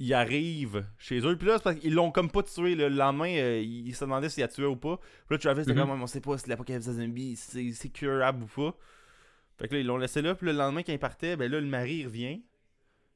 il 0.00 0.12
arrive 0.12 0.84
chez 0.98 1.20
eux, 1.24 1.36
puis 1.36 1.46
là, 1.46 1.58
c'est 1.58 1.62
parce 1.64 1.76
qu'ils 1.76 1.94
l'ont 1.94 2.10
comme 2.10 2.30
pas 2.30 2.42
tué. 2.42 2.74
là. 2.74 2.88
Le 2.88 2.96
lendemain, 2.96 3.32
euh, 3.36 3.60
il 3.60 3.94
se 3.94 4.04
demandait 4.04 4.28
s'il 4.28 4.42
a 4.42 4.48
tué 4.48 4.64
ou 4.64 4.74
pas. 4.76 4.96
Puis 4.98 5.36
là, 5.36 5.38
Travis 5.38 5.62
était 5.62 5.72
Mhm. 5.72 5.78
comme 5.86 6.02
On 6.02 6.06
sait 6.08 6.20
pas 6.20 6.36
si 6.36 6.48
l'apocalypse 6.48 6.86
des 6.86 6.92
zombies, 6.94 7.36
c'est 7.36 7.88
curable 7.90 8.42
ou 8.42 8.46
pas. 8.46 8.76
Fait 9.56 9.68
que 9.68 9.74
là, 9.74 9.80
ils 9.80 9.86
l'ont 9.86 9.96
laissé 9.98 10.20
là, 10.20 10.34
puis 10.34 10.46
le 10.46 10.52
lendemain, 10.52 10.82
quand 10.82 10.92
il 10.92 10.98
partait, 10.98 11.36
ben 11.36 11.48
là, 11.50 11.60
le 11.60 11.66
mari 11.66 11.98
il 11.98 12.06
revient. 12.06 12.42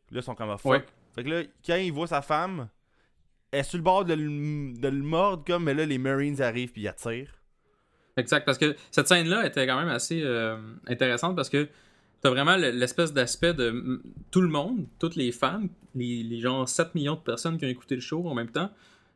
Puis 0.06 0.14
là, 0.14 0.20
ils 0.20 0.24
sont 0.24 0.36
comme 0.36 0.50
Ah, 0.50 0.56
fuck. 0.58 0.70
Ouais. 0.70 0.84
Fait 1.16 1.24
que 1.24 1.28
là, 1.30 1.42
quand 1.66 1.74
il 1.76 1.92
voit 1.92 2.06
sa 2.06 2.22
femme, 2.22 2.68
elle 3.50 3.60
est 3.60 3.62
sur 3.64 3.78
le 3.78 3.82
bord 3.82 4.04
de 4.04 4.14
le, 4.14 4.78
de 4.78 4.88
le 4.88 5.02
mordre, 5.02 5.42
comme, 5.44 5.64
mais 5.64 5.74
là, 5.74 5.84
les 5.84 5.98
Marines 5.98 6.40
arrivent, 6.40 6.70
puis 6.70 6.82
ils 6.82 6.88
attirent. 6.88 7.34
Exact, 8.18 8.44
parce 8.44 8.58
que 8.58 8.76
cette 8.90 9.08
scène-là 9.08 9.46
était 9.46 9.66
quand 9.66 9.78
même 9.78 9.88
assez 9.88 10.20
euh, 10.22 10.56
intéressante 10.86 11.34
parce 11.36 11.48
que 11.48 11.68
t'as 12.20 12.30
vraiment 12.30 12.56
le- 12.56 12.70
l'espèce 12.70 13.12
d'aspect 13.14 13.54
de 13.54 13.70
mm, 13.70 14.02
tout 14.30 14.40
le 14.40 14.48
monde, 14.48 14.86
toutes 14.98 15.16
les 15.16 15.32
fans, 15.32 15.62
les, 15.94 16.22
les 16.22 16.40
genre 16.40 16.68
7 16.68 16.94
millions 16.94 17.14
de 17.14 17.20
personnes 17.20 17.56
qui 17.58 17.64
ont 17.64 17.68
écouté 17.68 17.94
le 17.94 18.00
show 18.00 18.26
en 18.28 18.34
même 18.34 18.50
temps, 18.50 18.70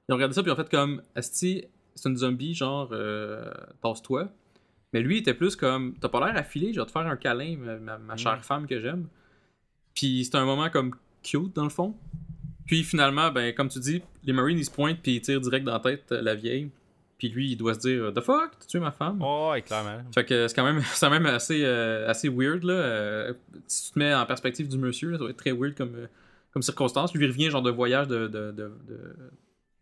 ils 0.09 0.13
ont 0.13 0.17
regardé 0.17 0.35
ça 0.35 0.43
puis 0.43 0.51
ils 0.51 0.55
ont 0.55 0.57
fait 0.57 0.71
comme 0.71 1.03
Asti, 1.15 1.65
c'est 1.95 2.09
une 2.09 2.17
zombie, 2.17 2.55
genre, 2.55 2.89
euh, 2.93 3.51
passe-toi. 3.83 4.29
Mais 4.93 5.01
lui, 5.01 5.17
il 5.17 5.21
était 5.21 5.35
plus 5.35 5.57
comme 5.57 5.95
T'as 6.01 6.09
pas 6.09 6.25
l'air 6.27 6.37
affilé, 6.37 6.73
je 6.73 6.81
vais 6.81 6.87
te 6.87 6.93
faire 6.93 7.07
un 7.07 7.17
câlin, 7.17 7.57
ma, 7.59 7.77
ma- 7.79 7.99
ma 7.99 8.17
chère 8.17 8.39
Mm. 8.39 8.43
femme 8.43 8.67
que 8.67 8.81
j'aime. 8.81 9.09
Puis 9.95 10.25
c'était 10.25 10.39
un 10.39 10.45
moment 10.45 10.71
comme 10.71 10.95
cute, 11.23 11.55
dans 11.55 11.65
le 11.65 11.71
fond. 11.71 11.95
Puis 12.67 12.85
finalement, 12.85 13.31
ben, 13.33 13.53
comme 13.55 13.69
tu 13.69 13.81
dis, 13.81 14.01
les 14.25 14.33
Marines, 14.33 14.59
ils 14.59 14.65
se 14.65 14.71
pointent, 14.71 15.01
puis 15.03 15.17
ils 15.17 15.21
tirent 15.21 15.41
direct 15.41 15.65
dans 15.67 15.73
la 15.73 15.81
tête 15.81 16.05
euh, 16.13 16.23
la 16.23 16.35
vieille. 16.35 16.71
Puis 17.23 17.29
lui, 17.29 17.53
il 17.53 17.57
doit 17.57 17.75
se 17.75 17.79
dire 17.79 18.13
The 18.13 18.21
fuck, 18.21 18.51
t'as 18.59 18.67
tué 18.67 18.81
ma 18.81 18.91
femme 18.91 19.21
Oh, 19.23 19.51
ouais, 19.53 19.63
clairement. 19.63 20.03
Fait 20.13 20.25
que 20.25 20.49
c'est 20.49 20.55
quand 20.57 20.65
même, 20.65 20.83
c'est 20.93 21.07
quand 21.07 21.13
même 21.13 21.27
assez, 21.27 21.63
euh, 21.65 22.09
assez 22.09 22.29
weird, 22.29 22.65
là. 22.65 22.73
Euh, 22.73 23.35
si 23.69 23.87
tu 23.87 23.93
te 23.93 23.99
mets 24.01 24.13
en 24.13 24.27
perspective 24.27 24.67
du 24.69 24.77
monsieur, 24.77 25.11
là, 25.13 25.19
ça 25.19 25.23
va 25.25 25.31
être 25.31 25.37
très 25.37 25.53
weird 25.53 25.77
comme, 25.77 25.95
euh, 25.95 26.07
comme 26.53 26.63
circonstance. 26.63 27.15
Lui, 27.15 27.25
il 27.25 27.29
revient 27.29 27.49
genre 27.49 27.63
de 27.63 27.71
voyage 27.71 28.09
de, 28.09 28.27
de, 28.27 28.51
de, 28.51 28.73
de, 28.89 29.15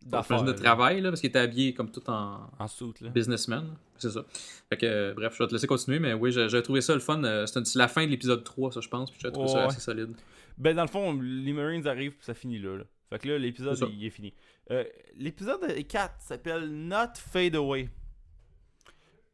D'affaires, 0.05 0.43
de 0.43 0.51
travail, 0.51 1.01
là, 1.01 1.09
parce 1.09 1.19
qu'il 1.21 1.29
était 1.29 1.39
habillé 1.39 1.73
comme 1.73 1.89
tout 1.91 2.07
en 2.11 2.41
En 2.59 2.67
soute, 2.67 3.01
là. 3.01 3.09
businessman. 3.09 3.65
C'est 3.97 4.11
ça. 4.11 4.23
Fait 4.69 4.77
que, 4.77 4.85
euh, 4.85 5.13
bref, 5.15 5.33
je 5.35 5.41
vais 5.43 5.47
te 5.47 5.53
laisser 5.53 5.65
continuer, 5.67 5.97
mais 5.97 6.13
oui, 6.13 6.31
j'ai 6.31 6.61
trouvé 6.61 6.81
ça 6.81 6.93
le 6.93 6.99
fun. 6.99 7.23
Euh, 7.23 7.47
C'est 7.47 7.75
la 7.75 7.87
fin 7.87 8.05
de 8.05 8.11
l'épisode 8.11 8.43
3, 8.43 8.71
ça, 8.71 8.81
je 8.81 8.87
pense, 8.89 9.09
puis 9.09 9.19
j'ai 9.23 9.31
trouvé 9.31 9.47
ça 9.47 9.55
Ouais. 9.61 9.63
assez 9.65 9.79
solide. 9.79 10.11
Ben, 10.59 10.75
dans 10.75 10.83
le 10.83 10.89
fond, 10.89 11.19
les 11.19 11.53
Marines 11.53 11.87
arrivent 11.87 12.11
puis 12.17 12.25
ça 12.25 12.35
finit 12.35 12.59
là. 12.59 12.77
là. 12.77 12.83
Fait 13.09 13.17
que 13.19 13.27
là, 13.29 13.37
l'épisode, 13.39 13.77
il 13.91 14.05
est 14.05 14.09
fini. 14.11 14.31
Euh, 14.71 14.83
l'épisode 15.17 15.85
4 15.87 16.15
s'appelle 16.21 16.69
Not 16.69 17.15
Fade 17.17 17.55
Away. 17.55 17.89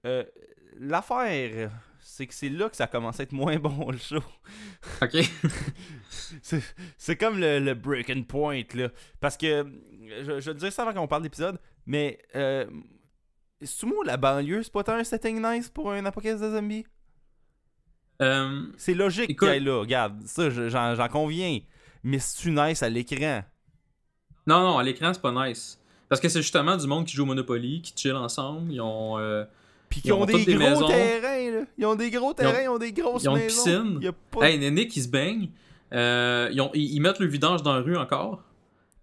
Euh, 0.05 0.23
L'affaire, 0.79 1.71
c'est 1.99 2.27
que 2.27 2.33
c'est 2.33 2.49
là 2.49 2.69
que 2.69 2.75
ça 2.75 2.87
commence 2.87 3.19
à 3.19 3.23
être 3.23 3.31
moins 3.31 3.55
bon, 3.59 3.89
le 3.91 3.97
show. 3.97 4.21
Ok. 5.01 5.17
C'est- 6.97 7.15
comme 7.15 7.39
le, 7.39 7.59
le 7.59 7.73
breaking 7.73 8.23
point, 8.25 8.61
là. 8.73 8.89
Parce 9.19 9.37
que, 9.37 9.65
je, 10.23 10.39
je 10.39 10.51
dirais 10.51 10.71
ça 10.71 10.83
avant 10.83 10.93
qu'on 10.93 11.07
parle 11.07 11.23
d'épisode, 11.23 11.59
mais, 11.85 12.19
euh, 12.35 12.65
moi 13.83 14.05
la 14.05 14.17
banlieue, 14.17 14.61
c'est 14.63 14.71
pas 14.71 14.83
un 14.87 15.03
setting 15.03 15.41
nice 15.41 15.69
pour 15.69 15.91
un 15.91 16.05
apocalypse 16.05 16.41
de 16.41 16.49
zombies? 16.51 16.85
Euh, 18.21 18.67
C'est 18.77 18.93
logique 18.93 19.29
Écoute- 19.31 19.47
qu'il 19.49 19.55
y 19.55 19.57
ait 19.57 19.65
là, 19.67 19.79
regarde, 19.79 20.23
ça, 20.25 20.49
je- 20.49 20.69
j'en 20.69 20.95
j'en 20.95 21.07
conviens. 21.07 21.59
Mais 22.03 22.19
c'est-tu 22.19 22.51
nice 22.51 22.81
à 22.83 22.89
l'écran? 22.89 23.43
Non, 24.47 24.61
non, 24.61 24.77
à 24.77 24.83
l'écran, 24.83 25.13
c'est 25.13 25.21
pas 25.21 25.31
nice. 25.47 25.79
Parce 26.09 26.21
que 26.21 26.29
c'est 26.29 26.41
justement 26.41 26.77
du 26.77 26.87
monde 26.87 27.05
qui 27.05 27.15
joue 27.15 27.23
au 27.23 27.25
Monopoly, 27.25 27.81
qui 27.81 27.93
chill 27.95 28.15
ensemble. 28.15 28.71
Ils 28.71 28.79
ont. 28.81 29.17
euh, 29.19 29.43
Puis 29.89 30.01
Ils 30.05 30.13
ont, 30.13 30.21
ont 30.21 30.25
des 30.25 30.43
gros 30.45 30.57
maisons. 30.57 30.87
terrains, 30.87 31.51
là. 31.51 31.65
Ils 31.77 31.85
ont 31.85 31.95
des 31.95 32.09
gros 32.09 32.33
terrains, 32.33 32.61
ils 32.63 32.69
ont, 32.69 32.77
des 32.77 32.91
grosses 32.93 33.23
ils 33.23 33.29
ont 33.29 33.35
une 33.35 33.43
maisons. 33.43 33.63
piscine. 33.63 33.99
Y 34.01 34.07
a 34.07 34.11
pas... 34.31 34.49
Hey, 34.49 34.57
Néné 34.57 34.87
qui 34.87 35.01
se 35.01 35.09
baigne. 35.09 35.49
Euh, 35.93 36.49
ils, 36.51 36.61
ont- 36.61 36.71
ils- 36.73 36.93
ils 36.95 36.99
mettent 37.01 37.19
le 37.19 37.27
vidange 37.27 37.61
dans 37.63 37.73
la 37.73 37.81
rue 37.81 37.97
encore. 37.97 38.41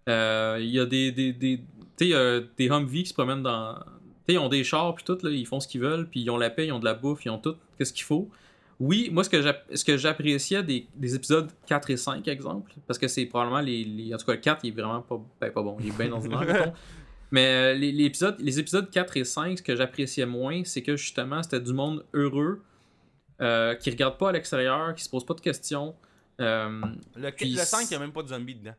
Euh, 0.09 0.57
Il 0.59 0.69
y 0.69 0.79
a 0.79 0.85
des, 0.85 1.11
des, 1.11 1.31
des, 1.33 1.59
des 1.99 2.69
Humvee 2.69 3.03
qui 3.03 3.09
se 3.09 3.13
promènent 3.13 3.43
dans. 3.43 3.75
Tu 3.75 3.81
sais, 3.81 4.33
ils 4.33 4.39
ont 4.39 4.49
des 4.49 4.63
chars, 4.63 4.95
puis 4.95 5.03
tout, 5.03 5.17
là, 5.21 5.29
ils 5.29 5.45
font 5.45 5.59
ce 5.59 5.67
qu'ils 5.67 5.81
veulent, 5.81 6.07
puis 6.09 6.21
ils 6.21 6.29
ont 6.31 6.37
la 6.37 6.49
paix, 6.49 6.65
ils 6.67 6.71
ont 6.71 6.79
de 6.79 6.85
la 6.85 6.95
bouffe, 6.95 7.25
ils 7.25 7.29
ont 7.29 7.37
tout, 7.37 7.55
qu'est-ce 7.77 7.93
qu'il 7.93 8.03
faut. 8.03 8.27
Oui, 8.79 9.09
moi, 9.11 9.23
ce 9.23 9.29
que 9.85 9.97
j'appréciais 9.97 10.61
des, 10.63 10.87
des 10.95 11.15
épisodes 11.15 11.49
4 11.65 11.89
et 11.91 11.97
5, 11.97 12.27
exemple, 12.27 12.73
parce 12.87 12.99
que 12.99 13.07
c'est 13.07 13.25
probablement 13.25 13.61
les, 13.61 13.83
les- 13.85 14.13
En 14.13 14.17
tout 14.17 14.25
cas, 14.25 14.33
le 14.33 14.39
4, 14.39 14.61
il 14.63 14.69
est 14.69 14.81
vraiment 14.81 15.01
pas, 15.01 15.21
ben, 15.39 15.51
pas 15.51 15.63
bon, 15.63 15.77
il 15.79 15.87
est 15.87 15.97
bien 15.97 16.11
ordinaire, 16.11 16.39
mettons. 16.45 16.73
Mais 17.31 17.45
euh, 17.45 17.73
les, 17.73 17.91
les 17.91 18.05
épisodes, 18.05 18.35
les 18.39 18.59
épisodes 18.59 18.89
4 18.89 19.17
et 19.17 19.23
5, 19.23 19.57
ce 19.57 19.63
que 19.63 19.75
j'appréciais 19.75 20.25
moins, 20.25 20.63
c'est 20.65 20.83
que 20.83 20.95
justement, 20.97 21.41
c'était 21.41 21.61
du 21.61 21.73
monde 21.73 22.05
heureux, 22.13 22.61
euh, 23.41 23.75
qui 23.75 23.89
regarde 23.89 24.17
pas 24.17 24.29
à 24.29 24.31
l'extérieur, 24.33 24.93
qui 24.95 25.03
se 25.03 25.09
pose 25.09 25.25
pas 25.25 25.33
de 25.33 25.41
questions. 25.41 25.95
Euh, 26.41 26.81
le, 27.15 27.31
puis 27.31 27.51
le 27.53 27.57
5, 27.59 27.83
il 27.83 27.89
n'y 27.89 27.95
a 27.95 27.99
même 27.99 28.11
pas 28.13 28.23
de 28.23 28.27
zombies 28.29 28.55
dedans. 28.55 28.75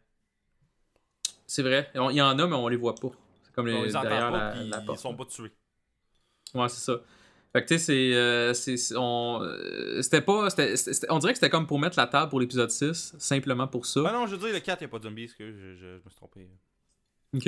c'est 1.47 1.63
vrai. 1.63 1.91
Il 1.95 2.17
y 2.17 2.21
en 2.23 2.39
a, 2.39 2.47
mais 2.47 2.55
on 2.57 2.69
les 2.69 2.77
voit 2.77 2.95
pas. 2.95 3.09
C'est 3.45 3.55
comme 3.55 3.67
les, 3.67 3.75
On 3.75 3.83
les 3.85 3.93
derrière 3.93 4.27
entend 4.29 4.39
pas, 4.39 4.45
la, 4.47 4.51
puis 4.53 4.69
la 4.69 4.93
ils 4.93 4.99
sont 4.99 5.15
pas 5.15 5.25
tués. 5.25 5.53
Ouais, 6.55 6.69
c'est 6.69 6.81
ça. 6.81 7.01
Fait 7.57 7.63
que 7.65 7.69
tu 7.69 7.79
sais, 7.79 8.53
c'est. 8.53 8.93
euh, 8.93 8.99
on- 8.99 9.41
euh, 9.43 10.03
C'était 10.03 10.21
pas. 10.21 10.49
on 11.09 11.19
dirait 11.19 11.33
que 11.33 11.39
c'était 11.39 11.49
comme 11.49 11.67
pour 11.67 11.79
mettre 11.79 11.99
la 11.99 12.07
table 12.07 12.29
pour 12.29 12.39
l'épisode 12.39 12.71
6, 12.71 13.15
simplement 13.19 13.67
pour 13.67 13.87
ça. 13.87 14.03
Ah 14.07 14.13
non, 14.13 14.27
je 14.27 14.33
veux 14.37 14.39
dire, 14.45 14.53
le 14.53 14.61
4, 14.61 14.81
il 14.83 14.85
n'y 14.85 14.87
a 14.87 14.89
pas 14.91 14.99
de 14.99 15.05
zombies, 15.05 15.27
parce 15.27 15.39
que 15.39 15.47
je, 15.51 15.75
je, 15.75 15.81
je 15.81 15.87
me 16.05 16.11
suis 16.11 16.17
trompé. 16.17 16.47
Ok. 17.35 17.47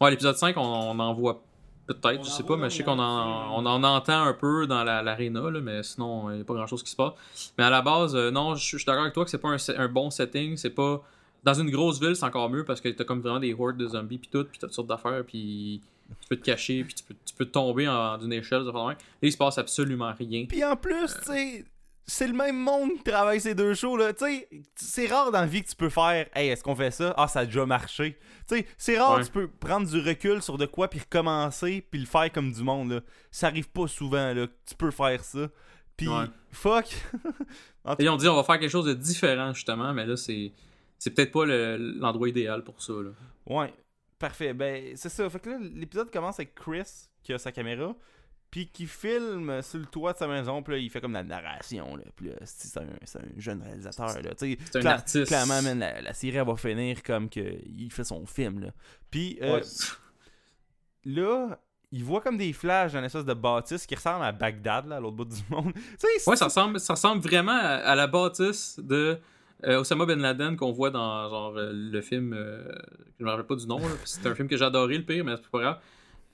Ouais, 0.00 0.10
l'épisode 0.10 0.36
5, 0.36 0.56
on, 0.56 0.60
on 0.62 0.98
en 1.00 1.14
voit 1.14 1.42
peut-être, 1.88 2.24
je 2.24 2.30
sais 2.30 2.44
pas, 2.44 2.56
mais 2.56 2.70
je 2.70 2.76
sais 2.76 2.84
qu'on 2.84 2.98
en, 3.00 3.52
on 3.60 3.66
en 3.66 3.82
entend 3.82 4.22
un 4.22 4.32
peu 4.34 4.68
dans 4.68 4.84
la- 4.84 5.02
l'aréna, 5.02 5.50
là, 5.50 5.60
mais 5.60 5.82
sinon, 5.82 6.30
il 6.30 6.36
n'y 6.36 6.40
a 6.42 6.44
pas 6.44 6.54
grand 6.54 6.68
chose 6.68 6.84
qui 6.84 6.90
se 6.92 6.96
passe. 6.96 7.14
Mais 7.58 7.64
à 7.64 7.70
la 7.70 7.82
base, 7.82 8.14
euh, 8.14 8.30
non, 8.30 8.54
je 8.54 8.64
suis 8.64 8.84
d'accord 8.84 9.02
avec 9.02 9.14
toi 9.14 9.24
que 9.24 9.30
c'est 9.30 9.38
pas 9.38 9.56
un 9.76 9.88
bon 9.88 10.10
setting, 10.10 10.56
c'est 10.56 10.70
pas. 10.70 11.02
Dans 11.42 11.54
une 11.54 11.70
grosse 11.70 11.98
ville, 12.00 12.14
c'est 12.14 12.24
encore 12.24 12.50
mieux 12.50 12.64
parce 12.64 12.80
que 12.80 12.88
t'as 12.90 13.02
comme 13.04 13.20
vraiment 13.20 13.40
des 13.40 13.52
hordes 13.54 13.78
de 13.78 13.88
zombies, 13.88 14.18
puis 14.18 14.28
tout, 14.30 14.44
puis 14.44 14.58
t'as 14.60 14.66
toutes 14.68 14.74
sortes 14.76 14.88
d'affaires, 14.88 15.24
puis 15.26 15.80
tu 16.20 16.28
peux 16.28 16.36
te 16.36 16.44
cacher, 16.44 16.84
puis 16.84 16.94
tu 16.94 17.04
peux, 17.04 17.14
tu 17.24 17.34
peux 17.34 17.46
tomber 17.46 17.88
en, 17.88 18.18
d'une 18.18 18.32
échelle, 18.32 18.62
Là, 18.64 18.96
il 19.22 19.32
se 19.32 19.36
passe 19.36 19.58
absolument 19.58 20.12
rien. 20.18 20.46
Puis 20.48 20.64
en 20.64 20.76
plus, 20.76 21.06
tu 21.24 21.32
sais, 21.32 21.64
c'est 22.06 22.26
le 22.26 22.32
même 22.32 22.56
monde 22.58 22.90
qui 22.96 23.04
travaille 23.04 23.40
ces 23.40 23.54
deux 23.54 23.74
shows, 23.74 23.96
là. 23.96 24.12
Tu 24.12 24.24
sais, 24.24 24.48
c'est 24.74 25.06
rare 25.06 25.30
dans 25.30 25.40
la 25.40 25.46
vie 25.46 25.62
que 25.62 25.68
tu 25.68 25.76
peux 25.76 25.88
faire 25.90 26.26
Hey, 26.34 26.48
est-ce 26.48 26.64
qu'on 26.64 26.74
fait 26.74 26.90
ça? 26.90 27.14
Ah, 27.16 27.28
ça 27.28 27.40
a 27.40 27.44
déjà 27.46 27.64
marché. 27.66 28.18
Tu 28.48 28.56
sais, 28.56 28.66
c'est 28.76 28.98
rare 28.98 29.14
Ouais. 29.14 29.20
que 29.20 29.26
tu 29.26 29.32
peux 29.32 29.48
prendre 29.48 29.88
du 29.88 30.00
recul 30.00 30.42
sur 30.42 30.58
de 30.58 30.66
quoi, 30.66 30.88
puis 30.88 30.98
recommencer, 30.98 31.86
puis 31.88 32.00
le 32.00 32.06
faire 32.06 32.32
comme 32.32 32.50
du 32.52 32.62
monde, 32.62 32.90
là. 32.92 33.00
Ça 33.30 33.46
arrive 33.46 33.68
pas 33.70 33.86
souvent, 33.86 34.32
là, 34.34 34.46
que 34.48 34.52
tu 34.66 34.74
peux 34.74 34.90
faire 34.90 35.22
ça. 35.22 35.48
Puis, 35.96 36.08
Ouais. 36.08 36.24
fuck. 36.50 36.86
Et 37.98 38.08
on 38.08 38.16
dit 38.16 38.26
on 38.28 38.36
va 38.36 38.44
faire 38.44 38.58
quelque 38.58 38.70
chose 38.70 38.86
de 38.86 38.94
différent, 38.94 39.52
justement, 39.54 39.92
mais 39.92 40.06
là, 40.06 40.16
c'est. 40.16 40.52
C'est 40.98 41.10
peut-être 41.14 41.32
pas 41.32 41.46
le- 41.46 41.76
l'endroit 41.98 42.28
idéal 42.28 42.62
pour 42.62 42.82
ça. 42.82 42.92
Là. 42.92 43.10
Ouais, 43.46 43.72
parfait. 44.20 44.54
Ben, 44.54 44.92
c'est 44.94 45.08
ça. 45.08 45.28
Fait 45.28 45.40
que 45.40 45.50
là, 45.50 45.58
l'épisode 45.74 46.12
commence 46.12 46.38
avec 46.38 46.54
Chris 46.54 47.08
qui 47.24 47.32
a 47.32 47.38
sa 47.38 47.50
caméra, 47.50 47.94
puis 48.50 48.66
qui 48.68 48.86
filme 48.86 49.60
sur 49.62 49.78
le 49.80 49.86
toit 49.86 50.12
de 50.12 50.18
sa 50.18 50.26
maison, 50.28 50.62
puis 50.62 50.74
là, 50.74 50.78
il 50.78 50.90
fait 50.90 51.00
comme 51.00 51.12
la 51.12 51.22
narration, 51.24 51.96
là. 51.96 52.04
Puis 52.16 52.26
là, 52.28 52.34
c'est 52.44 52.78
un, 52.78 52.86
jeune 53.36 53.62
réalisateur, 53.62 54.20
là. 54.22 54.34
Tu 54.34 54.52
sais, 54.54 54.58
C'est 54.72 54.78
un 54.78 54.82
cla- 54.82 54.92
artiste. 54.92 55.26
Clairement, 55.26 55.62
man, 55.62 55.78
la, 55.78 56.00
la 56.00 56.14
série, 56.14 56.36
elle 56.36 56.46
va 56.46 56.56
finir 56.56 57.02
comme 57.02 57.28
que 57.28 57.40
il 57.66 57.90
fait 57.92 58.04
son 58.04 58.24
film, 58.26 58.60
là. 58.60 58.68
Puis 59.10 59.38
euh, 59.42 59.56
Ouais. 59.56 59.62
là, 61.04 61.58
il 61.92 62.04
voit 62.04 62.20
comme 62.20 62.36
des 62.36 62.52
flashs 62.52 62.92
dans 62.92 63.02
espèce 63.02 63.24
de 63.24 63.34
bâtisse 63.34 63.86
qui 63.86 63.94
ressemble 63.94 64.24
à 64.24 64.32
Bagdad, 64.32 64.86
là, 64.86 64.96
à 64.96 65.00
l'autre 65.00 65.16
bout 65.16 65.24
du 65.24 65.42
monde. 65.48 65.72
Ouais, 66.26 66.36
ça 66.36 66.44
ressemble, 66.46 66.78
ça 66.80 66.94
ressemble 66.94 67.22
vraiment 67.22 67.56
à, 67.56 67.76
à 67.78 67.94
la 67.94 68.06
bâtisse 68.06 68.78
de 68.80 69.18
euh, 69.64 69.80
Osama 69.80 70.06
Ben 70.06 70.20
Laden 70.20 70.56
qu'on 70.56 70.72
voit 70.72 70.90
dans 70.90 71.28
genre 71.28 71.56
euh, 71.56 71.70
le 71.72 72.00
film. 72.00 72.32
euh, 72.32 72.64
je 73.18 73.24
me 73.24 73.30
rappelle 73.30 73.46
pas 73.46 73.56
du 73.56 73.66
nom. 73.66 73.78
C'est 74.04 74.26
un 74.26 74.34
film 74.34 74.48
que 74.48 74.56
j'ai 74.56 74.64
adoré, 74.64 74.96
le 74.98 75.04
pire, 75.04 75.24
mais 75.24 75.36
c'est 75.36 75.50
pas 75.50 75.60
grave. 75.60 75.78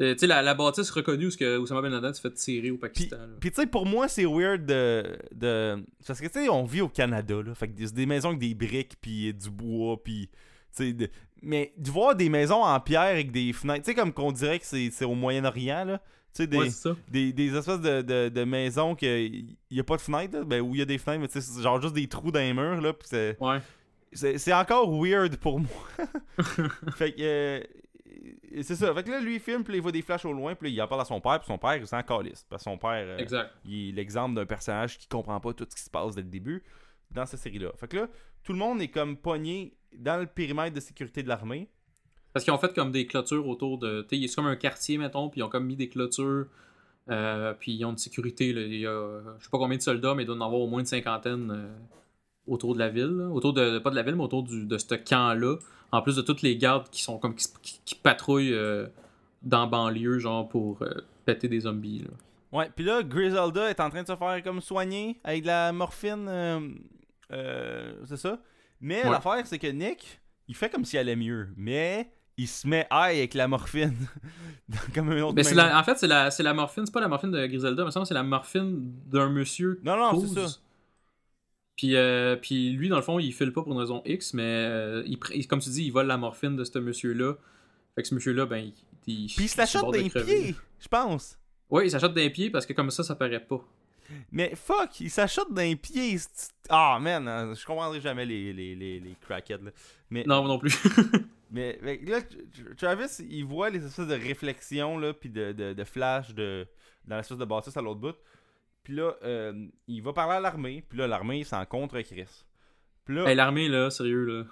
Euh, 0.01 0.13
tu 0.13 0.21
sais, 0.21 0.27
la, 0.27 0.43
la 0.43 0.55
bâtisse 0.55 0.91
reconnue 0.91 1.27
où 1.29 1.31
que 1.31 1.57
Osama 1.57 1.81
Ben 1.81 1.91
Laden 1.91 2.13
s'est 2.13 2.21
fait 2.21 2.35
tirer 2.35 2.71
au 2.71 2.77
Pakistan. 2.77 3.17
Puis 3.41 3.51
tu 3.51 3.61
sais, 3.63 3.67
pour 3.67 3.87
moi, 3.87 4.09
c'est 4.09 4.27
weird 4.27 4.67
de, 4.67 5.17
de... 5.35 5.83
Parce 6.07 6.21
que 6.21 6.27
tu 6.27 6.33
sais, 6.45 6.49
on 6.51 6.65
vit 6.65 6.83
au 6.83 6.89
Canada, 6.89 7.37
là. 7.43 7.55
Fait 7.55 7.67
que 7.69 7.73
c'est 7.79 7.95
des 7.95 8.05
maisons 8.07 8.29
avec 8.29 8.41
des 8.41 8.55
briques, 8.55 8.97
puis 9.01 9.33
du 9.33 9.49
bois, 9.51 10.03
puis... 10.03 10.29
de- 10.79 11.09
Mais 11.43 11.73
de 11.79 11.91
voir 11.91 12.15
des 12.15 12.29
maisons 12.29 12.63
en 12.63 12.79
pierre 12.81 13.01
avec 13.03 13.33
des 13.33 13.53
fenêtres, 13.55 13.85
tu 13.85 13.91
sais, 13.91 13.95
comme 13.95 14.13
qu'on 14.13 14.33
dirait 14.33 14.59
que 14.59 14.67
c'est 14.67 15.05
au 15.07 15.15
Moyen-Orient, 15.15 15.85
là. 15.87 16.03
Tu 16.37 16.43
sais, 16.43 16.47
des, 16.47 16.57
Ouais, 16.59 16.69
des, 17.09 17.33
des 17.33 17.57
espèces 17.57 17.81
de, 17.81 18.03
de, 18.03 18.29
de 18.29 18.45
maisons 18.45 18.95
qu'il 18.95 19.57
n'y 19.71 19.81
a 19.81 19.85
pas 19.85 19.97
de 19.97 20.03
fenêtres, 20.03 20.39
là, 20.39 20.45
ben, 20.45 20.61
où 20.61 20.75
il 20.75 20.79
y 20.79 20.83
a 20.83 20.85
des 20.85 20.99
fenêtres, 20.99 21.23
mais 21.23 21.41
c'est 21.41 21.63
genre 21.63 21.81
juste 21.81 21.95
des 21.95 22.07
trous 22.09 22.31
dans 22.31 22.41
les 22.41 22.53
murs, 22.53 22.81
là, 22.81 22.93
c'est... 23.05 23.37
Ouais. 23.41 23.59
C'est 24.13 24.53
encore 24.53 24.91
weird 25.03 25.37
pour 25.37 25.61
moi. 25.61 25.69
fait 26.97 27.13
que. 27.13 27.21
euh, 27.21 27.61
c'est 28.63 28.77
ça. 28.77 28.95
Fait 28.95 29.03
que 29.03 29.11
là, 29.11 29.21
lui, 29.21 29.35
il 29.35 29.41
filme, 29.41 29.63
puis 29.63 29.75
il 29.75 29.83
voit 29.83 29.93
des 29.93 30.01
flashs 30.01 30.25
au 30.25 30.33
loin, 30.33 30.55
puis 30.55 30.73
il 30.73 30.81
en 30.81 30.89
parle 30.89 31.03
à 31.03 31.05
son 31.05 31.21
père, 31.21 31.39
puis 31.39 31.47
son 31.47 31.59
père, 31.59 31.77
il 31.77 31.87
s'en 31.87 32.03
calisse. 32.03 32.47
Parce 32.49 32.65
que 32.65 32.71
son 32.71 32.79
père, 32.79 32.93
euh, 32.93 33.19
Exact. 33.19 33.51
il 33.67 33.91
est 33.91 33.93
l'exemple 33.93 34.35
d'un 34.35 34.47
personnage 34.47 34.97
qui 34.97 35.07
comprend 35.09 35.39
pas 35.39 35.53
tout 35.53 35.67
ce 35.69 35.77
qui 35.77 35.83
se 35.83 35.91
passe 35.91 36.15
dès 36.15 36.23
le 36.23 36.29
début 36.29 36.63
dans 37.11 37.27
cette 37.27 37.41
série-là. 37.41 37.73
Fait 37.77 37.89
que 37.89 37.97
là, 37.99 38.09
tout 38.43 38.53
le 38.53 38.59
monde 38.59 38.81
est 38.81 38.89
comme 38.89 39.17
pogné 39.19 39.77
dans 39.95 40.19
le 40.19 40.27
périmètre 40.27 40.75
de 40.75 40.81
sécurité 40.81 41.23
de 41.23 41.29
l'armée. 41.29 41.69
Parce 42.37 42.45
qu'ils 42.45 42.53
ont 42.53 42.59
fait 42.59 42.75
comme 42.75 42.93
des 42.93 43.07
clôtures 43.07 43.49
autour 43.49 43.79
de. 43.79 44.05
C'est 44.11 44.35
comme 44.35 44.45
un 44.47 44.57
quartier, 44.57 44.99
mettons, 44.99 45.31
puis 45.31 45.41
ils 45.41 45.43
ont 45.43 45.49
comme 45.49 45.65
mis 45.65 45.75
des 45.75 45.89
clôtures. 45.89 46.45
euh, 47.09 47.55
puis 47.59 47.73
ils 47.73 47.83
ont 47.87 47.93
une 47.93 47.97
sécurité. 47.97 48.53
Là. 48.53 48.61
Il 48.61 48.75
y 48.81 48.87
a, 48.87 49.21
je 49.39 49.45
sais 49.45 49.49
pas 49.51 49.57
combien 49.57 49.79
de 49.79 49.83
soldats, 49.83 50.15
mais 50.15 50.25
il 50.25 50.27
doit 50.27 50.35
y 50.37 50.39
en 50.39 50.45
avoir 50.45 50.61
au 50.61 50.67
moins 50.67 50.81
une 50.81 50.85
cinquantaine 50.87 51.51
euh, 51.51 51.67
autour 52.47 52.75
de 52.75 52.79
la 52.79 52.91
ville. 52.91 53.07
là. 53.17 53.29
Autour 53.31 53.55
de. 53.55 53.79
Pas 53.79 53.89
de 53.89 53.95
la 53.97 54.03
ville, 54.03 54.17
mais 54.17 54.23
autour 54.25 54.43
du, 54.43 54.67
de 54.67 54.77
ce 54.77 54.95
camp-là. 54.97 55.57
En 55.93 56.03
plus 56.03 56.15
de 56.17 56.21
toutes 56.21 56.43
les 56.43 56.59
gardes 56.59 56.91
qui 56.91 57.01
sont 57.01 57.17
comme. 57.17 57.35
qui, 57.35 57.47
qui- 57.63 57.81
qui 57.87 57.95
patrouillent 57.95 58.53
euh, 58.53 58.87
dans 59.41 59.67
banlieue, 59.67 60.19
genre 60.19 60.47
pour 60.47 60.85
péter 61.25 61.49
des 61.49 61.61
zombies. 61.61 62.01
Là. 62.01 62.11
Ouais, 62.59 62.71
puis 62.77 62.85
là, 62.85 63.03
Griselda 63.03 63.71
est 63.71 63.81
en 63.81 63.89
train 63.89 64.03
de 64.03 64.09
se 64.09 64.15
faire 64.17 64.43
comme 64.45 64.61
soigner 64.61 65.19
avec 65.25 65.41
de 65.41 65.47
la 65.47 65.73
morphine. 65.73 66.29
c'est 67.31 68.17
ça. 68.19 68.39
Mais 68.81 69.03
Ouais. 69.05 69.11
l'affaire, 69.11 69.47
c'est 69.47 69.59
que 69.59 69.69
Nick, 69.69 70.21
il 70.49 70.55
fait 70.55 70.69
comme 70.69 70.85
s'il 70.85 70.99
allait 70.99 71.17
mieux. 71.17 71.49
Mais 71.57 72.11
il 72.39 72.49
se 72.49 72.67
met 72.67 72.87
high 72.91 73.17
avec 73.19 73.35
la 73.35 73.49
morphine. 73.49 73.95
comme 74.95 75.11
un 75.11 75.21
autre 75.23 75.35
Mais 75.35 75.43
la- 75.55 75.79
en 75.79 75.85
fait, 75.85 75.97
c'est 75.99 76.07
la, 76.07 76.31
c'est 76.31 76.43
la 76.43 76.53
morphine. 76.55 76.85
C'est 76.87 76.93
pas 76.93 77.01
la 77.01 77.09
morphine 77.09 77.31
de 77.31 77.47
Griselda, 77.47 77.85
mais 77.85 77.91
c'est 78.05 78.15
la 78.15 78.23
morphine 78.23 78.93
d'un 79.07 79.29
monsieur 79.31 79.81
Non, 79.85 79.97
non, 79.97 80.21
c'est 80.27 80.47
ça. 80.47 80.59
Puis, 81.77 81.95
euh, 81.95 82.37
puis 82.37 82.73
lui, 82.73 82.89
dans 82.89 82.97
le 82.97 83.03
fond, 83.03 83.19
il 83.19 83.33
file 83.35 83.53
pas 83.53 83.63
pour 83.63 83.73
une 83.73 83.79
raison 83.79 84.03
X, 84.07 84.33
mais 84.33 84.43
euh, 84.45 85.03
il, 85.07 85.47
comme 85.47 85.61
tu 85.61 85.69
dis, 85.71 85.85
il 85.85 85.91
vole 85.91 86.07
la 86.07 86.17
morphine 86.17 86.57
de 86.57 86.65
ce 86.65 86.79
monsieur-là. 86.79 87.35
Fait 87.95 88.03
que 88.03 88.09
ce 88.09 88.15
monsieur-là, 88.15 88.47
ben, 88.47 88.59
il. 88.59 88.73
il 89.07 89.27
Puis 89.27 89.45
il 89.45 89.49
se 89.49 89.55
sur 89.55 89.59
la 89.59 89.65
le 89.65 89.69
shot 89.71 89.81
bord 89.81 89.93
dans 89.93 89.99
de 89.99 90.03
les 90.05 90.11
crever. 90.11 90.43
pieds, 90.43 90.55
je 90.81 90.89
pense. 90.89 91.39
Ouais, 91.69 91.87
il 91.87 91.91
s'achète 91.91 92.15
d'un 92.15 92.31
pied 92.31 92.49
parce 92.51 92.65
que 92.65 92.73
comme 92.73 92.91
ça, 92.91 93.03
ça 93.03 93.15
paraît 93.15 93.41
pas. 93.41 93.61
Mais 94.31 94.55
fuck, 94.55 95.01
il 95.01 95.11
s'achète 95.11 95.53
d'un 95.53 95.75
pied. 95.75 96.17
Ah, 96.71 96.99
man, 97.01 97.27
hein, 97.29 97.53
je 97.55 97.65
comprendrai 97.67 98.01
jamais 98.01 98.25
les, 98.25 98.53
les, 98.53 98.75
les, 98.75 99.01
les 99.01 99.17
crackheads, 99.21 99.63
là. 99.65 99.71
Mais, 100.11 100.25
Non, 100.27 100.41
moi 100.43 100.49
non 100.49 100.59
plus. 100.59 100.73
mais, 101.51 101.79
mais 101.83 101.99
là, 102.05 102.21
Travis, 102.77 103.07
il 103.29 103.45
voit 103.45 103.71
les 103.71 103.85
espèces 103.85 104.07
de 104.09 104.15
réflexions, 104.15 104.99
là, 104.99 105.13
puis 105.15 105.31
de, 105.31 105.53
de, 105.53 105.73
de 105.73 105.85
flash 105.85 106.35
de, 106.35 106.67
dans 107.07 107.17
l'espèce 107.17 107.39
de 107.39 107.45
bâtisse 107.45 107.77
à 107.77 107.83
l'autre 107.83 108.01
bout. 108.01 108.17
Puis 108.83 108.95
là, 108.95 109.15
euh, 109.25 109.67
il 109.89 110.03
va 110.03 110.13
parler 110.13 110.35
à 110.37 110.41
l'armée, 110.41 110.85
puis 110.89 110.99
là, 110.99 111.07
l'armée, 111.09 111.39
il 111.41 111.45
s'en 111.45 111.65
contre 111.67 112.01
Chris. 112.03 112.29
Puis 113.05 113.15
là, 113.17 113.29
hey, 113.29 113.35
l'armée, 113.37 113.69
là, 113.69 113.91
sérieux, 113.91 114.25
là. 114.25 114.45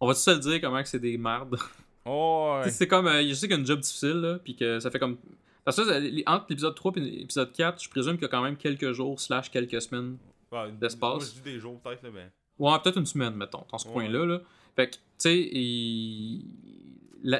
On 0.00 0.06
va 0.06 0.14
tout 0.14 0.20
se 0.20 0.30
le 0.30 0.38
dire 0.38 0.60
comment 0.60 0.82
que 0.82 0.88
c'est 0.88 0.98
des 1.00 1.16
mardes? 1.18 1.56
oh, 2.04 2.60
Tu 2.64 2.70
sais, 2.70 2.76
C'est 2.76 2.86
comme. 2.88 3.06
euh, 3.06 3.26
je 3.26 3.34
sais 3.34 3.46
qu'il 3.48 3.56
y 3.56 3.58
a 3.58 3.60
une 3.60 3.66
job 3.66 3.80
difficile, 3.80 4.20
là, 4.20 4.38
puis 4.38 4.54
que 4.56 4.78
ça 4.80 4.90
fait 4.90 4.98
comme. 4.98 5.16
Parce 5.64 5.76
que 5.78 6.30
entre 6.30 6.46
l'épisode 6.50 6.74
3 6.76 6.92
et 6.96 7.00
l'épisode 7.00 7.52
4, 7.52 7.82
je 7.82 7.88
présume 7.90 8.12
qu'il 8.14 8.22
y 8.22 8.26
a 8.26 8.28
quand 8.28 8.42
même 8.42 8.56
quelques 8.56 8.92
jours, 8.92 9.18
slash 9.20 9.50
quelques 9.50 9.82
semaines. 9.82 10.16
ouais, 10.52 10.70
d'espace. 10.72 11.14
moi, 11.14 11.24
je 11.24 11.30
dis 11.32 11.40
des 11.54 11.58
jours, 11.58 11.80
peut-être, 11.80 12.02
là, 12.04 12.10
mais... 12.14 12.30
Ouais, 12.58 12.78
peut-être 12.82 12.98
une 12.98 13.06
semaine, 13.06 13.34
mettons, 13.34 13.64
dans 13.70 13.78
ce 13.78 13.86
Ouais. 13.88 13.94
coin-là. 13.94 14.24
Là. 14.26 14.40
Fait 14.76 14.88
que, 14.90 14.94
tu 14.94 15.00
sais, 15.18 15.38
il- 15.52 16.44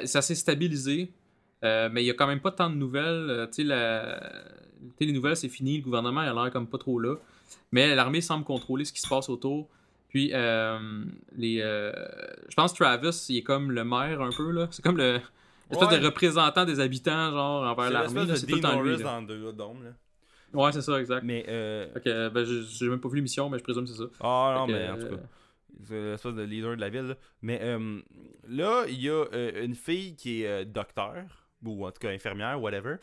ça 0.04 0.22
s'est 0.22 0.34
stabilisé, 0.34 1.12
euh, 1.64 1.88
mais 1.92 2.02
il 2.02 2.06
y 2.06 2.10
a 2.10 2.14
quand 2.14 2.26
même 2.26 2.40
pas 2.40 2.50
tant 2.50 2.70
de 2.70 2.74
nouvelles. 2.76 3.26
euh, 3.30 3.46
tu 3.46 3.52
sais, 3.54 3.64
la... 3.64 4.20
les 5.00 5.12
nouvelles, 5.12 5.36
c'est 5.36 5.48
fini, 5.48 5.78
le 5.78 5.82
gouvernement 5.84 6.22
il 6.22 6.28
a 6.28 6.32
l'air 6.34 6.50
comme 6.50 6.66
pas 6.66 6.78
trop 6.78 6.98
là. 6.98 7.16
Mais 7.72 7.94
l'armée 7.94 8.20
semble 8.20 8.44
contrôler 8.44 8.84
ce 8.84 8.92
qui 8.92 9.00
se 9.00 9.08
passe 9.08 9.28
autour. 9.28 9.68
Puis, 10.08 10.30
euh, 10.32 11.04
les, 11.36 11.60
euh, 11.60 11.92
je 12.48 12.54
pense 12.54 12.72
que 12.72 12.78
Travis, 12.78 13.26
il 13.28 13.36
est 13.38 13.42
comme 13.42 13.70
le 13.70 13.84
maire 13.84 14.22
un 14.22 14.30
peu, 14.30 14.50
là. 14.50 14.68
C'est 14.70 14.82
comme 14.82 14.96
le 14.96 15.20
l'espèce 15.68 15.88
Ouais. 15.88 15.98
de 15.98 16.04
représentant 16.06 16.64
des 16.64 16.78
habitants, 16.78 17.32
genre, 17.32 17.64
envers 17.64 17.90
l'armée. 17.90 18.36
C'est 18.36 18.46
tout 18.46 18.60
temps 18.60 18.80
lui. 18.80 18.96
Là. 18.96 19.20
dans. 19.52 19.74
Ouais, 20.54 20.72
c'est 20.72 20.80
ça, 20.80 20.98
exact. 21.00 21.24
Mais, 21.24 21.44
euh... 21.48 21.92
Fait 21.92 22.00
que, 22.02 22.28
ben, 22.28 22.44
j'ai 22.44 22.88
même 22.88 23.00
pas 23.00 23.08
vu 23.08 23.16
l'émission, 23.16 23.50
mais 23.50 23.58
je 23.58 23.64
présume 23.64 23.84
que 23.84 23.90
c'est 23.90 23.98
ça. 23.98 24.04
Ah, 24.20 24.54
non, 24.58 24.66
que, 24.68 24.72
mais 24.72 24.88
en 24.88 24.96
tout 24.96 25.08
cas... 25.08 25.22
C'est 25.86 26.00
l'espèce 26.00 26.34
de 26.34 26.42
leader 26.42 26.76
de 26.76 26.80
la 26.80 26.88
ville. 26.88 27.02
là. 27.08 27.14
Mais 27.42 27.58
euh, 27.62 28.00
là, 28.48 28.84
il 28.88 29.00
y 29.00 29.08
a 29.10 29.24
euh, 29.32 29.64
une 29.64 29.74
fille 29.74 30.16
qui 30.16 30.42
est 30.42 30.46
euh, 30.48 30.64
docteur, 30.64 31.22
ou 31.64 31.86
en 31.86 31.90
tout 31.90 31.98
cas 32.00 32.10
infirmière, 32.10 32.60
whatever. 32.60 32.96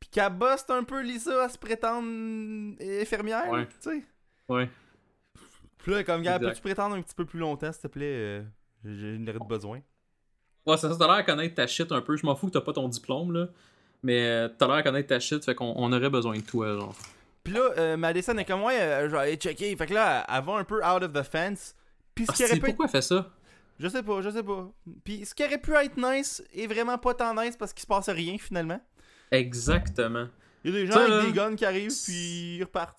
Puis 0.00 0.08
qu'elle 0.10 0.32
bosse 0.32 0.64
un 0.70 0.84
peu 0.84 1.02
Lisa 1.02 1.44
à 1.44 1.48
se 1.48 1.58
prétendre 1.58 2.06
infirmière, 2.80 3.48
Ouais. 3.50 3.66
tu 3.66 3.90
sais. 3.90 4.04
Ouais. 4.48 4.68
Puis 5.78 5.92
là, 5.92 6.02
comme 6.04 6.22
gars, 6.22 6.38
peux-tu 6.38 6.60
prétendre 6.62 6.96
un 6.96 7.02
petit 7.02 7.14
peu 7.14 7.24
plus 7.26 7.38
longtemps, 7.38 7.72
s'il 7.72 7.82
te 7.82 7.86
plaît? 7.88 8.04
Euh, 8.14 8.42
J'ai 8.84 9.14
une 9.14 9.24
de 9.24 9.32
besoin. 9.32 9.80
Ouais, 10.66 10.76
ça, 10.78 10.90
ça 10.90 10.96
t'as 10.98 11.06
l'air 11.06 11.16
à 11.16 11.22
connaître 11.22 11.54
ta 11.54 11.66
shit 11.66 11.92
un 11.92 12.00
peu. 12.00 12.16
Je 12.16 12.24
m'en 12.24 12.34
fous 12.34 12.46
que 12.46 12.52
t'as 12.52 12.60
pas 12.62 12.72
ton 12.72 12.88
diplôme, 12.88 13.32
là. 13.32 13.48
Mais 14.02 14.26
euh, 14.26 14.48
t'as 14.48 14.66
l'air 14.66 14.76
à 14.76 14.82
connaître 14.82 15.08
ta 15.08 15.20
shit, 15.20 15.44
fait 15.44 15.54
qu'on 15.54 15.74
on 15.76 15.92
aurait 15.92 16.10
besoin 16.10 16.36
de 16.36 16.42
toi, 16.42 16.74
genre. 16.74 16.94
Puis 17.42 17.52
là, 17.52 17.70
euh, 17.76 17.96
Madison 17.98 18.36
est 18.38 18.44
comme, 18.46 18.62
ouais, 18.62 18.80
euh, 18.80 19.08
je 19.08 19.12
vais 19.14 19.18
aller 19.18 19.36
checker. 19.36 19.76
Fait 19.76 19.86
que 19.86 19.92
là, 19.94 20.24
elle 20.26 20.42
va 20.44 20.54
un 20.54 20.64
peu 20.64 20.76
out 20.84 21.02
of 21.02 21.12
the 21.12 21.22
fence. 21.22 21.74
Puis 22.14 22.26
ce 22.26 22.32
Ah, 22.32 22.34
qui 22.34 22.44
aurait 22.44 22.52
pu 22.52 22.58
être 22.58 22.64
pourquoi 22.66 22.86
elle 22.86 22.90
fait 22.90 23.02
ça? 23.02 23.30
Je 23.78 23.88
sais 23.88 24.02
pas, 24.02 24.20
je 24.22 24.30
sais 24.30 24.42
pas. 24.42 24.70
Puis 25.04 25.24
ce 25.26 25.34
qui 25.34 25.44
aurait 25.44 25.58
pu 25.58 25.74
être 25.74 25.96
nice 25.96 26.42
est 26.54 26.66
vraiment 26.66 26.96
pas 26.98 27.14
tant 27.14 27.34
nice 27.34 27.56
parce 27.56 27.72
qu'il 27.72 27.82
se 27.82 27.86
passe 27.86 28.08
rien 28.08 28.36
finalement. 28.38 28.80
Exactement. 29.30 30.28
Il 30.64 30.72
y 30.72 30.76
a 30.76 30.80
des 30.80 30.86
gens 30.86 30.92
Ça, 30.92 31.00
avec 31.00 31.10
là, 31.10 31.22
des 31.24 31.32
guns 31.32 31.56
qui 31.56 31.64
arrivent 31.64 32.04
puis 32.04 32.56
ils 32.56 32.62
repartent. 32.62 32.98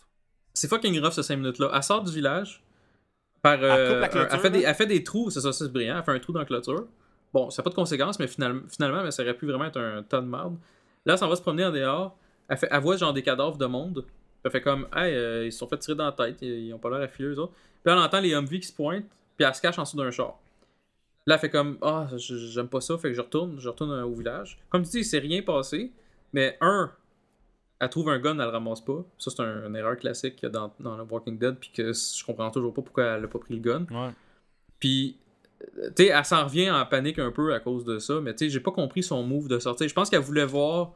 C'est 0.54 0.68
fucking 0.68 1.00
rough, 1.02 1.14
ces 1.14 1.24
5 1.24 1.38
minutes-là. 1.38 1.72
Elle 1.74 1.84
sort 1.84 2.04
du 2.04 2.14
village. 2.14 2.64
Par, 3.42 3.54
Elle 3.54 3.60
coupe 3.60 3.70
euh, 3.70 4.00
la 4.00 4.08
clôture, 4.08 4.30
elle, 4.34 4.40
fait 4.40 4.50
des, 4.50 4.62
là. 4.62 4.70
elle 4.70 4.76
fait 4.76 4.86
des 4.88 5.04
trous, 5.04 5.30
c'est 5.30 5.42
ça, 5.42 5.54
c'est 5.54 5.72
brillant. 5.72 5.98
Elle 5.98 6.04
fait 6.04 6.12
un 6.12 6.20
trou 6.20 6.34
dans 6.34 6.40
la 6.40 6.46
clôture. 6.46 6.88
Bon, 7.34 7.50
ça 7.50 7.62
n'a 7.62 7.64
pas 7.64 7.70
de 7.70 7.76
conséquences, 7.76 8.18
mais 8.20 8.28
finalement, 8.28 8.62
finalement 8.70 9.04
mais 9.04 9.12
ça 9.12 9.24
aurait 9.24 9.36
pu 9.36 9.46
vraiment 9.46 9.66
être 9.66 9.80
un 9.80 10.04
tas 10.04 10.22
de 10.22 10.28
merde. 10.28 10.58
Là, 11.06 11.18
ça 11.18 11.28
va 11.28 11.36
se 11.36 11.42
promener 11.42 11.66
en 11.66 11.72
dehors. 11.72 12.18
Elle, 12.48 12.58
fait, 12.58 12.68
elle 12.72 12.82
voit 12.82 12.98
genre 12.98 13.14
des 13.14 13.24
cadavres 13.24 13.58
de 13.58 13.66
monde. 13.66 14.06
Elle 14.44 14.52
fait 14.52 14.62
comme, 14.62 14.88
hey, 14.96 15.14
euh, 15.14 15.46
ils 15.46 15.52
se 15.52 15.60
sont 15.60 15.68
fait 15.68 15.78
tirer 15.78 15.96
dans 15.96 16.06
la 16.06 16.12
tête, 16.12 16.38
ils, 16.42 16.68
ils 16.68 16.74
ont 16.74 16.80
pas 16.80 16.90
l'air 16.90 17.02
affilés, 17.02 17.30
eux 17.30 17.40
autres. 17.40 17.54
Puis 17.86 17.94
elle 17.94 18.00
entend 18.00 18.20
les 18.20 18.34
Humvee 18.34 18.60
qui 18.60 18.68
se 18.68 18.74
pointent, 18.74 19.06
puis 19.38 19.46
elle 19.46 19.54
se 19.54 19.62
cache 19.62 19.78
en 19.78 19.84
dessous 19.84 19.96
d'un 19.98 20.10
char. 20.10 20.40
Là, 21.28 21.36
elle 21.36 21.40
fait 21.40 21.50
comme, 21.52 21.78
ah, 21.84 22.08
j'aime 22.18 22.68
pas 22.68 22.82
ça, 22.82 22.98
fait 22.98 23.10
que 23.10 23.14
je 23.14 23.22
retourne, 23.22 23.60
je 23.60 23.70
retourne 23.70 23.92
euh, 23.92 24.06
au 24.06 24.16
village. 24.16 24.58
Comme 24.70 24.82
tu 24.84 24.90
dis, 24.90 24.98
il 25.00 25.06
s'est 25.06 25.20
rien 25.20 25.42
passé, 25.44 25.92
mais 26.34 26.58
un, 26.62 26.92
elle 27.80 27.90
trouve 27.90 28.10
un 28.10 28.18
gun, 28.20 28.32
elle 28.40 28.46
le 28.46 28.50
ramasse 28.50 28.82
pas. 28.82 29.04
Ça, 29.20 29.30
c'est 29.32 29.42
un- 29.42 29.68
une 29.68 29.76
erreur 29.76 29.98
classique 29.98 30.36
qu'il 30.36 30.48
y 30.48 30.50
a 30.50 30.50
dans, 30.50 30.74
dans 30.80 30.98
le 30.98 31.04
Walking 31.04 31.38
Dead, 31.38 31.56
puis 31.60 31.70
que 31.72 31.94
je 31.94 32.26
comprends 32.26 32.50
toujours 32.50 32.74
pas 32.74 32.82
pourquoi 32.82 33.04
elle 33.04 33.24
a 33.24 33.28
pas 33.28 33.40
pris 33.40 33.54
le 33.56 33.60
gun. 33.60 33.86
Ouais. 33.92 34.12
Puis, 34.80 35.18
euh, 35.78 35.90
tu 35.96 36.06
sais, 36.06 36.10
elle 36.10 36.26
s'en 36.26 36.44
revient 36.46 36.72
en 36.72 36.86
panique 36.86 37.20
un 37.20 37.32
peu 37.32 37.54
à 37.54 37.60
cause 37.60 37.86
de 37.86 38.00
ça, 38.00 38.20
mais 38.22 38.34
tu 38.34 38.46
sais, 38.46 38.50
j'ai 38.50 38.60
pas 38.60 38.72
compris 38.72 39.04
son 39.04 39.24
move 39.24 39.48
de 39.48 39.60
sortir. 39.60 39.88
Je 39.88 39.94
pense 39.94 40.10
qu'elle 40.10 40.22
voulait 40.22 40.46
voir 40.46 40.94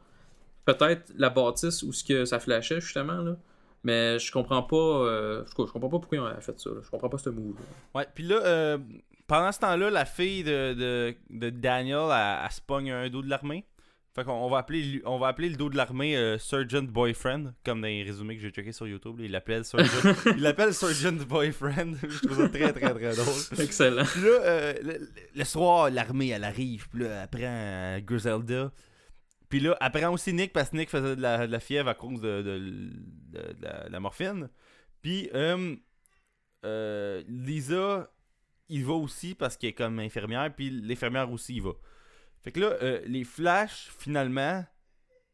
peut-être 0.64 1.12
la 1.16 1.30
bâtisse 1.30 1.82
où 1.82 1.92
ce 1.92 2.04
que 2.04 2.24
ça 2.24 2.38
flashait, 2.40 2.80
justement, 2.80 3.20
là. 3.22 3.36
Mais 3.82 4.18
je 4.18 4.30
comprends 4.30 4.62
pas, 4.62 4.76
euh, 4.76 5.44
je, 5.46 5.50
je 5.50 5.72
comprends 5.72 5.88
pas 5.88 5.98
pourquoi 5.98 6.18
elle 6.18 6.36
a 6.36 6.40
fait 6.40 6.58
ça, 6.58 6.70
là. 6.70 6.80
Je 6.84 6.90
comprends 6.90 7.08
pas 7.08 7.18
ce 7.18 7.30
move. 7.30 7.54
Ouais, 7.94 8.06
puis 8.14 8.24
là, 8.24 8.36
euh, 8.44 8.78
pendant 9.26 9.50
ce 9.52 9.60
temps-là, 9.60 9.90
la 9.90 10.04
fille 10.04 10.44
de, 10.44 10.74
de, 10.74 11.14
de 11.30 11.50
Daniel, 11.50 12.08
elle, 12.10 12.38
elle 12.44 12.50
se 12.52 12.60
pogne 12.60 12.90
un 12.90 13.08
dos 13.08 13.22
de 13.22 13.30
l'armée. 13.30 13.64
Fait 14.14 14.24
qu'on 14.24 14.32
on 14.32 14.48
va 14.50 14.58
appeler 14.58 15.00
on 15.04 15.18
va 15.18 15.28
appeler 15.28 15.48
le 15.48 15.54
dos 15.56 15.70
de 15.70 15.76
l'armée 15.76 16.16
euh, 16.16 16.36
Sergeant 16.36 16.82
Boyfriend, 16.82 17.54
comme 17.64 17.80
dans 17.80 17.86
les 17.86 18.02
résumés 18.02 18.34
que 18.36 18.42
j'ai 18.42 18.50
checké 18.50 18.72
sur 18.72 18.88
YouTube. 18.88 19.20
là, 19.20 19.24
il 19.26 19.30
l'appelle 19.30 19.64
Sergeant, 19.64 20.14
il 20.36 20.42
l'appelle 20.42 20.74
Sergeant 20.74 21.24
Boyfriend. 21.28 21.94
Je 22.02 22.26
trouve 22.26 22.38
ça 22.38 22.48
très 22.48 22.72
très 22.72 22.92
très 22.92 23.14
drôle. 23.14 23.40
Excellent. 23.60 24.02
Puis 24.04 24.22
là, 24.22 24.28
euh, 24.42 24.74
le, 24.82 25.08
le 25.32 25.44
soir, 25.44 25.90
l'armée, 25.90 26.30
elle 26.30 26.42
arrive. 26.42 26.88
Puis 26.88 27.04
là, 27.04 27.22
elle 27.22 27.28
prend 27.28 27.40
euh, 27.44 28.00
Griselda. 28.00 28.72
Puis 29.50 29.60
là, 29.60 29.76
elle 29.80 29.90
prend 29.90 30.12
aussi 30.12 30.32
Nick 30.32 30.52
parce 30.54 30.70
que 30.70 30.76
Nick 30.76 30.88
faisait 30.88 31.16
de 31.16 31.20
la, 31.20 31.46
de 31.46 31.52
la 31.52 31.60
fièvre 31.60 31.88
à 31.90 31.94
cause 31.94 32.20
de, 32.22 32.40
de- 32.40 32.58
de- 33.38 33.52
de 33.52 33.90
la, 33.92 34.00
morphine. 34.00 34.48
Puis 35.02 35.28
euh, 35.34 35.76
euh, 36.64 37.22
Lisa, 37.28 38.10
il 38.68 38.84
va 38.84 38.92
aussi 38.94 39.34
parce 39.34 39.56
qu'elle 39.56 39.70
est 39.70 39.74
comme 39.74 39.98
infirmière. 39.98 40.54
Puis 40.54 40.70
l'infirmière 40.70 41.30
aussi, 41.30 41.56
il 41.56 41.62
va. 41.62 41.72
Fait 42.42 42.52
que 42.52 42.60
là, 42.60 42.66
euh, 42.80 43.02
les 43.06 43.24
flashs, 43.24 43.90
finalement, 43.98 44.64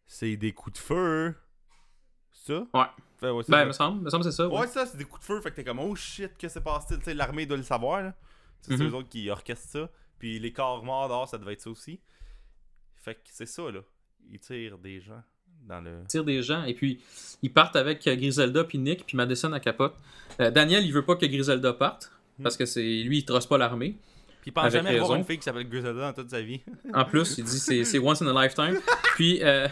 c'est 0.07 0.37
des 0.37 0.53
coups 0.53 0.75
de 0.81 0.83
feu. 0.83 1.35
Ça? 2.33 2.67
Ouais. 2.75 2.85
Fait, 3.19 3.31
ouais, 3.31 3.43
Ben, 3.49 3.59
ça. 3.61 3.67
me 3.67 3.73
semble, 3.73 4.03
me 4.05 4.11
semble 4.11 4.25
c'est 4.25 4.33
ça. 4.33 4.49
ouais. 4.49 4.61
Ouais, 4.61 4.67
ça, 4.67 4.87
c'est 4.87 4.97
des 4.99 5.05
coups 5.05 5.21
de 5.21 5.25
feu. 5.27 5.41
Fait 5.41 5.51
que 5.51 5.57
t'es 5.57 5.65
comme, 5.65 5.79
oh 5.81 5.95
shit, 5.95 6.37
que 6.39 6.49
c'est 6.49 6.61
passé? 6.63 6.97
Tu 6.99 7.05
sais, 7.05 7.15
l'armée 7.15 7.47
doit 7.47 7.57
le 7.57 7.63
savoir. 7.63 8.03
là. 8.03 8.15
C'est 8.63 8.77
Mhm. 8.79 8.89
eux 8.89 8.95
autres 8.95 9.09
qui 9.09 9.29
orchestrent 9.31 9.69
ça. 9.69 9.91
Puis 10.19 10.39
les 10.39 10.53
corps 10.53 10.83
morts 10.85 11.09
dehors, 11.09 11.29
ça 11.29 11.39
devait 11.39 11.53
être 11.53 11.61
ça 11.61 11.71
aussi. 11.71 12.01
Fait 12.97 13.15
que 13.15 13.21
c'est 13.27 13.47
ça, 13.47 13.71
là. 13.71 13.81
Ils 14.33 14.41
tirent 14.41 14.79
des 14.79 15.01
gens 15.01 15.23
dans 15.67 15.81
le. 15.81 16.05
tire 16.09 16.25
des 16.25 16.43
gens 16.43 16.65
et 16.65 16.75
puis 16.75 17.01
ils 17.43 17.53
partent 17.53 17.77
avec 17.77 18.05
Griselda 18.05 18.65
puis 18.65 18.79
Nick 18.79 19.05
puis 19.07 19.17
Madison 19.17 19.53
à 19.53 19.61
capote. 19.61 19.95
Euh, 20.41 20.51
Daniel 20.51 20.85
il 20.85 20.93
veut 20.93 21.05
pas 21.05 21.17
que 21.17 21.27
Griselda 21.27 21.73
parte 21.73 22.13
parce 22.43 22.57
que 22.57 22.67
c'est 22.67 22.83
lui 22.83 23.19
il 23.19 23.25
trosse 23.25 23.47
pas 23.47 23.59
l'armée. 23.59 23.97
Puis 24.43 24.51
il 24.51 24.53
pense 24.53 24.71
jamais 24.71 24.91
raison. 24.91 25.17
une 25.17 25.25
fille 25.25 25.39
qui 25.39 25.45
s'appelle 25.45 25.69
Griselda 25.69 26.13
dans 26.13 26.13
toute 26.13 26.31
sa 26.31 26.41
vie. 26.41 26.61
En 26.95 27.05
plus 27.05 27.39
il 27.39 27.45
dit 27.45 27.59
c'est 27.59 27.85
c'est 27.85 27.99
once 27.99 28.23
in 28.23 28.35
a 28.35 28.45
lifetime. 28.45 28.79
Puis 29.15 29.43
euh, 29.43 29.69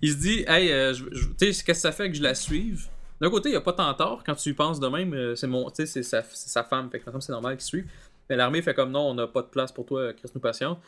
il 0.00 0.12
se 0.12 0.16
dit 0.16 0.44
hey 0.46 0.70
euh, 0.72 0.94
tu 0.94 1.52
sais 1.52 1.64
qu'est-ce 1.64 1.64
que 1.64 1.74
ça 1.74 1.92
fait 1.92 2.10
que 2.10 2.16
je 2.16 2.22
la 2.22 2.34
suive? 2.34 2.86
D'un 3.20 3.30
côté 3.30 3.50
il 3.50 3.52
y 3.52 3.56
a 3.56 3.60
pas 3.60 3.72
tant 3.72 3.92
tort 3.94 4.22
quand 4.24 4.34
tu 4.34 4.50
y 4.50 4.52
penses 4.52 4.80
de 4.80 4.88
même 4.88 5.12
euh, 5.14 5.34
c'est 5.34 5.46
mon 5.46 5.70
tu 5.70 5.76
sais 5.76 5.86
c'est 5.86 6.02
sa, 6.02 6.22
c'est 6.22 6.50
sa 6.50 6.64
femme 6.64 6.90
fait 6.90 7.00
que 7.00 7.10
c'est 7.20 7.32
normal 7.32 7.56
qu'il 7.56 7.64
suive. 7.64 7.90
Mais 8.30 8.36
l'armée 8.36 8.62
fait 8.62 8.74
comme 8.74 8.90
non 8.90 9.10
on 9.10 9.14
n'a 9.14 9.26
pas 9.26 9.42
de 9.42 9.48
place 9.48 9.72
pour 9.72 9.86
toi 9.86 10.12
Chris 10.12 10.30
nous 10.34 10.40
patient. 10.40 10.78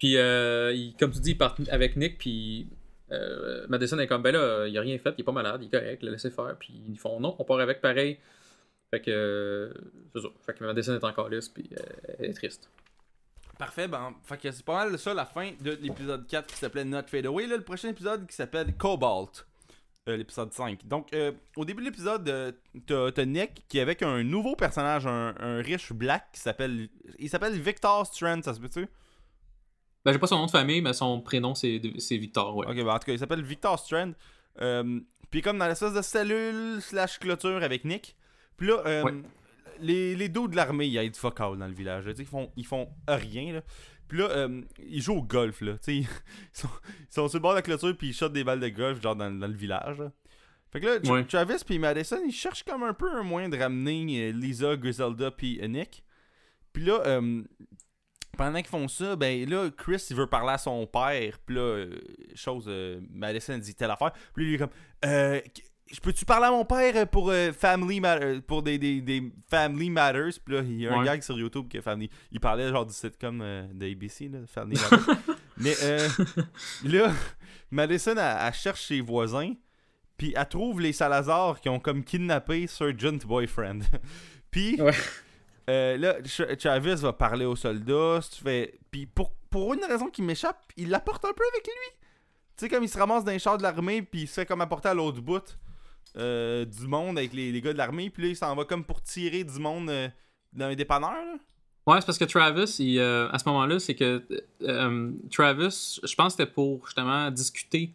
Puis 0.00 0.16
euh, 0.16 0.72
il- 0.74 0.96
comme 0.96 1.12
tu 1.12 1.20
dis 1.20 1.30
ils 1.32 1.38
partent 1.38 1.60
avec 1.70 1.94
Nick 1.94 2.18
puis 2.18 2.66
euh, 3.12 3.66
Madison 3.68 3.98
est 4.00 4.06
comme 4.08 4.22
ben 4.22 4.32
là, 4.32 4.66
il 4.66 4.76
a 4.76 4.80
rien 4.80 4.98
fait, 4.98 5.14
il 5.16 5.20
est 5.20 5.24
pas 5.24 5.30
malade, 5.32 5.60
il 5.62 5.66
est 5.66 5.70
correct, 5.70 6.02
le 6.02 6.10
laisser 6.10 6.30
faire. 6.30 6.56
Puis 6.58 6.72
ils 6.88 6.98
font 6.98 7.20
non, 7.20 7.36
on 7.38 7.44
part 7.44 7.60
avec 7.60 7.80
pareil. 7.80 8.18
Fait 8.92 9.00
que. 9.00 9.10
euh, 9.12 9.72
c'est 10.14 10.22
ça. 10.22 10.28
Fait 10.46 10.54
que 10.54 10.64
Madison 10.64 10.94
est 10.96 11.04
encore 11.04 11.28
lisse, 11.28 11.48
puis 11.48 11.70
euh, 11.78 11.82
elle 12.18 12.30
est 12.30 12.34
triste. 12.34 12.68
Parfait, 13.58 13.86
ben, 13.88 14.14
fait 14.24 14.38
que 14.38 14.50
c'est 14.50 14.64
pas 14.64 14.86
mal 14.86 14.98
ça 14.98 15.12
la 15.12 15.26
fin 15.26 15.52
de 15.60 15.72
l'épisode 15.82 16.26
4 16.26 16.46
qui 16.46 16.56
s'appelait 16.56 16.84
Not 16.84 17.02
Fade 17.08 17.26
Away. 17.26 17.46
Là, 17.46 17.56
le 17.58 17.62
prochain 17.62 17.90
épisode 17.90 18.26
qui 18.26 18.34
s'appelle 18.34 18.74
Cobalt. 18.76 19.46
L'épisode 20.06 20.52
5. 20.52 20.86
Donc, 20.88 21.12
euh, 21.12 21.30
au 21.56 21.64
début 21.64 21.82
de 21.82 21.86
l'épisode, 21.88 22.26
euh, 22.28 22.50
t'as 23.12 23.24
Nick 23.26 23.64
qui 23.68 23.78
est 23.78 23.82
avec 23.82 24.02
un 24.02 24.24
nouveau 24.24 24.56
personnage, 24.56 25.06
un, 25.06 25.34
un 25.38 25.60
riche 25.62 25.92
black 25.92 26.24
qui 26.32 26.40
s'appelle. 26.40 26.88
Il 27.18 27.28
s'appelle 27.28 27.52
Victor 27.52 28.04
Strand, 28.06 28.42
ça 28.42 28.54
se 28.54 28.60
peut-tu? 28.60 28.88
Ben 30.04 30.12
j'ai 30.12 30.18
pas 30.18 30.26
son 30.26 30.38
nom 30.38 30.46
de 30.46 30.50
famille, 30.50 30.80
mais 30.80 30.92
son 30.94 31.20
prénom 31.20 31.54
c'est 31.54 31.80
c'est 31.98 32.16
Victor, 32.16 32.56
ouais. 32.56 32.66
Ok, 32.66 32.74
ben 32.76 32.88
en 32.88 32.98
tout 32.98 33.06
cas, 33.06 33.12
il 33.12 33.18
s'appelle 33.18 33.42
Victor 33.42 33.78
Strand. 33.78 34.12
Euh, 34.60 35.00
puis 35.30 35.42
comme 35.42 35.58
dans 35.58 35.66
l'espèce 35.68 35.92
de 35.94 36.02
cellule 36.02 36.80
slash 36.80 37.18
clôture 37.18 37.62
avec 37.62 37.84
Nick. 37.84 38.16
Puis 38.56 38.66
là, 38.68 38.82
euh, 38.86 39.02
Ouais. 39.04 39.12
les, 39.80 40.16
les 40.16 40.28
dos 40.28 40.48
de 40.48 40.56
l'armée, 40.56 40.86
il 40.86 40.92
y 40.92 40.98
a 40.98 41.08
du 41.08 41.18
fuck 41.18 41.38
all 41.40 41.56
dans 41.58 41.66
le 41.66 41.72
village. 41.72 42.06
là. 42.06 42.12
Ils 42.18 42.24
font, 42.26 42.50
ils 42.56 42.66
font 42.66 42.88
rien. 43.06 43.52
Là. 43.54 43.62
Puis 44.08 44.18
là, 44.18 44.24
euh, 44.30 44.60
ils 44.86 45.00
jouent 45.00 45.18
au 45.18 45.22
golf. 45.22 45.60
Là. 45.60 45.74
Ils, 45.86 46.06
sont, 46.52 46.68
ils 47.08 47.14
sont 47.14 47.28
sur 47.28 47.38
le 47.38 47.42
bord 47.42 47.52
de 47.52 47.56
la 47.56 47.62
clôture 47.62 47.96
puis 47.96 48.08
ils 48.08 48.12
shot 48.14 48.28
des 48.30 48.42
balles 48.44 48.60
de 48.60 48.68
golf 48.68 49.00
genre 49.00 49.14
dans, 49.16 49.30
dans 49.30 49.46
le 49.46 49.54
village. 49.54 49.98
là. 49.98 50.10
Fait 50.72 50.80
que 50.80 50.86
là, 50.86 51.10
Ouais. 51.12 51.24
Travis 51.24 51.62
puis 51.64 51.78
Madison, 51.78 52.18
ils 52.26 52.32
cherchent 52.32 52.62
comme 52.64 52.82
un 52.84 52.94
peu 52.94 53.10
un 53.12 53.22
moyen 53.22 53.48
de 53.48 53.56
ramener 53.58 54.28
euh, 54.28 54.32
Lisa, 54.32 54.76
Griselda 54.76 55.30
puis 55.30 55.60
euh, 55.62 55.66
Nick. 55.68 56.02
Puis 56.72 56.84
là, 56.84 57.00
euh, 57.06 57.42
pendant 58.36 58.58
qu'ils 58.58 58.68
font 58.68 58.88
ça, 58.88 59.16
ben 59.16 59.48
là, 59.48 59.68
Chris, 59.76 60.04
il 60.10 60.16
veut 60.16 60.26
parler 60.26 60.52
à 60.52 60.58
son 60.58 60.86
père. 60.86 61.38
Puis 61.44 61.56
là, 61.56 61.60
euh, 61.62 62.00
chose, 62.34 62.64
euh, 62.68 63.00
Madison 63.12 63.58
dit 63.58 63.74
telle 63.74 63.90
affaire. 63.90 64.12
Puis 64.34 64.44
lui, 64.44 64.52
il 64.52 64.54
est 64.54 64.58
comme, 64.58 64.70
euh, 65.04 65.40
je 65.92 66.00
peux-tu 66.00 66.24
parler 66.24 66.46
à 66.46 66.50
mon 66.52 66.64
père 66.64 67.06
pour 67.08 67.30
euh, 67.30 67.52
Family 67.52 68.00
Matter- 68.00 68.40
pour 68.46 68.62
des, 68.62 68.78
des, 68.78 69.00
des 69.00 69.32
Family 69.48 69.90
Matters? 69.90 70.38
Puis 70.44 70.54
là, 70.54 70.60
il 70.62 70.80
y 70.80 70.86
a 70.86 70.94
un 70.94 71.00
Ouais. 71.00 71.04
gag 71.04 71.22
sur 71.22 71.36
YouTube 71.38 71.66
qui 71.68 71.78
est 71.78 71.82
Family. 71.82 72.08
Il 72.30 72.38
parlait 72.40 72.68
genre 72.68 72.86
du 72.86 72.92
sitcom 72.94 73.40
euh, 73.42 73.66
de 73.74 73.90
ABC, 73.90 74.28
là, 74.28 74.38
Family 74.46 74.78
Matters. 74.90 75.16
Mais 75.56 75.74
euh, 75.82 76.08
là, 76.84 77.12
Madison, 77.70 78.12
elle, 78.16 78.36
elle 78.46 78.52
cherche 78.54 78.86
ses 78.86 79.00
voisins. 79.00 79.52
Puis 80.16 80.32
elle 80.36 80.48
trouve 80.48 80.80
les 80.80 80.92
Salazar 80.92 81.60
qui 81.60 81.68
ont 81.68 81.80
comme 81.80 82.04
kidnappé 82.04 82.66
Surgeon 82.66 83.18
Boyfriend. 83.26 83.80
puis 84.50 84.80
Ouais. 84.80 84.92
Euh, 85.70 85.96
là, 85.96 86.56
Travis 86.56 86.96
va 86.96 87.12
parler 87.12 87.44
aux 87.44 87.56
soldats. 87.56 88.20
tu. 88.30 88.44
Puis 88.90 89.06
pour, 89.06 89.32
pour 89.50 89.74
une 89.74 89.84
raison 89.84 90.08
qui 90.08 90.22
m'échappe, 90.22 90.60
il 90.76 90.90
l'apporte 90.90 91.24
un 91.24 91.32
peu 91.32 91.44
avec 91.52 91.66
lui. 91.66 91.98
Tu 92.56 92.64
sais, 92.64 92.68
comme 92.68 92.82
il 92.82 92.88
se 92.88 92.98
ramasse 92.98 93.24
dans 93.24 93.32
les 93.32 93.38
chars 93.38 93.56
de 93.56 93.62
l'armée, 93.62 94.02
puis 94.02 94.22
il 94.22 94.28
se 94.28 94.34
fait 94.34 94.46
comme 94.46 94.60
apporter 94.60 94.88
à 94.88 94.94
l'autre 94.94 95.20
bout 95.20 95.56
euh, 96.16 96.64
du 96.64 96.86
monde 96.86 97.18
avec 97.18 97.32
les, 97.32 97.52
les 97.52 97.60
gars 97.60 97.72
de 97.72 97.78
l'armée. 97.78 98.10
Puis 98.10 98.22
là, 98.24 98.28
il 98.30 98.36
s'en 98.36 98.54
va 98.54 98.64
comme 98.64 98.84
pour 98.84 99.00
tirer 99.02 99.44
du 99.44 99.58
monde 99.58 99.88
euh, 99.90 100.08
dans 100.52 100.66
un 100.66 100.74
dépanneur. 100.74 101.12
là. 101.12 101.36
Ouais, 101.86 102.00
c'est 102.00 102.06
parce 102.06 102.18
que 102.18 102.24
Travis, 102.24 102.62
à 103.00 103.38
ce 103.38 103.48
moment-là, 103.48 103.78
c'est 103.80 103.94
que 103.94 104.22
Travis, 105.30 105.98
je 106.04 106.14
pense 106.14 106.34
que 106.34 106.42
c'était 106.42 106.52
pour 106.52 106.86
justement 106.86 107.30
discuter 107.30 107.92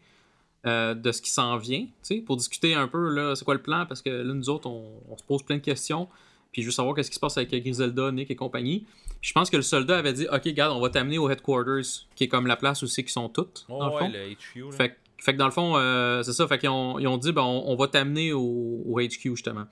de 0.66 1.12
ce 1.12 1.22
qui 1.22 1.30
s'en 1.30 1.56
vient, 1.58 1.86
pour 2.26 2.36
discuter 2.36 2.74
un 2.74 2.88
peu, 2.88 3.10
là, 3.10 3.36
c'est 3.36 3.46
quoi 3.46 3.54
le 3.54 3.62
plan, 3.62 3.86
parce 3.86 4.02
que 4.02 4.10
là, 4.10 4.34
nous 4.34 4.50
autres, 4.50 4.68
on 4.68 5.16
se 5.16 5.24
pose 5.24 5.44
plein 5.44 5.58
de 5.58 5.62
questions, 5.62 6.10
puis 6.56 6.62
je 6.62 6.68
veux 6.70 6.72
savoir 6.72 6.95
qu'est-ce 6.95 7.10
qui 7.10 7.16
se 7.16 7.20
passe 7.20 7.36
avec 7.36 7.49
Griselda, 7.51 8.14
Nick 8.14 8.32
et 8.32 8.36
compagnie. 8.38 8.86
Puis 9.20 9.30
je 9.30 9.34
pense 9.34 9.49
que 9.49 9.58
le 9.58 9.62
soldat 9.62 9.97
avait 9.97 10.14
dit, 10.14 10.26
OK, 10.32 10.41
regarde, 10.45 10.72
on 10.74 10.80
va 10.80 10.88
t'amener 10.88 11.18
au 11.18 11.30
headquarters, 11.30 11.84
qui 12.16 12.24
est 12.24 12.28
comme 12.30 12.47
la 12.47 12.56
place 12.56 12.82
où 12.82 12.88
c'est 12.88 13.03
qu'ils 13.03 13.12
sont 13.12 13.28
toutes, 13.28 13.66
dans 13.68 13.88
le 13.93 13.99
fond. 13.99 14.10
le 14.10 14.34
HQ. 14.34 14.72
Fait, 14.72 14.89
que- 14.91 14.95
fait 15.18 15.34
que 15.34 15.38
dans 15.38 15.47
le 15.47 15.51
fond, 15.51 15.76
euh, 15.76 16.24
c'est 16.24 16.32
ça, 16.32 16.47
fait 16.47 16.58
qu'ils 16.58 16.70
ont, 16.70 16.97
ils 16.97 17.08
ont 17.10 17.18
dit, 17.18 17.34
ben, 17.34 17.41
on, 17.41 17.70
on 17.70 17.76
va 17.76 17.89
t'amener 17.89 18.32
au, 18.32 18.84
au 18.86 19.01
HQ, 19.01 19.32
justement. 19.36 19.66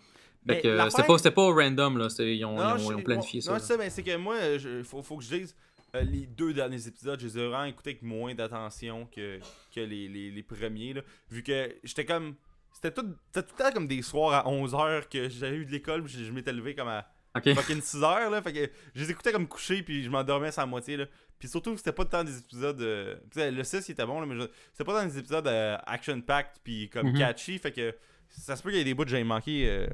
Fait 0.45 0.55
Mais 0.55 0.61
que 0.61 0.67
euh, 0.67 0.89
c'était 0.89 1.03
pas, 1.07 1.17
c'était 1.17 1.31
pas 1.31 1.47
random, 1.53 1.97
là, 1.99 2.09
c'était- 2.09 2.36
ils 2.36 2.43
ont, 2.43 2.57
Non, 2.57 2.63
ils 2.63 2.73
ont- 2.73 2.77
je- 2.79 2.84
ils 2.91 2.95
ont 2.95 3.01
planifié 3.01 3.39
ça. 3.39 3.51
Non, 3.51 3.55
là. 3.55 3.59
c'est 3.61 3.67
ça, 3.73 3.77
mais 3.77 3.89
c'est 3.89 4.03
que 4.03 4.17
moi, 4.17 4.36
il 4.61 4.84
faut, 4.84 5.01
faut 5.01 5.15
que 5.15 5.23
je 5.23 5.36
dise, 5.38 5.55
euh, 5.95 6.01
les 6.01 6.25
deux 6.25 6.53
derniers 6.53 6.86
épisodes, 6.86 7.17
je 7.17 7.27
les 7.27 7.38
ai 7.39 7.47
vraiment 7.47 7.63
écoutés 7.63 7.91
avec 7.91 8.01
moins 8.01 8.36
d'attention 8.36 9.07
que, 9.15 9.39
que 9.73 9.79
les, 9.79 10.09
les, 10.09 10.31
les 10.31 10.43
premiers, 10.43 10.93
là, 10.95 11.01
vu 11.31 11.43
que 11.43 11.73
j'étais 11.84 12.03
comme... 12.05 12.36
C'était 12.74 12.91
tout, 12.91 13.15
c'était 13.32 13.47
tout 13.47 13.55
le 13.57 13.63
temps 13.63 13.71
comme 13.71 13.88
des 13.88 14.01
soirs 14.01 14.34
à 14.45 14.49
11h 14.51 15.07
que 15.09 15.30
j'avais 15.30 15.55
eu 15.57 15.65
de 15.65 15.71
l'école, 15.71 16.03
puis 16.03 16.13
je, 16.13 16.24
je 16.26 16.32
m'étais 16.32 16.51
levé 16.51 16.76
comme 16.76 16.88
à 16.89 17.07
OK. 17.36 17.53
fucking 17.53 17.80
6h, 17.80 18.30
là, 18.30 18.41
fait 18.41 18.53
que 18.53 18.69
je 18.93 19.03
les 19.03 19.11
écoutais 19.11 19.32
comme 19.32 19.47
couché, 19.47 19.82
puis 19.84 20.03
je 20.03 20.09
m'endormais 20.09 20.51
sans 20.51 20.67
moitié, 20.67 20.97
là. 20.97 21.05
Puis 21.39 21.47
surtout, 21.49 21.76
c'était 21.78 21.91
pas 21.91 22.05
tant 22.05 22.24
des 22.24 22.38
épisodes... 22.38 22.80
euh, 22.82 23.15
le 23.36 23.63
6, 23.63 23.88
il 23.88 23.91
était 23.93 24.05
bon, 24.05 24.19
là, 24.19 24.26
mais 24.26 24.36
je- 24.36 24.47
c'était 24.71 24.84
pas 24.86 25.01
dans 25.01 25.07
des 25.07 25.17
épisodes 25.17 25.47
euh, 25.47 25.78
action-packed, 25.86 26.61
puis 26.63 26.89
comme 26.89 27.07
Mhm. 27.07 27.17
catchy, 27.17 27.57
fait 27.59 27.71
que 27.71 27.95
ça 28.30 28.55
se 28.55 28.63
peut 28.63 28.69
qu'il 28.69 28.78
y 28.80 28.82
ait 28.82 28.86
des 28.86 28.93
bouts 28.93 29.03
que 29.03 29.09
j'ai 29.09 29.24
manqué, 29.24 29.67
euh, 29.69 29.88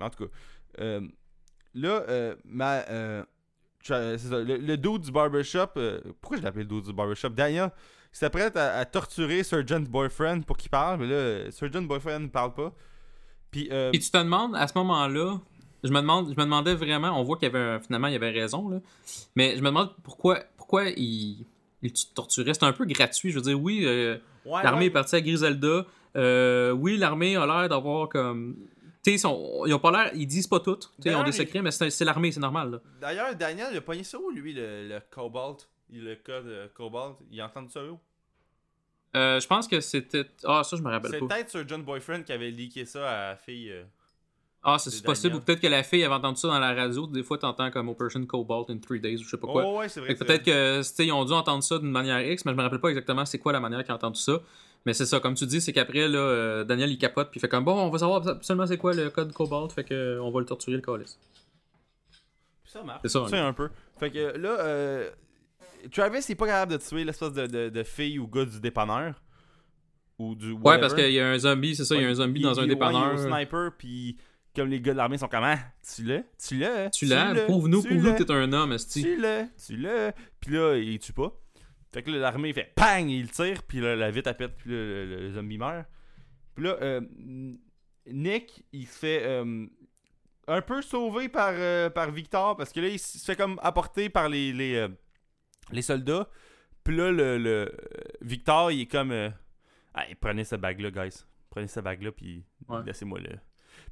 en 0.00 0.10
tout 0.10 0.26
cas. 0.26 0.32
Euh, 0.80 1.00
Là, 1.74 2.04
euh, 2.08 2.36
ma, 2.44 2.84
ça, 3.82 4.00
le, 4.04 4.56
le 4.58 4.76
dude 4.76 5.00
du 5.02 5.10
barbershop, 5.10 5.68
pourquoi 6.20 6.36
je 6.36 6.42
l'appelle 6.42 6.62
le 6.62 6.68
dude 6.68 6.84
du 6.84 6.92
barbershop? 6.92 7.30
Daniel, 7.30 7.70
il 8.12 8.16
s'apprête 8.18 8.56
à, 8.56 8.78
à 8.78 8.84
torturer 8.84 9.42
Surgeon 9.42 9.80
Boyfriend 9.80 10.42
pour 10.42 10.56
qu'il 10.56 10.70
parle, 10.70 11.00
mais 11.00 11.06
là, 11.06 11.50
Surgeon 11.50 11.82
Boyfriend 11.82 12.20
ne 12.20 12.28
parle 12.28 12.54
pas. 12.54 12.72
Puis, 13.50 13.68
euh, 13.70 13.90
Et 13.92 13.98
tu 13.98 14.10
te 14.10 14.16
demandes, 14.18 14.54
à 14.56 14.66
ce 14.66 14.72
moment-là, 14.78 15.38
je 15.84 15.90
me, 15.90 16.00
demande, 16.00 16.26
je 16.28 16.36
me 16.38 16.44
demandais 16.44 16.74
vraiment, 16.74 17.18
on 17.18 17.24
voit 17.24 17.36
qu'il 17.36 17.48
y 17.48 17.54
avait 17.54 17.58
un- 17.58 17.80
finalement 17.80 18.06
il 18.08 18.12
y 18.12 18.16
avait 18.16 18.30
raison, 18.30 18.68
là, 18.68 18.78
mais 19.34 19.56
je 19.56 19.60
me 19.62 19.66
demande 19.66 19.90
pourquoi, 20.02 20.40
pourquoi 20.56 20.84
il, 20.90 21.44
il 21.82 21.92
torturait. 22.14 22.54
C'était 22.54 22.66
un 22.66 22.72
peu 22.72 22.84
gratuit. 22.84 23.30
Je 23.30 23.36
veux 23.36 23.42
dire, 23.42 23.60
oui, 23.60 23.82
euh, 23.84 24.16
ouais, 24.46 24.62
l'armée 24.62 24.80
ouais. 24.80 24.86
est 24.86 24.90
partie 24.90 25.16
à 25.16 25.20
Griselda. 25.20 25.84
Euh, 26.16 26.70
oui, 26.72 26.96
l'armée 26.98 27.36
a 27.36 27.46
l'air 27.46 27.68
d'avoir 27.68 28.08
comme. 28.08 28.56
Tu 29.02 29.10
sais, 29.10 29.16
ils, 29.16 29.18
sont- 29.18 29.64
ils 29.66 29.74
ont 29.74 29.78
pas 29.80 29.90
l'air. 29.90 30.12
Ils 30.14 30.26
disent 30.26 30.46
pas 30.46 30.60
tout. 30.60 30.76
Tu 30.76 30.86
sais, 31.02 31.08
Ils 31.10 31.14
ont 31.16 31.24
des 31.24 31.30
il- 31.30 31.32
secrets, 31.32 31.60
mais 31.62 31.72
c'est 31.72 32.04
l'armée, 32.04 32.30
c'est 32.30 32.38
normal. 32.40 32.80
D'ailleurs, 33.00 33.34
Daniel, 33.34 33.68
il 33.72 33.78
a 33.78 33.80
pogné 33.80 34.04
ça 34.04 34.18
où, 34.18 34.30
lui, 34.30 34.52
le, 34.52 34.86
le 34.88 35.00
Cobalt? 35.10 35.68
Le 35.92 36.14
code 36.16 36.46
euh, 36.46 36.68
Cobalt, 36.74 37.16
il 37.30 37.40
a 37.40 37.46
entendu 37.46 37.70
ça 37.70 37.84
où? 37.84 37.98
Euh, 39.14 39.38
je 39.40 39.46
pense 39.46 39.68
que 39.68 39.80
c'était. 39.80 40.24
Ah, 40.44 40.64
ça, 40.64 40.76
je 40.76 40.82
me 40.82 40.90
rappelle 40.90 41.10
C'est 41.10 41.18
pas. 41.20 41.26
peut-être 41.26 41.50
Surgeon 41.50 41.80
Boyfriend 41.80 42.22
qui 42.22 42.32
avait 42.32 42.50
leaké 42.50 42.86
ça 42.86 43.08
à 43.10 43.28
la 43.30 43.36
fille. 43.36 43.70
euh. 43.70 43.84
Ah, 44.64 44.78
c'est 44.78 44.90
c'est 44.90 45.04
possible. 45.04 45.34
Ou 45.34 45.40
peut-être 45.40 45.60
que 45.60 45.66
la 45.66 45.82
fille 45.82 46.02
avait 46.04 46.14
entendu 46.14 46.38
ça 46.40 46.48
dans 46.48 46.58
la 46.58 46.72
radio. 46.72 47.06
Des 47.06 47.22
fois, 47.22 47.36
t'entends 47.36 47.70
comme 47.70 47.88
Operation 47.88 48.24
Cobalt 48.24 48.70
in 48.70 48.78
3 48.78 48.98
days 48.98 49.16
ou 49.16 49.24
je 49.24 49.28
sais 49.28 49.36
pas 49.36 49.48
quoi. 49.48 49.64
Oh, 49.66 49.78
ouais, 49.78 49.88
c'est 49.88 50.00
vrai. 50.00 50.14
C'est 50.16 50.24
peut-être 50.24 50.44
vrai. 50.48 50.52
que 50.52 50.78
tu 50.78 50.84
sais, 50.84 51.06
ils 51.06 51.12
ont 51.12 51.24
dû 51.24 51.32
entendre 51.32 51.62
ça 51.64 51.78
d'une 51.78 51.90
manière 51.90 52.20
X, 52.22 52.44
mais 52.44 52.52
je 52.52 52.56
me 52.56 52.62
rappelle 52.62 52.80
pas 52.80 52.88
exactement 52.88 53.24
c'est 53.26 53.38
quoi 53.38 53.52
la 53.52 53.60
manière 53.60 53.82
qu'ils 53.82 53.92
ont 53.92 53.96
entendu 53.96 54.20
ça. 54.20 54.40
Mais 54.86 54.94
c'est 54.94 55.06
ça, 55.06 55.20
comme 55.20 55.34
tu 55.34 55.46
dis, 55.46 55.60
c'est 55.60 55.72
qu'après, 55.72 56.08
là, 56.08 56.18
euh, 56.18 56.64
Daniel 56.64 56.90
il 56.90 56.98
capote, 56.98 57.30
puis 57.30 57.38
il 57.38 57.40
fait 57.40 57.48
comme 57.48 57.64
bon, 57.64 57.74
on 57.74 57.90
va 57.90 57.98
savoir 57.98 58.26
absolument 58.26 58.66
c'est 58.66 58.78
quoi 58.78 58.94
le 58.94 59.10
code 59.10 59.32
Cobalt, 59.32 59.72
fait 59.72 59.84
que 59.84 60.18
on 60.20 60.30
va 60.30 60.40
le 60.40 60.46
torturer 60.46 60.76
le 60.76 60.82
calice. 60.82 61.18
Ça 62.64 62.82
marche. 62.82 63.00
C'est 63.02 63.08
ça, 63.10 63.26
C'est 63.28 63.38
un 63.38 63.52
peu. 63.52 63.68
Fait 63.98 64.10
que 64.10 64.36
là, 64.38 64.48
euh, 64.60 65.10
Travis, 65.90 66.20
il 66.28 66.32
est 66.32 66.34
pas 66.36 66.46
capable 66.46 66.72
de 66.72 66.76
tuer 66.78 67.04
l'espèce 67.04 67.32
de, 67.32 67.46
de, 67.46 67.68
de 67.68 67.82
fille 67.82 68.18
ou 68.18 68.26
gars 68.28 68.44
du 68.44 68.60
dépanneur? 68.60 69.22
Ou 70.18 70.34
du. 70.34 70.52
Ouais, 70.52 70.78
parce 70.78 70.94
qu'il 70.94 71.10
y 71.10 71.20
a 71.20 71.28
un 71.28 71.38
zombie, 71.38 71.74
c'est 71.74 71.84
ça, 71.84 71.94
il 71.96 72.02
y 72.02 72.04
a 72.04 72.08
un 72.08 72.14
zombie 72.14 72.40
Il- 72.40 72.44
dans 72.44 72.50
un 72.60 72.64
il- 72.64 72.68
ouais, 72.68 72.74
dépanneur. 72.74 73.12
il 73.14 73.18
est 73.20 73.24
au 73.26 73.28
sniper, 73.34 73.70
puis 73.76 74.16
comme 74.54 74.68
les 74.68 74.80
gars 74.80 74.92
de 74.92 74.98
l'armée 74.98 75.16
sont 75.18 75.28
comme 75.28 75.42
Ah, 75.44 75.58
tu 75.94 76.04
l'as, 76.04 76.22
tu 76.38 76.56
l'as, 76.58 76.90
tu 76.90 77.06
l'as, 77.06 77.34
prouve-nous, 77.46 77.82
prouve-nous 77.82 78.14
que 78.14 78.22
t'es 78.22 78.32
un 78.32 78.52
homme, 78.52 78.72
esti. 78.72 79.02
Tu 79.02 79.16
l'as, 79.20 79.46
tu 79.66 79.76
l'as. 79.76 80.12
Puis 80.40 80.52
là, 80.52 80.76
il 80.76 80.98
tue 80.98 81.12
pas. 81.14 81.32
Fait 81.92 82.02
que 82.02 82.10
là, 82.10 82.18
l'armée 82.18 82.50
il 82.50 82.54
fait 82.54 82.72
PANG, 82.74 83.10
il 83.10 83.30
tire, 83.30 83.62
puis 83.64 83.80
là, 83.80 83.96
la 83.96 84.10
vitre 84.10 84.28
elle 84.28 84.36
pète, 84.36 84.56
puis 84.56 84.70
là, 84.70 84.76
le, 84.76 85.04
le- 85.06 85.20
le 85.28 85.32
zombie 85.32 85.58
meurt. 85.58 85.86
Puis 86.54 86.64
là, 86.64 86.76
euh, 86.82 87.00
Nick, 88.06 88.64
il 88.72 88.86
se 88.86 88.98
fait 88.98 89.22
euh, 89.24 89.66
un 90.48 90.60
peu 90.62 90.82
sauvé 90.82 91.28
par, 91.28 91.52
euh, 91.54 91.88
par 91.90 92.10
Victor, 92.10 92.56
parce 92.56 92.72
que 92.72 92.80
là, 92.80 92.88
il 92.88 92.98
se 92.98 93.18
fait 93.24 93.36
comme 93.36 93.58
apporter 93.62 94.08
par 94.10 94.28
les, 94.28 94.52
les, 94.52 94.74
euh, 94.76 94.88
les 95.70 95.82
soldats. 95.82 96.28
Puis 96.84 96.96
là, 96.96 97.10
le, 97.12 97.38
le 97.38 97.72
Victor, 98.22 98.72
il 98.72 98.80
est 98.82 98.86
comme 98.86 99.12
euh, 99.12 99.30
Hey, 99.94 100.14
prenez 100.14 100.44
cette 100.44 100.60
bague-là, 100.60 100.90
guys. 100.90 101.22
Prenez 101.50 101.66
cette 101.68 101.84
bague-là, 101.84 102.12
puis 102.12 102.42
Ouais. 102.68 102.78
laissez-moi 102.86 103.20
là. 103.20 103.30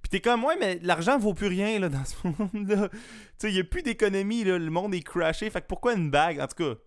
Puis 0.03 0.09
t'es 0.11 0.21
comme, 0.21 0.45
ouais, 0.45 0.57
mais 0.59 0.79
l'argent 0.83 1.19
vaut 1.19 1.35
plus 1.35 1.47
rien 1.49 1.79
là, 1.79 1.89
dans 1.91 2.05
ce 2.05 2.17
monde-là. 2.27 2.89
Tu 2.89 2.97
sais, 3.39 3.51
il 3.51 3.55
n'y 3.55 3.61
a 3.61 3.65
plus 3.65 3.83
d'économie, 3.83 4.45
là. 4.45 4.59
le 4.59 4.71
monde 4.71 4.95
est 4.95 5.03
crashé. 5.03 5.49
Fait 5.51 5.61
que 5.61 5.67
pourquoi 5.67 5.95
une 5.95 6.11
bague, 6.11 6.41
en 6.41 6.47
tout 6.47 6.57
cas? 6.65 6.79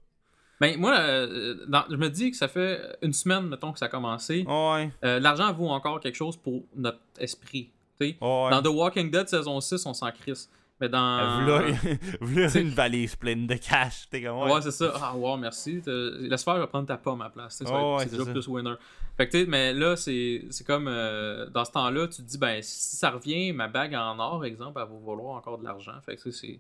Ben, 0.62 0.80
moi, 0.80 0.98
euh, 0.98 1.66
dans- 1.68 1.86
je 1.90 1.96
me 1.96 2.10
dis 2.10 2.32
que 2.32 2.38
ça 2.38 2.48
fait 2.48 2.80
une 3.02 3.14
semaine, 3.14 3.48
mettons, 3.48 3.72
que 3.74 3.80
ça 3.80 3.86
a 3.86 3.90
commencé. 3.90 4.46
Ouais, 4.48 4.92
Euh, 5.04 5.20
L'argent 5.20 5.52
vaut 5.54 5.70
encore 5.70 6.00
quelque 6.00 6.16
chose 6.16 6.38
pour 6.38 6.64
notre 6.76 7.00
esprit. 7.20 7.72
ouais. 8.00 8.18
Dans 8.20 8.62
The 8.62 8.68
Walking 8.68 9.10
Dead 9.12 9.28
saison 9.28 9.60
6, 9.62 9.86
on 9.86 9.94
s'en 9.94 10.12
crisse. 10.12 10.50
Mais 10.84 10.90
dans. 10.90 11.40
Euh, 11.40 11.46
V'là, 11.46 11.98
v'là 12.22 12.48
T'sais- 12.48 12.62
une 12.62 12.70
valise 12.72 13.16
pleine 13.16 13.48
de 13.48 13.56
cash. 13.56 14.10
T'es 14.10 14.22
comme, 14.22 14.38
Ouais, 14.40 14.52
ouais. 14.52 14.62
c'est 14.62 14.72
ça. 14.72 14.92
Ah, 15.02 15.16
wow, 15.16 15.38
merci. 15.38 15.82
Laisse 15.86 16.44
faire, 16.44 16.56
je 16.58 16.62
vais 16.62 16.68
prendre 16.68 16.88
ta 16.88 16.98
pomme 16.98 17.22
à 17.22 17.26
la 17.26 17.30
place. 17.30 17.62
va 17.62 17.70
Oh, 17.72 17.96
ouais, 17.96 18.04
c'est 18.04 18.10
c'est 18.10 18.18
déjà 18.18 18.26
ça. 18.26 18.32
plus 18.34 18.48
winner. 18.50 18.74
Fait 19.16 19.28
que, 19.28 19.32
tu 19.32 19.40
sais, 19.40 19.46
mais 19.50 19.72
là, 19.74 19.96
c'est 19.96 20.44
c'est 20.50 20.68
comme. 20.68 20.88
euh, 20.90 21.48
dans 21.52 21.64
ce 21.64 21.72
temps-là, 21.72 22.08
tu 22.10 22.18
te 22.18 22.28
dis, 22.28 22.38
ben, 22.38 22.62
si 22.62 22.98
ça 22.98 23.12
revient, 23.12 23.54
ma 23.54 23.70
bague 23.70 23.96
en 23.96 24.20
or, 24.20 24.44
exemple, 24.44 24.82
elle 24.84 24.90
va 24.94 25.00
valoir 25.06 25.36
encore 25.38 25.58
de 25.58 25.64
l'argent. 25.64 25.94
Fait 26.06 26.18
que, 26.18 26.32
c'est. 26.32 26.60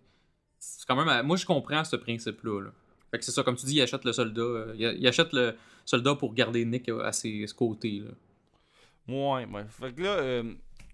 C'est 0.57 0.87
quand 0.87 0.95
même. 0.95 1.25
Moi, 1.25 1.35
je 1.35 1.45
comprends 1.45 1.83
ce 1.83 1.97
principe-là. 1.97 2.61
là. 2.61 2.69
Fait 3.11 3.19
que 3.19 3.25
c'est 3.25 3.31
ça, 3.31 3.43
comme 3.43 3.55
tu 3.57 3.65
dis, 3.65 3.75
il 3.75 3.81
achète 3.81 4.05
le 4.05 4.13
soldat. 4.13 4.41
euh, 4.41 4.73
il, 4.77 4.95
il 4.99 5.05
achète 5.07 5.33
le 5.33 5.55
soldat 5.83 6.15
pour 6.15 6.33
garder 6.33 6.63
Nick 6.63 6.87
à 6.87 7.11
ses 7.11 7.45
côtés. 7.57 8.01
Là. 8.05 8.11
Ouais, 9.13 9.45
ouais. 9.45 9.65
Fait 9.67 9.91
que 9.93 10.01
là, 10.01 10.09
euh, 10.11 10.43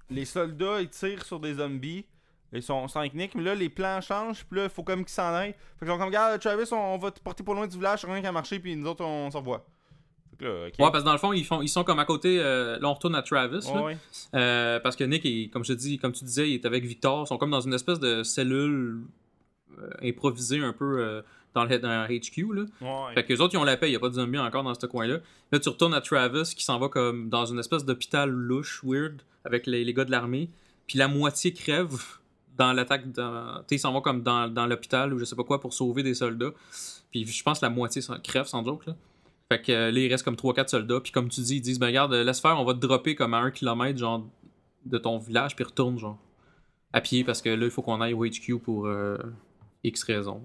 les 0.09 0.25
soldats, 0.25 0.81
ils 0.81 0.89
tirent 0.89 1.23
sur 1.23 1.39
des 1.39 1.53
zombies. 1.53 2.05
Ils 2.51 2.63
sont 2.63 2.87
5 2.87 3.13
Nick, 3.13 3.35
mais 3.35 3.43
là, 3.43 3.53
les 3.55 3.69
plans 3.69 4.01
changent. 4.01 4.43
Puis 4.45 4.57
là, 4.59 4.63
il 4.65 4.69
faut 4.69 4.83
comme 4.83 5.05
qu'ils 5.05 5.13
s'en 5.13 5.33
aillent. 5.33 5.53
Fait 5.79 5.85
qu'ils 5.85 5.87
sont 5.89 5.97
comme, 5.97 6.07
regarde, 6.07 6.39
Travis, 6.39 6.67
on, 6.71 6.95
on 6.95 6.97
va 6.97 7.11
te 7.11 7.19
porter 7.19 7.43
pas 7.43 7.53
loin 7.53 7.67
du 7.67 7.77
village, 7.77 8.03
rien 8.05 8.21
qui 8.21 8.27
a 8.27 8.31
marché, 8.31 8.59
puis 8.59 8.75
nous 8.75 8.87
autres, 8.87 9.03
on, 9.05 9.29
se 9.29 9.37
revoit. 9.37 9.65
Fait 10.31 10.37
que 10.37 10.45
là. 10.45 10.63
Ouais, 10.63 10.71
parce 10.91 10.99
que 10.99 11.05
dans 11.05 11.11
le 11.11 11.19
fond, 11.19 11.31
ils, 11.33 11.45
font, 11.45 11.61
ils 11.61 11.67
sont 11.69 11.83
comme 11.83 11.99
à 11.99 12.05
côté. 12.05 12.39
euh, 12.39 12.79
là, 12.79 12.89
on 12.89 12.93
retourne 12.93 13.13
à 13.15 13.21
Travis. 13.21 13.59
là. 13.67 13.73
Ouais, 13.75 13.83
ouais. 13.83 13.97
Euh, 14.33 14.79
parce 14.79 14.95
que 14.95 15.03
Nick, 15.03 15.51
comme 15.51 15.63
je 15.63 15.73
te 15.73 15.77
dis, 15.77 15.99
comme 15.99 16.11
tu 16.13 16.23
disais, 16.23 16.49
il 16.49 16.55
est 16.55 16.65
avec 16.65 16.85
Victor. 16.85 17.23
Ils 17.25 17.27
sont 17.27 17.37
comme 17.37 17.51
dans 17.51 17.61
une 17.61 17.73
espèce 17.73 17.99
de 17.99 18.23
cellule 18.23 19.01
euh, 19.79 19.89
improvisée 20.01 20.63
un 20.63 20.73
peu 20.73 20.99
euh, 21.01 21.21
dans, 21.53 21.65
le, 21.65 21.77
dans 21.77 22.07
HQ. 22.07 22.53
Là. 22.53 22.63
Ouais. 22.81 23.13
Fait 23.13 23.25
que 23.25 23.33
les 23.33 23.41
autres, 23.41 23.53
ils 23.53 23.57
ont 23.57 23.63
la 23.63 23.77
paix. 23.77 23.87
Il 23.89 23.91
n'y 23.91 23.95
a 23.95 23.99
pas 23.99 24.09
de 24.09 24.15
zombies 24.15 24.39
encore 24.39 24.63
dans 24.63 24.73
ce 24.73 24.85
coin-là. 24.87 25.17
Là, 25.51 25.59
tu 25.59 25.69
retournes 25.69 25.93
à 25.93 26.01
Travis 26.01 26.55
qui 26.55 26.63
s'en 26.63 26.79
va 26.79 26.89
comme 26.89 27.29
dans 27.29 27.45
une 27.45 27.59
espèce 27.59 27.85
d'hôpital 27.85 28.29
louche, 28.31 28.81
weird, 28.83 29.21
avec 29.45 29.67
les, 29.67 29.83
les 29.83 29.93
gars 29.93 30.05
de 30.05 30.11
l'armée. 30.11 30.49
Puis 30.87 30.97
la 30.97 31.07
moitié 31.07 31.53
crève 31.53 31.93
dans 32.59 32.73
l'attaque. 32.73 33.11
dans- 33.11 33.57
Tu 33.59 33.63
sais, 33.69 33.75
ils 33.75 33.79
s'en 33.79 33.91
vont 33.93 34.01
comme 34.01 34.21
dans, 34.21 34.47
dans 34.47 34.67
l'hôpital 34.67 35.13
ou 35.13 35.17
je 35.19 35.25
sais 35.25 35.35
pas 35.35 35.43
quoi 35.43 35.59
pour 35.59 35.73
sauver 35.73 36.03
des 36.03 36.13
soldats. 36.13 36.51
Puis 37.11 37.25
je 37.25 37.41
pense 37.43 37.59
que 37.59 37.65
la 37.65 37.69
moitié 37.71 38.01
crève 38.23 38.45
sans 38.45 38.63
joke. 38.63 38.85
Là. 38.85 38.95
Fait 39.51 39.61
que 39.61 39.71
euh, 39.71 39.91
là, 39.91 39.99
il 39.99 40.11
reste 40.11 40.23
comme 40.23 40.35
3-4 40.35 40.67
soldats. 40.67 40.99
Puis 40.99 41.11
comme 41.11 41.29
tu 41.29 41.41
dis, 41.41 41.55
ils 41.57 41.61
disent, 41.61 41.79
ben 41.79 41.87
regarde, 41.87 42.13
laisse 42.13 42.39
faire, 42.39 42.59
on 42.59 42.65
va 42.65 42.73
te 42.75 42.79
dropper 42.79 43.15
comme 43.15 43.33
à 43.33 43.39
un 43.39 43.49
kilomètre, 43.49 43.97
genre, 43.97 44.27
de 44.85 44.97
ton 44.97 45.17
village, 45.17 45.55
puis 45.55 45.63
retourne, 45.65 45.97
genre, 45.97 46.17
à 46.93 47.01
pied, 47.01 47.23
parce 47.23 47.41
que 47.41 47.49
là, 47.49 47.65
il 47.65 47.71
faut 47.71 47.81
qu'on 47.81 47.99
aille 48.01 48.13
au 48.13 48.23
HQ 48.25 48.59
pour 48.59 48.85
euh, 48.87 49.17
X 49.83 50.03
raisons. 50.03 50.43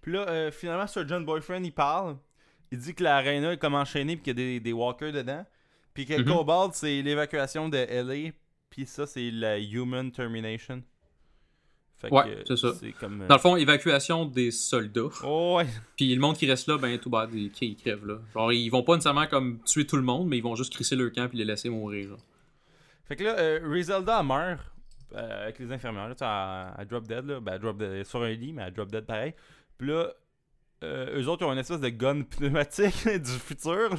Puis 0.00 0.12
là, 0.12 0.26
euh, 0.28 0.50
finalement, 0.50 0.86
Surgeon 0.86 1.20
Boyfriend, 1.20 1.62
il 1.64 1.72
parle. 1.72 2.16
Il 2.72 2.78
dit 2.78 2.94
que 2.94 3.02
l'arena 3.04 3.52
est 3.52 3.58
comme 3.58 3.74
enchaînée 3.74 4.16
puis 4.16 4.22
qu'il 4.24 4.38
y 4.38 4.42
a 4.42 4.46
des, 4.54 4.60
des 4.60 4.72
walkers 4.72 5.12
dedans. 5.12 5.44
Puis 5.92 6.06
que 6.06 6.14
Mhm. 6.20 6.24
Cobalt, 6.24 6.72
c'est 6.74 7.02
l'évacuation 7.02 7.68
de 7.68 7.76
LA. 7.78 8.30
Puis 8.70 8.86
ça, 8.86 9.06
c'est 9.06 9.30
la 9.32 9.58
Human 9.58 10.10
Termination. 10.12 10.82
Fait 12.00 12.10
Ouais, 12.10 12.22
que, 12.24 12.44
c'est 12.46 12.56
ça. 12.56 12.72
Comme. 12.98 13.22
euh, 13.22 13.26
Dans 13.26 13.34
le 13.34 13.40
fond, 13.40 13.56
évacuation 13.56 14.24
des 14.24 14.50
soldats. 14.50 15.02
Oh, 15.24 15.56
ouais. 15.58 15.66
Puis 15.96 16.14
le 16.14 16.20
monde 16.20 16.36
qui 16.36 16.46
reste 16.46 16.66
là, 16.66 16.78
ben 16.78 16.98
tout 16.98 17.10
bad, 17.10 17.28
ils, 17.34 17.52
ils 17.60 17.76
crèvent 17.76 18.06
là. 18.06 18.18
Genre, 18.34 18.52
ils 18.52 18.68
vont 18.70 18.82
pas 18.82 18.94
nécessairement 18.94 19.26
comme 19.26 19.58
tuer 19.64 19.86
tout 19.86 19.96
le 19.96 20.02
monde, 20.02 20.26
mais 20.28 20.38
ils 20.38 20.42
vont 20.42 20.54
juste 20.56 20.72
crisser 20.72 20.96
leur 20.96 21.12
camp 21.12 21.28
puis 21.28 21.36
les 21.38 21.44
laisser 21.44 21.68
mourir. 21.68 22.08
Genre. 22.08 22.18
Fait 23.06 23.16
que 23.16 23.24
là, 23.24 23.38
euh, 23.38 23.58
elle 23.62 24.26
meurt 24.26 24.60
euh, 25.14 25.42
avec 25.42 25.58
les 25.58 25.72
infirmières. 25.72 26.08
Là, 26.08 26.74
elle 26.78 26.86
drop 26.86 27.06
dead. 27.06 27.26
Là. 27.26 27.40
Ben, 27.40 27.58
drop 27.58 27.76
dead 27.76 28.04
sur 28.06 28.22
un 28.22 28.30
lit, 28.30 28.52
mais 28.52 28.62
elle 28.66 28.72
drop 28.72 28.90
dead 28.90 29.04
pareil. 29.04 29.34
Puis 29.76 29.88
là, 29.88 30.08
euh, 30.84 31.20
eux 31.20 31.28
autres, 31.28 31.42
ils 31.42 31.48
ont 31.48 31.52
une 31.52 31.58
espèce 31.58 31.80
de 31.80 31.88
gun 31.90 32.22
pneumatique 32.38 33.06
du 33.08 33.30
futur. 33.32 33.90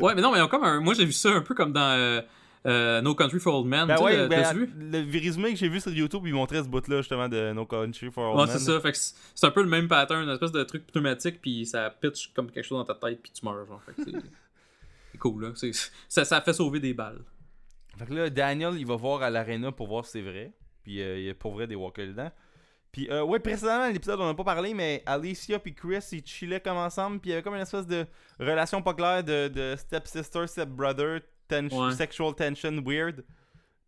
Ouais, 0.00 0.14
mais 0.14 0.22
non, 0.22 0.32
mais 0.32 0.38
ils 0.38 0.42
ont 0.42 0.48
comme 0.48 0.64
un. 0.64 0.80
Moi, 0.80 0.94
j'ai 0.94 1.04
vu 1.04 1.12
ça 1.12 1.30
un 1.30 1.42
peu 1.42 1.54
comme 1.54 1.72
dans 1.72 2.22
euh, 2.66 3.00
No 3.00 3.14
Country 3.14 3.38
for 3.40 3.54
Old 3.60 3.66
Men. 3.66 3.86
ben 3.86 3.98
ouais, 4.02 4.16
le- 4.16 4.28
ben, 4.28 4.42
t'as-tu 4.42 4.58
vu? 4.66 4.72
le 4.76 5.18
résumé 5.20 5.52
que 5.52 5.58
j'ai 5.58 5.68
vu 5.68 5.80
sur 5.80 5.92
YouTube, 5.92 6.22
ils 6.26 6.34
montraient 6.34 6.62
ce 6.62 6.68
bout-là 6.68 6.98
justement 6.98 7.28
de 7.28 7.52
No 7.52 7.64
Country 7.64 8.10
for 8.10 8.30
Old 8.34 8.40
Ouais, 8.40 8.46
Men. 8.46 8.58
c'est 8.58 8.64
ça. 8.64 8.80
Fait 8.80 8.92
que 8.92 8.98
c'est 8.98 9.46
un 9.46 9.50
peu 9.50 9.62
le 9.62 9.68
même 9.68 9.88
pattern, 9.88 10.22
une 10.22 10.30
espèce 10.30 10.52
de 10.52 10.62
truc 10.64 10.86
pneumatique, 10.86 11.40
puis 11.40 11.64
ça 11.64 11.90
pitch 11.90 12.32
comme 12.34 12.50
quelque 12.50 12.64
chose 12.64 12.84
dans 12.84 12.92
ta 12.94 13.08
tête, 13.08 13.22
puis 13.22 13.32
tu 13.32 13.44
meurs. 13.44 13.66
Genre. 13.66 13.82
Fait 13.84 13.92
que 13.92 14.04
c'est- 14.10 15.18
cool, 15.18 15.44
là. 15.44 15.52
Ça, 16.08 16.24
ça 16.24 16.40
fait 16.40 16.52
sauver 16.52 16.80
des 16.80 16.92
balles. 16.92 17.20
Fait 17.98 18.04
que 18.06 18.12
là, 18.14 18.28
Daniel, 18.30 18.74
il 18.76 18.86
va 18.86 18.96
voir 18.96 19.22
à 19.22 19.30
l'arena 19.30 19.72
pour 19.72 19.86
voir 19.88 20.04
si 20.04 20.12
c'est 20.12 20.20
vrai. 20.22 20.52
Puis 20.82 21.00
euh, 21.00 21.18
il 21.18 21.24
y 21.24 21.30
a 21.30 21.34
pour 21.34 21.52
vrai 21.54 21.66
des 21.66 21.74
walkers 21.74 22.08
dedans. 22.08 22.30
Puis, 22.92 23.08
euh, 23.10 23.22
ouais, 23.24 23.38
précédemment, 23.40 23.88
l'épisode, 23.88 24.20
on 24.20 24.26
n'a 24.26 24.34
pas 24.34 24.44
parlé, 24.44 24.72
mais 24.72 25.02
Alicia 25.04 25.58
puis 25.58 25.74
Chris, 25.74 25.98
ils 26.12 26.24
chillaient 26.24 26.60
comme 26.60 26.76
ensemble. 26.78 27.18
Puis 27.20 27.28
il 27.28 27.32
y 27.32 27.34
avait 27.34 27.42
comme 27.42 27.54
une 27.54 27.60
espèce 27.60 27.86
de 27.86 28.06
relation 28.38 28.80
pas 28.82 28.94
claire 28.94 29.22
de, 29.24 29.48
de 29.48 29.74
step-sister, 29.76 30.46
step-brother, 30.46 31.20
ten- 31.48 31.68
Ouais. 31.72 31.92
sexual 31.92 32.34
tension 32.34 32.82
weird. 32.84 33.24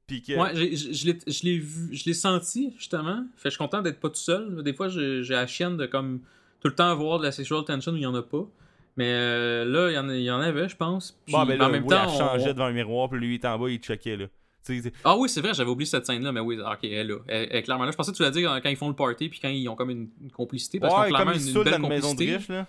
Puis 0.06 0.22
que. 0.22 0.32
Ouais, 0.32 0.54
je 0.54 1.06
l'ai- 1.06 1.18
je 1.26 1.42
l'ai 1.44 1.58
vu, 1.58 1.94
je 1.94 2.04
l'ai 2.06 2.14
senti, 2.14 2.72
justement. 2.78 3.24
Fait 3.36 3.50
je 3.50 3.50
suis 3.50 3.58
content 3.58 3.82
d'être 3.82 4.00
pas 4.00 4.08
tout 4.08 4.14
seul. 4.16 4.62
Des 4.62 4.72
fois, 4.72 4.88
j'ai 4.88 5.22
la 5.28 5.46
chienne 5.46 5.76
de 5.76 5.86
comme 5.86 6.20
tout 6.60 6.68
le 6.68 6.74
temps 6.74 6.90
avoir 6.90 7.18
de 7.18 7.24
la 7.24 7.32
sexual 7.32 7.64
tension 7.64 7.92
où 7.92 7.96
il 7.96 8.02
y 8.02 8.06
en 8.06 8.14
a 8.14 8.22
pas. 8.22 8.46
Mais 8.96 9.06
euh, 9.12 9.64
là, 9.64 9.90
il 9.90 9.94
y 9.94 9.98
en, 9.98 10.08
il 10.10 10.22
y 10.22 10.30
en 10.30 10.40
avait, 10.40 10.68
je 10.68 10.74
pense. 10.76 11.16
Puis, 11.24 11.32
Bon, 11.32 11.40
ben 11.40 11.46
mais 11.50 11.56
là, 11.58 11.66
en 11.66 11.70
même 11.70 11.82
oui, 11.84 11.88
temps, 11.90 12.02
elle 12.02 12.08
on- 12.08 12.18
changeait 12.18 12.52
devant 12.54 12.64
un 12.64 12.72
miroir, 12.72 13.08
puis 13.08 13.20
lui, 13.20 13.32
il 13.32 13.34
était 13.34 13.46
en 13.46 13.58
bas, 13.58 13.68
il 13.70 13.78
checkait, 13.78 14.16
là. 14.16 14.26
Ah 15.02 15.16
oui, 15.16 15.30
c'est 15.30 15.40
vrai, 15.40 15.54
j'avais 15.54 15.70
oublié 15.70 15.86
cette 15.86 16.04
scène-là, 16.04 16.30
mais 16.30 16.40
oui, 16.40 16.58
ok, 16.60 16.78
elle 16.82 16.92
est 16.92 17.04
là. 17.04 17.14
Elle, 17.26 17.48
elle 17.50 17.56
est 17.56 17.62
clairement 17.62 17.84
là. 17.86 17.90
Je 17.90 17.96
pensais 17.96 18.12
que 18.12 18.16
tu 18.18 18.22
l'as 18.22 18.30
dit 18.30 18.42
quand 18.42 18.60
quand 18.62 18.68
ils 18.68 18.76
font 18.76 18.88
le 18.90 18.94
party 18.94 19.30
puis 19.30 19.38
quand 19.40 19.48
ils 19.48 19.66
ont 19.66 19.74
comme 19.76 19.88
une, 19.88 20.08
une 20.22 20.30
complicité. 20.30 20.78
Parce 20.78 20.92
qu'ils 20.92 21.00
Ouais, 21.00 21.06
ont 21.06 21.24
comme 21.24 21.32
clairement 21.32 21.40
une, 21.42 21.56
une 21.56 21.64
belle 21.64 21.74
une 21.80 21.88
maison 21.88 22.08
de 22.08 22.18
complicité. 22.18 22.36
riche, 22.36 22.48
là. 22.48 22.66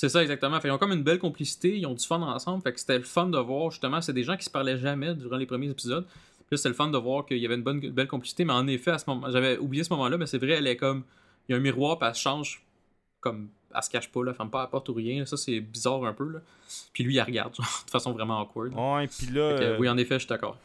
C'est 0.00 0.08
ça, 0.08 0.22
exactement. 0.22 0.58
Fait 0.62 0.68
ils 0.68 0.70
ont 0.70 0.78
comme 0.78 0.92
une 0.92 1.02
belle 1.02 1.18
complicité, 1.18 1.76
ils 1.76 1.84
ont 1.84 1.92
du 1.92 2.06
fun 2.06 2.22
ensemble. 2.22 2.62
Fait 2.62 2.72
que 2.72 2.80
c'était 2.80 2.96
le 2.96 3.04
fun 3.04 3.26
de 3.26 3.36
voir, 3.36 3.70
justement, 3.70 4.00
c'est 4.00 4.14
des 4.14 4.24
gens 4.24 4.34
qui 4.34 4.44
se 4.44 4.48
parlaient 4.48 4.78
jamais 4.78 5.14
durant 5.14 5.36
les 5.36 5.44
premiers 5.44 5.68
épisodes. 5.68 6.06
Puis 6.48 6.56
c'était 6.56 6.70
le 6.70 6.74
fun 6.74 6.88
de 6.88 6.96
voir 6.96 7.26
qu'il 7.26 7.36
y 7.36 7.44
avait 7.44 7.56
une 7.56 7.62
bonne, 7.62 7.80
belle 7.80 8.08
complicité. 8.08 8.46
Mais 8.46 8.54
en 8.54 8.66
effet, 8.66 8.92
à 8.92 8.98
ce 8.98 9.04
moment, 9.06 9.30
j'avais 9.30 9.58
oublié 9.58 9.84
ce 9.84 9.90
moment-là, 9.90 10.16
mais 10.16 10.24
c'est 10.24 10.38
vrai, 10.38 10.52
elle 10.52 10.66
est 10.66 10.78
comme. 10.78 11.02
Il 11.46 11.52
y 11.52 11.54
a 11.54 11.58
un 11.58 11.60
miroir, 11.60 11.98
puis 11.98 12.08
elle 12.08 12.14
se 12.14 12.22
change 12.22 12.64
comme. 13.20 13.50
Elle 13.74 13.82
se 13.82 13.90
cache 13.90 14.10
pas, 14.10 14.24
là, 14.24 14.32
ferme 14.32 14.48
pas 14.48 14.62
la 14.62 14.68
porte 14.68 14.88
ou 14.88 14.94
rien. 14.94 15.26
Ça, 15.26 15.36
c'est 15.36 15.60
bizarre 15.60 16.02
un 16.06 16.14
peu, 16.14 16.30
là. 16.30 16.38
Puis 16.94 17.04
lui, 17.04 17.16
il 17.16 17.20
regarde, 17.20 17.54
genre, 17.54 17.82
de 17.84 17.90
façon 17.90 18.12
vraiment 18.12 18.40
awkward. 18.40 18.72
Ouais, 18.72 19.06
puis 19.06 19.26
là. 19.26 19.58
Que, 19.58 19.64
euh, 19.64 19.78
oui, 19.78 19.86
en 19.86 19.98
effet, 19.98 20.14
je 20.14 20.20
suis 20.20 20.28
d'accord. 20.28 20.56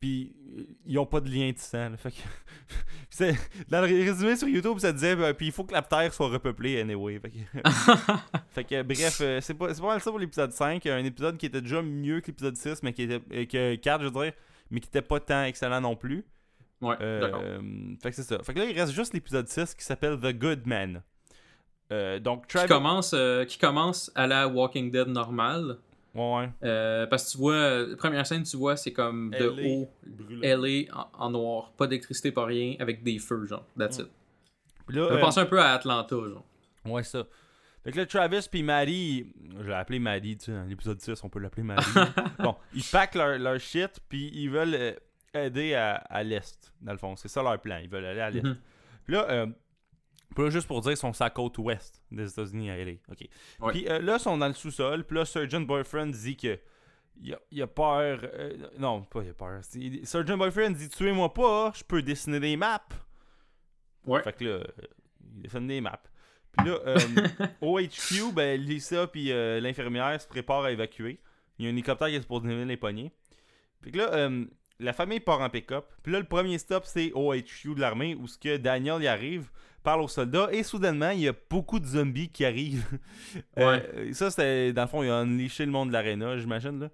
Puis 0.00 0.32
euh, 0.56 0.62
ils 0.86 0.98
ont 0.98 1.06
pas 1.06 1.20
de 1.20 1.28
lien 1.28 1.50
de 1.50 1.58
sang. 1.58 1.90
là. 1.90 1.96
Fait 1.96 2.10
que 2.10 2.16
c'est- 3.10 3.36
dans 3.68 3.80
le 3.80 3.86
résumé 3.86 4.36
sur 4.36 4.48
YouTube, 4.48 4.78
ça 4.78 4.92
disait 4.92 5.16
euh, 5.18 5.32
puis 5.32 5.46
il 5.46 5.52
faut 5.52 5.64
que 5.64 5.72
la 5.72 5.82
Terre 5.82 6.12
soit 6.14 6.28
repeuplée 6.28 6.80
anyway. 6.80 7.18
Fait 7.18 7.30
que, 7.30 7.36
fait 8.50 8.64
que, 8.64 8.82
bref, 8.82 9.18
euh, 9.20 9.40
c'est 9.40 9.54
pas, 9.54 9.72
mal 9.74 10.00
ça 10.00 10.10
pour 10.10 10.18
l'épisode 10.20 10.52
5. 10.52 10.86
Un 10.86 11.04
épisode 11.04 11.36
qui 11.36 11.46
était 11.46 11.60
déjà 11.60 11.82
mieux 11.82 12.20
que 12.20 12.28
l'épisode 12.28 12.56
6, 12.56 12.82
mais 12.82 12.92
qui 12.92 13.02
était 13.02 13.20
euh, 13.32 13.44
que 13.46 13.74
4, 13.74 14.00
je 14.02 14.06
veux 14.08 14.22
dire, 14.24 14.32
mais 14.70 14.80
qui 14.80 14.88
était 14.88 15.02
pas 15.02 15.18
tant 15.20 15.42
excellent 15.44 15.80
non 15.80 15.96
plus. 15.96 16.24
Ouais, 16.80 16.96
d'accord. 17.20 17.42
fait 18.00 18.10
que 18.10 18.14
c'est 18.16 18.22
ça. 18.22 18.38
Fait 18.44 18.54
que 18.54 18.60
là, 18.60 18.66
il 18.66 18.78
reste 18.78 18.92
juste 18.92 19.12
l'épisode 19.12 19.48
6 19.48 19.74
qui 19.74 19.84
s'appelle 19.84 20.16
The 20.20 20.32
Good 20.32 20.64
Man. 20.64 21.02
Donc, 22.20 22.46
Qui 22.46 22.64
commence, 22.68 23.16
qui 23.48 23.58
commence 23.58 24.12
à 24.14 24.28
la 24.28 24.46
Walking 24.46 24.92
Dead 24.92 25.08
normale. 25.08 25.78
Ouais. 26.18 26.50
Euh, 26.64 27.06
parce 27.06 27.26
que 27.26 27.30
tu 27.32 27.38
vois, 27.38 27.54
euh, 27.54 27.90
la 27.90 27.96
première 27.96 28.26
scène, 28.26 28.42
tu 28.42 28.56
vois, 28.56 28.76
c'est 28.76 28.92
comme 28.92 29.30
de 29.30 29.44
LA 29.44 29.68
haut, 29.68 29.90
brûlé. 30.06 30.86
LA 30.88 30.94
en, 30.98 31.26
en 31.26 31.30
noir, 31.30 31.72
pas 31.76 31.86
d'électricité, 31.86 32.32
pas 32.32 32.44
rien, 32.44 32.74
avec 32.80 33.02
des 33.04 33.18
feux, 33.18 33.46
genre. 33.46 33.64
That's 33.78 33.98
it. 33.98 34.08
Puis 34.86 34.96
là, 34.96 35.08
Ça 35.08 35.14
me 35.14 35.20
euh, 35.20 35.42
un 35.42 35.46
peu 35.46 35.60
à 35.60 35.72
Atlanta, 35.74 36.16
genre. 36.16 36.44
Ouais, 36.84 37.02
ça. 37.02 37.24
Fait 37.84 37.92
que 37.92 37.98
là, 37.98 38.06
Travis 38.06 38.48
puis 38.50 38.62
Maddie, 38.62 39.32
je 39.60 39.68
l'ai 39.68 39.74
appelé 39.74 39.98
Maddie, 39.98 40.36
tu 40.36 40.46
sais, 40.46 40.52
dans 40.52 40.64
l'épisode 40.64 41.00
6, 41.00 41.22
on 41.22 41.28
peut 41.28 41.38
l'appeler 41.38 41.62
Maddie. 41.62 41.86
bon, 42.40 42.56
ils 42.74 42.82
packent 42.82 43.14
leur, 43.14 43.38
leur 43.38 43.60
shit, 43.60 44.00
puis 44.08 44.30
ils 44.34 44.50
veulent 44.50 44.96
aider 45.34 45.74
à, 45.74 45.94
à 45.94 46.22
l'est, 46.22 46.72
dans 46.80 46.92
le 46.92 46.98
fond. 46.98 47.14
C'est 47.16 47.28
ça 47.28 47.42
leur 47.42 47.60
plan, 47.60 47.78
ils 47.82 47.88
veulent 47.88 48.04
aller 48.04 48.20
à 48.20 48.30
l'est. 48.30 48.42
Mhm. 48.42 48.56
Puis 49.04 49.14
là, 49.14 49.30
euh, 49.30 49.46
puis 49.46 49.54
là, 49.54 49.67
juste 50.48 50.66
pour 50.66 50.80
dire, 50.80 50.92
ils 50.92 50.96
sont 50.96 51.12
sur 51.12 51.24
la 51.24 51.30
côte 51.30 51.58
ouest 51.58 52.02
des 52.10 52.30
États-Unis 52.30 52.70
à 52.70 52.76
LA. 52.76 52.92
OK. 53.10 53.28
Ouais. 53.60 53.72
Puis 53.72 53.88
euh, 53.88 53.98
là, 54.00 54.16
ils 54.18 54.20
sont 54.20 54.36
dans 54.38 54.48
le 54.48 54.54
sous-sol, 54.54 55.04
puis 55.04 55.16
là, 55.16 55.24
Surgeon 55.24 55.60
Boyfriend 55.62 56.06
dit 56.08 56.36
que. 56.36 56.58
Il 57.20 57.34
a, 57.34 57.38
il 57.50 57.60
a 57.62 57.66
peur. 57.66 58.20
euh, 58.22 58.56
non, 58.78 59.02
pas 59.02 59.22
il 59.24 59.30
a 59.30 59.34
peur. 59.34 59.58
c'est- 59.62 60.04
Surgeon 60.06 60.36
Boyfriend 60.38 60.70
dit 60.70 60.88
Tuez-moi 60.88 61.34
pas, 61.34 61.72
je 61.74 61.82
peux 61.82 62.00
dessiner 62.00 62.38
des 62.38 62.56
maps. 62.56 62.80
Ouais. 64.06 64.22
Fait 64.22 64.32
que 64.32 64.44
là, 64.44 64.50
euh, 64.50 64.64
il 65.34 65.42
dessine 65.42 65.66
des 65.66 65.80
maps. 65.80 66.00
Puis 66.56 66.68
là, 66.68 66.78
euh, 66.86 66.96
au 67.60 67.80
HQ, 67.80 68.32
ben, 68.32 68.60
Lisa 68.60 69.06
puis 69.08 69.30
l'infirmière 69.60 70.20
se 70.20 70.28
préparent 70.28 70.64
à 70.64 70.70
évacuer. 70.70 71.18
Il 71.58 71.64
y 71.64 71.68
a 71.68 71.70
un 71.70 71.72
hélicoptère 71.72 72.06
qui 72.08 72.14
est 72.14 72.26
pour 72.26 72.40
donner 72.40 72.64
les 72.64 72.76
poignées. 72.76 73.10
Puis 73.82 73.90
là, 73.90 74.12
euh, 74.14 74.44
la 74.78 74.92
famille 74.92 75.18
part 75.20 75.40
en 75.40 75.50
pick-up. 75.50 75.86
Puis 76.04 76.12
là, 76.12 76.20
le 76.20 76.24
premier 76.26 76.56
stop, 76.58 76.84
c'est 76.84 77.10
au 77.14 77.34
HQ 77.34 77.74
de 77.74 77.80
l'armée 77.80 78.14
où 78.14 78.28
ce 78.28 78.38
que 78.38 78.56
Daniel 78.58 79.02
y 79.02 79.08
arrive, 79.08 79.50
parle 79.88 80.02
aux 80.02 80.08
soldats 80.08 80.48
et 80.52 80.62
soudainement, 80.62 81.10
il 81.12 81.20
y 81.20 81.28
a 81.28 81.32
beaucoup 81.48 81.80
de 81.80 81.86
zombies 81.86 82.28
qui 82.28 82.44
arrivent. 82.44 82.84
Euh, 83.58 84.12
ça, 84.12 84.30
c'était, 84.30 84.72
dans 84.72 84.82
le 84.82 84.88
fond, 84.88 85.02
il 85.02 85.10
a 85.10 85.16
unleashé 85.16 85.66
le 85.66 85.72
monde 85.72 85.88
de 85.88 85.92
l'aréna, 85.92 86.38
j'imagine, 86.38 86.78
là. 86.78 86.90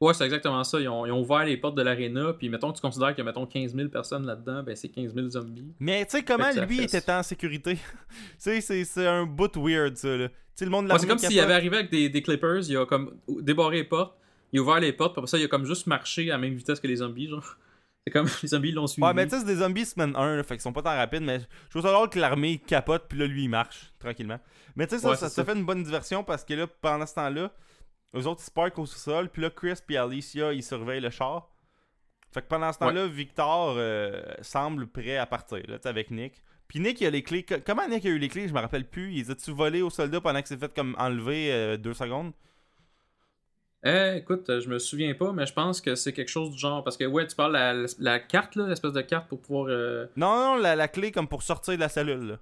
Ouais, 0.00 0.14
c'est 0.14 0.24
exactement 0.24 0.62
ça. 0.62 0.78
Ils 0.78 0.88
ont, 0.88 1.06
ils 1.06 1.10
ont 1.10 1.20
ouvert 1.20 1.44
les 1.44 1.56
portes 1.56 1.74
de 1.74 1.82
l'aréna, 1.82 2.34
puis 2.34 2.48
mettons 2.48 2.70
que 2.70 2.76
tu 2.76 2.82
considères 2.82 3.14
qu'il 3.14 3.18
y 3.18 3.20
a 3.22 3.24
mettons 3.24 3.46
15 3.46 3.74
000 3.74 3.88
personnes 3.88 4.26
là-dedans, 4.26 4.62
ben 4.62 4.76
c'est 4.76 4.88
15 4.88 5.14
000 5.14 5.28
zombies. 5.30 5.72
Mais 5.80 6.04
tu 6.04 6.18
sais, 6.18 6.22
comment 6.22 6.50
lui 6.66 6.82
était 6.82 7.10
en 7.10 7.22
sécurité? 7.22 7.74
tu 8.42 8.60
sais, 8.60 8.84
c'est, 8.84 9.06
un 9.06 9.24
bout 9.24 9.50
weird, 9.56 9.96
ça, 9.96 10.16
là. 10.16 10.28
Le 10.60 10.68
monde 10.68 10.86
de 10.86 10.92
Ouais, 10.92 10.98
c'est 10.98 11.06
comme 11.06 11.18
s'il 11.18 11.40
avait 11.40 11.54
arrivé 11.54 11.78
avec 11.78 11.90
des, 11.90 12.08
des 12.08 12.22
clippers, 12.22 12.68
il 12.68 12.76
a 12.76 12.86
comme 12.86 13.16
débarré 13.28 13.78
les 13.78 13.84
portes, 13.84 14.16
il 14.52 14.60
a 14.60 14.62
ouvert 14.62 14.80
les 14.80 14.92
portes, 14.92 15.14
puis 15.14 15.20
après 15.20 15.30
ça, 15.30 15.38
il 15.38 15.44
a 15.44 15.48
comme 15.48 15.64
juste 15.64 15.86
marché 15.86 16.30
à 16.30 16.34
la 16.34 16.38
même 16.38 16.54
vitesse 16.54 16.78
que 16.78 16.86
les 16.86 16.96
zombies, 16.96 17.28
genre. 17.28 17.56
C'est 18.08 18.12
comme 18.12 18.26
les 18.42 18.48
zombies 18.48 18.72
l'ont 18.72 18.86
suivi. 18.86 19.06
Ouais, 19.06 19.12
mais 19.12 19.26
tu 19.26 19.32
sais, 19.32 19.40
c'est 19.40 19.46
des 19.46 19.56
zombies 19.56 19.84
semaine 19.84 20.16
1, 20.16 20.36
là, 20.36 20.42
fait 20.42 20.54
qu'ils 20.54 20.62
sont 20.62 20.72
pas 20.72 20.80
tant 20.80 20.96
rapides, 20.96 21.22
mais 21.22 21.40
je 21.40 21.70
trouve 21.70 21.82
ça 21.82 21.92
drôle 21.92 22.08
que 22.08 22.18
l'armée 22.18 22.56
capote, 22.56 23.04
puis 23.06 23.18
là, 23.18 23.26
lui, 23.26 23.44
il 23.44 23.48
marche, 23.48 23.92
tranquillement. 23.98 24.40
Mais 24.76 24.86
tu 24.86 24.94
sais, 24.96 25.02
ça, 25.02 25.10
Ouais, 25.10 25.16
ça, 25.16 25.44
fait 25.44 25.52
une 25.52 25.66
bonne 25.66 25.82
diversion 25.82 26.24
parce 26.24 26.42
que 26.42 26.54
là, 26.54 26.66
pendant 26.66 27.04
ce 27.04 27.14
temps-là, 27.16 27.52
eux 28.16 28.26
autres, 28.26 28.40
ils 28.40 28.46
se 28.46 28.50
parkent 28.50 28.78
au 28.78 28.86
sous-sol, 28.86 29.28
puis 29.28 29.42
là, 29.42 29.50
Chris 29.50 29.74
puis 29.86 29.98
Alicia, 29.98 30.54
ils 30.54 30.62
surveillent 30.62 31.02
le 31.02 31.10
char. 31.10 31.50
Fait 32.32 32.40
que 32.40 32.46
pendant 32.46 32.72
ce 32.72 32.78
temps-là, 32.78 33.06
Victor 33.06 33.74
euh, 33.76 34.22
semble 34.40 34.86
prêt 34.86 35.18
à 35.18 35.26
partir, 35.26 35.58
là, 35.68 35.76
tu 35.76 35.82
sais, 35.82 35.88
avec 35.90 36.10
Nick. 36.10 36.42
Puis 36.66 36.80
Nick, 36.80 37.00
il 37.02 37.06
a 37.06 37.10
les 37.10 37.22
clés. 37.22 37.44
Comment 37.44 37.86
Nick 37.88 38.06
a 38.06 38.08
eu 38.08 38.18
les 38.18 38.28
clés? 38.28 38.48
Je 38.48 38.54
me 38.54 38.60
rappelle 38.60 38.86
plus. 38.86 39.12
Ils 39.14 39.30
a-tu 39.30 39.52
volé 39.52 39.80
aux 39.80 39.88
soldats 39.88 40.20
pendant 40.20 40.42
que 40.42 40.48
c'est 40.48 40.60
fait 40.60 40.72
comme 40.74 40.94
enlever 40.98 41.50
euh, 41.50 41.76
deux 41.78 41.94
secondes? 41.94 42.32
Eh, 43.84 44.16
écoute, 44.16 44.50
euh, 44.50 44.60
je 44.60 44.68
me 44.68 44.78
souviens 44.78 45.14
pas, 45.14 45.32
mais 45.32 45.46
je 45.46 45.52
pense 45.52 45.80
que 45.80 45.94
c'est 45.94 46.12
quelque 46.12 46.28
chose 46.28 46.50
du 46.50 46.58
genre. 46.58 46.82
Parce 46.82 46.96
que, 46.96 47.04
ouais, 47.04 47.26
tu 47.26 47.36
parles 47.36 47.52
la, 47.52 47.74
la 48.00 48.18
carte, 48.18 48.56
là, 48.56 48.66
l'espèce 48.66 48.92
de 48.92 49.00
carte 49.02 49.28
pour 49.28 49.40
pouvoir. 49.40 49.66
euh, 49.68 50.06
Non, 50.16 50.34
non, 50.36 50.56
la, 50.56 50.74
la 50.74 50.88
clé 50.88 51.12
comme 51.12 51.28
pour 51.28 51.42
sortir 51.42 51.74
de 51.74 51.80
la 51.80 51.88
cellule, 51.88 52.26
là. 52.26 52.38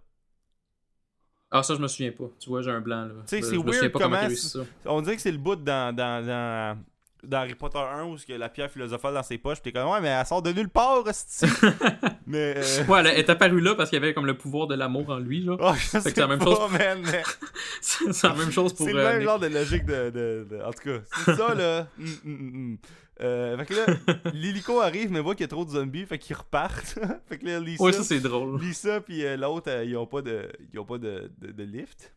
Ah, 1.51 1.63
ça, 1.63 1.75
je 1.75 1.81
me 1.81 1.89
souviens 1.89 2.11
pas. 2.13 2.25
Tu 2.41 2.49
vois, 2.49 2.63
j'ai 2.63 2.71
un 2.71 2.81
blanc, 2.81 3.05
là. 3.07 3.15
sais, 3.27 3.41
Je- 3.41 3.47
c'est 3.47 3.57
weird 3.57 3.93
comment 3.93 4.29
ça. 4.31 4.61
On 4.87 5.01
dirait 5.03 5.17
que 5.17 5.23
c'est 5.23 5.31
le 5.33 5.39
bout 5.39 5.57
dans, 5.57 5.95
dans, 5.95 6.27
dans, 6.27 6.79
dans 7.27 7.39
Harry 7.39 7.55
Potter 7.55 7.79
1 7.79 8.05
où 8.05 8.17
la 8.29 8.49
pierre 8.49 8.71
philosophale 8.71 9.15
dans 9.15 9.23
ses 9.23 9.39
poches. 9.39 9.59
Pis 9.59 9.65
t'es 9.65 9.73
comme, 9.73 9.91
ouais, 9.91 10.01
mais 10.01 10.09
elle 10.09 10.27
sort 10.27 10.43
de 10.43 10.53
nulle 10.53 10.69
part, 10.69 11.05
mais. 12.27 12.55
Euh... 12.57 12.85
Ouais, 12.87 13.01
elle 13.01 13.07
est 13.19 13.31
apparue 13.31 13.61
là 13.61 13.75
parce 13.75 13.91
qu'il 13.91 13.99
y 13.99 14.03
avait 14.03 14.15
comme 14.15 14.27
le 14.27 14.37
pouvoir 14.37 14.67
de 14.67 14.75
l'amour 14.75 15.11
en 15.11 15.19
lui, 15.19 15.45
genre. 15.45 15.59
oh, 15.63 15.73
c'est 15.77 16.17
la 16.17 16.27
même 16.27 16.39
pas, 16.39 16.45
chose. 16.47 16.71
mais 16.73 17.23
c'est 17.81 18.23
la 18.23 18.35
même 18.35 18.51
chose 18.51 18.73
pour. 18.73 18.87
C'est 18.87 18.93
le 18.93 19.01
euh, 19.01 19.09
même 19.11 19.19
Nick. 19.19 19.27
genre 19.29 19.39
de 19.39 19.47
logique 19.47 19.85
de. 19.85 20.11
de- 20.11 20.47
de- 20.51 20.63
En 20.63 20.71
tout 20.73 20.83
cas, 20.85 20.99
c'est 21.25 21.35
ça, 21.37 21.55
là. 21.55 21.87
Hum, 21.99 22.07
hum, 22.25 22.33
hum. 22.55 22.79
Euh, 23.23 23.57
fait 23.57 23.67
que 23.67 23.75
là, 23.75 23.87
l'hélico 24.35 24.81
arrive, 24.81 25.11
mais 25.11 25.21
voit 25.21 25.35
qu'il 25.35 25.45
y 25.45 25.45
a 25.45 25.49
trop 25.49 25.65
de 25.65 25.71
zombies, 25.71 26.05
fait 26.05 26.19
qu'ils 26.19 26.37
repartent. 26.37 26.99
fait 27.29 27.39
que 27.39 27.47
là, 27.47 27.59
Lisa, 27.61 27.83
Ouais, 27.83 27.93
ça, 27.93 28.03
c'est 28.05 28.21
drôle. 28.21 28.61
Lisa 28.61 29.01
puis 29.01 29.23
l'autre, 29.39 29.71
ils 29.85 29.97
ont 29.97 30.07
pas 30.07 30.21
de, 30.21 30.51
ils 30.73 30.79
ont 30.79 30.85
pas 30.85 30.99
de, 30.99 31.31
de, 31.39 31.63
lift. 31.63 32.13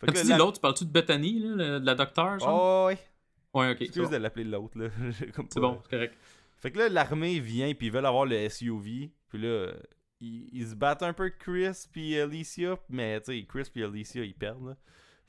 Fait 0.00 0.06
Quand 0.06 0.12
que 0.12 0.12
tu 0.12 0.16
là, 0.18 0.22
dis 0.24 0.28
la- 0.30 0.38
l'autre, 0.38 0.54
tu 0.54 0.60
parles-tu 0.60 0.84
de 0.84 0.90
Bethany, 0.90 1.38
là, 1.38 1.78
de 1.78 1.86
la 1.86 1.94
docteur, 1.94 2.40
genre? 2.40 2.82
Oh, 2.84 2.86
ouais. 2.88 2.98
Ouais, 3.56 3.70
ok. 3.70 3.76
C'est 3.78 3.84
Excuse 3.84 4.04
bon, 4.04 4.10
de 4.10 4.16
l'appeler 4.16 4.44
l'autre, 4.44 4.78
là. 4.78 4.88
C'est 5.50 5.60
bon, 5.60 5.80
c'est 5.82 5.90
correct. 5.90 6.14
Fait 6.58 6.70
que 6.70 6.78
là, 6.78 6.88
l'armée 6.88 7.38
vient, 7.40 7.72
puis 7.74 7.86
ils 7.86 7.92
veulent 7.92 8.06
avoir 8.06 8.26
le 8.26 8.48
SUV. 8.48 9.10
Puis 9.28 9.38
là, 9.38 9.72
ils, 10.20 10.48
ils 10.52 10.68
se 10.68 10.74
battent 10.74 11.02
un 11.02 11.12
peu 11.12 11.30
Chris 11.30 11.86
puis 11.92 12.18
Alicia, 12.18 12.78
mais 12.88 13.20
tu 13.20 13.32
sais, 13.32 13.46
Chris 13.48 13.68
puis 13.72 13.84
Alicia, 13.84 14.24
ils 14.24 14.34
perdent. 14.34 14.68
Là. 14.68 14.76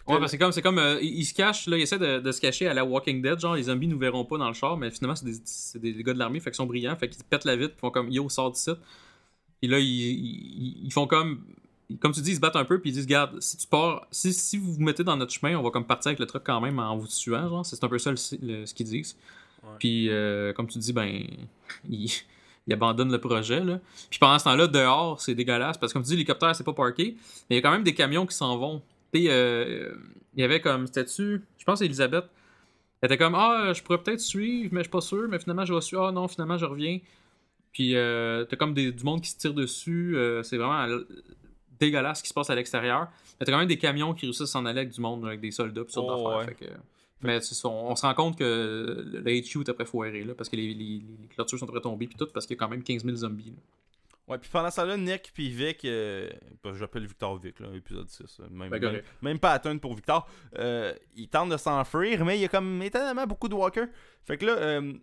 Ouais, 0.07 0.19
que 0.21 0.27
c'est 0.27 0.37
comme, 0.37 0.51
c'est 0.53 0.61
comme 0.61 0.79
euh, 0.79 0.99
il, 1.01 1.19
il 1.19 1.25
se 1.25 1.33
cache, 1.33 1.67
là, 1.67 1.77
il 1.77 1.81
essaie 1.81 1.99
de, 1.99 2.19
de 2.19 2.31
se 2.31 2.39
cacher 2.39 2.67
à 2.67 2.73
la 2.73 2.85
Walking 2.85 3.21
Dead, 3.21 3.39
genre 3.39 3.55
les 3.55 3.63
zombies 3.63 3.87
nous 3.87 3.99
verront 3.99 4.23
pas 4.23 4.37
dans 4.37 4.47
le 4.47 4.53
char, 4.53 4.77
mais 4.77 4.89
finalement 4.89 5.15
c'est 5.15 5.25
des, 5.25 5.37
c'est 5.43 5.79
des 5.79 6.01
gars 6.01 6.13
de 6.13 6.19
l'armée, 6.19 6.39
fait 6.39 6.49
qu'ils 6.49 6.55
sont 6.55 6.65
brillants, 6.65 6.95
fait 6.95 7.09
qu'ils 7.09 7.23
pètent 7.25 7.43
la 7.43 7.57
vitre, 7.57 7.73
ils 7.75 7.79
font 7.79 7.91
comme 7.91 8.09
yo, 8.09 8.29
sort 8.29 8.51
d'ici. 8.51 8.71
Et 9.61 9.67
là, 9.67 9.79
ils, 9.79 9.85
ils, 9.85 10.85
ils 10.85 10.93
font 10.93 11.07
comme, 11.07 11.43
comme 12.01 12.11
tu 12.11 12.21
dis, 12.21 12.31
ils 12.31 12.35
se 12.35 12.39
battent 12.39 12.55
un 12.57 12.65
peu, 12.65 12.79
puis 12.79 12.89
ils 12.89 12.93
disent, 12.93 13.07
garde, 13.07 13.39
si 13.41 13.57
tu 13.57 13.67
pars, 13.67 14.05
si, 14.11 14.33
si 14.33 14.57
vous 14.57 14.73
vous 14.73 14.81
mettez 14.81 15.03
dans 15.03 15.15
notre 15.17 15.31
chemin, 15.33 15.55
on 15.57 15.63
va 15.63 15.69
comme 15.69 15.85
partir 15.85 16.09
avec 16.09 16.19
le 16.19 16.25
truc 16.25 16.43
quand 16.43 16.59
même 16.61 16.79
en 16.79 16.97
vous 16.97 17.07
tuant, 17.07 17.47
genre, 17.47 17.65
c'est 17.65 17.81
un 17.83 17.87
peu 17.87 17.97
ça 17.99 18.11
le- 18.11 18.17
le- 18.41 18.65
ce 18.65 18.73
qu'ils 18.73 18.85
disent. 18.87 19.17
Ouais. 19.63 19.69
Puis, 19.79 20.09
euh, 20.09 20.51
comme 20.53 20.67
tu 20.67 20.77
dis, 20.79 20.91
ben, 20.93 21.23
ils, 21.89 22.11
ils 22.67 22.73
abandonnent 22.73 23.11
le 23.11 23.19
projet, 23.21 23.63
là. 23.63 23.79
Puis 24.09 24.19
pendant 24.19 24.37
ce 24.37 24.43
temps-là, 24.45 24.67
dehors, 24.67 25.21
c'est 25.21 25.33
dégueulasse, 25.35 25.77
parce 25.77 25.93
que 25.93 25.97
comme 25.97 26.03
tu 26.03 26.07
dis, 26.09 26.13
l'hélicoptère, 26.15 26.55
c'est 26.55 26.63
pas 26.65 26.73
parké, 26.73 27.15
mais 27.49 27.55
il 27.55 27.57
y 27.57 27.59
a 27.59 27.61
quand 27.61 27.71
même 27.71 27.83
des 27.83 27.93
camions 27.93 28.25
qui 28.25 28.35
s'en 28.35 28.57
vont. 28.57 28.81
Tu 29.13 29.21
sais, 29.21 29.25
euh, 29.29 29.93
il 30.35 30.41
y 30.41 30.43
avait 30.43 30.59
comme, 30.59 30.87
c'était-tu, 30.87 31.41
je 31.57 31.63
pense 31.63 31.81
Elisabeth, 31.81 32.25
elle 33.01 33.07
était 33.11 33.17
comme, 33.17 33.35
ah, 33.35 33.71
je 33.73 33.81
pourrais 33.81 33.99
peut-être 34.03 34.19
suivre, 34.19 34.69
mais 34.73 34.79
je 34.81 34.85
suis 34.85 34.91
pas 34.91 35.01
sûr, 35.01 35.27
mais 35.29 35.39
finalement, 35.39 35.63
je 35.65 35.73
vais 35.73 35.81
suivre, 35.81 36.05
ah 36.07 36.11
non, 36.11 36.27
finalement, 36.27 36.57
je 36.57 36.65
reviens. 36.65 36.99
Puis 37.71 37.95
euh, 37.95 38.43
t'as 38.45 38.55
comme 38.57 38.73
des, 38.73 38.91
du 38.91 39.03
monde 39.03 39.21
qui 39.21 39.29
se 39.29 39.37
tire 39.37 39.53
dessus, 39.53 40.15
euh, 40.17 40.41
c'est 40.43 40.57
vraiment 40.57 40.87
dégueulasse 41.79 42.19
ce 42.19 42.23
qui 42.23 42.29
se 42.29 42.33
passe 42.33 42.49
à 42.49 42.55
l'extérieur. 42.55 43.07
Mais 43.39 43.45
t'as 43.45 43.51
quand 43.51 43.59
même 43.59 43.67
des 43.67 43.77
camions 43.77 44.13
qui 44.13 44.25
réussissent 44.25 44.41
à 44.43 44.47
s'en 44.47 44.65
aller 44.65 44.79
avec 44.81 44.91
du 44.93 45.01
monde, 45.01 45.25
avec 45.25 45.39
des 45.39 45.51
soldats, 45.51 45.83
pis 45.85 45.91
sortes 45.93 46.07
Oh, 46.09 46.23
d'affaires. 46.23 46.37
ouais. 46.39 46.45
Fait 46.45 46.65
que- 46.65 46.71
mais 47.21 47.39
on, 47.63 47.91
on 47.91 47.95
se 47.95 48.03
rend 48.05 48.13
compte 48.13 48.37
que 48.37 49.03
le 49.05 49.21
HQ 49.41 49.61
est 49.61 49.69
après 49.69 49.85
foiré, 49.85 50.23
là, 50.23 50.35
parce 50.35 50.49
que 50.49 50.55
les, 50.55 50.73
les, 50.73 51.01
les 51.21 51.27
clôtures 51.33 51.57
sont 51.57 51.67
après 51.67 51.81
tombées, 51.81 52.05
puis 52.07 52.15
tout, 52.17 52.27
parce 52.33 52.45
qu'il 52.45 52.55
y 52.55 52.59
a 52.59 52.63
quand 52.63 52.69
même 52.69 52.83
15 52.83 53.03
000 53.03 53.15
zombies. 53.17 53.49
là. 53.55 53.61
Ouais, 54.27 54.37
puis 54.37 54.49
pendant 54.51 54.69
ça 54.69 54.85
là, 54.85 54.97
Nick 54.97 55.31
puis 55.33 55.49
Vic, 55.49 55.85
euh, 55.85 56.29
bah, 56.63 56.71
j'appelle 56.77 57.05
Victor 57.07 57.37
Vic, 57.39 57.59
là, 57.61 57.67
épisode 57.73 58.09
6. 58.09 58.39
euh, 58.41 58.47
Même, 58.51 58.69
Ben, 58.69 59.01
même, 59.21 59.39
pas 59.39 59.51
atteindre 59.53 59.79
pour 59.79 59.95
Victor. 59.95 60.27
Euh, 60.59 60.93
il 61.15 61.29
tente 61.29 61.49
de 61.49 61.55
s'enfuir, 61.57 62.25
mais 62.25 62.37
il 62.37 62.41
y 62.41 62.45
a 62.45 62.49
comme 62.49 62.81
étonnamment 62.83 63.25
beaucoup 63.25 63.47
de 63.47 63.55
walkers. 63.55 63.87
Fait 64.25 64.37
que 64.37 64.45
là, 64.45 64.57
euh, 64.57 64.93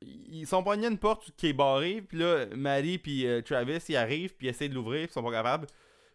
ils 0.00 0.46
sont 0.46 0.62
pognés 0.64 0.86
à 0.86 0.90
une 0.90 0.98
porte 0.98 1.30
qui 1.36 1.48
est 1.48 1.52
barrée, 1.52 2.02
puis 2.02 2.18
là, 2.18 2.46
Maddie 2.56 2.98
puis 2.98 3.26
euh, 3.26 3.40
Travis, 3.42 3.78
ils 3.90 3.96
arrivent, 3.96 4.34
puis 4.36 4.46
ils 4.46 4.50
essaient 4.50 4.68
de 4.70 4.74
l'ouvrir, 4.74 5.02
puis 5.02 5.10
ils 5.10 5.12
sont 5.12 5.22
pas 5.22 5.30
capables. 5.32 5.66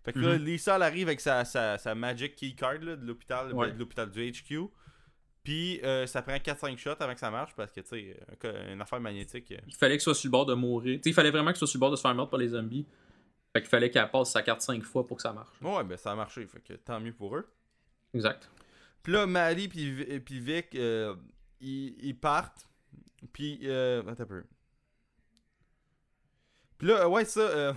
Fait 0.07 0.13
que 0.13 0.19
là, 0.19 0.37
Mhm. 0.39 0.45
Lisa, 0.45 0.75
elle 0.77 0.83
arrive 0.83 1.07
avec 1.09 1.19
sa, 1.19 1.43
sa, 1.43 1.77
sa 1.77 1.93
Magic 1.93 2.35
Key 2.35 2.53
Card 2.55 2.79
là, 2.81 2.95
de 2.95 3.05
l'hôpital, 3.05 3.51
Ouais. 3.53 3.67
ben, 3.67 3.73
de 3.73 3.79
l'hôpital 3.79 4.09
du 4.09 4.21
HQ. 4.31 4.69
Puis 5.43 5.79
euh, 5.83 6.07
ça 6.07 6.21
prend 6.21 6.35
4-5 6.39 6.77
shots 6.77 6.91
avant 6.99 7.13
que 7.13 7.19
ça 7.19 7.29
marche, 7.31 7.53
parce 7.55 7.71
que, 7.71 7.81
tu 7.81 7.87
sais, 7.89 8.19
un 8.43 8.73
une 8.73 8.81
affaire 8.81 8.99
magnétique. 9.01 9.51
euh, 9.51 9.57
Il 9.67 9.75
fallait 9.75 9.95
qu'il 9.95 10.01
soit 10.01 10.15
sur 10.15 10.27
le 10.27 10.31
bord 10.31 10.45
de 10.45 10.53
mourir. 10.53 10.97
Tu 10.97 11.03
sais, 11.03 11.09
il 11.09 11.13
fallait 11.13 11.31
vraiment 11.31 11.51
qu'il 11.51 11.57
soit 11.59 11.67
sur 11.67 11.77
le 11.77 11.81
bord 11.81 11.91
de 11.91 11.95
se 11.97 12.01
faire 12.01 12.15
mordre 12.15 12.29
par 12.31 12.39
les 12.39 12.49
zombies. 12.49 12.85
Fait 13.53 13.61
qu'il 13.61 13.69
fallait 13.69 13.89
qu'elle 13.89 14.09
passe 14.09 14.31
sa 14.31 14.41
carte 14.41 14.61
5 14.61 14.81
fois 14.83 15.05
pour 15.07 15.17
que 15.17 15.23
ça 15.23 15.33
marche. 15.33 15.61
Ouais, 15.61 15.83
ben 15.83 15.97
ça 15.97 16.11
a 16.11 16.15
marché, 16.15 16.45
fait 16.47 16.61
que 16.61 16.73
tant 16.73 16.99
mieux 16.99 17.13
pour 17.13 17.35
eux. 17.35 17.47
Exact. 18.13 18.49
Puis 19.03 19.13
là, 19.13 19.25
Maddie 19.25 19.67
puis, 19.67 20.19
puis 20.21 20.39
Vic, 20.39 20.75
euh, 20.75 21.15
ils, 21.61 21.95
ils 22.05 22.17
partent. 22.17 22.67
Puis, 23.33 23.59
euh, 23.63 24.01
attends 24.07 24.23
un 24.23 24.27
peu. 24.27 24.43
Puis 26.77 26.87
là, 26.87 27.09
ouais, 27.09 27.25
ça, 27.25 27.75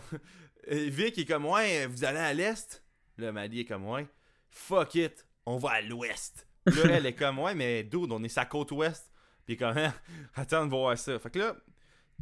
Vic 0.68 1.18
est 1.18 1.24
comme, 1.24 1.46
ouais, 1.46 1.86
vous 1.86 2.04
allez 2.04 2.18
à 2.18 2.32
l'est? 2.32 2.82
Là, 3.18 3.32
Maddie 3.32 3.60
est 3.60 3.64
comme, 3.64 3.86
ouais, 3.88 4.06
fuck 4.50 4.94
it, 4.94 5.26
on 5.46 5.56
va 5.56 5.70
à 5.72 5.80
l'ouest. 5.82 6.46
Là, 6.66 6.82
elle 6.90 7.06
est 7.06 7.12
comme, 7.14 7.38
ouais, 7.38 7.54
mais 7.54 7.82
dude, 7.82 8.10
on 8.12 8.22
est 8.22 8.28
sa 8.28 8.44
côte 8.44 8.70
ouest. 8.72 9.10
Puis 9.46 9.56
comme, 9.56 9.76
Hein, 9.76 9.92
attends 10.34 10.64
de 10.66 10.70
voir 10.70 10.96
ça. 10.98 11.18
Fait 11.18 11.30
que 11.30 11.38
là, 11.38 11.56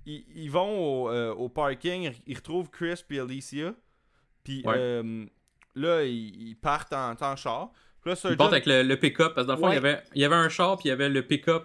ils, 0.06 0.24
ils 0.34 0.50
vont 0.50 1.04
au, 1.04 1.10
euh, 1.10 1.34
au 1.34 1.48
parking, 1.48 2.12
ils 2.26 2.36
retrouvent 2.36 2.70
Chris 2.70 3.02
puis 3.06 3.18
Alicia. 3.20 3.74
Puis 4.44 4.62
Ouais. 4.64 4.74
euh, 4.76 5.26
là, 5.74 6.04
ils, 6.04 6.48
ils 6.50 6.54
partent 6.56 6.92
en, 6.92 7.14
en 7.20 7.36
char. 7.36 7.70
Puis 8.00 8.10
là, 8.10 8.14
Il 8.14 8.16
Surgeon- 8.16 8.36
part 8.36 8.46
avec 8.48 8.66
le, 8.66 8.82
le 8.82 8.96
pick-up, 8.98 9.34
parce 9.34 9.46
que 9.46 9.48
dans 9.48 9.54
le 9.56 9.60
fond, 9.60 9.66
Ouais. 9.68 9.72
il, 9.72 9.76
y 9.76 9.78
avait, 9.78 10.02
il 10.14 10.22
y 10.22 10.24
avait 10.24 10.36
un 10.36 10.48
char, 10.48 10.76
puis 10.78 10.86
il 10.86 10.88
y 10.88 10.92
avait 10.92 11.08
le 11.08 11.22
pick-up 11.26 11.64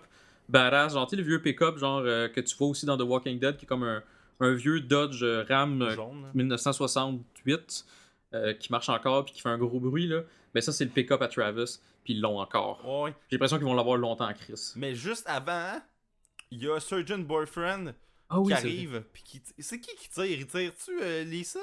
badass, 0.50 0.94
genre, 0.94 1.08
tu 1.08 1.12
sais, 1.12 1.22
le 1.22 1.28
vieux 1.28 1.41
pick-up, 1.41 1.78
genre, 1.78 2.00
euh, 2.00 2.28
que 2.28 2.41
tu 2.41 2.56
vois 2.58 2.68
aussi 2.68 2.86
dans 2.86 2.98
The 2.98 3.02
Walking 3.04 3.40
Dead, 3.40 3.56
qui 3.56 3.66
est 3.66 3.68
comme 3.68 3.84
un, 3.84 4.04
un 4.39 4.53
vieux 4.53 4.81
Dodge 4.81 5.23
euh, 5.23 5.45
Ram 5.47 5.81
euh, 5.81 5.95
jaune. 5.95 6.23
là. 6.23 6.30
1968, 6.34 7.85
euh, 8.34 8.53
qui 8.53 8.72
marche 8.72 8.89
encore, 8.89 9.26
puis 9.26 9.34
qui 9.34 9.41
fait 9.41 9.49
un 9.49 9.57
gros 9.57 9.80
bruit, 9.80 10.07
là. 10.07 10.22
Mais 10.53 10.61
ça, 10.61 10.72
c'est 10.72 10.85
le 10.85 10.91
pick-up 10.91 11.22
à 11.22 11.27
Travis, 11.27 11.80
puis 12.03 12.14
ils 12.14 12.22
l'ont 12.22 12.39
encore. 12.39 13.03
Ouais. 13.03 13.14
J'ai 13.30 13.38
l'impression 13.38 13.57
qu'ils 13.57 13.65
vont 13.65 13.73
l'avoir 13.73 13.97
longtemps 13.97 14.31
Chris. 14.34 14.73
Mais 14.76 14.95
juste 14.95 15.27
avant, 15.27 15.81
il 16.51 16.64
y 16.64 16.69
a 16.69 16.80
Surgeon 16.80 17.19
Boyfriend 17.19 17.93
Ah 18.30 18.39
qui 18.45 18.53
arrive. 18.53 19.03
Puis 19.14 19.23
qui 19.23 19.41
c'est 19.60 19.80
qui 19.80 19.95
qui 19.95 20.10
tire? 20.10 20.26
Il 20.26 20.47
tire-tu 20.47 20.91
euh, 21.01 21.23
Lisa? 21.23 21.60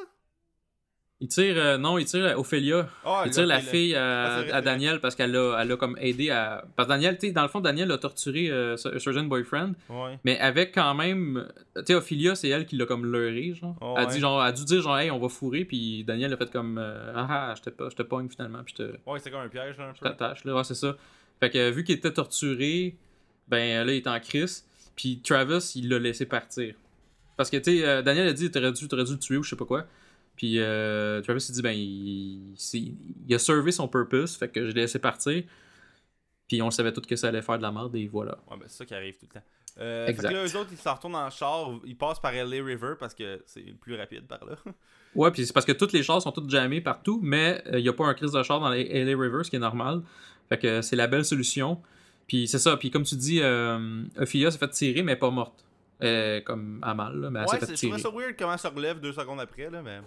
Il 1.22 1.28
tire, 1.28 1.54
euh, 1.58 1.76
non, 1.76 1.98
il 1.98 2.06
tire 2.06 2.38
Ophélia. 2.38 2.88
Ah, 3.04 3.24
il 3.26 3.30
tire 3.30 3.44
la 3.46 3.56
là. 3.56 3.60
fille 3.60 3.94
à, 3.94 4.62
Daniel 4.62 5.00
parce 5.00 5.14
qu'elle 5.14 5.36
a, 5.36 5.58
elle 5.60 5.70
a 5.70 5.76
comme 5.76 5.94
aidé 6.00 6.30
à. 6.30 6.64
Parce 6.76 6.86
que 6.86 6.92
Daniel, 6.94 7.18
tu 7.18 7.26
sais, 7.26 7.32
dans 7.34 7.42
le 7.42 7.48
fond, 7.48 7.60
Daniel 7.60 7.92
a 7.92 7.98
torturé 7.98 8.50
euh, 8.50 8.78
Sur- 8.78 8.98
Surgeon 8.98 9.24
Boyfriend, 9.24 9.72
Ouais. 9.90 10.18
mais 10.24 10.38
avec 10.38 10.72
quand 10.74 10.94
même. 10.94 11.46
Tu 11.76 11.82
sais, 11.88 11.94
Ophélia, 11.94 12.34
c'est 12.34 12.48
elle 12.48 12.64
qui 12.64 12.76
l'a 12.76 12.86
comme 12.86 13.04
leurré, 13.04 13.52
genre. 13.54 13.76
Oh, 13.82 13.96
elle, 13.98 14.06
ouais. 14.06 14.12
dit, 14.14 14.18
genre. 14.20 14.40
elle 14.42 14.48
a 14.48 14.52
dû 14.52 14.64
dire, 14.64 14.80
genre, 14.80 14.98
hey, 14.98 15.10
on 15.10 15.18
va 15.18 15.28
fourrer, 15.28 15.66
puis 15.66 16.04
Daniel 16.04 16.32
a 16.32 16.38
fait 16.38 16.50
comme. 16.50 16.78
euh, 16.78 17.12
ah 17.14 17.26
ah, 17.28 17.54
je 17.54 17.62
te, 17.62 17.68
pas- 17.70 17.90
je 17.90 17.96
te 17.96 18.02
pogne 18.02 18.30
finalement, 18.30 18.62
puis 18.64 18.74
je 18.78 18.82
te, 18.84 18.92
Ouais, 19.06 19.18
c'est 19.18 19.30
comme 19.30 19.40
un 19.40 19.48
piège, 19.48 19.76
là, 19.76 19.88
un 19.90 19.94
je 19.94 20.00
peu. 20.00 20.08
t'attache, 20.08 20.44
là. 20.44 20.54
Ouais, 20.56 20.64
c'est 20.64 20.74
ça. 20.74 20.96
Fait 21.38 21.50
que 21.50 21.58
euh, 21.58 21.70
vu 21.70 21.84
qu'il 21.84 21.96
était 21.96 22.12
torturé, 22.14 22.96
ben 23.46 23.84
là, 23.86 23.92
il 23.92 23.96
est 23.98 24.06
en 24.06 24.18
crise, 24.20 24.64
puis 24.96 25.20
Travis, 25.22 25.72
il 25.76 25.90
l'a 25.90 25.98
laissé 25.98 26.24
partir. 26.24 26.74
Parce 27.36 27.50
que, 27.50 27.58
tu 27.58 27.78
sais, 27.78 27.86
euh, 27.86 28.00
Daniel 28.00 28.26
a 28.28 28.32
dit, 28.32 28.50
t'aurais 28.50 28.72
dû, 28.72 28.88
t'aurais 28.88 29.04
dû 29.04 29.12
le 29.12 29.18
tuer 29.18 29.36
ou 29.36 29.42
je 29.42 29.50
sais 29.50 29.56
pas 29.56 29.66
quoi. 29.66 29.84
Puis 30.40 30.54
euh, 30.58 31.20
Travis 31.20 31.44
il 31.50 31.52
dit 31.52 31.60
ben 31.60 31.74
il, 31.76 33.34
a 33.34 33.38
servé 33.38 33.72
son 33.72 33.88
purpose, 33.88 34.38
fait 34.38 34.48
que 34.48 34.64
je 34.64 34.72
l'ai 34.72 34.80
laissé 34.80 34.98
partir. 34.98 35.44
Puis 36.48 36.62
on 36.62 36.70
savait 36.70 36.94
tout 36.94 37.02
que 37.02 37.14
ça 37.14 37.28
allait 37.28 37.42
faire 37.42 37.58
de 37.58 37.62
la 37.62 37.70
merde 37.70 37.94
et 37.94 38.08
voilà. 38.08 38.38
Ouais, 38.50 38.56
ben 38.56 38.64
c'est 38.66 38.78
ça 38.78 38.86
qui 38.86 38.94
arrive 38.94 39.18
tout 39.18 39.26
le 39.28 39.38
temps. 39.38 39.46
Euh, 39.80 40.06
fait 40.06 40.12
Exact. 40.12 40.30
que 40.30 40.34
là, 40.34 40.46
eux 40.46 40.56
autres, 40.56 40.70
ils 40.72 40.78
s'en 40.78 40.94
retournent 40.94 41.16
en 41.16 41.28
char. 41.28 41.72
Ils 41.84 41.94
passent 41.94 42.20
par 42.20 42.32
LA 42.32 42.64
River 42.64 42.94
parce 42.98 43.12
que 43.12 43.42
c'est 43.44 43.60
le 43.60 43.74
plus 43.74 43.94
rapide 43.96 44.26
par 44.26 44.42
là. 44.46 44.56
Ouais, 45.14 45.30
puis 45.30 45.44
c'est 45.44 45.52
parce 45.52 45.66
que 45.66 45.72
toutes 45.72 45.92
les 45.92 46.04
chars 46.04 46.22
sont 46.22 46.32
toutes 46.32 46.48
jammées 46.48 46.80
partout, 46.80 47.20
mais 47.20 47.62
il 47.72 47.82
n'y 47.82 47.88
a 47.88 47.92
pas 47.92 48.06
un 48.06 48.14
crise 48.14 48.30
de 48.30 48.42
char 48.42 48.60
dans 48.60 48.70
les 48.70 49.04
LA 49.04 49.20
River, 49.20 49.42
ce 49.42 49.50
qui 49.50 49.56
est 49.56 49.58
normal. 49.58 50.02
Fait 50.48 50.56
que 50.56 50.80
c'est 50.80 50.96
la 50.96 51.06
belle 51.06 51.26
solution. 51.26 51.82
Puis 52.28 52.48
c'est 52.48 52.60
ça, 52.60 52.78
puis 52.78 52.90
comme 52.90 53.02
tu 53.02 53.16
dis, 53.16 53.40
euh, 53.42 54.04
Ophelia 54.16 54.50
s'est 54.50 54.58
fait 54.58 54.68
tirer, 54.68 55.02
mais 55.02 55.16
pas 55.16 55.30
morte. 55.30 55.66
Euh, 56.02 56.40
comme 56.40 56.78
à 56.82 56.94
mal, 56.94 57.20
là, 57.20 57.28
mais 57.28 57.40
elle 57.40 57.44
ouais, 57.44 57.50
s'est 57.50 57.66
fait 57.66 57.76
je 57.76 57.86
trouvais 57.86 57.98
tirer. 57.98 58.10
ça 58.10 58.16
weird 58.16 58.36
comment 58.38 58.56
ça 58.56 58.70
relève 58.70 59.00
deux 59.00 59.12
secondes 59.12 59.40
après, 59.40 59.68
là, 59.68 59.82
mais. 59.82 60.00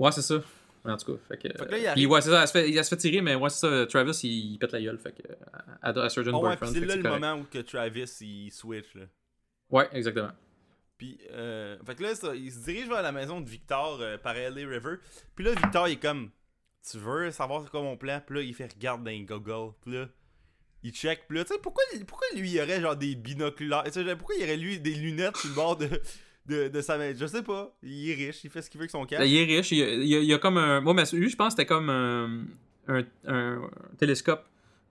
Ouais, 0.00 0.10
c'est 0.12 0.22
ça. 0.22 0.42
En 0.82 0.96
tout 0.96 1.12
cas, 1.14 1.20
fait 1.28 1.36
que. 1.36 1.58
Fait 1.58 1.66
que 1.66 1.70
là, 1.70 1.76
il 1.76 1.80
puis 1.82 1.86
arrive- 1.88 2.10
ouais, 2.10 2.20
c'est 2.22 2.30
ça, 2.30 2.40
elle 2.40 2.48
se, 2.48 2.52
fait, 2.52 2.70
elle 2.72 2.84
se 2.84 2.88
fait 2.88 2.96
tirer, 2.96 3.20
mais 3.20 3.34
ouais, 3.34 3.50
c'est 3.50 3.66
ça, 3.68 3.86
Travis, 3.86 4.18
il, 4.24 4.52
il 4.54 4.58
pète 4.58 4.72
la 4.72 4.80
gueule, 4.80 4.98
fait 4.98 5.12
que. 5.12 5.22
À, 5.82 5.90
à 5.90 6.08
Surgeon 6.08 6.32
Oh, 6.32 6.36
ouais, 6.38 6.56
Boyfriend. 6.56 6.72
puis 6.72 6.80
c'est 6.80 6.86
là 6.86 6.96
le 6.96 7.02
correct. 7.02 7.20
moment 7.20 7.40
où 7.40 7.44
que 7.44 7.58
Travis 7.58 8.10
il 8.22 8.50
switch, 8.50 8.94
là. 8.94 9.02
Ouais, 9.68 9.88
exactement. 9.92 10.30
Puis, 10.96 11.18
euh, 11.30 11.76
fait 11.86 11.94
que 11.94 12.02
là, 12.02 12.14
ça, 12.14 12.34
il 12.34 12.50
se 12.50 12.60
dirige 12.64 12.88
vers 12.88 13.02
la 13.02 13.12
maison 13.12 13.40
de 13.40 13.48
Victor 13.48 13.98
euh, 14.00 14.16
par 14.18 14.34
LA 14.34 14.66
River. 14.68 14.96
Puis 15.36 15.44
là, 15.44 15.52
Victor, 15.52 15.86
il 15.88 15.92
est 15.92 15.96
comme, 16.02 16.30
tu 16.90 16.96
veux 16.98 17.30
savoir 17.30 17.62
c'est 17.62 17.70
quoi 17.70 17.82
mon 17.82 17.96
plan? 17.98 18.20
Puis 18.26 18.36
là, 18.36 18.42
il 18.42 18.54
fait 18.54 18.72
regarde 18.72 19.04
dans 19.04 19.10
les 19.10 19.22
goggles. 19.22 19.72
Puis 19.82 19.92
là, 19.94 20.08
il 20.82 20.92
check. 20.92 21.26
Puis 21.28 21.36
là, 21.38 21.44
tu 21.44 21.52
sais, 21.54 21.60
pourquoi, 21.60 21.82
pourquoi 22.06 22.26
lui, 22.34 22.50
il 22.52 22.60
aurait 22.60 22.80
genre 22.80 22.96
des 22.96 23.14
binoculaires? 23.14 23.84
Pourquoi 24.18 24.34
il 24.38 24.44
aurait 24.44 24.56
lui 24.56 24.78
des 24.80 24.94
lunettes 24.94 25.36
sur 25.36 25.48
le 25.50 25.54
bord 25.54 25.76
de, 25.76 25.88
de, 26.50 26.68
de 26.68 26.80
sa 26.80 26.98
main? 26.98 27.12
Je 27.16 27.26
sais 27.26 27.42
pas. 27.42 27.72
Il 27.82 28.10
est 28.10 28.14
riche, 28.14 28.44
il 28.44 28.50
fait 28.50 28.60
ce 28.62 28.68
qu'il 28.70 28.78
veut 28.78 28.82
avec 28.82 28.90
son 28.90 29.04
casque. 29.06 29.24
il 29.26 29.36
est 29.36 29.44
riche, 29.44 29.72
il 29.72 29.78
y 29.78 29.82
a, 29.82 29.88
il 29.94 30.14
a- 30.14 30.18
il 30.20 30.24
y 30.26 30.34
a 30.34 30.38
comme 30.38 30.58
un. 30.58 30.80
Moi, 30.80 30.92
mais 30.94 31.04
lui, 31.12 31.28
je 31.30 31.36
pense 31.36 31.54
que 31.54 31.62
c'était 31.62 31.66
comme 31.66 31.88
un, 31.90 32.40
un, 32.88 33.04
un 33.26 33.70
télescope. 33.98 34.44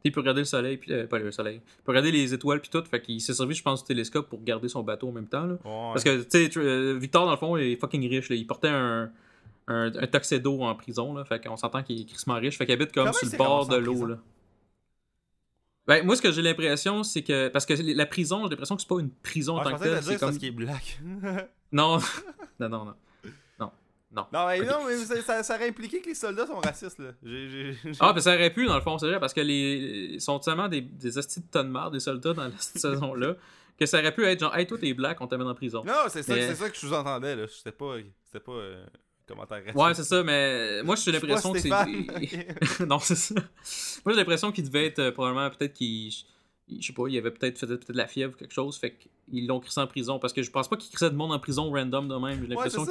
Il 0.06 0.14
peut 0.14 0.22
regarder 0.22 0.42
le 0.42 0.46
soleil, 0.46 0.78
puis 0.78 0.94
euh, 0.94 1.08
pas 1.08 1.20
le 1.20 1.30
soleil. 1.30 1.56
Il 1.66 1.84
peut 1.84 1.92
regarder 1.92 2.12
les 2.12 2.34
étoiles, 2.34 2.62
puis 2.62 2.70
tout. 2.70 2.82
Fait 2.90 3.02
qu'il 3.02 3.20
s'est 3.20 3.34
servi, 3.34 3.54
je 3.54 3.62
pense, 3.62 3.84
du 3.84 3.88
télescope 3.88 4.30
pour 4.30 4.42
garder 4.44 4.70
son 4.70 4.82
bateau 4.82 5.10
en 5.10 5.12
même 5.12 5.28
temps. 5.28 5.46
Là. 5.46 5.54
Ouais. 5.66 5.92
Parce 5.94 6.06
que, 6.06 6.22
tu 6.24 6.30
sais, 6.30 6.50
euh, 6.58 6.98
Victor, 6.98 7.26
dans 7.26 7.32
le 7.32 7.38
fond, 7.38 7.58
il 7.58 7.74
est 7.74 7.76
fucking 7.76 8.08
riche. 8.10 8.30
Là. 8.30 8.38
Il 8.38 8.48
portait 8.48 8.70
un, 8.70 9.12
un, 9.68 9.92
un 9.94 10.08
tuxedo 10.08 10.62
en 10.62 10.74
prison. 10.76 11.14
Là. 11.14 11.26
Fait 11.26 11.44
qu'on 11.46 11.58
s'entend 11.58 11.84
qu'il 11.84 12.00
est 12.00 12.06
crissement 12.06 12.36
riche. 12.36 12.58
Fait 12.58 12.66
qu'il 12.66 12.76
habite 12.76 12.94
comme 12.94 13.08
Comment 13.08 13.14
sur 13.18 13.30
le 13.30 13.38
bord 13.38 13.68
de 13.68 13.76
l'eau. 13.76 14.06
là. 14.06 14.18
Ben, 15.90 16.06
moi, 16.06 16.16
ce 16.16 16.22
que 16.22 16.32
j'ai 16.32 16.44
l'impression, 16.44 17.04
c'est 17.04 17.24
que. 17.24 17.48
Parce 17.48 17.66
que 17.66 17.74
la 17.74 18.06
prison, 18.06 18.44
j'ai 18.44 18.52
l'impression 18.52 18.76
que 18.76 18.82
c'est 18.84 18.88
pas 18.88 19.00
une 19.00 19.10
prison 19.10 19.56
en 19.58 19.62
Ah, 19.62 19.64
tant 19.72 19.78
que 19.78 19.84
telle. 19.84 20.04
C'est 20.04 20.12
comme... 20.20 20.30
parce 20.30 20.38
qu'il 20.38 20.48
est 20.50 20.52
black. 20.52 21.00
Non, 21.72 21.98
non, 22.60 22.70
non, 22.70 22.86
non. 22.86 22.94
Non. 24.12 24.26
non, 24.34 24.48
mais, 24.48 24.62
Ok. 24.62 24.68
non, 24.68 24.78
mais 24.88 24.96
ça, 25.22 25.44
ça, 25.44 25.56
aurait 25.56 25.70
impliqué 25.70 26.02
que 26.02 26.10
les 26.10 26.16
soldats 26.16 26.48
sont 26.48 26.60
racistes, 26.60 26.98
là. 26.98 27.10
Ah, 28.00 28.12
ben 28.12 28.20
ça 28.20 28.34
aurait 28.34 28.52
pu, 28.52 28.66
dans 28.66 28.74
le 28.76 28.82
fond, 28.82 28.98
c'est 28.98 29.08
vrai, 29.08 29.20
parce 29.20 29.36
que 29.36 29.42
les 29.42 30.14
ils 30.14 30.22
sont 30.22 30.40
tellement 30.40 30.68
des, 30.68 30.82
des 30.82 31.16
hosties 31.18 31.42
de 31.42 31.46
tonnes 31.46 31.68
de 31.68 31.72
marde, 31.72 31.94
des 31.94 32.00
soldats 32.00 32.34
dans 32.34 32.52
cette 32.58 32.82
saison-là, 32.82 33.36
que 33.80 33.86
ça 33.86 34.00
aurait 34.00 34.14
pu 34.14 34.26
être 34.26 34.40
genre, 34.40 34.56
hey, 34.56 34.66
toi 34.66 34.80
t'es 34.80 34.96
black, 34.96 35.22
on 35.22 35.28
t'amène 35.28 35.48
en 35.48 35.54
prison. 35.54 35.84
Non, 35.86 35.94
c'est 36.08 36.24
ça, 36.24 36.34
Mais- 36.34 36.48
c'est 36.48 36.56
ça 36.56 36.70
que 36.70 36.76
je 36.76 36.80
sous-entendais, 36.80 37.36
là. 37.36 37.46
C'était 37.50 37.72
pas, 37.72 37.98
c'était 38.26 38.40
pas 38.44 38.52
euh, 38.54 38.84
commentaire 39.30 39.60
raciste. 39.60 39.76
Ouais, 39.76 39.94
c'est 39.94 40.04
ça, 40.04 40.24
mais 40.24 40.84
moi 40.84 40.96
j'ai 40.96 41.12
l'impression 41.12 41.54
que 41.54 41.60
c'est. 41.60 41.70
non, 42.86 43.00
c'est 43.00 43.16
ça. 43.16 43.36
Moi 44.06 44.14
j'ai 44.14 44.20
l'impression 44.20 44.52
qu'il 44.52 44.66
devait 44.66 44.88
être 44.88 45.00
euh, 45.00 45.12
probablement, 45.12 45.50
peut-être 45.50 45.74
qu'il. 45.74 46.12
Je 46.12 46.86
sais 46.86 46.94
pas, 46.94 47.08
il 47.08 47.18
avait 47.18 47.32
peut-être 47.32 47.58
fait 47.58 47.66
peut-être 47.66 47.92
de 47.92 47.98
la 47.98 48.08
fièvre 48.08 48.34
ou 48.36 48.38
quelque 48.38 48.54
chose, 48.54 48.78
fait 48.78 48.96
qu'ils 49.30 49.48
l'ont 49.48 49.60
crissé 49.60 49.80
en 49.80 49.88
prison, 49.88 50.20
parce 50.20 50.34
que 50.34 50.44
je 50.44 50.52
pense 50.52 50.68
pas 50.68 50.78
qu'ils 50.78 50.92
crissaient 50.92 51.10
de 51.10 51.16
monde 51.16 51.32
en 51.32 51.40
prison 51.40 51.72
random 51.72 52.08
de 52.08 52.16
même, 52.16 52.42
j'ai 52.42 52.48
l'impression 52.48 52.86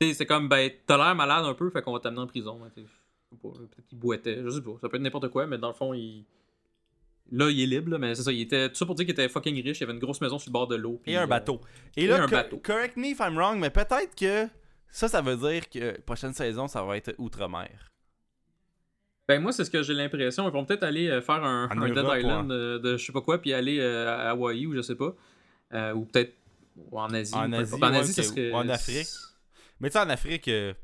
sais, 0.00 0.14
c'est 0.14 0.26
comme, 0.26 0.48
ben, 0.48 0.70
t'as 0.86 0.96
l'air 0.96 1.14
malade 1.14 1.44
un 1.44 1.54
peu, 1.54 1.70
fait 1.70 1.82
qu'on 1.82 1.92
va 1.92 2.00
t'amener 2.00 2.20
en 2.20 2.26
prison. 2.26 2.60
hein, 2.64 2.70
Peut-être 2.74 3.86
qu'il 3.88 3.98
boitait, 3.98 4.42
je 4.44 4.50
sais 4.50 4.60
pas. 4.60 4.72
Ça 4.80 4.88
peut 4.88 4.96
être 4.96 5.02
n'importe 5.02 5.28
quoi, 5.28 5.46
mais 5.46 5.58
dans 5.58 5.68
le 5.68 5.74
fond, 5.74 5.92
il. 5.92 6.24
Là, 7.32 7.50
il 7.50 7.60
est 7.62 7.66
libre, 7.66 7.90
là, 7.90 7.98
mais 7.98 8.14
c'est 8.14 8.22
ça. 8.22 8.32
Il 8.32 8.42
était. 8.42 8.68
Tout 8.68 8.76
ça 8.76 8.86
pour 8.86 8.94
dire 8.94 9.06
qu'il 9.06 9.12
était 9.12 9.28
fucking 9.28 9.60
riche. 9.62 9.80
Il 9.80 9.84
avait 9.84 9.94
une 9.94 9.98
grosse 9.98 10.20
maison 10.20 10.38
sur 10.38 10.50
le 10.50 10.52
bord 10.52 10.68
de 10.68 10.76
l'eau. 10.76 11.00
Et 11.06 11.16
un 11.16 11.24
euh, 11.24 11.26
bateau. 11.26 11.60
Et 11.96 12.04
et 12.04 12.06
là, 12.06 12.22
un 12.22 12.28
bateau. 12.28 12.58
correct 12.58 12.96
me 12.96 13.06
if 13.06 13.18
I'm 13.18 13.36
wrong, 13.36 13.58
mais 13.58 13.70
peut-être 13.70 14.14
que 14.14 14.46
ça, 14.96 15.08
ça 15.08 15.20
veut 15.20 15.36
dire 15.36 15.68
que 15.68 16.00
prochaine 16.02 16.32
saison, 16.32 16.68
ça 16.68 16.82
va 16.84 16.96
être 16.96 17.14
outre-mer. 17.18 17.90
Ben, 19.26 19.40
moi, 19.42 19.52
c'est 19.52 19.64
ce 19.64 19.70
que 19.70 19.82
j'ai 19.82 19.94
l'impression. 19.94 20.46
Ils 20.48 20.52
vont 20.52 20.64
peut-être 20.64 20.82
aller 20.82 21.08
euh, 21.08 21.20
faire 21.22 21.42
un, 21.42 21.68
un 21.70 21.88
Dead 21.88 22.04
Island 22.18 22.52
euh, 22.52 22.78
de 22.78 22.96
je 22.96 23.04
sais 23.06 23.12
pas 23.12 23.22
quoi, 23.22 23.40
puis 23.40 23.52
aller 23.54 23.78
euh, 23.80 24.08
à 24.08 24.30
Hawaï 24.30 24.66
ou 24.66 24.74
je 24.74 24.82
sais 24.82 24.94
pas. 24.94 25.14
Euh, 25.72 25.94
ou 25.94 26.04
peut-être 26.04 26.34
en 26.92 27.12
Asie. 27.12 27.34
En 27.34 27.50
Asie, 27.52 27.74
en 27.74 27.78
ouais, 27.80 27.96
Asie, 27.98 28.12
ça 28.12 28.22
ok, 28.22 28.28
serait. 28.28 28.52
ou 28.52 28.56
en 28.56 28.68
Afrique. 28.68 29.08
Mais 29.80 29.88
tu 29.88 29.94
sais, 29.94 29.98
en 30.04 30.10
Afrique, 30.10 30.46
euh, 30.48 30.74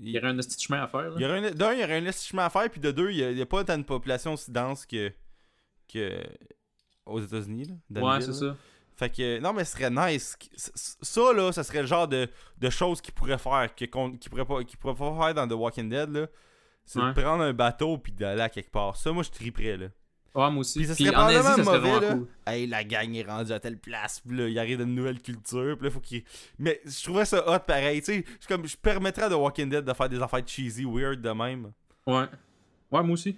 Il 0.00 0.10
y 0.10 0.18
aurait 0.18 0.28
un 0.28 0.36
petit 0.36 0.62
chemin 0.62 0.82
à 0.82 0.88
faire. 0.88 1.08
Là. 1.10 1.14
il 1.16 1.22
y 1.22 1.24
aurait 1.24 1.46
un- 1.46 1.50
d'un, 1.52 1.72
il 1.72 1.80
y 1.80 1.84
aurait 1.84 1.98
un 1.98 2.06
estimement 2.06 2.42
à 2.42 2.50
faire, 2.50 2.68
puis 2.68 2.80
de 2.80 2.90
deux, 2.90 3.10
il 3.12 3.34
n'y 3.34 3.40
a, 3.40 3.46
pas 3.46 3.64
tant 3.64 3.78
de 3.78 3.84
population 3.84 4.34
aussi 4.34 4.50
dense 4.50 4.84
que, 4.84 5.10
que 5.90 6.12
aux 7.06 7.20
États-Unis. 7.20 7.68
là, 7.90 8.02
Ouais, 8.02 8.20
c'est 8.20 8.32
ça. 8.34 8.56
Fait 8.96 9.10
que, 9.10 9.38
non, 9.40 9.52
mais 9.52 9.64
ce 9.64 9.72
serait 9.76 9.90
nice. 9.90 10.36
Ça, 10.56 11.32
là, 11.34 11.52
ça 11.52 11.62
serait 11.64 11.82
le 11.82 11.86
genre 11.86 12.08
de, 12.08 12.28
de 12.58 12.70
choses 12.70 13.00
qu'ils 13.02 13.12
pourraient 13.14 13.36
faire, 13.38 13.74
qu'ils 13.74 13.88
pourraient 13.90 14.44
pas, 14.46 14.60
pourraient 14.80 14.94
pas 14.94 15.24
faire 15.24 15.34
dans 15.34 15.46
The 15.48 15.52
Walking 15.58 15.88
Dead, 15.90 16.10
là. 16.10 16.26
C'est 16.84 17.00
Ouais. 17.00 17.12
de 17.12 17.20
prendre 17.20 17.42
un 17.42 17.52
bateau 17.52 17.98
puis 17.98 18.12
d'aller 18.12 18.40
à 18.42 18.48
quelque 18.48 18.70
part. 18.70 18.96
Ça, 18.96 19.10
moi, 19.12 19.22
je 19.22 19.30
triperais, 19.30 19.76
là. 19.76 19.86
Ouais, 20.34 20.50
moi 20.50 20.58
aussi. 20.60 20.78
Puis 20.78 20.88
ça 20.88 20.94
Puis 20.94 21.04
serait 21.06 21.16
Asie, 21.16 21.42
ça 21.42 21.64
serait 21.64 21.78
mauvais, 21.78 22.00
là. 22.06 22.12
cool. 22.14 22.28
Hey, 22.46 22.66
la 22.66 22.84
gang 22.84 23.14
est 23.14 23.22
rendue 23.24 23.52
à 23.52 23.58
telle 23.60 23.78
place, 23.78 24.20
puis 24.20 24.36
là, 24.36 24.48
il 24.48 24.58
arrive 24.58 24.78
d'une 24.78 24.94
nouvelle 24.94 25.20
culture, 25.20 25.76
puis 25.76 25.86
là, 25.86 25.90
faut 25.90 26.00
qu'il... 26.00 26.22
Mais 26.58 26.80
je 26.84 27.02
trouvais 27.04 27.24
ça 27.24 27.42
hot 27.50 27.58
pareil, 27.66 28.00
tu 28.02 28.12
sais. 28.12 28.24
C'est 28.40 28.46
comme, 28.48 28.66
je 28.66 28.76
permettrais 28.76 29.24
à 29.24 29.28
The 29.30 29.34
Walking 29.34 29.68
Dead 29.70 29.84
de 29.84 29.92
faire 29.94 30.08
des 30.08 30.20
affaires 30.22 30.42
cheesy, 30.46 30.84
weird 30.84 31.20
de 31.20 31.30
même. 31.30 31.72
Ouais. 32.06 32.26
Ouais, 32.92 33.02
moi 33.02 33.10
aussi. 33.14 33.36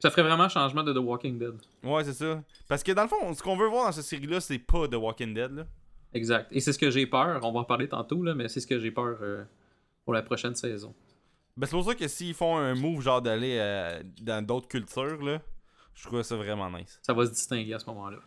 Ça 0.00 0.10
ferait 0.10 0.22
vraiment 0.22 0.48
changement 0.48 0.82
de 0.82 0.92
The 0.92 0.98
Walking 0.98 1.38
Dead. 1.38 1.52
Ouais, 1.84 2.02
c'est 2.04 2.14
ça. 2.14 2.42
Parce 2.68 2.82
que 2.82 2.92
dans 2.92 3.02
le 3.02 3.08
fond, 3.08 3.32
ce 3.34 3.42
qu'on 3.42 3.56
veut 3.56 3.68
voir 3.68 3.86
dans 3.86 3.92
cette 3.92 4.04
série-là, 4.04 4.40
c'est 4.40 4.58
pas 4.58 4.88
The 4.88 4.94
Walking 4.94 5.34
Dead, 5.34 5.52
là. 5.52 5.66
Exact. 6.14 6.48
Et 6.50 6.60
c'est 6.60 6.72
ce 6.72 6.78
que 6.78 6.90
j'ai 6.90 7.06
peur. 7.06 7.40
On 7.44 7.52
va 7.52 7.60
en 7.60 7.64
parler 7.64 7.88
tantôt, 7.88 8.22
là, 8.22 8.34
mais 8.34 8.48
c'est 8.48 8.60
ce 8.60 8.66
que 8.66 8.78
j'ai 8.80 8.90
peur 8.90 9.18
euh, 9.22 9.44
pour 10.04 10.12
la 10.14 10.22
prochaine 10.22 10.54
saison. 10.56 10.94
Ben, 11.56 11.66
c'est 11.66 11.76
pour 11.76 11.84
ça 11.84 11.94
que 11.94 12.08
s'ils 12.08 12.34
font 12.34 12.56
un 12.56 12.74
move 12.74 13.00
genre 13.02 13.20
d'aller 13.22 13.58
euh, 13.60 14.02
dans 14.22 14.44
d'autres 14.44 14.66
cultures, 14.68 15.22
là, 15.22 15.40
je 15.94 16.04
trouve 16.06 16.22
ça 16.22 16.34
vraiment 16.36 16.70
nice. 16.70 16.98
Ça 17.02 17.12
va 17.12 17.26
se 17.26 17.30
distinguer 17.32 17.74
à 17.74 17.78
ce 17.78 17.86
moment-là. 17.86 18.18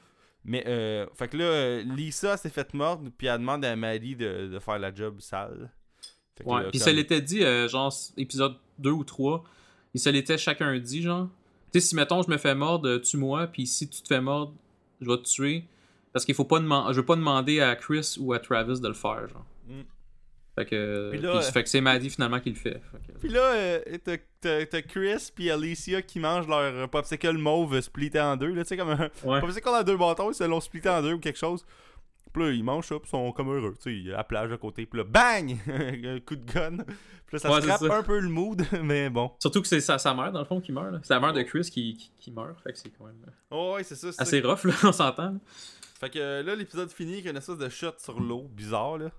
Mais, 0.45 0.63
euh, 0.67 1.07
fait 1.15 1.27
que 1.29 1.37
là, 1.37 1.81
Lisa 1.81 2.37
s'est 2.37 2.49
faite 2.49 2.73
morte, 2.73 3.01
puis 3.17 3.27
elle 3.27 3.39
demande 3.39 3.65
à 3.65 3.75
Maddie 3.75 4.15
de, 4.15 4.47
de 4.47 4.59
faire 4.59 4.77
la 4.77 4.93
job 4.93 5.19
sale. 5.21 5.71
Fait 6.37 6.43
que 6.43 6.49
Ouais. 6.49 6.63
là, 6.63 6.69
Puis 6.69 6.79
comme- 6.79 6.85
ça 6.85 6.91
l'était 6.93 7.21
dit, 7.21 7.43
euh, 7.43 7.67
genre, 7.67 7.93
épisode 8.17 8.55
2 8.77 8.91
ou 8.91 9.03
3, 9.03 9.43
il 9.93 9.99
se 9.99 10.09
l'était 10.09 10.37
chacun 10.37 10.77
dit, 10.77 11.01
genre. 11.01 11.29
Tu 11.73 11.79
sais, 11.81 11.87
si 11.87 11.95
mettons, 11.95 12.21
je 12.21 12.29
me 12.29 12.37
fais 12.37 12.53
mordre, 12.55 12.87
euh, 12.87 12.99
tue-moi, 12.99 13.47
puis 13.47 13.65
si 13.67 13.89
tu 13.89 14.01
te 14.01 14.07
fais 14.07 14.21
mordre, 14.21 14.53
je 15.01 15.09
vais 15.09 15.17
te 15.17 15.23
tuer. 15.23 15.65
Parce 16.11 16.23
qu'il 16.25 16.35
faut 16.35 16.45
pas 16.45 16.59
demander. 16.59 16.93
Je 16.93 16.99
veux 16.99 17.05
pas 17.05 17.15
demander 17.15 17.59
à 17.61 17.75
Chris 17.75 18.15
ou 18.19 18.33
à 18.33 18.39
Travis 18.39 18.79
de 18.79 18.87
le 18.87 18.93
faire, 18.93 19.27
genre. 19.27 19.45
Mm. 19.67 19.81
Fait 20.55 20.65
que. 20.65 21.09
Puis 21.09 21.19
là, 21.19 21.37
euh, 21.37 21.41
fait 21.41 21.63
que 21.63 21.69
c'est 21.69 21.81
Maddie 21.81 22.11
finalement 22.11 22.39
qui 22.39 22.49
le 22.51 22.55
fait. 22.55 22.79
Fait 22.91 23.11
que- 23.13 23.19
Puis 23.19 23.29
là, 23.29 23.53
euh, 23.55 23.79
t'as- 24.03 24.81
Chris 24.83 25.31
puis 25.33 25.49
Alicia 25.49 26.03
qui 26.03 26.19
mangent 26.19 26.47
leur 26.47 26.87
popsicle 26.89 27.37
mauve 27.39 27.81
splitté 27.81 28.21
en 28.21 28.37
deux, 28.37 28.53
là, 28.53 28.61
tu 28.63 28.67
sais, 28.69 28.77
comme 28.77 28.89
un 28.91 29.09
Ouais. 29.23 29.39
popsicle 29.41 29.67
en 29.69 29.81
deux 29.81 29.97
bâtons, 29.97 30.29
ils 30.29 30.35
se 30.35 30.43
l'ont 30.43 30.61
splitté 30.61 30.89
en 30.89 31.01
deux 31.01 31.13
ou 31.13 31.19
quelque 31.19 31.39
chose. 31.39 31.65
Puis 32.33 32.43
là, 32.43 32.51
ils 32.51 32.63
mangent 32.63 32.87
ça, 32.87 32.95
puis 32.95 33.07
ils 33.07 33.11
sont 33.11 33.31
comme 33.31 33.49
heureux, 33.49 33.75
tu 33.77 33.83
sais, 33.83 33.93
il 33.95 34.07
y 34.07 34.11
a 34.11 34.17
la 34.17 34.23
plage 34.23 34.51
à 34.51 34.57
côté, 34.57 34.85
puis 34.87 34.97
là, 34.99 35.03
bang! 35.05 35.55
un 35.67 36.19
coup 36.19 36.35
de 36.35 36.51
gun. 36.51 36.77
Puis 36.77 37.33
là, 37.33 37.39
ça 37.39 37.51
Ouais, 37.51 37.61
scrape 37.61 37.79
c'est 37.79 37.87
ça. 37.87 37.97
un 37.97 38.03
peu 38.03 38.19
le 38.19 38.29
mood, 38.29 38.65
mais 38.83 39.09
bon. 39.09 39.31
Surtout 39.39 39.61
que 39.61 39.67
c'est 39.67 39.79
sa, 39.81 39.97
sa 39.99 40.13
mère, 40.15 40.31
dans 40.31 40.39
le 40.39 40.45
fond, 40.45 40.59
qui 40.59 40.71
meurt. 40.71 40.91
là. 40.91 40.99
C'est 41.03 41.13
la 41.13 41.19
mère 41.19 41.33
de 41.33 41.41
Chris 41.43 41.69
qui, 41.71 41.95
qui, 41.95 42.11
qui 42.17 42.31
meurt. 42.31 42.59
Fait 42.61 42.73
que 42.73 42.79
c'est 42.79 42.89
quand 42.89 43.05
même 43.05 43.23
euh, 43.27 43.31
Oh, 43.51 43.73
ouais, 43.75 43.83
c'est 43.83 43.95
ça, 43.95 44.09
assez 44.17 44.41
rough, 44.41 44.63
là, 44.65 44.73
on 44.83 44.91
s'entend. 44.91 45.39
Fait 45.99 46.09
que 46.09 46.19
euh, 46.19 46.43
là, 46.43 46.55
l'épisode 46.55 46.89
finit 46.91 47.13
avec 47.13 47.27
une 47.27 47.37
espèce 47.37 47.57
de 47.57 47.69
shot 47.69 47.93
sur 47.99 48.19
l'eau, 48.19 48.47
bizarre, 48.51 48.97
là. 48.97 49.11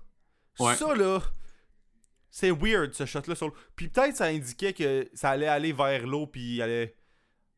Ouais. 0.59 0.75
Ça, 0.75 0.93
là, 0.95 1.19
c'est 2.29 2.51
weird, 2.51 2.93
ce 2.93 3.05
shot-là 3.05 3.33
sur 3.35 3.47
l'eau. 3.47 3.53
Puis 3.75 3.87
peut-être 3.87 4.15
ça 4.17 4.25
indiquait 4.25 4.73
que 4.73 5.07
ça 5.13 5.29
allait 5.29 5.47
aller 5.47 5.71
vers 5.73 6.05
l'eau, 6.05 6.27
puis 6.27 6.55
il 6.55 6.61
allait... 6.61 6.95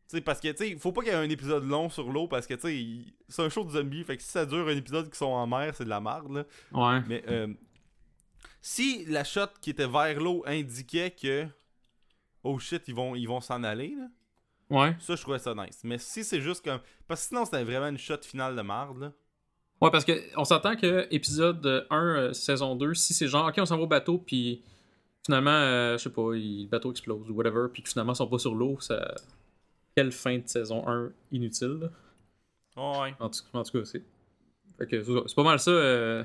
Tu 0.10 0.16
sais, 0.16 0.22
parce 0.22 0.40
que, 0.40 0.48
tu 0.50 0.58
sais, 0.58 0.76
faut 0.78 0.92
pas 0.94 1.02
qu'il 1.02 1.12
y 1.12 1.14
ait 1.16 1.18
un 1.18 1.30
épisode 1.30 1.66
long 1.66 1.90
sur 1.90 2.10
l'eau, 2.10 2.28
parce 2.28 2.48
que, 2.48 2.54
tu 2.54 2.62
sais, 2.62 3.14
c'est 3.28 3.42
un 3.44 3.50
show 3.50 3.64
de 3.66 3.72
zombies, 3.72 4.04
fait 4.06 4.16
que 4.16 4.24
si 4.24 4.30
ça 4.30 4.46
dure 4.46 4.68
un 4.68 4.76
épisode 4.78 5.10
qui 5.12 5.18
sont 5.18 5.26
en 5.26 5.46
mer, 5.48 5.74
c'est 5.76 5.84
de 5.84 5.90
la 5.90 6.00
merde, 6.00 6.32
là. 6.32 6.46
Ouais. 6.72 7.04
Mais, 7.08 7.24
euh, 7.28 7.48
si 8.62 9.06
la 9.06 9.24
shot 9.24 9.48
qui 9.62 9.72
était 9.72 9.88
vers 9.88 10.20
l'eau 10.20 10.44
indiquait 10.46 11.12
que... 11.12 11.46
Oh 12.44 12.58
shit, 12.60 12.84
ils 12.88 12.96
vont 12.96 13.16
ils 13.16 13.28
vont 13.28 13.42
s'en 13.42 13.64
aller, 13.64 13.96
là. 13.98 14.08
Ouais. 14.70 14.96
Ça, 15.00 15.16
je 15.16 15.22
trouvais 15.22 15.40
ça 15.40 15.54
nice. 15.54 15.82
Mais 15.84 15.98
si 15.98 16.24
c'est 16.24 16.42
juste 16.42 16.64
comme... 16.64 16.80
Parce 17.08 17.22
que 17.24 17.28
sinon, 17.30 17.46
c'était 17.46 17.64
vraiment 17.64 17.88
une 17.88 17.98
shot 17.98 18.22
finale 18.24 18.56
de 18.56 18.62
merde, 18.62 19.00
là. 19.00 19.12
Ouais, 19.82 19.92
parce 19.92 20.06
que 20.06 20.14
on 20.38 20.44
s'entend 20.44 20.76
que 20.76 21.08
épisode 21.12 21.86
1, 21.90 21.98
euh, 22.18 22.34
saison 22.34 22.76
2, 22.76 22.94
si 22.96 23.14
c'est 23.14 23.28
genre, 23.28 23.48
ok, 23.48 23.56
on 23.60 23.66
s'en 23.66 23.78
va 23.78 23.84
au 23.84 23.88
bateau, 23.88 24.18
puis 24.18 24.64
finalement, 25.26 25.52
euh, 25.52 25.98
je 25.98 26.04
sais 26.04 26.10
pas, 26.10 26.34
il- 26.34 26.64
le 26.64 26.68
bateau 26.70 26.90
explose 26.92 27.30
ou 27.30 27.34
whatever, 27.36 27.68
puis 27.72 27.84
finalement, 27.86 28.14
ils 28.14 28.16
sont 28.16 28.28
pas 28.28 28.40
sur 28.40 28.56
l'eau, 28.56 28.80
ça. 28.80 29.14
Quelle 29.98 30.12
fin 30.12 30.38
de 30.38 30.48
saison 30.48 30.88
1 30.88 31.12
inutile. 31.32 31.90
Ouais. 32.76 33.16
En 33.20 33.30
tout, 33.32 33.40
en 33.52 33.64
tout 33.64 33.80
cas, 33.80 33.86
c'est. 33.86 34.04
C'est 34.80 35.36
pas 35.36 35.44
mal 35.44 35.60
ça, 35.60 35.72
euh, 35.72 36.24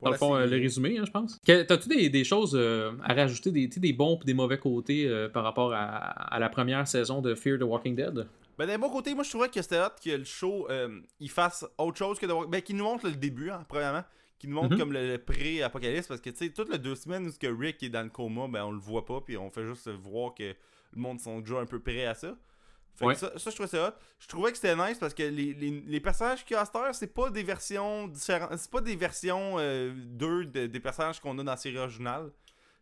dans 0.00 0.08
le 0.08 0.12
la 0.14 0.18
fond, 0.18 0.34
euh, 0.34 0.44
le 0.44 0.56
résumé, 0.56 0.98
hein, 0.98 1.04
je 1.06 1.10
pense. 1.12 1.38
T'as-tu 1.44 1.88
des, 1.88 2.10
des 2.10 2.24
choses 2.24 2.56
euh, 2.56 2.90
à 3.04 3.14
rajouter, 3.14 3.52
des, 3.52 3.68
des 3.68 3.92
bons 3.92 4.18
et 4.22 4.24
des 4.24 4.34
mauvais 4.34 4.58
côtés 4.58 5.06
euh, 5.06 5.28
par 5.28 5.44
rapport 5.44 5.72
à, 5.72 5.84
à 5.84 6.38
la 6.40 6.48
première 6.48 6.88
saison 6.88 7.22
de 7.22 7.36
Fear 7.36 7.60
the 7.60 7.62
Walking 7.62 7.94
Dead? 7.94 8.26
Ben 8.58 8.66
d'un 8.66 8.78
bon 8.80 8.90
côté, 8.90 9.14
moi 9.14 9.22
je 9.22 9.30
trouvais 9.30 9.48
que 9.50 9.62
c'était 9.62 9.78
hot 9.78 9.94
que 10.04 10.10
le 10.10 10.24
show 10.24 10.66
euh, 10.68 11.00
il 11.20 11.30
fasse 11.30 11.64
autre 11.78 11.96
chose 11.96 12.18
que 12.18 12.26
de 12.26 12.32
voir- 12.32 12.48
Ben 12.48 12.60
qu'il 12.60 12.74
nous 12.76 12.82
montre 12.84 13.06
le 13.06 13.14
début, 13.14 13.50
hein, 13.50 13.64
premièrement. 13.68 14.02
Qu'il 14.40 14.50
nous 14.50 14.56
montre 14.56 14.72
Mhm. 14.74 14.78
comme 14.80 14.92
le, 14.92 15.06
le 15.12 15.18
pré-apocalypse. 15.18 16.08
Parce 16.08 16.20
que 16.20 16.30
tu 16.30 16.36
sais, 16.38 16.50
toutes 16.50 16.72
les 16.72 16.78
deux 16.78 16.96
semaines 16.96 17.24
où 17.28 17.30
ce 17.30 17.38
que 17.38 17.46
Rick 17.46 17.80
est 17.84 17.88
dans 17.88 18.02
le 18.02 18.10
coma, 18.10 18.48
ben 18.48 18.64
on 18.64 18.72
le 18.72 18.80
voit 18.80 19.04
pas. 19.06 19.20
Puis 19.20 19.36
on 19.36 19.48
fait 19.50 19.64
juste 19.64 19.88
voir 19.88 20.34
que 20.34 20.42
le 20.42 21.00
monde 21.00 21.20
sont 21.20 21.38
déjà 21.38 21.60
un 21.60 21.66
peu 21.66 21.78
prêts 21.78 22.04
à 22.06 22.14
ça. 22.14 22.34
Fait 22.94 23.06
que 23.06 23.14
ça, 23.14 23.38
ça, 23.38 23.50
je 23.50 23.54
trouvais 23.54 23.68
ça 23.68 23.88
hot. 23.88 23.92
Je 24.18 24.28
trouvais 24.28 24.50
que 24.50 24.56
c'était 24.58 24.76
nice 24.76 24.98
parce 24.98 25.14
que 25.14 25.22
les, 25.22 25.54
les, 25.54 25.82
les 25.86 26.00
personnages 26.00 26.44
qu'il 26.44 26.54
y 26.54 26.58
a 26.58 26.60
à 26.60 26.64
cette 26.66 26.76
heure, 26.76 26.94
c'est 26.94 27.12
pas 27.14 27.30
des 27.30 27.42
versions 27.42 28.06
différentes. 28.08 28.56
C'est 28.58 28.70
pas 28.70 28.80
des 28.82 28.96
versions 28.96 29.56
2 29.56 30.44
des 30.46 30.80
personnages 30.80 31.20
qu'on 31.20 31.38
a 31.38 31.42
dans 31.42 31.52
la 31.52 31.56
série 31.56 31.78
originale. 31.78 32.30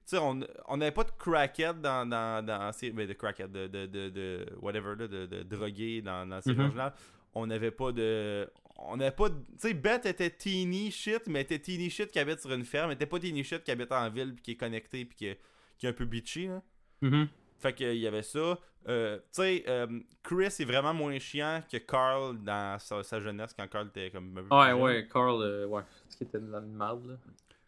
Tu 0.07 0.17
sais, 0.17 0.19
on 0.19 0.41
on 0.67 0.77
n'avait 0.79 0.91
pas 0.93 1.05
de 1.05 1.11
crackhead 1.17 1.81
dans, 1.81 2.05
dans, 2.09 2.45
dans 2.45 2.59
la 2.59 2.73
série. 2.73 2.93
Ben, 2.93 3.07
de 3.07 3.13
crackhead, 3.13 3.53
de, 3.53 3.69
de, 3.69 3.87
de, 3.87 4.09
de 4.09 4.47
whatever, 4.61 4.97
là, 4.99 5.07
de, 5.07 5.27
de 5.27 5.43
drogué 5.45 6.03
dans, 6.03 6.27
dans 6.29 6.37
la 6.37 6.43
série 6.43 6.57
Mhm. 6.57 6.63
originale. 6.65 6.93
On 7.35 7.47
n'avait 7.47 7.71
pas 7.71 7.93
de. 7.93 8.51
On 8.79 8.97
n'avait 8.97 9.15
pas 9.15 9.29
de. 9.29 9.35
Tu 9.37 9.69
sais, 9.69 9.75
Beth 9.75 10.07
était 10.07 10.31
teeny 10.31 10.91
shit, 10.91 11.23
mais 11.29 11.41
elle 11.41 11.45
était 11.45 11.59
teeny 11.61 11.89
shit 11.91 12.11
qui 12.11 12.19
habite 12.19 12.41
sur 12.41 12.51
une 12.53 12.65
ferme. 12.65 12.91
Elle 12.91 12.97
était 12.97 13.07
pas 13.07 13.21
teeny 13.21 13.45
shit 13.45 13.63
qui 13.63 13.71
habite 13.71 13.93
en 13.93 14.11
ville, 14.11 14.35
puis 14.35 14.43
qui 14.43 14.51
est 14.53 14.57
connecté, 14.57 15.05
puis 15.05 15.17
qui, 15.17 15.27
est- 15.27 15.39
qui 15.79 15.87
est 15.87 15.91
un 15.91 15.93
peu 15.93 16.07
bitchy, 16.07 16.49
là. 16.49 16.61
Mhm. 17.03 17.29
Fait 17.61 17.73
qu'il 17.75 17.97
y 17.97 18.07
avait 18.07 18.23
ça. 18.23 18.59
Euh, 18.89 19.19
tu 19.19 19.25
sais, 19.33 19.65
euh, 19.69 20.01
Chris 20.23 20.45
est 20.59 20.65
vraiment 20.65 20.95
moins 20.95 21.19
chiant 21.19 21.63
que 21.71 21.77
Carl 21.77 22.39
dans 22.43 22.79
sa, 22.79 23.03
sa 23.03 23.21
jeunesse 23.21 23.53
quand 23.57 23.69
Carl 23.69 23.89
était 23.89 24.11
comme. 24.11 24.31
un 24.33 24.43
peu 24.43 24.49
plus 24.49 24.57
Ouais, 24.57 24.67
jeune. 24.71 24.81
ouais, 24.81 25.09
Carl, 25.13 25.43
euh, 25.43 25.67
ouais. 25.67 25.83
Ce 26.09 26.17
qui 26.17 26.25
était 26.25 26.41
de 26.41 26.51
la 26.51 26.61
merde, 26.61 27.07
là. 27.07 27.15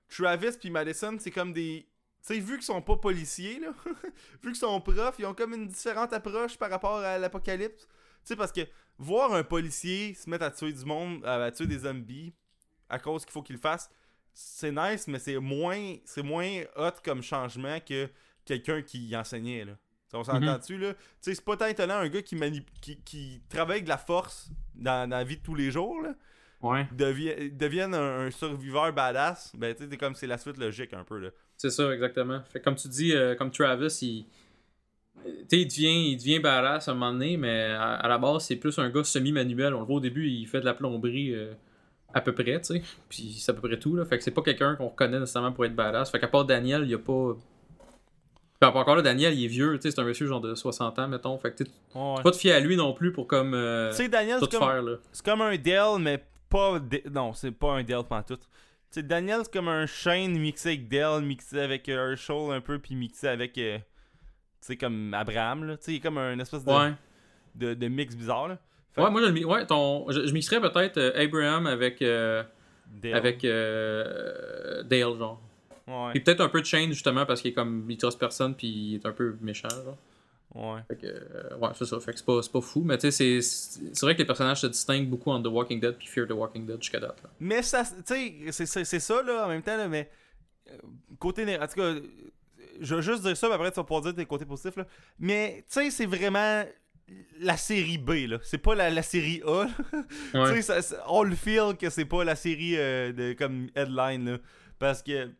Travis 0.08 0.56
puis 0.58 0.70
Madison, 0.70 1.16
c'est 1.18 1.30
comme 1.30 1.52
des. 1.52 1.86
Tu 2.26 2.34
sais, 2.34 2.40
vu 2.40 2.54
qu'ils 2.54 2.62
sont 2.62 2.80
pas 2.80 2.96
policiers, 2.96 3.58
là, 3.60 3.72
vu 4.42 4.52
qu'ils 4.52 4.56
sont 4.56 4.80
profs, 4.80 5.16
ils 5.18 5.26
ont 5.26 5.34
comme 5.34 5.54
une 5.54 5.66
différente 5.66 6.12
approche 6.12 6.56
par 6.56 6.70
rapport 6.70 6.98
à 6.98 7.18
l'apocalypse. 7.18 7.82
Tu 7.84 7.88
sais, 8.24 8.36
parce 8.36 8.52
que 8.52 8.60
voir 8.98 9.34
un 9.34 9.42
policier 9.42 10.14
se 10.14 10.30
mettre 10.30 10.44
à 10.44 10.50
tuer 10.50 10.72
du 10.72 10.84
monde, 10.84 11.24
à, 11.26 11.42
à 11.44 11.50
tuer 11.50 11.66
des 11.66 11.80
zombies, 11.80 12.32
à 12.88 12.98
cause 12.98 13.24
qu'il 13.24 13.32
faut 13.32 13.42
qu'il 13.42 13.56
le 13.56 13.60
fasse, 13.60 13.90
c'est 14.32 14.70
nice, 14.70 15.08
mais 15.08 15.18
c'est 15.18 15.38
moins, 15.38 15.96
c'est 16.04 16.22
moins 16.22 16.62
hot 16.76 16.92
comme 17.04 17.22
changement 17.22 17.80
que 17.80 18.08
quelqu'un 18.44 18.82
qui 18.82 19.14
enseignait, 19.16 19.64
là. 19.64 19.72
On 20.14 20.22
s'entend-tu, 20.24 20.76
là? 20.76 20.92
Tu 20.92 21.00
sais, 21.22 21.34
c'est 21.34 21.44
pas 21.44 21.56
tant 21.56 21.66
étonnant 21.66 21.94
un 21.94 22.08
gars 22.08 22.20
qui, 22.20 22.36
qui, 22.82 22.98
qui 23.02 23.40
travaille 23.48 23.76
avec 23.76 23.84
de 23.84 23.88
la 23.88 23.96
force 23.96 24.50
dans, 24.74 25.08
dans 25.08 25.16
la 25.16 25.24
vie 25.24 25.38
de 25.38 25.42
tous 25.42 25.54
les 25.54 25.70
jours, 25.70 26.02
là 26.02 26.14
Ouais. 26.60 26.86
devient, 26.92 27.50
deviennent 27.50 27.94
un, 27.94 28.26
un 28.26 28.30
surviveur 28.30 28.92
badass, 28.92 29.52
ben 29.56 29.74
tu 29.74 29.82
sais, 29.82 29.88
c'est 29.90 29.96
comme 29.96 30.14
c'est 30.14 30.26
la 30.28 30.38
suite 30.38 30.58
logique 30.58 30.92
un 30.94 31.02
peu 31.02 31.18
là. 31.18 31.30
C'est 31.56 31.70
ça, 31.70 31.92
exactement. 31.92 32.40
Fait 32.52 32.60
comme 32.60 32.76
tu 32.76 32.86
dis, 32.88 33.12
euh, 33.14 33.34
comme 33.34 33.50
Travis, 33.50 33.98
il. 34.02 34.26
Tu 35.24 35.30
sais, 35.48 35.60
il 35.60 35.66
devient, 35.66 36.10
il 36.12 36.16
devient 36.18 36.38
badass 36.40 36.86
à 36.88 36.92
un 36.92 36.94
moment 36.94 37.12
donné, 37.12 37.36
mais 37.36 37.62
à, 37.72 37.94
à 37.94 38.06
la 38.08 38.18
base, 38.18 38.44
c'est 38.44 38.56
plus 38.56 38.78
un 38.78 38.90
gars 38.90 39.02
semi-manuel. 39.02 39.74
On 39.74 39.80
le 39.80 39.86
voit 39.86 39.96
au 39.96 40.00
début, 40.00 40.28
il 40.28 40.46
fait 40.46 40.60
de 40.60 40.64
la 40.64 40.74
plomberie 40.74 41.34
euh, 41.34 41.52
à 42.14 42.20
peu 42.20 42.32
près, 42.34 42.60
tu 42.60 42.74
sais. 42.74 42.82
Puis 43.08 43.32
c'est 43.40 43.50
à 43.50 43.54
peu 43.54 43.66
près 43.66 43.78
tout, 43.78 43.96
là. 43.96 44.04
Fait 44.04 44.18
que 44.18 44.22
c'est 44.24 44.30
pas 44.30 44.42
quelqu'un 44.42 44.76
qu'on 44.76 44.88
reconnaît 44.88 45.18
nécessairement 45.18 45.52
pour 45.52 45.64
être 45.64 45.74
badass. 45.74 46.10
Fait 46.12 46.20
qu'à 46.20 46.28
part 46.28 46.44
Daniel, 46.44 46.82
il 46.84 46.90
y 46.90 46.94
a 46.94 46.98
pas. 46.98 47.34
Encore 48.62 48.96
là, 48.96 49.02
Daniel, 49.02 49.34
il 49.34 49.44
est 49.44 49.48
vieux, 49.48 49.76
tu 49.76 49.82
sais, 49.82 49.90
c'est 49.90 50.00
un 50.00 50.04
monsieur 50.04 50.26
genre 50.26 50.40
de 50.40 50.54
60 50.54 50.98
ans, 50.98 51.08
mettons. 51.08 51.36
Fait 51.38 51.50
que 51.52 51.62
tu 51.64 51.70
Ouais. 51.94 52.22
pas 52.22 52.30
te 52.30 52.36
fier 52.36 52.52
à 52.52 52.60
lui 52.60 52.76
non 52.76 52.92
plus 52.92 53.12
pour 53.12 53.26
comme. 53.26 53.54
euh, 53.54 53.90
Tu 53.90 53.96
sais, 53.96 54.08
Daniel, 54.08 54.38
c'est 54.40 54.50
comme, 54.50 54.98
comme 55.24 55.40
un 55.42 55.56
Dell, 55.56 55.98
mais 56.00 56.22
pas. 56.48 56.80
Non, 57.10 57.32
c'est 57.32 57.50
pas 57.50 57.72
un 57.72 57.82
Dell 57.82 58.02
tout. 58.26 58.38
sais, 58.90 59.02
Daniel, 59.02 59.40
c'est 59.44 59.52
comme 59.52 59.68
un 59.68 59.86
Shane 59.86 60.38
mixé 60.38 60.70
avec 60.70 60.88
Dell, 60.88 61.22
mixé 61.22 61.60
avec 61.60 61.88
euh, 61.88 62.10
Herschel 62.12 62.50
un 62.52 62.60
peu, 62.60 62.78
puis 62.78 62.94
mixé 62.94 63.28
avec. 63.28 63.56
euh, 63.58 63.78
tu 63.78 63.84
sais, 64.60 64.76
comme 64.76 65.12
Abraham, 65.14 65.64
là. 65.64 65.76
Tu 65.76 65.84
sais, 65.84 65.92
il 65.92 65.96
est 65.96 66.00
comme 66.00 66.18
un 66.18 66.38
espèce 66.38 66.64
de, 66.64 66.70
Ouais. 66.72 66.92
de, 67.54 67.74
de 67.74 67.88
mix 67.88 68.14
bizarre, 68.14 68.48
là. 68.48 68.58
Fait- 68.94 69.02
Ouais, 69.02 69.10
moi, 69.10 69.22
je, 69.26 69.44
ouais, 69.44 69.66
ton, 69.66 70.04
je, 70.10 70.26
je 70.26 70.32
mixerais 70.34 70.60
peut-être 70.60 70.98
euh, 70.98 71.12
Abraham 71.16 71.66
avec, 71.66 72.02
euh, 72.02 72.42
Dale. 72.86 73.14
avec 73.14 73.44
Dale, 74.84 75.18
genre. 75.18 75.40
Ouais. 75.86 76.10
Puis 76.12 76.20
peut-être 76.20 76.40
un 76.40 76.48
peu 76.48 76.60
de 76.60 76.66
Shane, 76.66 76.90
justement, 76.92 77.26
parce 77.26 77.40
qu'il 77.42 77.50
est 77.50 77.54
comme, 77.54 77.86
il 77.90 77.96
trust 77.96 78.18
personne, 78.18 78.54
puis 78.54 78.68
il 78.68 78.94
est 78.96 79.06
un 79.06 79.12
peu 79.12 79.36
méchant, 79.40 79.68
genre. 79.70 79.96
Ouais. 80.54 80.80
Fait 80.86 80.96
que, 80.96 81.06
euh, 81.06 81.56
ouais, 81.58 81.70
c'est 81.74 81.86
ça. 81.86 81.98
Fait 81.98 82.12
que 82.12 82.18
c'est 82.18 82.26
pas, 82.26 82.42
c'est 82.42 82.52
pas 82.52 82.60
fou, 82.60 82.82
mais 82.84 82.98
tu 82.98 83.10
sais, 83.10 83.40
c'est- 83.40 84.02
vrai 84.04 84.14
que 84.14 84.18
les 84.20 84.26
personnages 84.26 84.60
se 84.60 84.66
distinguent 84.66 85.08
beaucoup 85.08 85.30
entre 85.30 85.48
The 85.48 85.52
Walking 85.52 85.80
Dead 85.80 85.96
puis 85.96 86.06
Fear 86.06 86.26
the 86.28 86.32
Walking 86.32 86.66
Dead 86.66 86.76
jusqu'à 86.80 87.00
date, 87.00 87.22
là. 87.22 87.30
Mais 87.40 87.62
ça, 87.62 87.84
tu 88.06 88.52
sais, 88.52 88.66
c'est- 88.84 89.00
ça, 89.00 89.22
là, 89.22 89.46
en 89.46 89.48
même 89.48 89.62
temps, 89.62 89.76
là, 89.76 89.88
mais. 89.88 90.10
euh, 90.70 90.76
Côté. 91.18 91.42
En 91.58 91.66
tout 91.66 91.74
cas, 91.74 91.82
euh, 91.82 92.00
je 92.80 92.94
vais 92.94 93.02
juste 93.02 93.22
dire 93.22 93.36
ça, 93.36 93.48
mais 93.48 93.54
après, 93.54 93.70
tu 93.70 93.76
vas 93.76 93.84
pouvoir 93.84 94.02
dire 94.02 94.14
tes 94.14 94.26
côtés 94.26 94.44
positifs, 94.44 94.76
là. 94.76 94.86
Mais, 95.18 95.64
tu 95.68 95.80
sais, 95.80 95.90
c'est 95.90 96.06
vraiment 96.06 96.64
la 97.40 97.56
série 97.56 97.96
B, 97.98 98.26
là. 98.28 98.38
C'est 98.42 98.58
pas 98.58 98.74
la, 98.74 98.90
la 98.90 99.02
série 99.02 99.42
A, 99.46 99.64
là. 99.64 99.70
Ouais. 100.34 100.54
Tu 100.56 100.62
sais, 100.62 100.80
on 101.08 101.22
le 101.22 101.34
feel 101.34 101.76
que 101.78 101.88
c'est 101.90 102.04
pas 102.04 102.24
la 102.24 102.36
série 102.36 102.76
euh, 102.76 103.12
de, 103.12 103.32
comme 103.32 103.68
headline, 103.74 104.32
là. 104.32 104.38
Parce 104.78 105.02
que. 105.02 105.30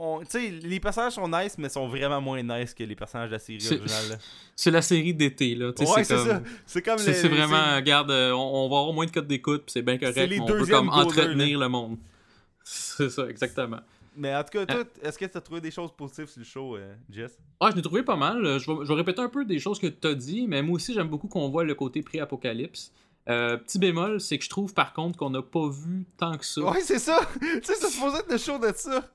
On- 0.00 0.22
les 0.62 0.80
personnages 0.80 1.12
sont 1.14 1.28
nice, 1.28 1.56
mais 1.58 1.68
sont 1.68 1.88
vraiment 1.88 2.20
moins 2.20 2.42
nice 2.42 2.74
que 2.74 2.84
les 2.84 2.94
personnages 2.96 3.28
de 3.28 3.34
la 3.34 3.38
série 3.38 3.58
originale. 3.66 4.18
C'est 4.56 4.70
la 4.70 4.82
série 4.82 5.14
d'été, 5.14 5.54
là. 5.54 5.68
Ouais, 5.68 6.04
c'est 6.04 6.14
comme- 6.16 6.26
ça. 6.26 6.42
C'est 6.66 6.82
comme 6.82 6.98
C'est 6.98 7.10
les- 7.12 7.14
c'est 7.16 7.28
les- 7.28 7.36
vraiment, 7.36 7.76
regarde, 7.76 8.10
euh, 8.10 8.32
on, 8.32 8.64
on 8.66 8.68
va 8.68 8.78
avoir 8.78 8.92
moins 8.92 9.06
de 9.06 9.10
codes 9.10 9.26
d'écoute, 9.28 9.62
puis 9.66 9.72
c'est 9.72 9.82
bien 9.82 9.98
correct. 9.98 10.14
C'est 10.14 10.26
les 10.26 10.40
on 10.40 10.46
peut 10.46 10.66
comme 10.66 10.88
entretenir 10.88 11.58
le 11.58 11.68
monde. 11.68 11.96
C'est 12.64 13.08
ça, 13.10 13.26
exactement. 13.28 13.78
Mais 14.16 14.34
en 14.34 14.42
tout 14.42 14.50
cas, 14.58 14.64
Ah. 14.68 14.74
toi, 14.74 14.84
est-ce 15.02 15.16
que 15.16 15.24
tu 15.26 15.38
as 15.38 15.40
trouvé 15.40 15.60
des 15.60 15.70
choses 15.70 15.90
positives 15.96 16.26
sur 16.26 16.40
le 16.40 16.44
show, 16.44 16.76
euh, 16.76 16.92
Jess? 17.08 17.38
Ouais, 17.60 17.70
je 17.70 17.76
l'ai 17.76 17.82
trouvé 17.82 18.02
pas 18.02 18.16
mal. 18.16 18.44
Euh, 18.44 18.58
Je 18.58 18.70
vais, 18.70 18.78
je 18.84 18.88
vais 18.88 18.94
répéter 18.94 19.20
un 19.20 19.28
peu 19.28 19.44
des 19.44 19.58
choses 19.60 19.78
que 19.78 19.86
tu 19.86 20.08
as 20.08 20.14
dit, 20.14 20.46
mais 20.48 20.60
moi 20.60 20.74
aussi, 20.74 20.92
j'aime 20.92 21.08
beaucoup 21.08 21.28
qu'on 21.28 21.48
voit 21.50 21.62
le 21.64 21.74
côté 21.76 22.02
pré-apocalypse. 22.02 22.92
Euh, 23.28 23.56
petit 23.58 23.78
bémol, 23.78 24.20
c'est 24.20 24.36
que 24.38 24.44
je 24.44 24.50
trouve 24.50 24.74
par 24.74 24.92
contre 24.92 25.16
qu'on 25.18 25.30
n'a 25.30 25.42
pas 25.42 25.68
vu 25.68 26.04
tant 26.16 26.36
que 26.36 26.44
ça. 26.44 26.62
Ouais, 26.62 26.80
c'est 26.82 26.98
ça. 26.98 27.20
tu 27.40 27.46
sais, 27.62 27.74
c'est 27.74 27.90
supposé 27.90 28.18
être 28.18 28.30
le 28.32 28.38
show 28.38 28.58
de 28.58 28.72
ça. 28.74 29.08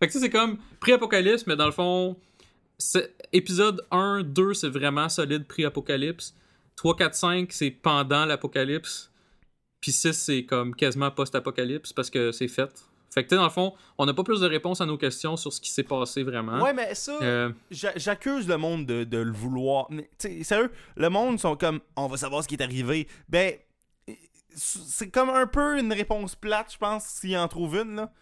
Fait 0.00 0.06
que 0.08 0.12
tu 0.12 0.18
sais, 0.18 0.24
c'est 0.24 0.30
comme 0.30 0.58
pré-apocalypse, 0.80 1.46
mais 1.46 1.56
dans 1.56 1.66
le 1.66 1.72
fond, 1.72 2.16
épisode 3.32 3.86
1, 3.90 4.22
2, 4.24 4.54
c'est 4.54 4.68
vraiment 4.68 5.08
solide 5.08 5.46
pré-apocalypse. 5.46 6.34
3, 6.76 6.96
4, 6.96 7.14
5, 7.14 7.52
c'est 7.52 7.70
pendant 7.70 8.24
l'apocalypse. 8.24 9.10
Puis 9.80 9.92
6, 9.92 10.12
c'est 10.12 10.44
comme 10.44 10.74
quasiment 10.74 11.10
post-apocalypse 11.10 11.92
parce 11.92 12.10
que 12.10 12.32
c'est 12.32 12.48
fait. 12.48 12.70
Fait 13.12 13.24
que 13.24 13.28
tu 13.28 13.34
sais, 13.34 13.36
dans 13.36 13.44
le 13.44 13.50
fond, 13.50 13.74
on 13.98 14.06
n'a 14.06 14.14
pas 14.14 14.22
plus 14.22 14.40
de 14.40 14.46
réponses 14.46 14.80
à 14.80 14.86
nos 14.86 14.96
questions 14.96 15.36
sur 15.36 15.52
ce 15.52 15.60
qui 15.60 15.70
s'est 15.70 15.82
passé 15.82 16.22
vraiment. 16.22 16.62
Ouais, 16.62 16.72
mais 16.72 16.94
ça, 16.94 17.18
Euh, 17.22 17.50
j'a- 17.70 17.92
j'accuse 17.96 18.46
le 18.46 18.56
monde 18.56 18.86
de, 18.86 19.02
de 19.04 19.18
le 19.18 19.32
vouloir. 19.32 19.86
Mais, 19.90 20.08
Tu 20.18 20.28
sais, 20.38 20.44
sérieux, 20.44 20.70
le 20.96 21.10
monde 21.10 21.40
sont 21.40 21.56
comme, 21.56 21.80
on 21.96 22.06
va 22.06 22.16
savoir 22.16 22.42
ce 22.44 22.48
qui 22.48 22.54
est 22.54 22.62
arrivé. 22.62 23.08
Ben, 23.28 23.54
c'est 24.54 25.10
comme 25.10 25.30
un 25.30 25.46
peu 25.46 25.78
une 25.78 25.92
réponse 25.92 26.34
plate, 26.36 26.72
je 26.72 26.78
pense, 26.78 27.04
s'il 27.04 27.36
en 27.36 27.48
trouve 27.48 27.76
une, 27.76 27.96
là. 27.96 28.12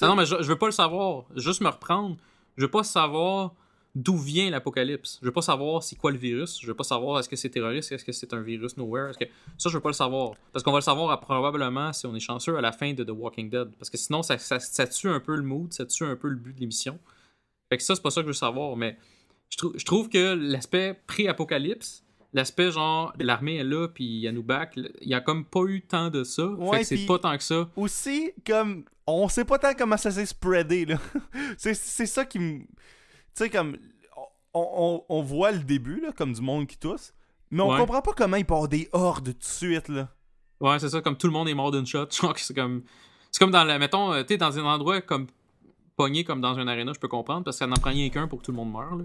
Ah 0.00 0.06
non, 0.08 0.16
mais 0.16 0.24
je, 0.26 0.36
je 0.40 0.48
veux 0.48 0.56
pas 0.58 0.66
le 0.66 0.72
savoir. 0.72 1.24
Juste 1.36 1.60
me 1.60 1.68
reprendre. 1.68 2.16
Je 2.56 2.62
veux 2.64 2.70
pas 2.70 2.84
savoir 2.84 3.54
d'où 3.94 4.16
vient 4.16 4.50
l'apocalypse. 4.50 5.18
Je 5.20 5.26
veux 5.26 5.32
pas 5.32 5.42
savoir 5.42 5.82
c'est 5.82 5.96
quoi 5.96 6.10
le 6.12 6.18
virus. 6.18 6.58
Je 6.60 6.66
veux 6.66 6.74
pas 6.74 6.84
savoir 6.84 7.18
est-ce 7.18 7.28
que 7.28 7.36
c'est 7.36 7.50
terroriste, 7.50 7.90
est-ce 7.92 8.04
que 8.04 8.12
c'est 8.12 8.32
un 8.32 8.40
virus 8.40 8.76
nowhere. 8.76 9.12
Que... 9.18 9.24
Ça, 9.58 9.68
je 9.68 9.74
veux 9.74 9.80
pas 9.80 9.88
le 9.88 9.94
savoir. 9.94 10.32
Parce 10.52 10.62
qu'on 10.62 10.70
va 10.72 10.78
le 10.78 10.82
savoir 10.82 11.10
à- 11.10 11.20
probablement, 11.20 11.92
si 11.92 12.06
on 12.06 12.14
est 12.14 12.20
chanceux, 12.20 12.56
à 12.56 12.60
la 12.60 12.72
fin 12.72 12.92
de 12.92 13.02
The 13.04 13.10
Walking 13.10 13.50
Dead. 13.50 13.70
Parce 13.78 13.90
que 13.90 13.98
sinon, 13.98 14.22
ça, 14.22 14.38
ça, 14.38 14.58
ça 14.60 14.86
tue 14.86 15.08
un 15.08 15.20
peu 15.20 15.34
le 15.36 15.42
mood, 15.42 15.72
ça 15.72 15.84
tue 15.86 16.04
un 16.04 16.16
peu 16.16 16.28
le 16.28 16.36
but 16.36 16.54
de 16.54 16.60
l'émission. 16.60 16.98
Fait 17.68 17.76
que 17.78 17.82
ça, 17.82 17.94
c'est 17.96 18.02
pas 18.02 18.10
ça 18.10 18.20
que 18.20 18.26
je 18.26 18.30
veux 18.30 18.32
savoir. 18.32 18.76
Mais 18.76 18.96
je, 19.48 19.56
trou- 19.58 19.72
je 19.76 19.84
trouve 19.84 20.08
que 20.08 20.34
l'aspect 20.34 20.98
pré-apocalypse, 21.06 22.04
l'aspect 22.32 22.70
genre 22.70 23.12
l'armée 23.18 23.56
est 23.56 23.64
là, 23.64 23.88
puis 23.88 24.04
il 24.04 24.20
y 24.20 24.28
a 24.28 24.32
nous 24.32 24.42
back, 24.42 24.72
il 24.76 25.08
y 25.08 25.14
a 25.14 25.20
comme 25.20 25.44
pas 25.44 25.64
eu 25.66 25.82
tant 25.82 26.10
de 26.10 26.24
ça. 26.24 26.46
Ouais, 26.46 26.78
fait 26.84 26.96
que 26.96 27.00
c'est 27.00 27.06
pas 27.06 27.18
tant 27.18 27.36
que 27.36 27.42
ça. 27.42 27.68
Aussi, 27.76 28.32
comme, 28.46 28.84
on 29.06 29.28
sait 29.28 29.44
pas 29.44 29.58
tant 29.58 29.74
comment 29.74 29.96
ça 29.96 30.10
s'est 30.10 30.26
spreadé, 30.26 30.84
là. 30.86 30.96
c'est 31.58 31.74
c'est 31.74 32.06
ça 32.06 32.24
qui 32.24 32.38
me. 32.38 32.58
Tu 32.60 32.66
sais, 33.34 33.50
comme, 33.50 33.76
on, 34.54 35.04
on- 35.08 35.16
on 35.18 35.22
voit 35.22 35.52
le 35.52 35.60
début, 35.60 36.00
là, 36.00 36.10
comme 36.16 36.32
du 36.32 36.40
monde 36.40 36.66
qui 36.66 36.76
tousse. 36.78 37.12
Mais 37.52 37.62
on 37.62 37.70
Ouais. 37.70 37.78
comprend 37.78 38.00
pas 38.00 38.12
comment 38.16 38.36
il 38.36 38.44
part 38.46 38.68
des 38.68 38.88
hordes 38.92 39.32
tout 39.32 39.38
de 39.38 39.44
suite, 39.44 39.88
là. 39.88 40.08
Ouais, 40.60 40.78
c'est 40.78 40.88
ça, 40.90 41.00
comme 41.00 41.16
tout 41.16 41.26
le 41.26 41.32
monde 41.32 41.48
est 41.48 41.54
mort 41.54 41.70
d'une 41.72 41.86
shot. 41.86 42.06
Genre 42.10 42.32
que 42.34 42.40
c'est 42.40 42.54
comme. 42.54 42.82
C'est 43.32 43.38
comme 43.40 43.50
dans 43.50 43.64
la. 43.64 43.78
Mettons, 43.78 44.12
euh, 44.12 44.22
tu 44.22 44.28
sais, 44.34 44.36
dans 44.38 44.56
un 44.58 44.64
endroit 44.64 45.00
comme 45.00 45.26
pogné 45.96 46.22
comme 46.24 46.40
dans 46.40 46.58
un 46.58 46.66
arena, 46.68 46.92
je 46.94 47.00
peux 47.00 47.08
comprendre, 47.08 47.44
parce 47.44 47.56
que 47.56 47.58
ça 47.58 47.66
n'en 47.66 47.76
prend 47.76 47.90
rien 47.90 48.08
qu'un 48.08 48.26
pour 48.28 48.38
que 48.40 48.44
tout 48.44 48.52
le 48.52 48.56
monde 48.56 48.72
meure. 48.72 48.94
Là. 48.96 49.04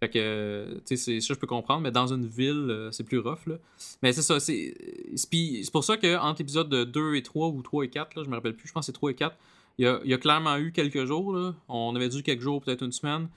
Fait 0.00 0.10
que, 0.10 0.18
euh, 0.18 0.74
tu 0.86 0.96
sais, 0.96 1.20
ça, 1.20 1.32
je 1.34 1.38
peux 1.38 1.46
comprendre, 1.46 1.80
mais 1.82 1.90
dans 1.90 2.12
une 2.12 2.26
ville, 2.26 2.66
euh, 2.68 2.90
c'est 2.90 3.04
plus 3.04 3.18
rough, 3.18 3.46
là. 3.46 3.54
Mais 4.02 4.12
c'est 4.12 4.22
ça, 4.22 4.38
c'est. 4.40 4.74
c'est- 5.14 5.70
pour 5.72 5.84
ça 5.84 5.96
que 5.96 6.16
entre 6.18 6.40
l'épisode 6.42 6.68
2 6.90 7.14
et 7.14 7.22
3, 7.22 7.48
ou 7.48 7.62
3 7.62 7.84
et 7.84 7.88
4, 7.88 8.14
là, 8.14 8.22
je 8.24 8.28
me 8.28 8.34
rappelle 8.34 8.54
plus, 8.54 8.68
je 8.68 8.72
pense 8.74 8.82
que 8.82 8.86
c'est 8.86 8.92
3 8.92 9.10
et 9.12 9.14
4, 9.14 9.34
il 9.78 9.84
y 9.84 9.88
a, 9.88 10.00
il 10.04 10.10
y 10.10 10.14
a 10.14 10.18
clairement 10.18 10.56
eu 10.58 10.72
quelques 10.72 11.04
jours, 11.06 11.32
là. 11.34 11.54
On 11.68 11.94
avait 11.96 12.08
dû 12.10 12.22
quelques 12.22 12.42
jours, 12.42 12.60
peut-être 12.62 12.82
une 12.82 12.92
semaine. 12.92 13.28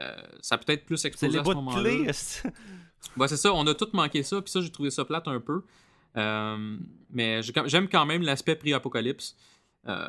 Euh, 0.00 0.10
ça 0.40 0.54
a 0.54 0.58
peut-être 0.58 0.84
plus 0.86 1.02
explosé 1.04 1.38
à 1.38 1.44
ce 1.44 1.48
moment-là. 1.56 1.82
Ouais, 3.16 3.26
c'est 3.28 3.36
ça, 3.36 3.52
on 3.52 3.66
a 3.66 3.74
tout 3.74 3.88
manqué 3.94 4.22
ça, 4.22 4.40
puis 4.40 4.50
ça, 4.50 4.60
j'ai 4.60 4.70
trouvé 4.70 4.90
ça 4.90 5.04
plate 5.04 5.26
un 5.28 5.40
peu. 5.40 5.62
Euh, 6.16 6.76
mais 7.10 7.40
j'aime 7.66 7.88
quand 7.88 8.06
même 8.06 8.22
l'aspect 8.22 8.54
pré-apocalypse. 8.54 9.36
Euh, 9.88 10.08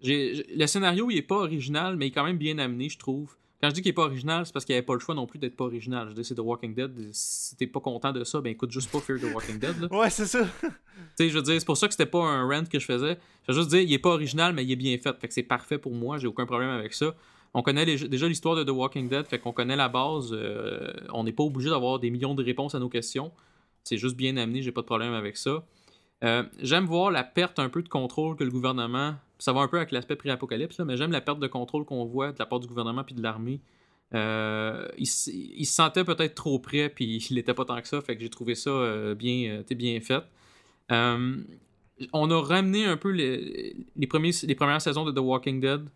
le 0.00 0.66
scénario, 0.66 1.10
il 1.10 1.18
est 1.18 1.22
pas 1.22 1.36
original, 1.36 1.96
mais 1.96 2.06
il 2.06 2.08
est 2.08 2.12
quand 2.12 2.24
même 2.24 2.38
bien 2.38 2.58
amené, 2.58 2.88
je 2.88 2.98
trouve. 2.98 3.36
Quand 3.62 3.68
je 3.68 3.74
dis 3.74 3.82
qu'il 3.82 3.90
est 3.90 3.94
pas 3.94 4.02
original, 4.06 4.44
c'est 4.44 4.52
parce 4.52 4.64
qu'il 4.64 4.72
n'y 4.72 4.78
avait 4.78 4.84
pas 4.86 4.94
le 4.94 4.98
choix 5.00 5.14
non 5.14 5.26
plus 5.26 5.38
d'être 5.38 5.56
pas 5.56 5.64
original. 5.64 6.08
Je 6.08 6.14
dire, 6.14 6.24
c'est 6.26 6.34
The 6.34 6.40
Walking 6.40 6.74
Dead. 6.74 7.10
Si 7.12 7.54
t'es 7.56 7.68
pas 7.68 7.78
content 7.80 8.10
de 8.12 8.24
ça, 8.24 8.40
ben 8.40 8.50
écoute 8.50 8.72
juste 8.72 8.90
pas 8.90 8.98
Fear 9.00 9.20
the 9.20 9.32
Walking 9.32 9.58
Dead. 9.60 9.80
Là. 9.80 9.88
Ouais, 9.96 10.10
c'est 10.10 10.26
ça. 10.26 10.40
Tu 10.62 10.68
sais, 11.16 11.28
je 11.28 11.36
veux 11.36 11.42
dire, 11.42 11.54
c'est 11.60 11.64
pour 11.66 11.76
ça 11.76 11.86
que 11.86 11.92
c'était 11.94 12.06
pas 12.10 12.24
un 12.24 12.48
rant 12.48 12.64
que 12.64 12.78
je 12.80 12.84
faisais. 12.86 13.18
Je 13.46 13.52
veux 13.52 13.58
juste 13.58 13.70
dire, 13.70 13.80
il 13.80 13.92
est 13.92 13.98
pas 14.00 14.10
original, 14.10 14.52
mais 14.52 14.64
il 14.64 14.72
est 14.72 14.76
bien 14.76 14.98
fait. 14.98 15.16
Fait 15.20 15.28
que 15.28 15.34
c'est 15.34 15.42
parfait 15.44 15.78
pour 15.78 15.92
moi, 15.94 16.18
j'ai 16.18 16.26
aucun 16.26 16.44
problème 16.46 16.70
avec 16.70 16.92
ça. 16.92 17.14
On 17.54 17.62
connaît 17.62 17.84
les- 17.84 18.08
déjà 18.08 18.26
l'histoire 18.26 18.56
de 18.56 18.64
The 18.64 18.70
Walking 18.70 19.08
Dead, 19.08 19.26
fait 19.26 19.38
qu'on 19.38 19.52
connaît 19.52 19.76
la 19.76 19.88
base. 19.88 20.30
euh, 20.32 20.90
on 21.12 21.22
n'est 21.22 21.32
pas 21.32 21.44
obligé 21.44 21.70
d'avoir 21.70 21.98
des 22.00 22.10
millions 22.10 22.34
de 22.34 22.42
réponses 22.42 22.74
à 22.74 22.80
nos 22.80 22.88
questions. 22.88 23.30
C'est 23.84 23.96
juste 23.98 24.16
bien 24.16 24.36
amené, 24.38 24.62
j'ai 24.62 24.72
pas 24.72 24.80
de 24.80 24.86
problème 24.86 25.12
avec 25.12 25.36
ça. 25.36 25.64
Euh, 26.24 26.42
j'aime 26.60 26.86
voir 26.86 27.10
la 27.10 27.24
perte 27.24 27.58
un 27.58 27.68
peu 27.68 27.82
de 27.82 27.88
contrôle 27.88 28.36
que 28.36 28.44
le 28.44 28.50
gouvernement. 28.50 29.14
Ça 29.42 29.52
va 29.52 29.60
un 29.60 29.66
peu 29.66 29.78
avec 29.78 29.90
l'aspect 29.90 30.14
pré-apocalypse, 30.14 30.78
mais 30.78 30.96
j'aime 30.96 31.10
la 31.10 31.20
perte 31.20 31.40
de 31.40 31.48
contrôle 31.48 31.84
qu'on 31.84 32.04
voit 32.04 32.30
de 32.30 32.38
la 32.38 32.46
part 32.46 32.60
du 32.60 32.68
gouvernement 32.68 33.02
puis 33.02 33.16
de 33.16 33.20
l'armée. 33.20 33.60
Euh, 34.14 34.86
il, 34.98 35.06
se 35.06 35.64
sentait 35.64 36.04
peut-être 36.04 36.36
trop 36.36 36.60
près, 36.60 36.88
puis 36.88 37.16
il 37.30 37.34
n'était 37.34 37.52
pas 37.52 37.64
tant 37.64 37.80
que 37.80 37.88
ça, 37.88 38.00
fait 38.02 38.14
que 38.14 38.22
j'ai 38.22 38.30
trouvé 38.30 38.54
ça 38.54 38.70
euh, 38.70 39.16
bien, 39.16 39.64
euh, 39.68 39.74
bien 39.74 39.98
fait. 40.00 40.22
On 42.12 42.30
a 42.30 42.40
ramené 42.40 42.84
un 42.84 42.96
peu 42.96 43.10
les, 43.10 43.74
premiers, 44.08 44.30
les 44.44 44.54
premières 44.54 44.80
saisons 44.80 45.04
de 45.04 45.10
The 45.10 45.18
Walking 45.18 45.60
Dead, 45.60 45.88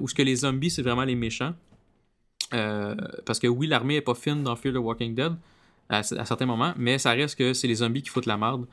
où 0.00 0.08
ce 0.08 0.14
que 0.14 0.22
les 0.22 0.36
zombies, 0.36 0.70
c'est 0.70 0.82
vraiment 0.82 1.04
les 1.04 1.14
méchants. 1.14 1.54
Parce 2.50 3.38
que 3.38 3.46
oui, 3.46 3.68
l'armée 3.68 3.96
est 3.96 4.00
pas 4.00 4.16
fine 4.16 4.42
dans 4.42 4.56
Fear 4.56 4.74
the 4.74 4.78
Walking 4.78 5.14
Dead 5.14 5.34
à, 5.90 5.98
à 5.98 6.02
certains 6.02 6.44
moments, 6.46 6.74
mais 6.76 6.98
ça 6.98 7.12
reste 7.12 7.36
que 7.38 7.54
c'est 7.54 7.66
les 7.66 7.76
zombies 7.76 8.02
qui 8.02 8.10
foutent 8.10 8.26
la 8.26 8.36
merde. 8.36 8.66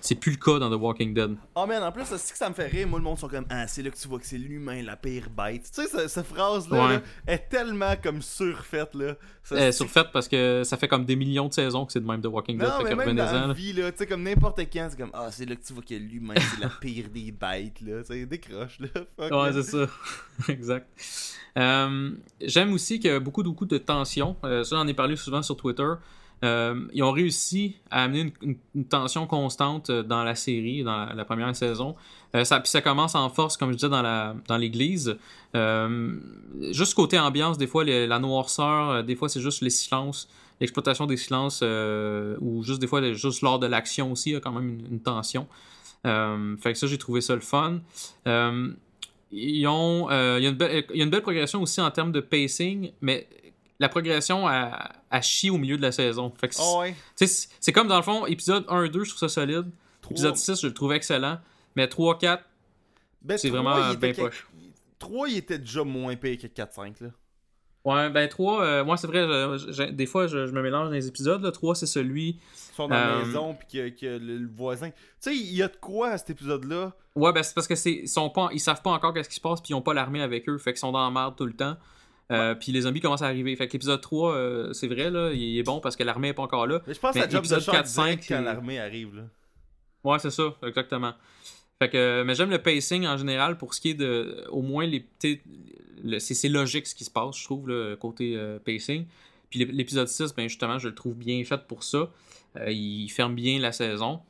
C'est 0.00 0.14
plus 0.14 0.30
le 0.32 0.36
cas 0.38 0.58
dans 0.60 0.70
The 0.70 0.80
Walking 0.80 1.12
Dead. 1.14 1.34
Oh 1.56 1.66
man, 1.66 1.82
en 1.82 1.90
plus, 1.90 2.04
c'est 2.04 2.32
que 2.32 2.38
ça 2.38 2.48
me 2.48 2.54
fait 2.54 2.68
rire. 2.68 2.86
Moi, 2.86 3.00
le 3.00 3.04
monde 3.04 3.18
sont 3.18 3.26
comme 3.28 3.46
Ah, 3.50 3.66
c'est 3.66 3.82
là 3.82 3.90
que 3.90 3.96
tu 3.96 4.06
vois 4.06 4.20
que 4.20 4.26
c'est 4.26 4.38
l'humain, 4.38 4.80
la 4.84 4.94
pire 4.96 5.28
bête. 5.36 5.62
Tu 5.74 5.82
sais, 5.82 5.88
ce- 5.88 6.06
cette 6.06 6.26
phrase-là 6.26 6.86
Ouais. 6.86 6.92
là, 6.94 7.02
est 7.26 7.48
tellement 7.48 7.94
comme 8.00 8.22
surfaite, 8.22 8.94
là. 8.94 9.16
Ça, 9.42 9.54
Euh, 9.56 9.58
c'est- 9.58 9.72
surfait 9.72 10.04
parce 10.12 10.28
que 10.28 10.62
ça 10.64 10.76
fait 10.76 10.86
comme 10.86 11.04
des 11.04 11.16
millions 11.16 11.48
de 11.48 11.52
saisons 11.52 11.86
que 11.86 11.92
c'est 11.92 12.00
de 12.00 12.06
même 12.06 12.20
The 12.20 12.26
Walking 12.26 12.56
Dead. 12.58 12.68
Non, 12.68 12.76
fait 12.78 12.84
mais 12.84 12.90
que 12.90 12.96
même 13.08 13.16
dans 13.16 13.46
la 13.48 13.52
vie, 13.52 13.72
là, 13.72 13.90
tu 13.90 13.98
sais, 13.98 14.06
comme 14.06 14.22
n'importe 14.22 14.60
quand, 14.72 14.86
c'est 14.90 14.98
comme 14.98 15.10
Ah, 15.12 15.28
c'est 15.32 15.46
là 15.46 15.56
que 15.56 15.64
tu 15.66 15.72
vois 15.72 15.82
que 15.82 15.94
l'humain, 15.94 16.34
c'est 16.36 16.60
la 16.60 16.68
pire 16.80 17.08
des 17.12 17.32
bêtes, 17.32 17.80
là. 17.80 18.02
Tu 18.08 18.26
décroche, 18.26 18.78
là. 18.78 18.88
Fuck, 19.18 19.32
Ouais, 19.32 19.52
c'est 19.54 19.62
ça. 19.64 19.86
exact. 20.48 20.86
Euh, 21.58 22.10
J'aime 22.40 22.72
aussi 22.72 23.00
qu'il 23.00 23.10
y 23.10 23.14
a 23.14 23.18
beaucoup, 23.18 23.42
beaucoup 23.42 23.66
de 23.66 23.78
tension. 23.78 24.36
Euh, 24.44 24.62
ça, 24.62 24.76
j'en 24.76 24.86
ai 24.86 24.94
parlé 24.94 25.16
souvent 25.16 25.42
sur 25.42 25.56
Twitter. 25.56 25.88
Euh, 26.42 26.86
ils 26.92 27.02
ont 27.02 27.12
réussi 27.12 27.76
à 27.90 28.04
amener 28.04 28.32
une, 28.42 28.84
tension 28.86 29.26
constante 29.26 29.90
euh, 29.90 30.02
dans 30.02 30.24
la 30.24 30.34
série, 30.34 30.82
dans 30.82 31.06
la, 31.06 31.24
première 31.24 31.54
saison. 31.54 31.96
Euh, 32.34 32.44
ça, 32.44 32.60
puis 32.60 32.70
ça 32.70 32.80
commence 32.80 33.14
en 33.14 33.28
force, 33.28 33.56
comme 33.56 33.72
je 33.72 33.76
disais, 33.76 33.88
dans 33.88 34.56
l'église. 34.56 35.18
Juste 36.72 36.94
côté 36.94 37.18
ambiance, 37.18 37.58
des 37.58 37.66
fois, 37.66 37.84
la 37.84 38.18
noirceur, 38.18 39.04
des 39.04 39.16
fois, 39.16 39.28
c'est 39.28 39.40
juste 39.40 39.60
les 39.60 39.70
silences, 39.70 40.28
l'exploitation 40.60 41.06
des 41.06 41.16
silences, 41.16 41.62
ou 42.40 42.62
juste 42.62 42.80
des 42.80 42.86
fois, 42.86 43.12
juste 43.12 43.42
lors 43.42 43.58
de 43.58 43.66
l'action 43.66 44.12
aussi, 44.12 44.30
il 44.30 44.32
y 44.34 44.36
a 44.36 44.40
quand 44.40 44.52
même 44.52 44.78
une, 44.90 45.00
tension. 45.00 45.46
Fait 46.04 46.72
que 46.72 46.78
ça, 46.78 46.86
j'ai 46.86 46.98
trouvé 46.98 47.20
ça 47.20 47.34
le 47.34 47.40
fun. 47.40 47.80
Il 49.32 49.56
y 49.58 49.66
a 49.66 50.38
une 50.38 51.10
belle 51.10 51.22
progression 51.22 51.60
aussi 51.62 51.80
en 51.80 51.90
termes 51.90 52.12
de 52.12 52.20
pacing, 52.20 52.92
mais 53.00 53.26
la 53.80 53.88
progression 53.88 54.46
a, 54.46 54.92
a 55.10 55.20
chie 55.20 55.50
au 55.50 55.58
milieu 55.58 55.76
de 55.76 55.82
la 55.82 55.90
saison. 55.92 56.32
Fait 56.40 56.48
que 56.48 56.54
c'est- 56.54 56.62
Ah 56.64 56.78
ouais. 56.78 56.94
c'est 57.16 57.72
comme 57.72 57.88
dans 57.88 57.96
le 57.96 58.02
fond, 58.02 58.26
épisode 58.26 58.64
1-2, 58.68 59.02
je 59.04 59.08
trouve 59.10 59.18
ça 59.18 59.28
solide. 59.28 59.66
Épisode 60.10 60.36
6, 60.36 60.60
je 60.62 60.66
le 60.68 60.74
trouve 60.74 60.92
excellent. 60.92 61.38
Mais 61.76 61.86
3-4, 61.86 62.40
Ben, 63.22 63.36
c'est 63.38 63.48
vraiment 63.50 63.92
bien 63.94 64.12
poche. 64.14 64.46
3, 64.98 65.28
il 65.28 65.36
était 65.38 65.58
déjà 65.58 65.82
moins 65.84 66.14
payé 66.16 66.36
que 66.36 66.46
4-5, 66.46 67.00
là. 67.00 67.08
Ouais, 67.82 68.10
ben 68.10 68.28
3, 68.28 68.84
moi 68.84 68.98
c'est 68.98 69.06
vrai, 69.06 69.22
je- 69.58 69.72
je- 69.72 69.90
des 69.90 70.04
fois 70.04 70.26
je, 70.26 70.46
je 70.46 70.52
me 70.52 70.60
mélange 70.60 70.88
dans 70.88 70.92
les 70.94 71.08
épisodes. 71.08 71.40
Là. 71.42 71.50
3, 71.50 71.74
c'est 71.74 71.86
celui. 71.86 72.28
Ils 72.72 72.74
sont 72.76 72.88
dans 72.88 72.94
la 72.94 73.16
Euh, 73.16 73.24
maison, 73.24 73.54
puis 73.54 73.66
que, 73.72 73.88
que 74.00 74.06
le, 74.18 74.36
le 74.36 74.48
voisin... 74.54 74.90
Tu 74.90 74.96
sais, 75.20 75.34
il 75.34 75.54
y 75.54 75.62
a 75.62 75.68
de 75.68 75.76
quoi 75.76 76.10
à 76.10 76.18
cet 76.18 76.28
épisode-là? 76.28 76.92
Ouais, 77.16 77.32
ben 77.32 77.42
c'est 77.42 77.54
parce 77.54 77.66
que 77.66 77.74
c'est 77.76 77.92
ils 78.02 78.08
sont 78.08 78.28
pas 78.28 78.50
ils 78.52 78.60
savent 78.60 78.82
pas 78.82 78.90
encore 78.90 79.14
qu'est-ce 79.14 79.30
qui 79.30 79.36
se 79.36 79.40
passe 79.40 79.60
puis 79.62 79.70
ils 79.70 79.74
ont 79.74 79.80
pas 79.82 79.94
l'armée 79.94 80.20
avec 80.20 80.46
eux, 80.50 80.58
fait 80.58 80.72
qu'ils 80.74 80.80
sont 80.80 80.92
dans 80.92 81.02
la 81.04 81.10
merde 81.10 81.34
tout 81.36 81.46
le 81.46 81.54
temps. 81.54 81.76
Euh, 82.30 82.54
Puis 82.54 82.70
les 82.72 82.82
zombies 82.82 83.00
commencent 83.00 83.22
à 83.22 83.26
arriver. 83.26 83.54
Fait 83.56 83.66
que 83.66 83.72
l'épisode 83.72 84.00
3, 84.00 84.34
euh, 84.34 84.72
c'est 84.72 84.86
vrai, 84.88 85.10
là, 85.10 85.32
il 85.32 85.58
est 85.58 85.62
bon 85.62 85.80
parce 85.80 85.96
que 85.96 86.04
l'armée 86.04 86.28
est 86.28 86.32
pas 86.34 86.42
encore 86.42 86.66
là. 86.66 86.80
Mais 86.86 86.94
je 86.94 87.00
pense 87.00 87.14
Mais 87.14 87.22
à 87.22 87.24
Job 87.24 87.32
de 87.32 87.38
épisode 87.38 87.60
shot 87.62 87.72
4, 87.72 87.84
direct 87.86 87.88
5, 87.88 88.18
quand 88.18 88.22
c'est- 88.38 88.42
l'armée 88.42 88.78
arrive, 88.78 89.16
là. 89.16 89.22
Ouais, 90.04 90.18
c'est 90.18 90.30
ça, 90.30 90.54
exactement. 90.66 91.12
Fait 91.78 91.88
que, 91.90 92.22
mais 92.24 92.34
j'aime 92.34 92.50
le 92.50 92.60
pacing 92.62 93.06
en 93.06 93.16
général 93.16 93.56
pour 93.58 93.74
ce 93.74 93.80
qui 93.80 93.90
est 93.90 93.94
de. 93.94 94.44
Au 94.50 94.62
moins, 94.62 94.86
les 94.86 95.04
le- 96.02 96.18
c'est 96.18 96.48
logique 96.48 96.86
ce 96.86 96.94
qui 96.94 97.04
se 97.04 97.10
passe, 97.10 97.36
je 97.38 97.44
trouve, 97.44 97.68
le 97.68 97.96
côté 97.96 98.34
euh, 98.36 98.58
pacing. 98.58 99.06
Puis 99.50 99.58
l'ép- 99.58 99.72
l'épisode 99.72 100.08
6, 100.08 100.34
ben 100.34 100.48
justement, 100.48 100.78
je 100.78 100.88
le 100.88 100.94
trouve 100.94 101.14
bien 101.14 101.42
fait 101.44 101.66
pour 101.66 101.82
ça. 101.82 102.08
Euh, 102.56 102.70
il 102.70 103.08
ferme 103.08 103.34
bien 103.34 103.58
la 103.58 103.72
saison. 103.72 104.20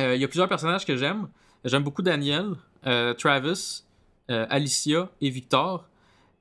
Euh, 0.00 0.14
Il 0.16 0.20
y 0.20 0.24
a 0.24 0.28
plusieurs 0.28 0.48
personnages 0.48 0.84
que 0.84 0.96
j'aime. 0.96 1.28
J'aime 1.64 1.82
beaucoup 1.84 2.02
Daniel, 2.02 2.54
euh, 2.86 3.14
Travis, 3.14 3.84
euh, 4.30 4.46
Alicia 4.50 5.08
et 5.20 5.30
Victor. 5.30 5.88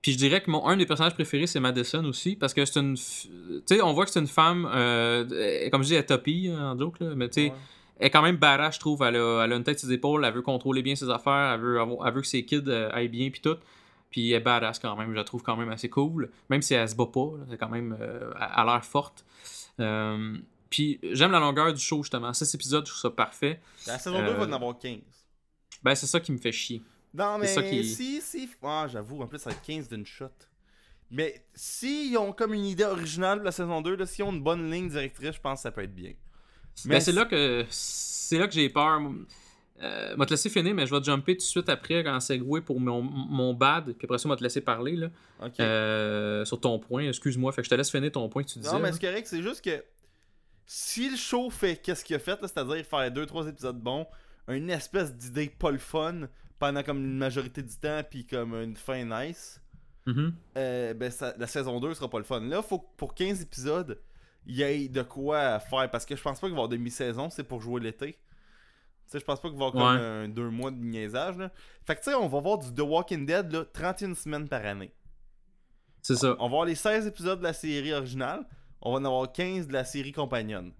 Puis 0.01 0.13
je 0.13 0.17
dirais 0.17 0.41
que 0.41 0.49
mon 0.49 0.65
un 0.67 0.77
des 0.77 0.85
personnages 0.85 1.13
préférés, 1.13 1.45
c'est 1.47 1.59
Madison 1.59 2.03
aussi, 2.05 2.35
parce 2.35 2.53
que 2.53 2.65
c'est 2.65 2.79
une. 2.79 2.95
Tu 2.95 3.61
sais, 3.65 3.81
on 3.81 3.93
voit 3.93 4.05
que 4.05 4.11
c'est 4.11 4.19
une 4.19 4.27
femme, 4.27 4.67
euh, 4.73 5.69
comme 5.69 5.83
je 5.83 5.87
dis, 5.89 5.93
elle 5.93 5.99
est 6.01 6.05
topie, 6.05 6.49
hein, 6.51 6.71
en 6.71 6.79
joke, 6.79 6.99
là, 6.99 7.13
mais 7.15 7.29
tu 7.29 7.33
sais, 7.41 7.49
Ouais. 7.49 7.55
elle 7.99 8.07
est 8.07 8.09
quand 8.09 8.23
même 8.23 8.37
badass, 8.37 8.75
je 8.75 8.79
trouve. 8.79 9.03
Elle 9.03 9.17
a, 9.17 9.43
elle 9.45 9.53
a 9.53 9.55
une 9.55 9.63
tête 9.63 9.77
sur 9.79 9.87
ses 9.87 9.93
épaules, 9.93 10.25
elle 10.25 10.33
veut 10.33 10.41
contrôler 10.41 10.81
bien 10.81 10.95
ses 10.95 11.09
affaires, 11.09 11.53
elle 11.53 11.59
veut, 11.61 11.77
elle 11.79 12.13
veut 12.13 12.21
que 12.21 12.27
ses 12.27 12.43
kids 12.45 12.63
euh, 12.67 12.89
aillent 12.93 13.09
bien, 13.09 13.29
puis 13.29 13.41
tout. 13.41 13.57
Puis 14.09 14.31
elle 14.31 14.37
est 14.37 14.39
badass 14.43 14.79
quand 14.79 14.95
même, 14.95 15.11
je 15.11 15.15
la 15.15 15.23
trouve 15.23 15.43
quand 15.43 15.55
même 15.55 15.69
assez 15.69 15.87
cool. 15.89 16.31
Même 16.49 16.61
si 16.63 16.73
elle 16.73 16.89
se 16.89 16.95
bat 16.95 17.05
pas, 17.05 17.29
c'est 17.49 17.57
quand 17.57 17.69
même. 17.69 17.95
euh, 18.01 18.31
a 18.35 18.65
l'air 18.65 18.83
forte. 18.83 19.23
Euh, 19.79 20.35
puis 20.71 20.99
j'aime 21.11 21.31
la 21.31 21.39
longueur 21.39 21.71
du 21.73 21.79
show, 21.81 22.01
justement. 22.01 22.33
Six 22.33 22.53
épisodes, 22.55 22.85
je 22.85 22.91
trouve 22.91 23.01
ça 23.01 23.09
parfait. 23.11 23.59
La 23.87 23.99
saison 23.99 24.17
2 24.17 24.23
Euh, 24.25 24.33
va 24.33 24.45
en 24.47 24.51
avoir 24.51 24.77
15. 24.79 24.97
Ben, 25.83 25.93
c'est 25.95 26.07
ça 26.07 26.19
qui 26.19 26.31
me 26.31 26.37
fait 26.37 26.51
chier. 26.51 26.81
Non, 27.13 27.37
mais 27.37 27.47
c'est 27.47 27.55
ça 27.55 27.63
qui- 27.63 27.83
si, 27.85 28.21
si... 28.21 28.49
Ah, 28.63 28.87
j'avoue, 28.89 29.21
en 29.21 29.27
plus, 29.27 29.37
ça 29.39 29.49
va 29.49 29.55
être 29.55 29.61
15 29.63 29.89
d'une 29.89 30.05
shot. 30.05 30.29
Mais 31.09 31.45
s'ils 31.53 32.17
ont 32.17 32.31
comme 32.31 32.53
une 32.53 32.65
idée 32.65 32.85
originale 32.85 33.39
de 33.39 33.43
la 33.43 33.51
saison 33.51 33.81
2, 33.81 33.95
là, 33.97 34.05
s'ils 34.05 34.23
ont 34.23 34.31
une 34.31 34.41
bonne 34.43 34.71
ligne 34.71 34.87
directrice, 34.89 35.35
je 35.35 35.41
pense 35.41 35.59
que 35.59 35.63
ça 35.63 35.71
peut 35.71 35.83
être 35.83 35.93
bien. 35.93 36.13
Mais 36.85 36.95
Ben, 36.95 37.01
c'est 37.01 37.11
là 37.11 37.25
que 37.25 37.65
c'est 37.69 38.37
là 38.37 38.47
que 38.47 38.53
j'ai 38.53 38.69
peur. 38.69 39.01
Euh, 39.81 40.15
m'a 40.15 40.25
te 40.25 40.29
laisser 40.31 40.49
finir, 40.49 40.73
mais 40.75 40.85
je 40.85 40.93
vais 40.93 40.99
te 41.01 41.05
jumper 41.05 41.33
tout 41.33 41.39
de 41.39 41.41
suite 41.43 41.67
après 41.67 42.07
en 42.07 42.19
segway 42.19 42.61
pour 42.61 42.79
mon, 42.79 43.01
mon 43.01 43.53
bad, 43.53 43.85
puis 43.93 44.05
après 44.05 44.19
ça, 44.19 44.29
m'a 44.29 44.35
te 44.37 44.43
laisser 44.43 44.61
parler 44.61 44.95
là, 44.95 45.09
Ok. 45.43 45.59
euh, 45.59 46.45
sur 46.45 46.61
ton 46.61 46.77
point. 46.79 47.07
Excuse-moi, 47.09 47.51
fait 47.51 47.61
que 47.61 47.65
je 47.65 47.71
te 47.71 47.75
laisse 47.75 47.89
finir 47.91 48.11
ton 48.11 48.29
point 48.29 48.43
que 48.43 48.49
tu 48.49 48.59
disais. 48.59 48.71
non, 48.71 48.79
mais 48.79 48.91
c'est 48.93 49.01
correct, 49.01 49.25
c'est 49.27 49.41
juste 49.41 49.65
que 49.65 49.83
si 50.67 51.09
le 51.09 51.17
show 51.17 51.49
fait 51.49 51.75
qu'est-ce 51.77 52.05
qu'il 52.05 52.15
a 52.15 52.19
fait, 52.19 52.37
c'est-à-dire 52.41 52.85
faire 52.85 53.11
2-3 53.11 53.49
épisodes 53.49 53.79
bons, 53.81 54.05
une 54.47 54.69
espèce 54.69 55.13
d'idée 55.13 55.49
pas 55.49 55.71
le 55.71 55.79
fun 55.79 56.27
pendant 56.61 56.83
comme 56.83 56.99
une 57.03 57.17
majorité 57.17 57.61
du 57.61 57.75
temps, 57.75 58.01
puis 58.09 58.25
comme 58.25 58.53
une 58.53 58.77
fin 58.77 59.03
nice, 59.03 59.59
Mhm. 60.05 60.33
euh, 60.57 60.93
ben 60.93 61.11
ça- 61.11 61.33
la 61.37 61.47
saison 61.47 61.79
2 61.79 61.93
sera 61.93 62.09
pas 62.09 62.17
le 62.19 62.23
fun. 62.23 62.39
Là, 62.41 62.61
faut 62.61 62.79
que 62.79 62.87
pour 62.97 63.13
15 63.13 63.41
épisodes, 63.41 63.99
il 64.45 64.55
y 64.55 64.61
ait 64.63 64.87
de 64.87 65.01
quoi 65.01 65.59
faire. 65.59 65.89
Parce 65.91 66.05
que 66.05 66.15
je 66.15 66.21
pense 66.21 66.39
pas 66.39 66.47
qu'il 66.47 66.55
va 66.55 66.61
y 66.61 66.63
avoir 66.63 66.69
de 66.69 66.77
mi-saison, 66.77 67.29
c'est 67.29 67.43
pour 67.43 67.61
jouer 67.61 67.81
l'été. 67.81 68.13
Tu 68.13 68.19
sais, 69.17 69.19
je 69.19 69.25
pense 69.25 69.41
pas 69.41 69.49
qu'il 69.49 69.57
va 69.59 69.65
y 69.65 69.67
avoir 69.67 69.93
comme 69.93 70.01
un, 70.01 70.29
deux 70.29 70.49
mois 70.49 70.71
de 70.71 70.77
niaisage. 70.77 71.37
Là. 71.37 71.51
Fait 71.85 71.95
que 71.95 72.01
tu 72.01 72.09
sais, 72.11 72.15
on 72.15 72.27
va 72.29 72.39
voir 72.39 72.57
du 72.59 72.73
The 72.73 72.79
Walking 72.79 73.25
Dead 73.25 73.51
là, 73.51 73.65
31 73.73 74.15
semaines 74.15 74.47
par 74.47 74.65
année. 74.65 74.93
C'est 76.01 76.15
ça. 76.15 76.35
On 76.39 76.43
va 76.45 76.49
voir 76.49 76.65
les 76.65 76.75
16 76.75 77.05
épisodes 77.07 77.39
de 77.39 77.43
la 77.43 77.53
série 77.53 77.93
originale. 77.93 78.45
On 78.81 78.93
va 78.93 78.99
en 78.99 79.05
avoir 79.05 79.31
15 79.31 79.67
de 79.67 79.73
la 79.73 79.83
série 79.83 80.11
compagnonne. 80.13 80.71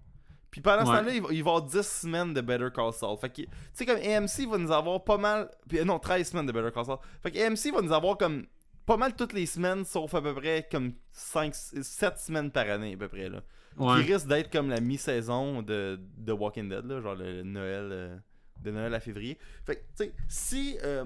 Puis 0.52 0.60
pendant 0.60 0.84
ce 0.86 0.90
Ouais. 0.90 0.98
temps-là, 0.98 1.14
il 1.14 1.22
va 1.22 1.28
il 1.32 1.42
va 1.42 1.50
avoir 1.50 1.62
10 1.64 1.82
semaines 1.82 2.32
de 2.34 2.40
Better 2.40 2.68
Call 2.72 2.92
Saul. 2.92 3.18
Fait 3.18 3.28
que, 3.30 3.42
tu 3.42 3.48
sais, 3.72 3.84
comme 3.86 3.96
AMC 3.96 4.46
va 4.48 4.58
nous 4.58 4.70
avoir 4.70 5.02
pas 5.02 5.16
mal. 5.18 5.50
Puis, 5.68 5.80
euh, 5.80 5.84
non, 5.84 5.98
13 5.98 6.28
semaines 6.30 6.46
de 6.46 6.52
Better 6.52 6.70
Call 6.72 6.84
Saul. 6.84 6.98
Fait 7.22 7.30
que 7.32 7.38
AMC 7.38 7.74
va 7.74 7.82
nous 7.82 7.92
avoir 7.92 8.16
comme 8.18 8.46
pas 8.86 8.96
mal 8.96 9.16
toutes 9.16 9.32
les 9.32 9.46
semaines, 9.46 9.84
sauf 9.84 10.14
à 10.14 10.22
peu 10.22 10.34
près 10.34 10.68
comme 10.70 10.92
5, 11.12 11.52
7 11.54 12.18
semaines 12.18 12.50
par 12.52 12.68
année, 12.70 12.92
à 12.94 12.96
peu 12.96 13.08
près. 13.08 13.28
Là. 13.28 13.42
Ouais. 13.78 14.04
Qui 14.04 14.12
risque 14.12 14.26
d'être 14.28 14.52
comme 14.52 14.68
la 14.68 14.80
mi-saison 14.80 15.62
de, 15.62 15.98
de 16.18 16.32
Walking 16.32 16.68
Dead, 16.68 16.84
là, 16.84 17.00
genre 17.00 17.14
le 17.16 17.42
Noël. 17.42 17.88
euh, 17.90 18.16
de 18.60 18.70
Noël 18.70 18.94
à 18.94 19.00
février. 19.00 19.38
Fait 19.66 19.74
que, 19.76 19.80
tu 19.80 20.04
sais, 20.04 20.12
si. 20.28 20.78
euh, 20.84 21.04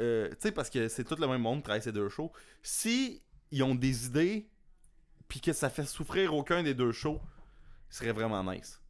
euh, 0.00 0.28
tu 0.30 0.36
sais, 0.40 0.50
parce 0.52 0.68
que 0.70 0.88
c'est 0.88 1.04
tout 1.04 1.14
le 1.16 1.26
même 1.28 1.40
monde 1.42 1.58
qui 1.58 1.64
travaille 1.64 1.82
ces 1.82 1.92
deux 1.92 2.08
shows. 2.08 2.32
Si 2.62 3.22
ils 3.52 3.62
ont 3.62 3.74
des 3.76 4.06
idées, 4.06 4.48
puis 5.28 5.40
que 5.40 5.52
ça 5.52 5.70
fait 5.70 5.84
souffrir 5.84 6.34
aucun 6.34 6.62
des 6.62 6.74
deux 6.74 6.92
shows, 6.92 7.20
ce 7.90 7.98
serait 8.00 8.12
vraiment 8.12 8.42
nice. 8.44 8.80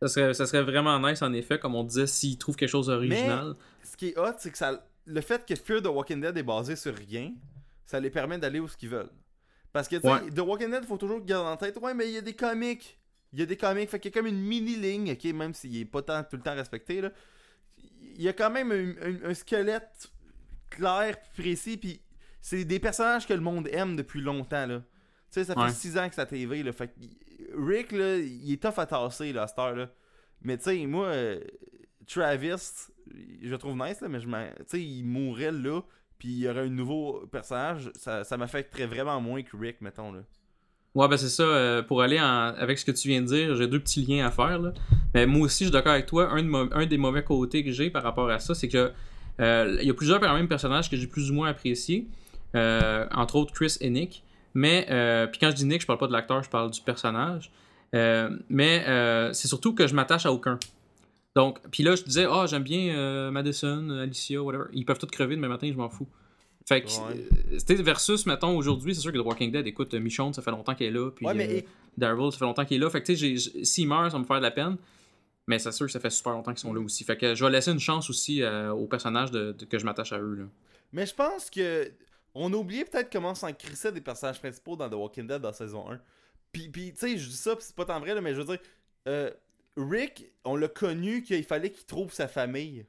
Ça 0.00 0.08
serait, 0.08 0.34
ça 0.34 0.46
serait 0.46 0.62
vraiment 0.62 0.98
nice, 1.00 1.22
en 1.22 1.32
effet, 1.32 1.58
comme 1.58 1.74
on 1.74 1.82
disait, 1.84 2.06
s'ils 2.06 2.38
trouvent 2.38 2.56
quelque 2.56 2.68
chose 2.70 2.86
d'original. 2.86 3.54
Ce 3.82 3.96
qui 3.96 4.08
est 4.10 4.18
hot, 4.18 4.32
c'est 4.38 4.50
que 4.52 4.58
ça, 4.58 4.86
le 5.06 5.20
fait 5.20 5.44
que 5.44 5.54
Fear 5.56 5.82
the 5.82 5.86
Walking 5.86 6.20
Dead 6.20 6.36
est 6.36 6.42
basé 6.42 6.76
sur 6.76 6.94
rien, 6.94 7.32
ça 7.84 7.98
les 7.98 8.10
permet 8.10 8.38
d'aller 8.38 8.60
où 8.60 8.68
ce 8.68 8.76
qu'ils 8.76 8.90
veulent. 8.90 9.10
Parce 9.72 9.88
que, 9.88 9.96
tu 9.96 10.02
sais, 10.02 10.08
Ouais. 10.08 10.30
The 10.30 10.38
Walking 10.40 10.70
Dead, 10.70 10.84
faut 10.84 10.98
toujours 10.98 11.20
garder 11.24 11.48
en 11.48 11.56
tête, 11.56 11.76
ouais, 11.78 11.94
mais 11.94 12.06
il 12.08 12.12
y 12.14 12.18
a 12.18 12.20
des 12.20 12.34
comics. 12.34 12.98
Il 13.32 13.40
y 13.40 13.42
a 13.42 13.46
des 13.46 13.56
comics, 13.56 13.90
fait 13.90 13.98
qu'il 13.98 14.10
y 14.10 14.14
a 14.14 14.18
comme 14.20 14.26
une 14.28 14.40
mini-ligne, 14.40 15.12
ok, 15.12 15.24
même 15.34 15.52
s'il 15.52 15.76
est 15.76 15.84
pas 15.84 16.00
tant, 16.02 16.22
tout 16.22 16.36
le 16.36 16.42
temps 16.42 16.54
respecté, 16.54 17.00
là. 17.00 17.10
Il 18.00 18.22
y 18.22 18.28
a 18.28 18.32
quand 18.32 18.50
même 18.50 18.70
un, 18.72 18.90
un- 19.06 19.30
un 19.30 19.34
squelette 19.34 20.10
clair, 20.70 21.16
précis, 21.36 21.76
puis 21.76 22.00
c'est 22.40 22.64
des 22.64 22.78
personnages 22.78 23.26
que 23.26 23.34
le 23.34 23.40
monde 23.40 23.68
aime 23.72 23.96
depuis 23.96 24.20
longtemps, 24.20 24.64
là. 24.66 24.82
Tu 25.30 25.40
sais, 25.40 25.44
ça 25.44 25.54
fait 25.54 25.60
Ouais. 25.60 25.70
6 25.70 25.98
ans 25.98 26.08
que 26.08 26.14
c'est 26.14 26.20
à 26.20 26.26
TV, 26.26 26.62
là. 26.62 26.72
Fait 26.72 26.90
Rick, 27.56 27.92
là, 27.92 28.16
il 28.16 28.52
est 28.52 28.62
tough 28.62 28.78
à 28.78 28.86
tasser, 28.86 29.32
là, 29.32 29.42
à 29.42 29.46
cette 29.46 29.58
heure-là. 29.58 29.88
Mais 30.42 30.56
tu 30.56 30.64
sais, 30.64 30.86
moi, 30.86 31.06
euh, 31.08 31.40
Travis, 32.06 32.52
je 33.42 33.48
le 33.50 33.58
trouve 33.58 33.76
nice, 33.76 34.00
là, 34.00 34.08
mais 34.08 34.20
je 34.20 34.26
tu 34.26 34.64
sais, 34.66 34.80
il 34.82 35.04
mourrait 35.04 35.52
là, 35.52 35.80
puis 36.18 36.28
il 36.28 36.38
y 36.38 36.48
aurait 36.48 36.60
un 36.62 36.68
nouveau 36.68 37.26
personnage, 37.30 37.90
ça, 37.94 38.24
ça 38.24 38.36
m'affecterait 38.36 38.86
vraiment 38.86 39.20
moins 39.20 39.42
que 39.42 39.56
Rick, 39.56 39.80
mettons, 39.80 40.12
là. 40.12 40.20
Ouais, 40.94 41.06
ben 41.06 41.16
c'est 41.18 41.28
ça. 41.28 41.42
euh, 41.42 41.82
pour 41.82 42.00
aller 42.02 42.18
en- 42.18 42.24
avec 42.56 42.78
ce 42.78 42.84
que 42.84 42.90
tu 42.90 43.08
viens 43.08 43.20
de 43.20 43.26
dire, 43.26 43.54
j'ai 43.54 43.68
deux 43.68 43.78
petits 43.78 44.04
liens 44.04 44.26
à 44.26 44.30
faire. 44.30 44.58
Là. 44.58 44.72
Mais 45.14 45.26
moi 45.26 45.42
aussi, 45.42 45.64
je 45.64 45.68
suis 45.68 45.72
d'accord 45.72 45.92
avec 45.92 46.06
toi. 46.06 46.30
Un, 46.32 46.42
de 46.42 46.48
mo- 46.48 46.68
un 46.72 46.86
des 46.86 46.96
mauvais 46.98 47.22
côtés 47.22 47.62
que 47.62 47.70
j'ai 47.70 47.90
par 47.90 48.02
rapport 48.02 48.28
à 48.30 48.38
ça, 48.40 48.54
c'est 48.54 48.68
que 48.68 48.90
euh, 49.40 49.78
il 49.80 49.86
y 49.86 49.90
a 49.90 49.94
plusieurs 49.94 50.18
quand 50.18 50.34
même 50.34 50.48
personnages 50.48 50.90
que 50.90 50.96
j'ai 50.96 51.06
plus 51.06 51.30
ou 51.30 51.34
moins 51.34 51.50
appréciés. 51.50 52.08
Entre 52.54 53.36
autres 53.36 53.52
Chris 53.52 53.76
et 53.80 53.90
Nick. 53.90 54.24
Mais, 54.60 54.86
euh, 54.90 55.28
puis 55.28 55.38
quand 55.38 55.50
je 55.50 55.54
dis 55.56 55.64
Nick, 55.66 55.82
je 55.82 55.86
parle 55.86 56.00
pas 56.00 56.08
de 56.08 56.12
l'acteur, 56.12 56.42
je 56.42 56.50
parle 56.50 56.72
du 56.72 56.80
personnage. 56.80 57.52
Euh, 57.94 58.28
mais 58.48 58.84
euh, 58.88 59.32
c'est 59.32 59.46
surtout 59.46 59.72
que 59.72 59.86
je 59.86 59.94
m'attache 59.94 60.26
à 60.26 60.32
aucun. 60.32 60.58
Donc, 61.36 61.60
puis 61.70 61.84
là, 61.84 61.94
je 61.94 62.02
disais, 62.02 62.26
ah, 62.28 62.46
j'aime 62.48 62.64
bien 62.64 63.30
Madison, 63.30 63.88
Alicia, 63.90 64.42
whatever. 64.42 64.64
Ils 64.72 64.84
peuvent 64.84 64.98
tous 64.98 65.06
crever 65.06 65.36
demain 65.36 65.46
matin, 65.48 65.70
je 65.72 65.76
m'en 65.76 65.88
fous. 65.88 66.08
Fait 66.66 66.82
que, 66.82 66.88
Ouais. 66.88 67.28
c'était 67.56 67.76
versus, 67.76 68.26
mettons, 68.26 68.56
aujourd'hui, 68.56 68.94
c'est 68.96 69.00
sûr 69.00 69.12
que 69.12 69.18
The 69.18 69.24
Walking 69.24 69.52
Dead, 69.52 69.64
écoute, 69.66 69.94
Michonne, 69.94 70.34
ça 70.34 70.42
fait 70.42 70.50
longtemps 70.50 70.74
qu'elle 70.74 70.88
est 70.88 70.98
là. 70.98 71.10
Puis, 71.12 71.24
ouais, 71.24 71.34
mais 71.34 71.64
Daryl, 71.96 72.32
ça 72.32 72.38
fait 72.38 72.44
longtemps 72.44 72.64
qu'il 72.64 72.78
est 72.78 72.80
là. 72.80 72.90
Fait 72.90 73.00
que, 73.00 73.12
tu 73.12 73.38
sais, 73.38 73.64
s'il 73.64 73.86
meurt, 73.86 74.10
ça 74.10 74.16
va 74.16 74.18
me 74.18 74.24
faire 74.26 74.38
de 74.38 74.42
la 74.42 74.50
peine. 74.50 74.76
Mais 75.46 75.58
c'est 75.60 75.70
sûr 75.72 75.86
que 75.86 75.92
ça 75.92 76.00
fait 76.00 76.10
super 76.10 76.32
longtemps 76.32 76.50
qu'ils 76.50 76.60
sont 76.60 76.74
là 76.74 76.80
aussi. 76.80 77.04
Fait 77.04 77.16
que 77.16 77.34
je 77.34 77.44
vais 77.44 77.50
laisser 77.50 77.70
une 77.70 77.78
chance 77.80 78.10
aussi 78.10 78.42
aux 78.44 78.86
personnages 78.86 79.30
de, 79.30 79.52
de- 79.52 79.64
que 79.64 79.78
je 79.78 79.84
m'attache 79.86 80.12
à 80.12 80.18
eux. 80.18 80.34
Là. 80.34 80.44
Mais 80.92 81.06
je 81.06 81.14
pense 81.14 81.48
que 81.48 81.90
on 82.34 82.52
a 82.52 82.56
oublié 82.56 82.84
peut-être 82.84 83.10
comment 83.12 83.34
s'en 83.34 83.52
crissait 83.52 83.92
des 83.92 84.00
personnages 84.00 84.38
principaux 84.40 84.76
dans 84.76 84.88
The 84.88 84.94
Walking 84.94 85.26
Dead 85.26 85.40
dans 85.40 85.52
saison 85.52 85.90
1. 85.90 86.00
Puis, 86.52 86.68
puis 86.68 86.92
tu 86.92 86.98
sais, 87.00 87.18
je 87.18 87.28
dis 87.28 87.36
ça, 87.36 87.54
pis 87.56 87.64
c'est 87.64 87.76
pas 87.76 87.84
tant 87.84 88.00
vrai, 88.00 88.14
là, 88.14 88.20
mais 88.20 88.34
je 88.34 88.40
veux 88.40 88.46
dire, 88.46 88.58
euh, 89.06 89.30
Rick, 89.76 90.26
on 90.44 90.56
l'a 90.56 90.68
connu 90.68 91.22
qu'il 91.22 91.44
fallait 91.44 91.70
qu'il 91.70 91.84
trouve 91.86 92.12
sa 92.12 92.28
famille. 92.28 92.86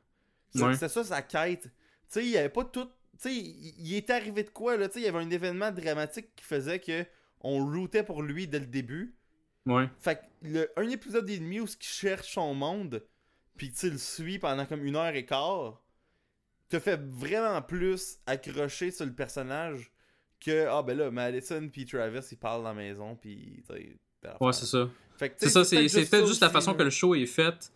C'est 0.55 0.63
Ouais. 0.63 0.75
ça 0.75 0.89
sa 0.89 1.21
quête. 1.21 1.63
Tu 1.63 1.69
sais, 2.07 2.23
il 2.25 2.29
y 2.31 2.37
avait 2.37 2.49
pas 2.49 2.63
tout. 2.65 2.85
Tu 2.85 2.91
sais, 3.19 3.35
il, 3.35 3.73
il 3.77 3.93
est 3.95 4.09
arrivé 4.09 4.43
de 4.43 4.49
quoi, 4.49 4.77
là? 4.77 4.87
Tu 4.87 4.95
sais, 4.95 4.99
il 5.01 5.05
y 5.05 5.07
avait 5.07 5.19
un 5.19 5.29
événement 5.29 5.71
dramatique 5.71 6.35
qui 6.35 6.43
faisait 6.43 6.79
que 6.79 7.05
on 7.41 7.63
routait 7.65 8.03
pour 8.03 8.21
lui 8.23 8.47
dès 8.47 8.59
le 8.59 8.65
début. 8.65 9.15
Ouais. 9.65 9.87
Fait 9.99 10.15
que 10.15 10.21
le, 10.41 10.71
un 10.77 10.89
épisode 10.89 11.29
et 11.29 11.37
demi 11.37 11.59
où 11.59 11.67
ce 11.67 11.77
qu'il 11.77 11.89
cherche 11.89 12.33
son 12.33 12.53
monde, 12.55 13.05
puis 13.57 13.71
tu 13.71 13.89
le 13.89 13.97
suis 13.97 14.39
pendant 14.39 14.65
comme 14.65 14.83
une 14.85 14.95
heure 14.95 15.13
et 15.13 15.25
quart, 15.25 15.81
te 16.69 16.79
fait 16.79 16.99
vraiment 17.09 17.61
plus 17.61 18.17
accrocher 18.25 18.91
sur 18.91 19.05
le 19.05 19.13
personnage 19.13 19.91
que 20.39 20.67
ah 20.69 20.81
ben 20.83 20.97
là 20.97 21.11
Madison 21.11 21.67
puis 21.69 21.85
Travis 21.85 22.19
ils 22.31 22.37
parlent 22.37 22.63
dans 22.63 22.69
la 22.69 22.75
maison 22.75 23.15
puis 23.15 23.61
telle 23.67 23.97
Ouais, 24.39 24.53
c'est 24.53 24.65
ça. 24.65 24.89
C'est 25.37 25.49
ça, 25.49 25.63
c'est 25.65 25.85
peut-être 26.09 26.27
juste 26.27 26.41
la 26.41 26.49
façon 26.49 26.73
que 26.73 26.83
le 26.83 26.89
show 26.89 27.15
est 27.15 27.25
fait. 27.25 27.71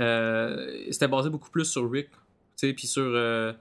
Euh, 0.00 0.84
C'était 0.90 1.08
basé 1.08 1.30
beaucoup 1.30 1.50
plus 1.50 1.64
sur 1.64 1.90
Rick. 1.90 2.10
Tu 2.10 2.16
sais, 2.56 2.72
puis 2.72 2.86
sur. 2.86 3.02
euh, 3.02 3.52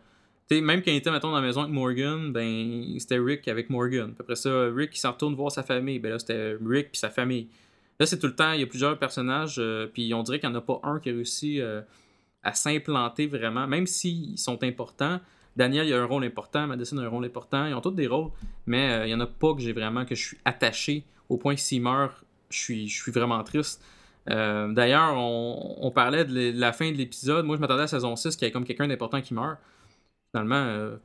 tu 0.49 0.55
sais, 0.55 0.61
même 0.61 0.81
quand 0.81 0.91
il 0.91 0.97
était, 0.97 1.11
mettons, 1.11 1.29
dans 1.29 1.39
la 1.39 1.45
maison 1.45 1.61
avec 1.61 1.73
Morgan, 1.73 2.31
ben, 2.33 2.97
c'était 2.99 3.19
Rick 3.19 3.47
avec 3.47 3.69
Morgan. 3.69 4.07
Puis 4.13 4.17
après 4.19 4.35
ça, 4.35 4.67
Rick, 4.73 4.95
il 4.95 4.99
s'en 4.99 5.11
retourne 5.13 5.35
voir 5.35 5.51
sa 5.51 5.63
famille. 5.63 5.99
Ben 5.99 6.11
là, 6.11 6.19
c'était 6.19 6.57
Rick 6.61 6.91
puis 6.91 6.99
sa 6.99 7.09
famille. 7.09 7.47
Là, 7.99 8.05
c'est 8.05 8.17
tout 8.19 8.27
le 8.27 8.35
temps, 8.35 8.51
il 8.53 8.61
y 8.61 8.63
a 8.63 8.67
plusieurs 8.67 8.97
personnages, 8.97 9.57
euh, 9.59 9.87
puis 9.87 10.13
on 10.13 10.23
dirait 10.23 10.39
qu'il 10.39 10.49
n'y 10.49 10.55
en 10.55 10.59
a 10.59 10.61
pas 10.61 10.79
un 10.83 10.99
qui 10.99 11.09
a 11.09 11.13
réussi 11.13 11.61
euh, 11.61 11.81
à 12.43 12.53
s'implanter 12.53 13.27
vraiment, 13.27 13.67
même 13.67 13.85
s'ils 13.87 14.37
sont 14.37 14.63
importants. 14.63 15.19
Daniel, 15.55 15.87
il 15.87 15.93
a 15.93 16.01
un 16.01 16.05
rôle 16.05 16.23
important, 16.23 16.65
Madison 16.67 16.97
a 16.99 17.03
un 17.03 17.09
rôle 17.09 17.25
important, 17.25 17.65
ils 17.65 17.73
ont 17.73 17.81
tous 17.81 17.91
des 17.91 18.07
rôles, 18.07 18.31
mais 18.65 18.89
euh, 18.91 19.07
il 19.07 19.09
y 19.09 19.13
en 19.13 19.19
a 19.19 19.27
pas 19.27 19.53
que 19.53 19.59
j'ai 19.61 19.73
vraiment, 19.73 20.05
que 20.05 20.15
je 20.15 20.25
suis 20.27 20.37
attaché 20.45 21.03
au 21.29 21.37
point 21.37 21.55
que 21.55 21.61
s'il 21.61 21.81
meurt, 21.81 22.13
je 22.49 22.57
suis, 22.57 22.87
je 22.87 23.01
suis 23.01 23.11
vraiment 23.11 23.43
triste. 23.43 23.83
Euh, 24.29 24.71
D'ailleurs, 24.71 25.15
on, 25.17 25.77
on 25.81 25.91
parlait 25.91 26.25
de 26.25 26.51
la 26.57 26.71
fin 26.73 26.91
de 26.91 26.95
l'épisode. 26.95 27.45
Moi, 27.45 27.55
je 27.57 27.61
m'attendais 27.61 27.81
à 27.81 27.83
la 27.83 27.87
saison 27.87 28.15
6 28.15 28.35
qu'il 28.35 28.45
y 28.45 28.49
ait 28.49 28.51
comme 28.51 28.65
quelqu'un 28.65 28.87
d'important 28.87 29.21
qui 29.21 29.33
meurt. 29.33 29.57
Finalement, 30.31 30.55
euh, 30.55 30.95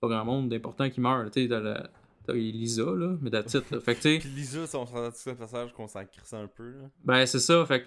pas 0.00 0.08
grand 0.08 0.24
monde 0.24 0.48
d'important 0.48 0.88
qui 0.90 1.00
meurt. 1.00 1.30
Tu 1.32 1.42
sais, 1.42 1.48
la- 1.48 1.88
Lisa, 2.34 2.84
là, 2.84 3.16
mais 3.22 3.30
là. 3.30 3.42
Fait 3.42 3.94
que, 3.94 4.18
Puis 4.18 4.28
Lisa, 4.28 4.66
si 4.66 4.76
on 4.76 4.86
se 4.86 4.92
rend 4.92 5.04
à 5.06 5.10
ce 5.12 5.30
passage 5.30 5.72
qu'on 5.72 5.88
s'en 5.88 6.04
crisse 6.04 6.32
un 6.34 6.46
peu. 6.46 6.70
Là. 6.72 6.88
ben, 7.04 7.24
c'est 7.26 7.38
ça. 7.38 7.64
Fait 7.64 7.82
que, 7.82 7.86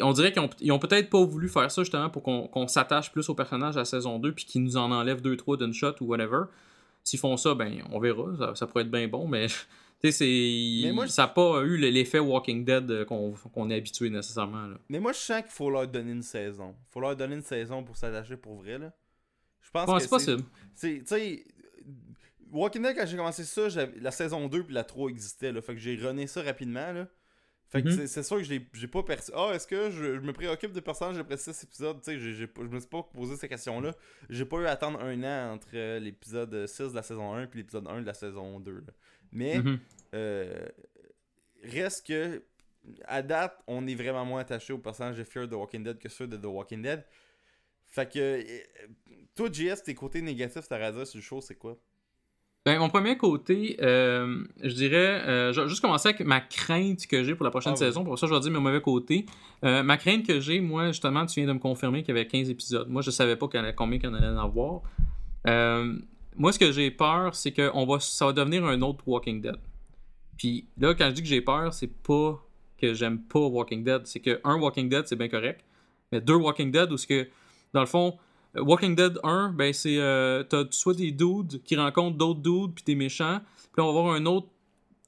on 0.00 0.12
dirait 0.12 0.32
qu'ils 0.32 0.72
ont, 0.72 0.78
peut-être 0.78 1.10
pas 1.10 1.22
voulu 1.24 1.48
faire 1.48 1.70
ça 1.70 1.82
justement 1.82 2.10
pour 2.10 2.22
qu'on 2.22 2.68
s'attache 2.68 3.12
plus 3.12 3.28
au 3.28 3.34
personnage 3.34 3.76
à 3.76 3.80
la 3.80 3.84
saison 3.84 4.18
2 4.18 4.32
puis 4.32 4.44
qu'ils 4.44 4.62
nous 4.62 4.76
en 4.76 4.90
enlèvent 4.90 5.20
2-3 5.20 5.58
d'une 5.58 5.74
shot 5.74 5.94
ou 6.00 6.06
whatever. 6.06 6.44
S'ils 7.04 7.20
font 7.20 7.36
ça, 7.36 7.54
ben 7.54 7.82
on 7.92 8.00
verra. 8.00 8.36
Ça, 8.38 8.54
ça 8.54 8.66
pourrait 8.66 8.82
être 8.82 8.90
bien 8.90 9.06
bon, 9.06 9.28
mais 9.28 9.46
tu 10.00 10.10
sais, 10.10 10.12
c'est. 10.12 11.08
Ça 11.08 11.22
n'a 11.22 11.28
pas 11.28 11.62
eu 11.62 11.76
l'effet 11.76 12.18
Walking 12.18 12.64
Dead 12.64 12.90
euh, 12.90 13.04
qu'on 13.04 13.70
est 13.70 13.76
habitué 13.76 14.10
nécessairement. 14.10 14.66
Là. 14.66 14.76
Mais 14.88 14.98
moi, 14.98 15.12
je 15.12 15.18
sens 15.18 15.42
qu'il 15.42 15.52
faut 15.52 15.70
leur 15.70 15.86
donner 15.86 16.12
une 16.12 16.22
saison. 16.22 16.74
faut 16.90 17.00
leur 17.00 17.14
donner 17.14 17.36
une 17.36 17.42
saison 17.42 17.84
pour 17.84 17.96
s'attacher 17.96 18.36
pour 18.36 18.56
vrai. 18.56 18.78
là. 18.78 18.92
Je 19.60 19.70
pense 19.70 19.92
que 19.92 19.98
c'est 20.00 20.08
possible. 20.08 20.42
Tu 20.80 21.02
sais, 21.04 21.44
Walking 22.50 22.82
Dead, 22.82 22.96
quand 22.96 23.06
j'ai 23.06 23.16
commencé 23.16 23.44
ça, 23.44 23.68
la 24.00 24.10
saison 24.10 24.48
2 24.48 24.64
puis 24.64 24.74
la 24.74 24.84
3 24.84 25.10
existaient. 25.10 25.52
Là, 25.52 25.60
fait 25.60 25.74
que 25.74 25.80
j'ai 25.80 25.96
runné 25.96 26.26
ça 26.26 26.42
rapidement. 26.42 26.92
Là. 26.92 27.06
Fait 27.68 27.82
que 27.82 27.88
Mhm. 27.88 28.06
c'est- 28.06 28.22
sûr 28.22 28.36
que 28.38 28.44
j'ai 28.44 28.86
pas 28.86 29.02
perçu. 29.02 29.32
Ah, 29.34 29.50
est-ce 29.52 29.66
que 29.66 29.90
je, 29.90 30.14
je 30.16 30.20
me 30.20 30.32
préoccupe 30.32 30.72
de 30.72 30.78
personnages 30.80 31.18
après 31.18 31.36
6 31.36 31.64
épisodes? 31.64 31.98
Tu 32.00 32.12
sais, 32.12 32.18
je 32.18 32.44
me 32.62 32.78
suis 32.78 32.88
pas 32.88 33.02
posé 33.02 33.34
ces 33.36 33.48
questions-là. 33.48 33.92
J'ai 34.30 34.44
pas 34.44 34.58
eu 34.58 34.66
à 34.66 34.70
attendre 34.70 35.00
un 35.00 35.22
an 35.24 35.54
entre 35.54 35.68
euh, 35.74 35.98
l'épisode 35.98 36.66
6 36.68 36.90
de 36.90 36.94
la 36.94 37.02
saison 37.02 37.34
1 37.34 37.46
puis 37.48 37.58
l'épisode 37.60 37.86
1 37.88 38.00
de 38.02 38.06
la 38.06 38.14
saison 38.14 38.60
2. 38.60 38.74
là. 38.86 38.92
Mais. 39.32 39.58
Mhm. 39.58 39.78
Euh, 40.14 40.66
reste 41.64 42.06
que 42.06 42.42
à 43.04 43.20
date, 43.22 43.58
on 43.66 43.84
est 43.88 43.96
vraiment 43.96 44.24
moins 44.24 44.40
attaché 44.42 44.72
au 44.72 44.78
personnage 44.78 45.18
de 45.18 45.24
Fear 45.24 45.48
the 45.48 45.54
Walking 45.54 45.82
Dead 45.82 45.98
que 45.98 46.08
ceux 46.08 46.28
de 46.28 46.36
The 46.36 46.44
Walking 46.44 46.82
Dead. 46.82 47.04
Fait 47.86 48.08
que 48.10 48.44
toi, 49.34 49.48
JS, 49.50 49.82
tes 49.82 49.94
côtés 49.94 50.22
négatifs, 50.22 50.68
t'as 50.68 50.76
à 50.84 50.92
dire 50.92 51.04
sur 51.06 51.18
le 51.18 51.22
show, 51.22 51.40
c'est 51.40 51.56
quoi? 51.56 51.76
Ben, 52.66 52.80
mon 52.80 52.88
premier 52.88 53.16
côté, 53.16 53.76
euh, 53.80 54.42
je 54.60 54.74
dirais, 54.74 55.22
euh, 55.24 55.52
je 55.52 55.60
vais 55.60 55.68
juste 55.68 55.80
commencer 55.80 56.08
avec 56.08 56.26
ma 56.26 56.40
crainte 56.40 57.06
que 57.06 57.22
j'ai 57.22 57.36
pour 57.36 57.44
la 57.44 57.50
prochaine 57.50 57.74
Ah 57.76 57.78
oui. 57.80 57.86
saison. 57.86 58.02
Pour 58.02 58.18
ça, 58.18 58.26
je 58.26 58.34
vais 58.34 58.40
dire 58.40 58.50
mon 58.50 58.60
mauvais 58.60 58.80
côté. 58.80 59.24
Euh, 59.64 59.84
ma 59.84 59.96
crainte 59.96 60.26
que 60.26 60.40
j'ai, 60.40 60.58
moi, 60.60 60.88
justement, 60.88 61.24
tu 61.26 61.38
viens 61.38 61.46
de 61.46 61.52
me 61.52 61.60
confirmer 61.60 62.02
qu'il 62.02 62.12
y 62.12 62.18
avait 62.18 62.26
15 62.26 62.50
épisodes. 62.50 62.88
Moi, 62.88 63.02
je 63.02 63.12
savais 63.12 63.36
pas 63.36 63.46
combien 63.76 64.00
en 64.10 64.14
allait 64.14 64.26
en 64.26 64.38
avoir. 64.38 64.80
Euh, 65.46 65.96
moi, 66.36 66.50
ce 66.50 66.58
que 66.58 66.72
j'ai 66.72 66.90
peur, 66.90 67.36
c'est 67.36 67.52
que 67.52 67.70
on 67.72 67.86
va, 67.86 68.00
ça 68.00 68.26
va 68.26 68.32
devenir 68.32 68.64
un 68.64 68.82
autre 68.82 69.04
Walking 69.06 69.40
Dead. 69.40 69.56
Puis 70.36 70.66
là, 70.76 70.92
quand 70.96 71.06
je 71.06 71.12
dis 71.12 71.22
que 71.22 71.28
j'ai 71.28 71.42
peur, 71.42 71.72
c'est 71.72 71.86
pas 72.02 72.44
que 72.78 72.94
j'aime 72.94 73.20
pas 73.20 73.46
Walking 73.46 73.84
Dead. 73.84 74.02
C'est 74.06 74.18
que 74.18 74.40
un 74.42 74.56
Walking 74.58 74.88
Dead, 74.88 75.06
c'est 75.06 75.14
bien 75.16 75.28
correct. 75.28 75.60
Mais 76.10 76.20
deux 76.20 76.34
Walking 76.34 76.72
Dead, 76.72 76.90
où 76.90 76.96
ce 76.96 77.06
que, 77.06 77.28
dans 77.72 77.80
le 77.80 77.86
fond, 77.86 78.18
Walking 78.54 78.94
Dead 78.94 79.18
1, 79.22 79.50
ben 79.52 79.72
c'est. 79.72 79.98
Euh, 79.98 80.42
T'as 80.44 80.64
soit 80.70 80.94
des 80.94 81.10
dudes 81.12 81.62
qui 81.64 81.76
rencontrent 81.76 82.16
d'autres 82.16 82.40
dudes, 82.40 82.74
puis 82.74 82.84
des 82.84 82.94
méchants. 82.94 83.40
Puis 83.74 83.82
on 83.82 83.92
va 83.92 83.98
avoir 84.00 84.14
un 84.14 84.24
autre. 84.26 84.48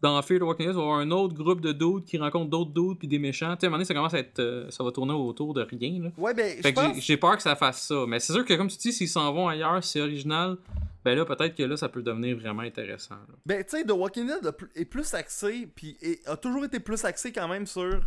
Dans 0.01 0.23
Fear 0.23 0.39
the 0.39 0.43
Walking 0.45 0.67
Dead, 0.67 0.77
on 0.77 0.79
va 0.79 0.85
avoir 0.85 0.99
un 1.01 1.11
autre 1.11 1.35
groupe 1.35 1.61
de 1.61 1.73
dudes 1.73 2.05
qui 2.05 2.19
rencontrent 2.19 2.51
d'autres 2.51 2.71
dudes, 2.71 2.99
puis 2.99 3.09
des 3.09 3.19
méchants. 3.19 3.57
Tu 3.57 3.61
sais, 3.63 3.67
à 3.67 3.69
un 3.69 3.71
moment 3.71 3.79
donné, 3.79 3.85
ça 3.85 3.95
commence 3.95 4.15
à 4.15 4.19
être. 4.21 4.39
euh, 4.39 4.71
ça 4.71 4.85
va 4.85 4.93
tourner 4.93 5.13
autour 5.13 5.55
de 5.55 5.63
rien, 5.63 6.01
là. 6.05 6.11
Ouais, 6.17 6.35
ben, 6.35 6.57
Fait 6.63 6.73
que 6.73 6.81
j'ai- 6.81 6.89
pense. 6.89 7.01
j'ai 7.05 7.17
peur 7.17 7.37
que 7.37 7.43
ça 7.43 7.57
fasse 7.57 7.83
ça. 7.89 8.05
Mais 8.07 8.21
c'est 8.21 8.33
sûr 8.33 8.45
que, 8.45 8.55
comme 8.55 8.69
tu 8.69 8.77
dis, 8.77 8.93
s'ils 8.93 9.09
s'en 9.09 9.33
vont 9.33 9.49
ailleurs, 9.49 9.83
c'est 9.83 10.01
original, 10.01 10.57
ben 11.05 11.17
là, 11.19 11.25
peut-être 11.25 11.57
que 11.57 11.65
là, 11.65 11.77
ça 11.77 11.89
peut 11.89 12.03
devenir 12.03 12.37
vraiment 12.39 12.63
intéressant. 12.63 13.17
là. 13.17 13.35
Ben, 13.45 13.65
tu 13.65 13.71
sais, 13.77 13.85
The 13.85 13.91
Walking 13.91 14.27
Dead 14.29 14.53
est 14.77 14.85
plus 14.85 15.13
axé, 15.15 15.69
puis 15.75 15.97
a 16.27 16.37
toujours 16.37 16.65
été 16.65 16.79
plus 16.79 17.05
axé 17.05 17.33
quand 17.33 17.49
même 17.49 17.67
sur. 17.67 18.01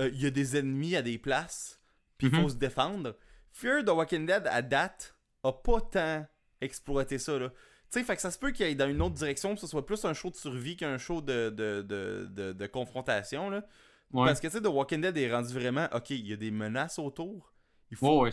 euh, 0.00 0.08
Il 0.14 0.22
y 0.22 0.24
a 0.26 0.30
des 0.30 0.56
ennemis 0.56 0.96
à 0.96 1.02
des 1.02 1.18
places, 1.18 1.78
puis 2.16 2.28
il 2.28 2.34
Mhm. 2.34 2.42
faut 2.42 2.48
se 2.48 2.54
défendre. 2.56 3.14
Fear 3.52 3.84
the 3.84 3.90
Walking 3.90 4.26
Dead, 4.26 4.46
à 4.46 4.62
date, 4.62 5.14
a 5.44 5.52
pas 5.52 5.80
tant 5.80 6.26
exploité 6.60 7.18
ça, 7.18 7.38
là. 7.38 7.48
Tu 7.50 7.98
sais, 7.98 8.04
fait 8.04 8.16
que 8.16 8.22
ça 8.22 8.30
se 8.30 8.38
peut 8.38 8.50
qu'il 8.52 8.64
aille 8.64 8.76
dans 8.76 8.88
une 8.88 9.02
autre 9.02 9.14
direction, 9.14 9.54
que 9.54 9.60
ce 9.60 9.66
soit 9.66 9.84
plus 9.84 10.02
un 10.06 10.14
show 10.14 10.30
de 10.30 10.36
survie 10.36 10.76
qu'un 10.76 10.96
show 10.96 11.20
de, 11.20 11.50
de, 11.50 11.82
de, 11.82 12.26
de, 12.30 12.52
de 12.52 12.66
confrontation, 12.66 13.50
là. 13.50 13.66
Ouais. 14.12 14.26
Parce 14.26 14.40
que, 14.40 14.46
tu 14.46 14.52
sais, 14.54 14.60
The 14.62 14.66
Walking 14.66 15.00
Dead 15.02 15.16
est 15.16 15.32
rendu 15.32 15.52
vraiment, 15.52 15.86
ok, 15.92 16.10
il 16.10 16.26
y 16.26 16.32
a 16.32 16.36
des 16.36 16.50
menaces 16.50 16.98
autour. 16.98 17.52
Il 17.90 17.96
faut, 17.96 18.22
ouais, 18.22 18.30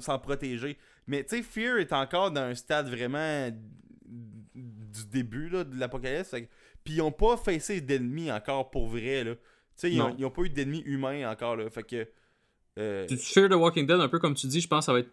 s'en 0.00 0.18
protéger. 0.18 0.78
Mais, 1.06 1.22
tu 1.24 1.36
sais, 1.36 1.42
Fear 1.42 1.76
est 1.78 1.92
encore 1.92 2.30
dans 2.30 2.42
un 2.42 2.54
stade 2.54 2.88
vraiment 2.88 3.50
du 4.54 5.06
début, 5.06 5.48
là, 5.50 5.64
de 5.64 5.78
l'apocalypse. 5.78 6.34
Puis 6.84 6.94
ils 6.94 7.02
ont 7.02 7.12
pas 7.12 7.36
facé 7.36 7.80
d'ennemis 7.82 8.30
encore 8.32 8.70
pour 8.70 8.88
vrai, 8.88 9.24
là. 9.24 9.34
Tu 9.34 9.40
sais, 9.76 9.90
ils, 9.92 10.00
ont- 10.00 10.14
ils 10.18 10.24
ont 10.24 10.30
pas 10.30 10.42
eu 10.42 10.48
d'ennemis 10.50 10.82
humains 10.86 11.30
encore, 11.30 11.56
là. 11.56 11.68
Fait 11.68 11.82
que... 11.82 12.08
euh, 12.78 13.06
Tu 13.06 13.16
Fear 13.16 13.48
the 13.48 13.54
Walking 13.54 13.86
Dead, 13.86 14.00
un 14.00 14.08
peu 14.08 14.18
comme 14.18 14.34
tu 14.34 14.46
dis, 14.46 14.60
je 14.60 14.68
pense 14.68 14.80
que 14.80 14.84
ça 14.86 14.92
va 14.92 15.00
être. 15.00 15.10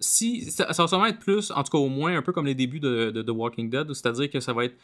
Si, 0.00 0.50
ça, 0.50 0.72
ça 0.72 0.82
va 0.82 0.88
sûrement 0.88 1.06
être 1.06 1.20
plus, 1.20 1.50
en 1.50 1.62
tout 1.62 1.70
cas 1.70 1.78
au 1.78 1.88
moins, 1.88 2.16
un 2.16 2.22
peu 2.22 2.32
comme 2.32 2.46
les 2.46 2.54
débuts 2.54 2.80
de, 2.80 3.10
de, 3.10 3.22
The 3.22 3.30
Walking 3.30 3.70
Dead, 3.70 3.92
c'est-à-dire 3.94 4.28
que 4.30 4.40
ça 4.40 4.52
va 4.52 4.64
être 4.66 4.74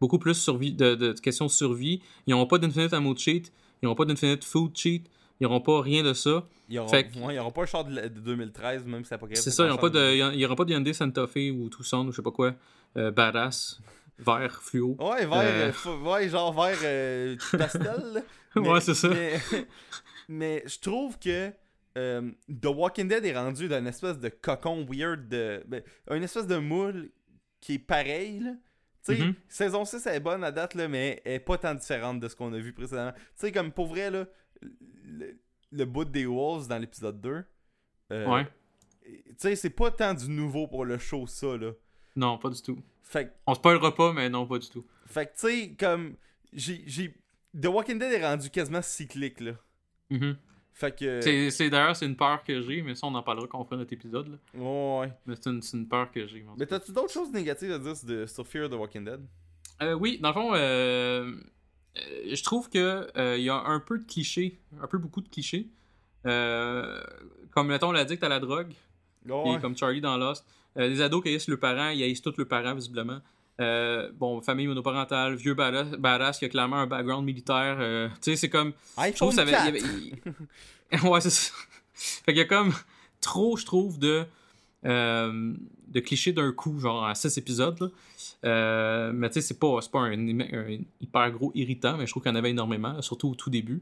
beaucoup 0.00 0.18
plus 0.18 0.34
survie, 0.34 0.72
de, 0.72 0.94
de, 0.94 1.12
de 1.12 1.20
questions 1.20 1.46
de 1.46 1.50
survie. 1.50 2.02
Ils 2.26 2.30
n'auront 2.32 2.46
pas 2.46 2.58
d'infinite 2.58 2.92
ammo 2.92 3.14
cheat, 3.16 3.52
ils 3.80 3.86
n'auront 3.86 3.94
pas 3.94 4.04
d'infinite 4.04 4.44
food 4.44 4.76
cheat, 4.76 5.06
ils 5.40 5.44
n'auront 5.44 5.60
pas 5.60 5.80
rien 5.80 6.02
de 6.02 6.12
ça. 6.12 6.44
ils, 6.68 6.78
auront, 6.78 6.88
fait 6.88 7.08
que- 7.08 7.18
ouais, 7.20 7.36
ils 7.36 7.52
pas 7.52 7.60
le 7.60 7.66
char 7.66 7.84
de, 7.84 7.94
la- 7.94 8.08
de 8.08 8.20
2013, 8.20 8.84
même 8.86 9.04
si 9.04 9.10
l'apocalypse 9.12 9.40
C'est 9.42 9.50
est 9.50 9.52
ça, 9.52 9.62
il 9.62 9.66
n'y 9.66 9.72
aura, 9.72 9.80
pas 9.80 9.88
de- 9.88 10.54
pas 10.56 10.64
de 10.64 10.72
Hyundai 10.72 10.92
Santa 10.92 11.26
Fe 11.26 11.50
ou 11.54 11.68
Tucson 11.70 12.06
ou 12.06 12.10
je 12.10 12.16
sais 12.16 12.22
pas 12.22 12.30
quoi, 12.32 12.54
euh, 12.98 13.10
badass, 13.10 13.80
vert, 14.18 14.60
fluo. 14.62 14.96
Ouais, 14.98 15.24
vert, 15.26 15.32
Euh. 15.34 15.72
euh, 15.86 15.98
ouais, 16.10 16.28
genre 16.28 16.52
vert 16.52 16.76
euh, 16.82 17.36
pastel. 17.56 18.02
là. 18.14 18.20
Ouais, 18.60 18.80
c'est 18.80 18.94
ça. 18.94 19.08
Mais, 19.10 19.34
mais 20.28 20.64
je 20.66 20.78
trouve 20.80 21.18
que 21.18 21.50
euh, 21.96 22.30
The 22.48 22.66
Walking 22.66 23.08
Dead 23.08 23.24
est 23.24 23.36
rendu 23.36 23.66
une 23.72 23.86
espèce 23.86 24.18
de 24.18 24.28
cocon 24.28 24.84
weird, 24.88 25.28
de, 25.28 25.64
ben, 25.66 25.82
une 26.10 26.22
espèce 26.22 26.46
de 26.46 26.58
moule 26.58 27.10
qui 27.60 27.74
est 27.74 27.78
pareil. 27.78 28.40
là. 28.40 28.52
Mhm. 29.08 29.34
saison 29.48 29.84
6 29.84 30.04
elle 30.06 30.16
est 30.16 30.20
bonne 30.20 30.42
à 30.42 30.50
date, 30.50 30.74
là, 30.74 30.88
mais 30.88 31.22
elle 31.24 31.34
est 31.34 31.40
pas 31.40 31.56
tant 31.58 31.74
différente 31.74 32.18
de 32.18 32.26
ce 32.28 32.34
qu'on 32.34 32.52
a 32.52 32.58
vu 32.58 32.72
précédemment. 32.72 33.12
Tu 33.12 33.20
sais, 33.36 33.52
comme 33.52 33.70
pour 33.70 33.86
vrai, 33.86 34.10
là, 34.10 34.26
le, 35.04 35.38
le 35.70 35.84
bout 35.84 36.04
des 36.04 36.26
Wolves 36.26 36.66
dans 36.66 36.78
l'épisode 36.78 37.20
2. 37.20 37.44
euh, 38.12 38.26
Ouais. 38.26 38.46
Tu 39.04 39.22
sais, 39.38 39.54
c'est 39.54 39.70
pas 39.70 39.92
tant 39.92 40.12
du 40.12 40.28
nouveau 40.28 40.66
pour 40.66 40.84
le 40.84 40.98
show, 40.98 41.26
ça, 41.28 41.56
là. 41.56 41.70
Non, 42.16 42.36
pas 42.38 42.50
du 42.50 42.60
tout. 42.60 42.82
Fait 43.04 43.32
On 43.46 43.54
spoilera 43.54 43.94
pas, 43.94 44.12
mais 44.12 44.28
non, 44.28 44.44
pas 44.46 44.58
du 44.58 44.68
tout. 44.68 44.84
fait 45.06 45.26
que, 45.26 45.32
tu 45.34 45.38
sais, 45.48 45.76
comme. 45.78 46.16
J'ai. 46.52 46.82
j'ai- 46.86 47.14
The 47.60 47.66
Walking 47.66 47.98
Dead 48.00 48.12
est 48.12 48.26
rendu 48.26 48.50
quasiment 48.50 48.82
cyclique, 48.82 49.38
là. 49.40 49.52
Mhm. 50.10 50.36
Fait 50.78 50.94
que. 50.94 51.20
C'est- 51.22 51.50
C'est 51.50 51.70
d'ailleurs, 51.70 51.96
c'est 51.96 52.04
une 52.06 52.16
peur 52.16 52.44
que 52.44 52.60
j'ai, 52.60 52.82
mais 52.82 52.94
ça, 52.94 53.06
on 53.06 53.14
en 53.14 53.22
parlera 53.22 53.46
quand 53.46 53.58
on 53.60 53.64
fera 53.64 53.76
notre 53.76 53.92
épisode. 53.94 54.28
là. 54.28 54.60
Ouais, 54.60 55.00
ouais. 55.00 55.12
Mais 55.24 55.34
c'est 55.40 55.48
une, 55.50 55.62
c'est 55.62 55.76
une 55.76 55.88
peur 55.88 56.10
que 56.12 56.26
j'ai. 56.26 56.42
en 56.46 56.52
tout 56.52 56.56
Mais 56.58 56.66
cas. 56.66 56.78
t'as-tu 56.78 56.92
d'autres 56.92 57.12
choses 57.12 57.32
négatives 57.32 57.72
à 57.72 57.78
dire 57.78 57.96
sur, 57.96 58.06
de- 58.06 58.26
sur 58.26 58.46
Fear 58.46 58.68
the 58.68 58.74
Walking 58.74 59.04
Dead? 59.04 59.20
Euh, 59.82 59.94
oui, 59.94 60.18
dans 60.20 60.28
le 60.28 60.34
fond, 60.34 60.50
euh, 60.54 60.58
euh, 60.58 61.30
je 62.30 62.42
trouve 62.44 62.68
que 62.68 63.08
euh, 63.16 63.36
il 63.38 63.44
y 63.44 63.48
a 63.50 63.56
un 63.56 63.80
peu 63.80 63.98
de 63.98 64.04
clichés, 64.06 64.58
un 64.80 64.86
peu 64.86 64.98
beaucoup 64.98 65.22
de 65.22 65.28
clichés. 65.28 65.68
Euh, 66.26 67.00
comme 67.52 67.68
mettons 67.68 67.92
l'addict 67.92 68.22
à 68.22 68.28
la 68.28 68.40
drogue, 68.40 68.72
et 69.26 69.58
comme 69.60 69.76
Charlie 69.76 70.00
dans 70.00 70.16
Lost. 70.16 70.44
Euh, 70.76 70.88
les 70.88 71.00
ados 71.00 71.22
qui 71.22 71.30
haïssent 71.30 71.48
leurs 71.48 71.58
parents, 71.58 71.88
ils 71.88 72.02
haïssent 72.02 72.20
tous 72.20 72.36
leurs 72.36 72.48
parents, 72.48 72.74
visiblement. 72.74 73.20
Euh, 73.60 74.10
bon, 74.14 74.40
famille 74.42 74.66
monoparentale, 74.66 75.34
vieux 75.34 75.54
badass, 75.54 75.88
badass 75.92 76.38
qui 76.38 76.44
a 76.44 76.48
clairement 76.48 76.76
un 76.76 76.86
background 76.86 77.24
militaire. 77.24 77.76
euh, 77.80 78.08
tu 78.20 78.30
sais, 78.32 78.36
c'est 78.36 78.50
comme. 78.50 78.72
Je 78.98 79.12
trouve 79.12 79.30
iPhone 79.30 79.32
ça 79.32 79.42
avait- 79.42 79.50
4. 79.52 79.62
il 79.62 79.66
y 79.66 79.68
avait- 79.68 80.16
il- 80.92 81.00
ouais, 81.10 81.20
c'est 81.22 81.30
ça. 81.30 81.52
Fait 81.94 82.32
qu'il 82.32 82.38
y 82.38 82.40
a 82.40 82.44
comme 82.44 82.72
trop, 83.20 83.56
je 83.56 83.64
trouve, 83.64 83.98
de, 83.98 84.24
euh, 84.84 85.54
de 85.88 86.00
clichés 86.00 86.32
d'un 86.32 86.52
coup, 86.52 86.78
genre 86.78 87.06
à 87.06 87.14
6 87.14 87.38
épisodes. 87.38 87.78
là. 87.80 89.10
Mais 89.12 89.28
tu 89.30 89.34
sais, 89.34 89.40
c'est 89.40 89.58
pas, 89.58 89.78
pas 89.90 90.00
un, 90.00 90.12
un 90.40 90.78
hyper 91.00 91.30
gros 91.32 91.50
irritant, 91.54 91.96
mais 91.96 92.06
je 92.06 92.10
trouve 92.12 92.22
qu'il 92.22 92.30
y 92.30 92.34
en 92.34 92.38
avait 92.38 92.50
énormément, 92.50 93.00
surtout 93.00 93.30
au 93.30 93.34
tout 93.34 93.48
début. 93.50 93.80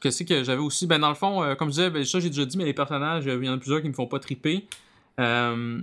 Qu'est-ce 0.00 0.22
que 0.24 0.42
j'avais 0.44 0.60
aussi? 0.62 0.86
Ben, 0.86 0.98
dans 0.98 1.08
le 1.08 1.14
fond, 1.14 1.54
comme 1.58 1.68
je 1.68 1.72
disais, 1.74 1.90
ben, 1.90 2.04
ça 2.04 2.20
j'ai 2.20 2.28
déjà 2.30 2.44
dit, 2.44 2.56
mais 2.58 2.64
les 2.64 2.74
personnages, 2.74 3.24
il 3.26 3.44
y 3.44 3.48
en 3.48 3.54
a 3.54 3.58
plusieurs 3.58 3.82
qui 3.82 3.88
me 3.88 3.92
font 3.94 4.06
pas 4.06 4.18
triper. 4.18 4.66
Euh, 5.20 5.80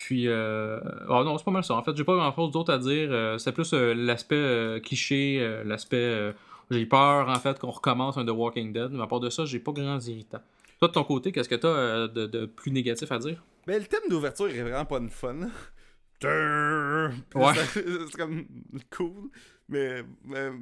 puis, 0.00 0.24
euh... 0.26 0.80
ah 1.08 1.22
non, 1.24 1.38
c'est 1.38 1.44
pas 1.44 1.50
mal 1.52 1.62
ça. 1.62 1.74
En 1.74 1.82
fait, 1.84 1.94
j'ai 1.96 2.04
pas 2.04 2.14
grand 2.16 2.34
chose 2.34 2.50
d'autre 2.50 2.72
à 2.72 2.78
dire. 2.78 3.08
Euh, 3.12 3.38
c'est 3.38 3.52
plus 3.52 3.72
euh, 3.74 3.94
l'aspect 3.94 4.34
euh, 4.34 4.80
cliché, 4.80 5.38
l'aspect. 5.64 6.32
j'ai 6.70 6.86
peur, 6.86 7.28
en 7.28 7.34
fait, 7.38 7.58
qu'on 7.58 7.70
recommence 7.70 8.16
un 8.16 8.24
The 8.24 8.30
Walking 8.30 8.72
Dead. 8.72 8.88
Mais 8.90 9.02
à 9.02 9.06
part 9.06 9.20
de 9.20 9.28
ça, 9.30 9.44
j'ai 9.44 9.58
pas 9.60 9.72
grands 9.72 10.00
irritants. 10.00 10.40
Toi, 10.78 10.88
de 10.88 10.92
ton 10.94 11.04
côté, 11.04 11.30
qu'est-ce 11.30 11.48
que 11.50 11.54
t'as 11.54 12.08
de, 12.08 12.26
de 12.26 12.46
plus 12.46 12.72
négatif 12.72 13.12
à 13.12 13.18
dire? 13.18 13.42
Mais 13.66 13.78
le 13.78 13.84
thème 13.84 14.00
d'ouverture 14.08 14.48
est 14.48 14.62
vraiment 14.62 14.86
pas 14.86 14.98
une 14.98 15.10
fun. 15.10 15.36
Ouais. 16.22 17.54
C'est 17.74 18.16
comme 18.16 18.44
cool. 18.94 19.30
Mais. 19.68 20.02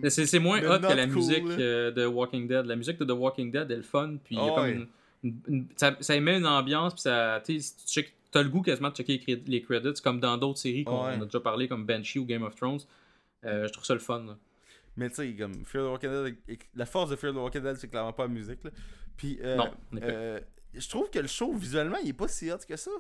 C'est 0.08 0.38
moins 0.38 0.60
Mais 0.60 0.66
hot 0.68 0.78
que 0.78 0.92
la 0.94 1.06
cool, 1.06 1.14
musique 1.16 1.44
euh, 1.58 1.90
de 1.90 2.06
Walking 2.06 2.46
Dead. 2.46 2.66
La 2.66 2.76
musique 2.76 2.98
de 2.98 3.04
The 3.04 3.16
Walking 3.16 3.50
Dead 3.50 3.70
est 3.70 3.76
le 3.76 3.82
fun, 3.82 4.16
puis 4.22 4.36
il 4.36 4.38
y 4.38 4.40
a 4.40 4.44
Ah 4.44 4.54
comme 4.54 4.64
ouais. 4.64 4.72
une- 4.72 4.88
une- 5.24 5.40
une- 5.48 5.66
ça, 5.76 5.96
ça 6.00 6.14
émet 6.14 6.38
une 6.38 6.46
ambiance, 6.46 6.94
puis 6.94 7.02
ça, 7.02 7.42
tu 7.44 7.60
sais, 7.60 8.08
t'as 8.30 8.42
le 8.42 8.48
goût 8.48 8.62
quasiment 8.62 8.90
de 8.90 8.94
checker 8.96 9.42
les, 9.46 9.62
credits, 9.62 10.00
comme 10.02 10.20
dans 10.20 10.36
d'autres 10.36 10.58
séries 10.58 10.84
qu'on 10.84 11.04
Ouais. 11.06 11.12
a 11.14 11.24
déjà 11.24 11.40
parlé, 11.40 11.68
comme 11.68 11.86
Banshee 11.86 12.18
ou 12.18 12.24
Game 12.24 12.42
of 12.42 12.54
Thrones. 12.56 12.80
Euh, 13.44 13.66
je 13.66 13.72
trouve 13.72 13.84
ça 13.84 13.94
le 13.94 14.00
fun. 14.00 14.24
là. 14.24 14.36
Mais 14.96 15.08
tu 15.10 15.16
sais, 15.16 15.32
comme 15.34 15.64
Fear 15.64 15.84
the 15.84 15.88
Walking 15.90 16.10
Dead, 16.46 16.58
la 16.74 16.86
force 16.86 17.10
de 17.10 17.16
Fear 17.16 17.32
the 17.32 17.36
Walking 17.36 17.62
Dead, 17.62 17.76
c'est 17.76 17.88
clairement 17.88 18.12
pas 18.12 18.24
la 18.24 18.28
musique. 18.30 18.64
Là. 18.64 18.70
Puis, 19.16 19.38
euh, 19.42 19.56
Non, 19.56 19.70
euh, 20.02 20.40
je 20.74 20.88
trouve 20.88 21.08
que 21.10 21.20
le 21.20 21.28
show, 21.28 21.52
visuellement, 21.54 21.98
il 22.02 22.08
est 22.10 22.12
pas 22.14 22.26
si 22.28 22.50
hot 22.50 22.58
que 22.68 22.76
ça. 22.76 22.90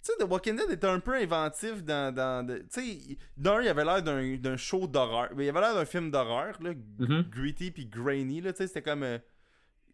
Tu 0.00 0.12
sais, 0.12 0.12
The 0.18 0.28
Walking 0.30 0.56
Dead 0.56 0.70
était 0.70 0.86
un 0.86 1.00
peu 1.00 1.14
inventif 1.14 1.82
dans. 1.82 2.14
dans 2.14 2.46
tu 2.46 2.62
sais, 2.68 3.16
d'un, 3.36 3.62
il 3.62 3.68
avait 3.68 3.84
l'air 3.84 4.02
d'un 4.02 4.36
d'un 4.36 4.56
show 4.56 4.86
d'horreur. 4.86 5.30
Mais 5.34 5.46
il 5.46 5.48
avait 5.48 5.60
l'air 5.60 5.74
d'un 5.74 5.84
film 5.86 6.10
d'horreur, 6.10 6.56
là. 6.62 6.72
Mhm. 6.98 7.22
Gritty 7.30 7.70
puis 7.70 7.86
grainy, 7.86 8.40
là. 8.42 8.52
Tu 8.52 8.58
sais, 8.58 8.66
c'était 8.68 8.82
comme. 8.82 9.04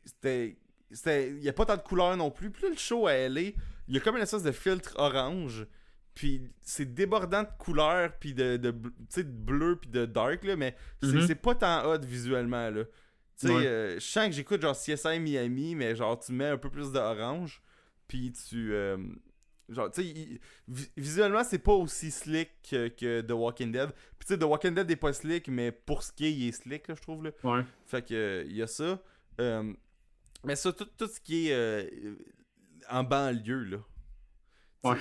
c'était. 0.04 0.56
c'était- 0.90 1.30
Il 1.30 1.42
y 1.42 1.48
a 1.48 1.52
pas 1.52 1.64
tant 1.64 1.76
de 1.76 1.82
couleurs 1.82 2.16
non 2.16 2.30
plus. 2.30 2.50
Puis 2.50 2.64
là, 2.64 2.68
le 2.70 2.76
show 2.76 3.06
à 3.06 3.14
LA, 3.14 3.52
il 3.88 3.94
y 3.94 3.98
a 3.98 4.00
comme 4.00 4.16
une 4.16 4.22
espèce 4.22 4.42
de 4.42 4.52
filtre 4.52 4.92
orange. 4.96 5.66
Puis 6.14 6.42
c'est 6.62 6.94
débordant 6.94 7.42
de 7.42 7.48
couleurs, 7.58 8.12
puis 8.20 8.34
de, 8.34 8.56
de, 8.56 8.70
de 8.70 9.22
bleu, 9.22 9.76
puis 9.80 9.90
de 9.90 10.04
dark, 10.06 10.44
là. 10.44 10.54
Mais 10.54 10.76
c'est 11.02 11.12
Mhm. 11.12 11.34
pas 11.36 11.54
tant 11.56 11.84
hot 11.90 11.98
visuellement, 12.02 12.70
là. 12.70 12.84
Tu 13.36 13.48
sais, 13.48 13.52
Ouais. 13.52 13.66
euh, 13.66 13.94
je 13.94 14.04
sens 14.04 14.26
que 14.28 14.32
j'écoute 14.32 14.62
genre 14.62 14.76
CSI 14.76 15.18
Miami, 15.18 15.74
mais 15.74 15.96
genre 15.96 16.16
tu 16.20 16.30
mets 16.32 16.46
un 16.50 16.56
peu 16.56 16.70
plus 16.70 16.92
d'orange, 16.92 17.60
puis 18.06 18.30
tu. 18.32 18.72
euh, 18.72 18.96
genre, 19.68 19.90
tu 19.90 20.02
sais, 20.04 20.40
visuellement, 20.96 21.42
c'est 21.42 21.58
pas 21.58 21.72
aussi 21.72 22.12
slick 22.12 22.50
que, 22.70 22.86
que 22.88 23.20
The 23.22 23.32
Walking 23.32 23.72
Dead. 23.72 23.90
Puis 24.18 24.28
tu 24.28 24.34
sais, 24.34 24.38
The 24.38 24.44
Walking 24.44 24.72
Dead 24.74 24.88
est 24.88 24.96
pas 24.96 25.12
slick, 25.12 25.48
mais 25.48 25.72
pour 25.72 26.04
ce 26.04 26.12
qui 26.12 26.26
est, 26.26 26.32
il 26.32 26.46
est 26.48 26.52
slick, 26.52 26.86
là, 26.86 26.94
je 26.94 27.02
trouve, 27.02 27.24
là. 27.24 27.30
Ouais. 27.42 27.62
Fait 27.86 28.02
que 28.06 28.14
euh, 28.14 28.44
il 28.46 28.54
y 28.54 28.62
a 28.62 28.68
ça. 28.68 29.02
Euh, 29.40 29.72
mais 30.44 30.54
ça, 30.54 30.72
tout, 30.72 30.86
tout 30.96 31.08
ce 31.08 31.18
qui 31.18 31.48
est 31.48 31.54
en 32.90 33.04
banlieue, 33.04 33.64
là. 33.64 33.78
Ouais. 34.84 34.98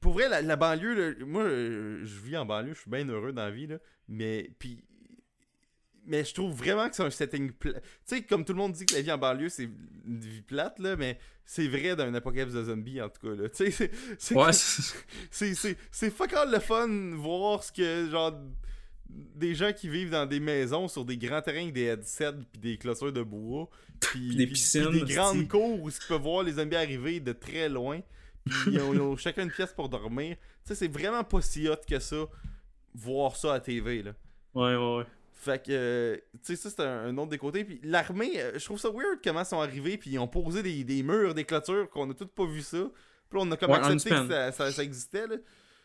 Pour 0.00 0.12
vrai, 0.14 0.28
la, 0.28 0.42
la 0.42 0.56
banlieue, 0.56 0.94
là, 1.12 1.24
moi, 1.24 1.42
euh, 1.42 2.00
je 2.04 2.18
vis 2.20 2.36
en 2.36 2.44
banlieue, 2.46 2.74
je 2.74 2.80
suis 2.80 2.90
bien 2.90 3.08
heureux 3.08 3.32
dans 3.32 3.44
la 3.44 3.50
vie, 3.50 3.66
là. 3.66 3.78
Mais, 4.08 4.50
puis. 4.58 4.82
Mais 6.08 6.24
je 6.24 6.32
trouve 6.34 6.52
vraiment 6.54 6.88
que 6.88 6.94
c'est 6.94 7.02
un 7.02 7.10
setting 7.10 7.50
plat. 7.50 7.72
Tu 7.80 7.80
sais, 8.04 8.22
comme 8.22 8.44
tout 8.44 8.52
le 8.52 8.58
monde 8.58 8.72
dit 8.72 8.86
que 8.86 8.94
la 8.94 9.00
vie 9.02 9.10
en 9.10 9.18
banlieue, 9.18 9.48
c'est 9.48 9.64
une 9.64 10.20
vie 10.20 10.42
plate, 10.42 10.78
là, 10.78 10.94
mais 10.94 11.18
c'est 11.44 11.66
vrai 11.66 11.90
une 12.00 12.14
apocalypse 12.14 12.52
de 12.54 12.62
zombies, 12.62 13.00
en 13.02 13.08
tout 13.08 13.26
cas, 13.26 13.34
là. 13.42 13.48
Tu 13.48 13.56
sais, 13.56 13.70
c'est- 13.72 13.90
c'est 14.18 14.34
Ouais, 14.36 14.52
c'est 15.32 15.54
c'est 15.90 16.10
fuck 16.10 16.32
all 16.34 16.52
le 16.52 16.60
fun 16.60 16.86
voir 17.16 17.64
ce 17.64 17.72
que 17.72 18.08
genre 18.08 18.32
des 19.08 19.54
gens 19.54 19.72
qui 19.72 19.88
vivent 19.88 20.10
dans 20.10 20.26
des 20.26 20.40
maisons 20.40 20.88
sur 20.88 21.04
des 21.04 21.16
grands 21.16 21.40
terrains 21.42 21.62
avec 21.62 21.72
des 21.74 21.84
headsets 21.84 22.32
puis 22.52 22.60
des 22.60 22.76
clôtures 22.76 23.12
de 23.12 23.22
bois 23.22 23.68
puis 24.00 24.34
des 24.36 24.46
piscines, 24.46 24.90
des 24.90 25.02
grandes 25.14 25.46
cours 25.48 25.80
où 25.82 25.88
ils 25.88 25.94
peuvent 26.08 26.20
voir 26.20 26.42
les 26.42 26.52
zombies 26.52 26.76
arriver 26.76 27.20
de 27.20 27.32
très 27.32 27.68
loin 27.68 28.00
puis 28.44 28.72
ils 28.72 28.80
ont, 28.80 28.94
ils 28.94 29.00
ont 29.00 29.16
chacun 29.16 29.42
une 29.44 29.50
pièce 29.50 29.72
pour 29.72 29.88
dormir 29.88 30.36
tu 30.36 30.42
sais 30.64 30.74
c'est 30.74 30.88
vraiment 30.92 31.24
pas 31.24 31.40
si 31.40 31.68
hot 31.68 31.74
que 31.88 31.98
ça 31.98 32.24
voir 32.94 33.36
ça 33.36 33.54
à 33.54 33.60
TV 33.60 34.02
là 34.02 34.12
ouais, 34.54 34.74
ouais, 34.76 34.96
ouais. 34.98 35.04
fait 35.32 35.62
que, 35.64 35.70
euh, 35.72 36.16
tu 36.44 36.54
sais, 36.54 36.56
ça 36.56 36.70
c'est 36.70 36.80
un, 36.82 37.06
un 37.06 37.18
autre 37.18 37.30
des 37.30 37.38
côtés. 37.38 37.64
Puis 37.64 37.78
l'armée, 37.84 38.32
euh, 38.40 38.58
je 38.58 38.64
trouve 38.64 38.78
ça 38.80 38.88
weird 38.90 39.18
comment 39.22 39.42
ils 39.42 39.46
sont 39.46 39.60
arrivés. 39.60 39.98
Puis 39.98 40.10
ils 40.10 40.18
ont 40.18 40.26
posé 40.26 40.62
des, 40.62 40.82
des 40.82 41.02
murs, 41.02 41.34
des 41.34 41.44
clôtures, 41.44 41.88
qu'on 41.90 42.10
a 42.10 42.14
toutes 42.14 42.32
pas 42.32 42.46
vu 42.46 42.62
ça. 42.62 42.78
Puis 43.28 43.38
on 43.40 43.50
a 43.52 43.56
comme 43.56 43.70
Ouais, 43.70 43.76
accepté 43.76 44.10
que 44.10 44.28
ça, 44.28 44.50
ça- 44.52 44.72
ça 44.72 44.82
existait. 44.82 45.26
Là. 45.26 45.36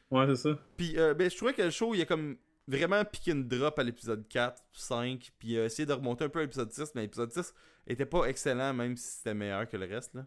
Ouais, 0.10 0.26
c'est 0.28 0.36
ça. 0.50 0.58
Puis 0.78 0.98
euh, 0.98 1.14
ben, 1.14 1.30
je 1.30 1.36
trouvais 1.36 1.54
que 1.54 1.62
le 1.64 1.70
show, 1.70 1.94
il 1.94 2.02
a 2.02 2.06
comme 2.06 2.38
vraiment 2.68 3.04
piqué 3.06 3.32
une 3.32 3.48
drop 3.48 3.78
à 3.80 3.84
l'épisode 3.84 4.28
4, 4.28 4.62
5. 4.74 5.32
Puis 5.40 5.58
euh, 5.58 5.66
essayé 5.66 5.86
de 5.86 5.94
remonter 5.94 6.26
un 6.26 6.30
peu 6.30 6.40
à 6.40 6.42
l'épisode 6.44 6.72
6. 6.72 6.92
Mais 6.96 7.02
l'épisode 7.02 7.32
6 7.32 7.54
était 7.88 8.06
pas 8.06 8.26
excellent, 8.26 8.74
même 8.74 8.96
si 8.96 9.18
c'était 9.18 9.34
meilleur 9.34 9.68
que 9.68 9.78
le 9.78 9.86
reste. 9.86 10.14
Là. 10.14 10.26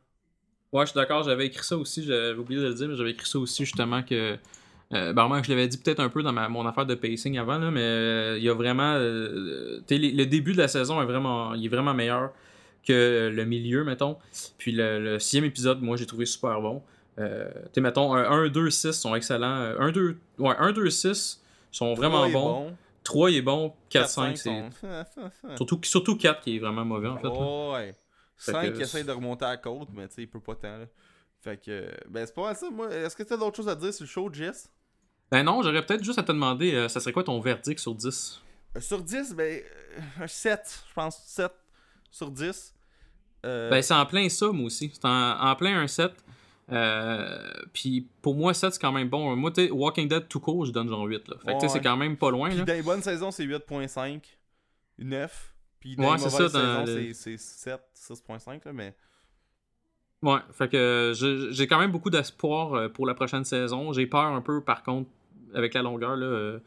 Ouais, 0.75 0.85
je 0.85 0.91
suis 0.91 0.99
d'accord, 0.99 1.23
j'avais 1.23 1.47
écrit 1.47 1.63
ça 1.65 1.77
aussi, 1.77 2.03
j'avais 2.03 2.37
oublié 2.37 2.61
de 2.61 2.67
le 2.67 2.75
dire, 2.75 2.89
mais 2.89 2.97
j'avais 2.97 3.13
écrit 3.13 3.29
ça 3.29 3.39
aussi 3.39 3.65
justement 3.65 4.03
que. 4.03 4.37
Euh, 4.93 5.13
ben, 5.13 5.29
moi, 5.29 5.41
je 5.41 5.49
l'avais 5.49 5.69
dit 5.69 5.79
peut-être 5.79 6.01
un 6.01 6.09
peu 6.09 6.23
dans 6.25 6.33
ma, 6.33 6.49
mon 6.49 6.67
affaire 6.67 6.85
de 6.85 6.97
pacing 6.97 7.39
avant, 7.39 7.59
là, 7.59 7.71
mais 7.71 7.81
euh, 7.81 8.39
il 8.39 8.45
y 8.45 8.49
a 8.49 8.55
vraiment. 8.55 8.95
euh, 8.97 9.81
le 9.89 10.25
début 10.25 10.53
de 10.53 10.59
la 10.59 10.67
saison 10.67 11.01
est 11.01 11.07
vraiment, 11.07 11.55
est 11.55 11.69
vraiment 11.69 11.95
meilleur 11.95 12.33
que 12.87 13.33
le 13.33 13.45
milieu, 13.45 13.85
mettons. 13.85 14.19
Puis 14.59 14.73
le, 14.73 14.99
le 14.99 15.19
sixième 15.21 15.45
épisode, 15.45 15.81
moi, 15.81 15.97
j'ai 15.97 16.07
trouvé 16.07 16.27
super 16.27 16.61
bon. 16.61 16.83
Euh, 17.21 17.49
tu 17.73 17.81
mettons, 17.81 18.13
1, 18.15 18.49
2, 18.49 18.71
6 18.71 18.93
sont 18.93 19.15
excellents. 19.15 19.77
1, 19.79 19.93
2, 19.93 20.17
ouais, 20.39 20.55
1, 20.59 20.73
2, 20.73 20.91
6 20.91 21.41
sont 21.77 21.95
vraiment 21.95 22.29
bons. 22.29 22.65
bon. 22.71 22.77
3 23.05 23.31
est 23.33 23.43
bon. 23.43 23.75
4, 23.91 24.09
5, 24.09 24.39
5 24.39 24.73
c'est. 24.81 25.57
Surtout, 25.57 25.79
surtout 25.85 26.17
4 26.17 26.41
qui 26.43 26.57
est 26.57 26.59
vraiment 26.59 26.85
mauvais, 26.85 27.09
en 27.09 27.19
fait. 27.19 27.29
Oh, 27.31 27.73
ouais. 27.75 27.95
Fait 28.37 28.53
5 28.53 28.71
que- 28.73 28.77
qui 28.77 28.83
essaye 28.83 29.05
de 29.05 29.13
remonter 29.13 29.45
à 29.45 29.51
la 29.51 29.57
côte, 29.59 29.89
mais 29.93 30.09
tu 30.09 30.15
sais, 30.15 30.23
il 30.23 30.29
peut 30.31 30.41
pas 30.41 30.55
tant. 30.55 30.79
Là. 30.79 30.87
Fait 31.41 31.59
que, 31.63 31.91
ben 32.09 32.25
c'est 32.27 32.35
pas 32.35 32.43
mal 32.45 32.57
ça. 32.57 32.71
Moi, 32.71 32.91
est-ce 32.93 33.15
que 33.15 33.23
t'as 33.23 33.37
d'autres 33.37 33.57
choses 33.57 33.69
à 33.69 33.75
dire 33.75 33.93
sur 33.93 34.05
le 34.05 34.09
show, 34.09 34.31
Jess? 34.33 34.71
Ben 35.31 35.43
non, 35.43 35.63
j'aurais 35.63 35.85
peut-être 35.85 36.03
juste 36.03 36.19
à 36.19 36.23
te 36.23 36.33
demander, 36.33 36.73
euh, 36.75 36.89
ça 36.89 37.01
serait 37.01 37.13
quoi 37.13 37.23
ton 37.25 37.39
verdict 37.41 37.79
sur 37.79 37.95
10 37.95 38.41
Euh, 38.77 38.81
Sur 38.81 39.03
10, 39.03 39.35
ben, 39.35 39.61
euh, 39.63 40.01
un 40.23 40.27
7, 40.27 40.85
je 40.89 40.95
pense. 40.95 41.19
7 41.27 41.53
sur 42.11 42.31
10. 42.31 42.75
Euh, 43.45 43.69
Ben, 43.71 43.83
c'est 43.83 43.95
en 43.95 44.07
plein 44.07 44.29
ça, 44.31 44.49
moi 44.53 44.67
aussi. 44.67 44.91
C'est 44.95 45.05
en, 45.05 45.39
en 45.51 45.55
plein 45.57 45.79
un 45.79 45.87
7. 45.87 46.13
Euh, 46.73 47.39
puis 47.73 48.09
pour 48.23 48.35
moi, 48.35 48.55
7, 48.55 48.73
c'est 48.75 48.81
quand 48.81 48.93
même 48.93 49.09
bon. 49.09 49.37
Moi, 49.37 49.51
tu 49.51 49.71
Walking 49.71 50.09
Dead 50.09 50.29
tout 50.29 50.41
court, 50.41 50.65
je 50.65 50.73
donne 50.73 50.89
genre 50.89 51.05
8. 51.05 51.29
Là. 51.29 51.37
Fait 51.45 51.53
que 51.53 51.63
Ouais. 51.63 51.69
c'est 51.69 51.81
quand 51.81 51.97
même 51.97 52.17
pas 52.17 52.31
loin. 52.31 52.49
puis 52.49 52.59
Là. 52.59 52.65
dans 52.65 52.73
les 52.73 52.83
bonnes 52.83 53.03
saisons, 53.03 53.31
c'est 53.31 53.45
8.5, 53.45 54.39
9. 54.99 55.55
Puis 55.81 55.97
dans 55.97 56.05
Ouais, 56.05 56.17
les 56.17 56.25
mauvaises 56.25 56.33
saisons, 56.53 56.85
le- 56.87 57.13
c'est- 57.13 57.13
c'est 57.15 57.37
7, 57.39 57.81
6.5, 57.93 58.65
là, 58.65 58.73
mais... 58.73 58.95
Ouais, 60.23 60.39
fait 60.53 60.69
que 60.71 60.77
euh, 60.79 61.51
j'ai 61.53 61.67
quand 61.67 61.79
même 61.79 61.91
beaucoup 61.93 62.09
d'espoir 62.09 62.73
euh, 62.73 62.89
pour 62.89 63.07
la 63.07 63.13
prochaine 63.15 63.45
saison. 63.45 63.93
J'ai 63.93 64.07
peur 64.07 64.23
un 64.25 64.41
peu, 64.41 64.63
par 64.65 64.83
contre, 64.83 65.11
avec 65.53 65.75
la 65.75 65.83
longueur. 65.83 66.17
là. 66.17 66.59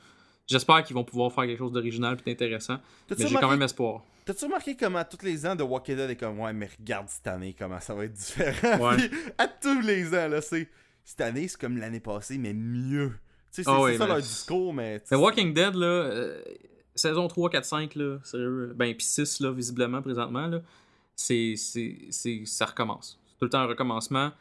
J'espère 0.47 0.83
qu'ils 0.83 0.95
vont 0.95 1.03
pouvoir 1.03 1.31
faire 1.31 1.45
quelque 1.45 1.57
chose 1.59 1.71
d'original 1.73 2.17
et 2.25 2.29
d'intéressant. 2.29 2.77
Mais 3.09 3.27
j'ai 3.27 3.35
quand 3.35 3.49
même 3.49 3.61
espoir. 3.61 4.03
t'as-tu 4.25 4.45
remarqué 4.45 4.75
comment 4.77 5.03
tous 5.03 5.23
les 5.25 5.45
ans 5.45 5.55
de 5.55 5.63
Walking 5.63 5.95
Dead 5.97 6.09
est 6.09 6.15
comme 6.15 6.39
ouais 6.39 6.53
mais 6.53 6.69
regarde 6.79 7.07
cette 7.09 7.27
année 7.27 7.53
comment 7.57 7.79
ça 7.79 7.93
va 7.93 8.05
être 8.05 8.13
différent? 8.13 8.89
Ouais. 8.91 9.09
À 9.37 9.47
tous 9.47 9.81
les 9.81 10.07
ans 10.15 10.27
là 10.29 10.41
c'est 10.41 10.67
cette 11.03 11.21
année 11.21 11.47
c'est 11.47 11.59
comme 11.59 11.77
l'année 11.77 11.99
passée 11.99 12.37
mais 12.37 12.53
mieux. 12.53 13.09
Tu 13.09 13.15
sais 13.51 13.63
c'est 13.63 13.69
Ah 13.69 13.81
ouais, 13.81 13.97
ça 13.97 14.05
mais- 14.05 14.13
leur 14.13 14.21
discours 14.21 14.73
mais. 14.73 15.01
Mais 15.11 15.17
Walking 15.17 15.53
Dead, 15.53 15.75
là, 15.75 15.85
euh, 15.85 16.41
saison 16.95 17.27
3, 17.27 17.49
4, 17.49 17.65
5, 17.65 17.95
là, 17.95 18.17
sérieux, 18.23 18.73
ben, 18.75 18.93
puis 18.95 19.05
6, 19.05 19.39
là, 19.41 19.51
visiblement, 19.51 20.01
présentement, 20.01 20.47
là, 20.47 20.61
c'est, 21.15 21.53
c'est, 21.55 21.97
c'est, 22.09 22.41
ça 22.45 22.65
recommence. 22.65 23.19
C'est 23.27 23.39
tout 23.39 23.45
le 23.45 23.49
temps 23.49 23.59
un 23.59 23.65
recommencement 23.67 24.31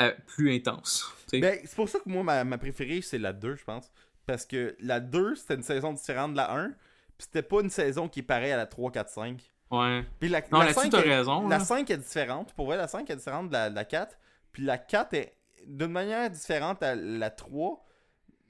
euh, 0.00 0.12
plus 0.26 0.54
intense. 0.54 1.12
Ben, 1.32 1.58
c'est 1.64 1.74
pour 1.76 1.88
ça 1.88 1.98
que 1.98 2.08
moi, 2.08 2.22
ma, 2.22 2.44
ma 2.44 2.58
préférée, 2.58 3.00
c'est 3.02 3.18
la 3.18 3.32
2, 3.32 3.56
je 3.56 3.64
pense. 3.64 3.90
Parce 4.26 4.44
que 4.46 4.76
la 4.80 5.00
2, 5.00 5.34
c'était 5.36 5.54
une 5.54 5.62
saison 5.62 5.92
différente 5.92 6.32
de 6.32 6.36
la 6.36 6.52
1. 6.52 6.68
Puis 6.70 7.26
c'était 7.26 7.42
pas 7.42 7.60
une 7.62 7.70
saison 7.70 8.08
qui 8.08 8.20
est 8.20 8.24
pareille 8.24 8.52
à 8.52 8.56
la 8.56 8.66
3, 8.66 8.90
4, 8.92 9.08
5. 9.08 9.52
ouais. 9.70 10.04
Puis 10.20 10.28
la, 10.28 10.40
Non, 10.42 10.58
la 10.58 10.66
là-dessus, 10.66 10.80
5 10.82 10.90
t'as 10.90 10.98
est- 11.04 11.16
raison. 11.16 11.48
La 11.48 11.58
là. 11.58 11.64
5 11.64 11.90
est 11.90 11.96
différente. 11.96 12.52
Pour 12.54 12.66
vrai, 12.66 12.76
la 12.76 12.88
5 12.88 13.08
est 13.08 13.16
différente 13.16 13.48
de 13.48 13.52
la, 13.54 13.70
de 13.70 13.74
la 13.74 13.84
4. 13.84 14.18
Puis 14.52 14.62
la 14.64 14.76
4 14.78 15.14
est 15.14 15.34
d'une 15.66 15.92
manière 15.92 16.28
différente 16.30 16.82
à 16.82 16.94
la 16.94 17.30
3. 17.30 17.82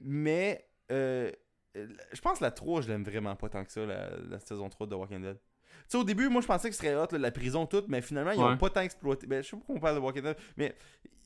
Mais 0.01 0.67
euh, 0.91 1.31
je 1.75 2.21
pense 2.21 2.39
que 2.39 2.43
la 2.43 2.51
3, 2.51 2.81
je 2.81 2.89
l'aime 2.89 3.03
vraiment 3.03 3.35
pas 3.35 3.49
tant 3.49 3.63
que 3.63 3.71
ça, 3.71 3.85
la, 3.85 4.09
la 4.29 4.39
saison 4.39 4.69
3 4.69 4.87
de 4.87 4.91
The 4.95 4.97
Walking 4.97 5.21
Dead. 5.21 5.37
Tu 5.89 5.91
sais, 5.91 5.97
au 5.97 6.03
début, 6.03 6.27
moi, 6.27 6.41
je 6.41 6.47
pensais 6.47 6.69
que 6.69 6.75
ce 6.75 6.81
serait 6.81 6.95
hot, 6.95 7.07
là, 7.11 7.17
la 7.17 7.31
prison 7.31 7.65
toute, 7.65 7.87
mais 7.87 8.01
finalement, 8.01 8.31
ils 8.31 8.39
ont 8.39 8.49
Ouais. 8.49 8.57
pas 8.57 8.69
tant 8.69 8.81
exploité. 8.81 9.25
Ben, 9.25 9.41
je 9.41 9.49
sais 9.49 9.55
pas 9.55 9.57
pourquoi 9.59 9.75
on 9.75 9.79
parle 9.79 9.95
de 9.95 10.01
Walking 10.01 10.21
Dead, 10.23 10.35
mais 10.57 10.75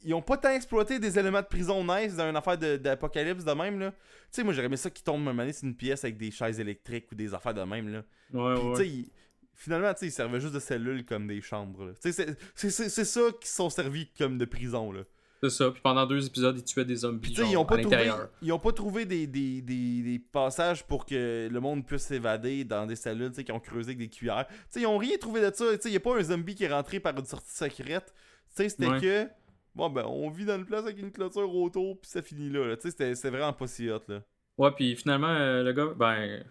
ils 0.03 0.13
ont 0.13 0.21
pas 0.21 0.38
tant 0.38 0.51
exploité 0.51 0.99
des 0.99 1.17
éléments 1.17 1.41
de 1.41 1.47
prison 1.47 1.83
nice 1.83 2.15
dans 2.15 2.29
une 2.29 2.35
affaire 2.35 2.57
de- 2.57 2.77
d'apocalypse 2.77 3.43
de, 3.43 3.51
même, 3.53 3.79
là. 3.79 3.91
Tu 3.91 3.97
sais, 4.31 4.43
moi, 4.43 4.53
j'aurais 4.53 4.67
aimé 4.67 4.77
ça 4.77 4.89
qui 4.91 5.03
tombe 5.03 5.21
un 5.27 5.33
moment 5.33 5.51
sur 5.51 5.67
une 5.67 5.75
pièce 5.75 6.03
avec 6.03 6.17
des 6.17 6.29
chaises 6.31 6.59
électriques 6.59 7.11
ou 7.11 7.15
des 7.15 7.33
affaires 7.33 7.53
de 7.55 7.63
même, 7.63 7.89
là. 7.91 8.03
Ouais, 8.33 8.53
Puis, 8.55 8.63
ouais, 8.63 8.71
tu 8.75 8.81
sais, 8.83 8.88
ils- 8.88 9.11
finalement, 9.55 9.93
tu 9.93 9.99
sais, 10.01 10.07
ils 10.07 10.11
servaient 10.11 10.39
juste 10.39 10.53
de 10.53 10.59
cellules 10.59 11.05
comme 11.05 11.27
des 11.27 11.41
chambres, 11.41 11.85
là. 11.85 11.91
Tu 11.93 12.11
sais, 12.11 12.11
c'est- 12.11 12.38
c'est 12.55 12.69
c'est- 12.69 12.89
c'est 12.89 13.05
ça 13.05 13.21
qui 13.41 13.47
sont 13.49 13.69
servis 13.71 14.09
comme 14.17 14.38
de 14.38 14.45
prison, 14.45 14.91
là. 14.91 15.01
C'est 15.43 15.49
ça. 15.49 15.72
Puis 15.72 15.81
pendant 15.81 16.05
deux 16.05 16.26
épisodes, 16.26 16.55
ils 16.57 16.63
tuaient 16.63 16.85
des 16.85 16.97
zombies 16.97 17.34
ils 17.34 17.57
ont 17.57 17.65
pas 17.65 17.76
à 17.76 17.77
trouvé, 17.81 17.95
l'intérieur. 17.97 18.30
ils 18.43 18.51
ont 18.53 18.59
pas 18.59 18.72
trouvé 18.72 19.05
des, 19.05 19.26
des, 19.26 19.61
des, 19.61 20.01
des 20.03 20.19
passages 20.19 20.84
pour 20.85 21.05
que 21.05 21.49
le 21.51 21.59
monde 21.59 21.85
puisse 21.85 22.03
s'évader 22.03 22.63
dans 22.63 22.85
des 22.85 22.95
cellules, 22.95 23.31
qui 23.31 23.51
ont 23.51 23.59
creusé 23.59 23.89
avec 23.89 23.97
des 23.97 24.09
cuillères. 24.09 24.45
Ils 24.76 24.85
ont 24.85 24.97
rien 24.97 25.18
trouvé 25.18 25.41
de 25.41 25.51
ça. 25.53 25.65
Il 25.85 25.91
y 25.91 25.95
a 25.95 25.99
pas 25.99 26.15
un 26.18 26.22
zombie 26.23 26.53
qui 26.55 26.63
est 26.65 26.72
rentré 26.72 26.99
par 26.99 27.18
une 27.18 27.26
sortie 27.26 27.55
secrète. 27.55 28.13
C'était 28.49 28.85
Ouais. 28.88 28.99
que, 28.99 29.27
bon, 29.73 29.89
ben, 29.89 30.03
on 30.05 30.30
vit 30.30 30.45
dans 30.45 30.57
une 30.57 30.65
place 30.65 30.84
avec 30.84 30.99
une 30.99 31.11
clôture 31.11 31.53
autour, 31.55 31.99
puis 31.99 32.09
ça 32.11 32.22
finit 32.22 32.49
là, 32.49 32.68
là. 32.68 32.76
Tu 32.76 32.84
sais, 32.84 32.91
c'était- 32.91 33.15
c'était 33.15 33.30
vraiment 33.31 33.53
pas 33.53 33.65
si 33.68 33.89
hot, 33.89 34.01
là. 34.09 34.22
Ouais, 34.57 34.72
puis 34.76 34.95
finalement, 34.95 35.30
euh, 35.30 35.63
le 35.63 35.73
gars, 35.73 35.88
ben. 35.97 36.43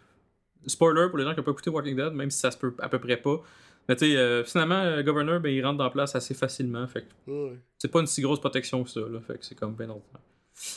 Spoiler 0.66 1.08
pour 1.08 1.16
les 1.18 1.24
gens 1.24 1.30
qui 1.32 1.38
n'ont 1.38 1.44
pas 1.44 1.52
écouté 1.52 1.70
Walking 1.70 1.96
Dead, 1.96 2.12
même 2.12 2.30
si 2.30 2.38
ça 2.38 2.50
se 2.50 2.58
peut 2.58 2.74
à 2.80 2.88
peu 2.88 2.98
près 2.98 3.16
pas. 3.16 3.40
Mais 3.90 3.96
tu 3.96 4.06
sais, 4.06 4.16
euh, 4.16 4.44
finalement, 4.44 4.84
le 4.96 5.02
Governor, 5.02 5.40
ben, 5.40 5.52
il 5.52 5.62
rentre 5.66 5.78
dans 5.78 5.84
la 5.84 5.90
place 5.90 6.14
assez 6.14 6.32
facilement. 6.32 6.86
Fait 6.86 7.02
que 7.02 7.06
c'est 7.76 7.90
pas 7.90 8.00
une 8.00 8.06
si 8.06 8.22
grosse 8.22 8.40
protection 8.40 8.82
que 8.84 8.88
ça, 8.90 9.00
là. 9.00 9.18
Fait 9.26 9.34
que 9.38 9.44
c'est 9.44 9.54
comme 9.56 9.74
bien 9.74 9.88
ordinaire. 9.90 10.20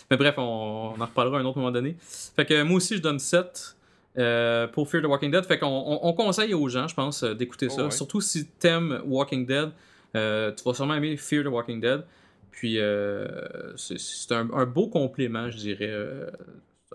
Mais 0.10 0.18
bref, 0.18 0.36
on, 0.38 0.94
on 0.98 1.00
en 1.02 1.06
reparlera 1.06 1.38
à 1.38 1.42
un 1.42 1.46
autre 1.46 1.58
moment 1.60 1.72
donné. 1.72 1.96
Fait 2.36 2.46
que 2.46 2.64
moi 2.64 2.78
aussi, 2.78 2.98
je 2.98 3.02
donne 3.02 3.20
7. 3.20 3.76
euh, 4.18 4.68
pour 4.68 4.90
Fear 4.90 5.04
the 5.04 5.08
Walking 5.08 5.32
Dead. 5.32 5.44
Fait 5.46 5.58
qu'on 5.60 5.68
on, 5.68 6.00
on 6.08 6.14
conseille 6.14 6.54
aux 6.54 6.68
gens, 6.70 6.88
je 6.88 6.96
pense, 6.96 7.24
euh, 7.24 7.34
d'écouter 7.34 7.68
Oh 7.70 7.76
ça. 7.76 7.84
ouais. 7.86 7.92
Surtout 7.92 8.22
si 8.22 8.46
t'aimes 8.48 9.02
Walking 9.06 9.46
Dead, 9.46 9.70
euh, 10.16 10.52
tu 10.52 10.64
vas 10.64 10.74
sûrement 10.74 10.96
aimer 10.96 11.16
Fear 11.18 11.44
the 11.44 11.48
Walking 11.48 11.80
Dead. 11.82 12.04
Puis 12.52 12.80
euh, 12.80 13.28
c'est- 13.76 13.98
c'est 14.00 14.32
un, 14.34 14.48
un 14.54 14.66
beau 14.68 14.88
complément, 14.88 15.50
je 15.50 15.58
dirais. 15.58 15.92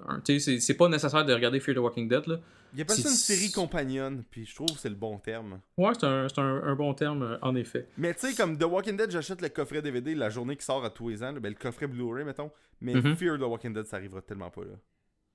Un- 0.06 0.20
tu 0.20 0.38
sais, 0.40 0.60
c'est 0.60 0.74
pas 0.74 0.88
nécessaire 0.88 1.24
de 1.24 1.32
regarder 1.32 1.60
Fear 1.60 1.76
the 1.76 1.80
Walking 1.80 2.08
Dead. 2.08 2.26
Là. 2.26 2.38
Il 2.74 2.82
appelle 2.82 2.96
ça 2.96 3.08
une 3.08 3.14
série 3.14 3.50
compagnonne, 3.50 4.24
puis 4.30 4.44
je 4.44 4.54
trouve 4.54 4.68
que 4.72 4.78
c'est 4.78 4.90
le 4.90 4.94
bon 4.94 5.18
terme. 5.18 5.60
Ouais, 5.78 5.92
c'est 5.98 6.04
un, 6.06 6.28
c'est 6.28 6.38
un- 6.38 6.62
un 6.64 6.74
bon 6.74 6.92
terme, 6.94 7.22
euh, 7.22 7.38
en 7.40 7.54
effet. 7.56 7.88
Mais 7.96 8.12
tu 8.14 8.28
sais, 8.28 8.34
comme 8.34 8.58
The 8.58 8.64
Walking 8.64 8.96
Dead, 8.96 9.10
j'achète 9.10 9.40
le 9.40 9.48
coffret 9.48 9.80
DVD 9.80 10.14
la 10.14 10.28
journée 10.28 10.56
qui 10.56 10.64
sort 10.64 10.84
à 10.84 10.90
tous 10.90 11.08
les 11.08 11.22
ans, 11.22 11.32
là, 11.32 11.40
ben, 11.40 11.48
le 11.48 11.54
coffret 11.58 11.86
Blu-ray, 11.86 12.24
mettons. 12.24 12.50
Mais 12.80 12.94
Mhm. 12.94 13.16
Fear 13.16 13.38
the 13.38 13.42
Walking 13.42 13.72
Dead, 13.72 13.86
ça 13.86 13.96
arrivera 13.96 14.20
tellement 14.22 14.50
pas 14.50 14.62
là. 14.64 14.74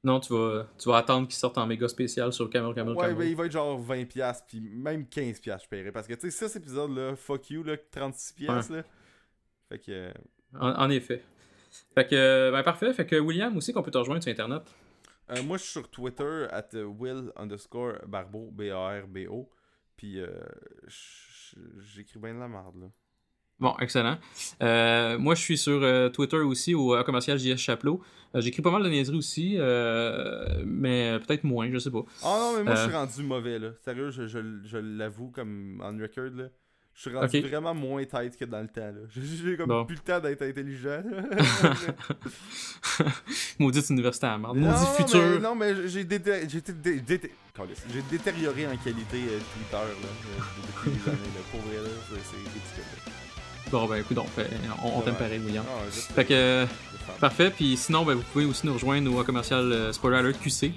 Non, 0.06 0.20
tu 0.20 0.34
vas, 0.34 0.68
tu 0.78 0.90
vas 0.90 0.98
attendre 0.98 1.28
qu'il 1.28 1.38
sorte 1.38 1.58
en 1.58 1.66
méga 1.66 1.88
spécial 1.88 2.32
sur 2.34 2.50
Camel 2.50 2.74
Camel 2.76 2.94
Ouais, 2.96 3.14
ben 3.16 3.24
il 3.24 3.36
va 3.38 3.46
être 3.46 3.52
genre 3.54 3.80
20$, 3.80 4.44
puis 4.48 4.60
même 4.60 5.06
15$ 5.08 5.64
je 5.64 5.68
paierais. 5.70 5.94
Parce 5.94 6.08
que 6.08 6.14
tu 6.14 6.30
sais, 6.30 6.46
6 6.50 6.56
épisodes-là, 6.58 7.16
fuck 7.16 7.50
you, 7.50 7.64
là, 7.64 7.78
36$, 7.90 8.70
là. 8.70 8.84
Fait 9.70 9.80
que. 9.80 9.92
euh, 9.92 10.12
En, 10.60 10.72
en 10.84 10.90
effet. 10.90 11.24
Fait 11.96 12.08
que, 12.08 12.52
ben 12.52 12.64
parfait. 12.64 12.94
Fait 12.94 13.06
que 13.06 13.16
William 13.20 13.56
aussi, 13.58 13.74
qu'on 13.74 13.82
peut 13.84 13.92
te 13.92 13.98
rejoindre 13.98 14.22
sur 14.24 14.32
Internet. 14.32 14.64
euh, 15.32 15.44
moi, 15.44 15.58
je 15.58 15.64
suis 15.64 15.72
sur 15.72 15.90
Twitter, 15.90 16.48
at 16.52 16.70
Will 16.74 17.32
underscore 17.36 17.94
Barbeau, 18.08 18.50
B-A-R-B-O. 18.52 19.50
Puis 19.98 20.20
euh, 20.20 20.28
j'écris 21.96 22.20
bien 22.20 22.34
de 22.34 22.40
la 22.40 22.48
merde, 22.48 22.76
là. 22.82 22.88
Bon, 23.60 23.76
excellent. 23.80 24.18
Euh, 24.62 25.18
moi, 25.20 25.36
je 25.36 25.42
suis 25.42 25.58
sur 25.58 25.80
Twitter 26.12 26.38
aussi, 26.38 26.74
au 26.74 27.02
commercial 27.04 27.38
JS 27.38 27.58
Chapelot. 27.58 28.02
Euh, 28.36 28.42
J'écris 28.42 28.62
pas 28.64 28.72
mal 28.72 28.84
de 28.84 28.90
niaiseries 28.90 29.18
aussi, 29.18 29.58
mais 30.66 31.18
peut-être 31.26 31.44
moins, 31.44 31.70
je 31.72 31.78
sais 31.78 31.92
pas. 31.92 32.04
Ah 32.24 32.38
non, 32.40 32.58
mais 32.58 32.64
moi, 32.64 32.76
je 32.76 32.82
suis 32.84 32.92
rendu 32.92 33.24
mauvais, 33.24 33.60
là. 33.60 33.70
Sérieux, 33.86 34.10
je, 34.10 34.28
je, 34.28 34.40
je 34.64 34.78
l'avoue, 34.78 35.30
comme 35.30 35.82
on 35.86 35.98
record, 36.02 36.36
là. 36.36 36.46
Je 36.96 37.10
suis 37.10 37.18
rendu 37.18 37.42
vraiment 37.42 37.74
moins 37.74 38.04
tête 38.06 38.38
que 38.38 38.46
dans 38.46 38.62
le 38.62 38.68
temps, 38.68 38.82
là. 38.82 39.02
J'ai- 39.10 39.58
comme 39.58 39.68
Bon. 39.68 39.84
plus 39.86 39.96
le 39.96 40.02
temps 40.02 40.20
d'être 40.20 40.44
intelligent. 40.44 41.02
Maudite 43.60 43.90
université 43.90 44.28
à 44.28 44.38
merde. 44.38 44.58
Maudit 44.58 44.80
mais, 44.80 44.86
futur. 45.04 45.40
non, 45.42 45.56
mais 45.56 45.88
j'ai 45.88 46.04
dété- 46.04 46.48
j'ai 46.50 46.58
été 46.60 46.74
dé-. 46.74 47.02
J'ai 47.92 48.02
détérioré 48.10 48.68
en 48.68 48.76
qualité 48.78 49.18
euh, 49.18 49.40
Twitter, 49.40 49.74
là, 49.74 49.82
euh, 49.82 50.42
depuis 50.68 50.92
des 50.92 51.10
années, 51.10 51.20
là. 51.36 51.42
Pour 51.52 51.62
vrai, 51.62 51.78
là, 51.78 51.90
c'est 52.10 52.38
ridicule. 52.38 52.84
Bon, 53.72 53.88
ben 53.88 53.96
écoute, 53.98 54.16
donc, 54.18 54.28
on, 54.84 55.00
on 55.00 55.02
t'aime 55.02 55.16
pareil, 55.16 55.40
William. 55.44 55.64
Ah, 55.68 55.72
Fait 55.90 56.26
que, 56.26 56.34
euh, 56.34 56.66
parfait. 57.20 57.50
Puis 57.50 57.76
sinon, 57.78 58.06
ben, 58.06 58.14
vous 58.16 58.24
pouvez 58.34 58.46
aussi 58.46 58.66
nous 58.68 58.74
rejoindre 58.74 59.16
au 59.16 59.24
commercial 59.24 59.72
euh, 59.72 59.92
Spoiler 59.94 60.18
Alert 60.18 60.40
QC. 60.40 60.72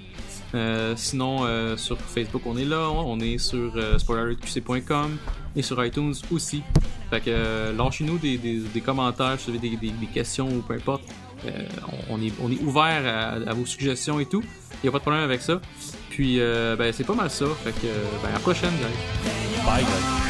Euh, 0.55 0.93
sinon, 0.95 1.45
euh, 1.45 1.75
sur 1.77 1.99
Facebook, 1.99 2.43
on 2.45 2.57
est 2.57 2.65
là. 2.65 2.89
On 2.89 3.19
est 3.19 3.37
sur 3.37 3.73
euh, 3.75 3.97
spoilerqc.com 3.97 5.17
et 5.55 5.61
sur 5.61 5.83
iTunes 5.83 6.13
aussi. 6.31 6.63
Fait 7.09 7.19
que 7.21 7.25
euh, 7.29 7.73
lâchez-nous 7.73 8.17
des, 8.17 8.37
des, 8.37 8.59
des, 8.59 8.81
commentaires, 8.81 9.39
si 9.39 9.51
vous 9.51 9.57
avez 9.57 9.69
des, 9.69 9.77
des, 9.77 10.07
questions 10.07 10.47
ou 10.47 10.61
peu 10.61 10.75
importe. 10.75 11.03
Euh, 11.45 11.51
on, 12.09 12.21
est, 12.21 12.33
on 12.41 12.51
est 12.51 12.61
ouvert 12.61 13.03
à, 13.05 13.49
à, 13.49 13.53
vos 13.53 13.65
suggestions 13.65 14.19
et 14.19 14.25
tout. 14.25 14.43
Il 14.75 14.85
n'y 14.85 14.89
a 14.89 14.91
pas 14.91 14.97
de 14.99 15.03
problème 15.03 15.23
avec 15.23 15.41
ça. 15.41 15.59
Puis, 16.09 16.39
ben, 16.39 16.91
c'est 16.91 17.05
pas 17.05 17.13
mal 17.13 17.29
ça. 17.29 17.45
Fait 17.63 17.71
que, 17.71 17.87
ben, 18.23 18.29
à 18.29 18.33
la 18.33 18.39
prochaine, 18.39 18.71
guys. 18.71 19.63
Bye, 19.65 19.83
guys. 19.83 20.27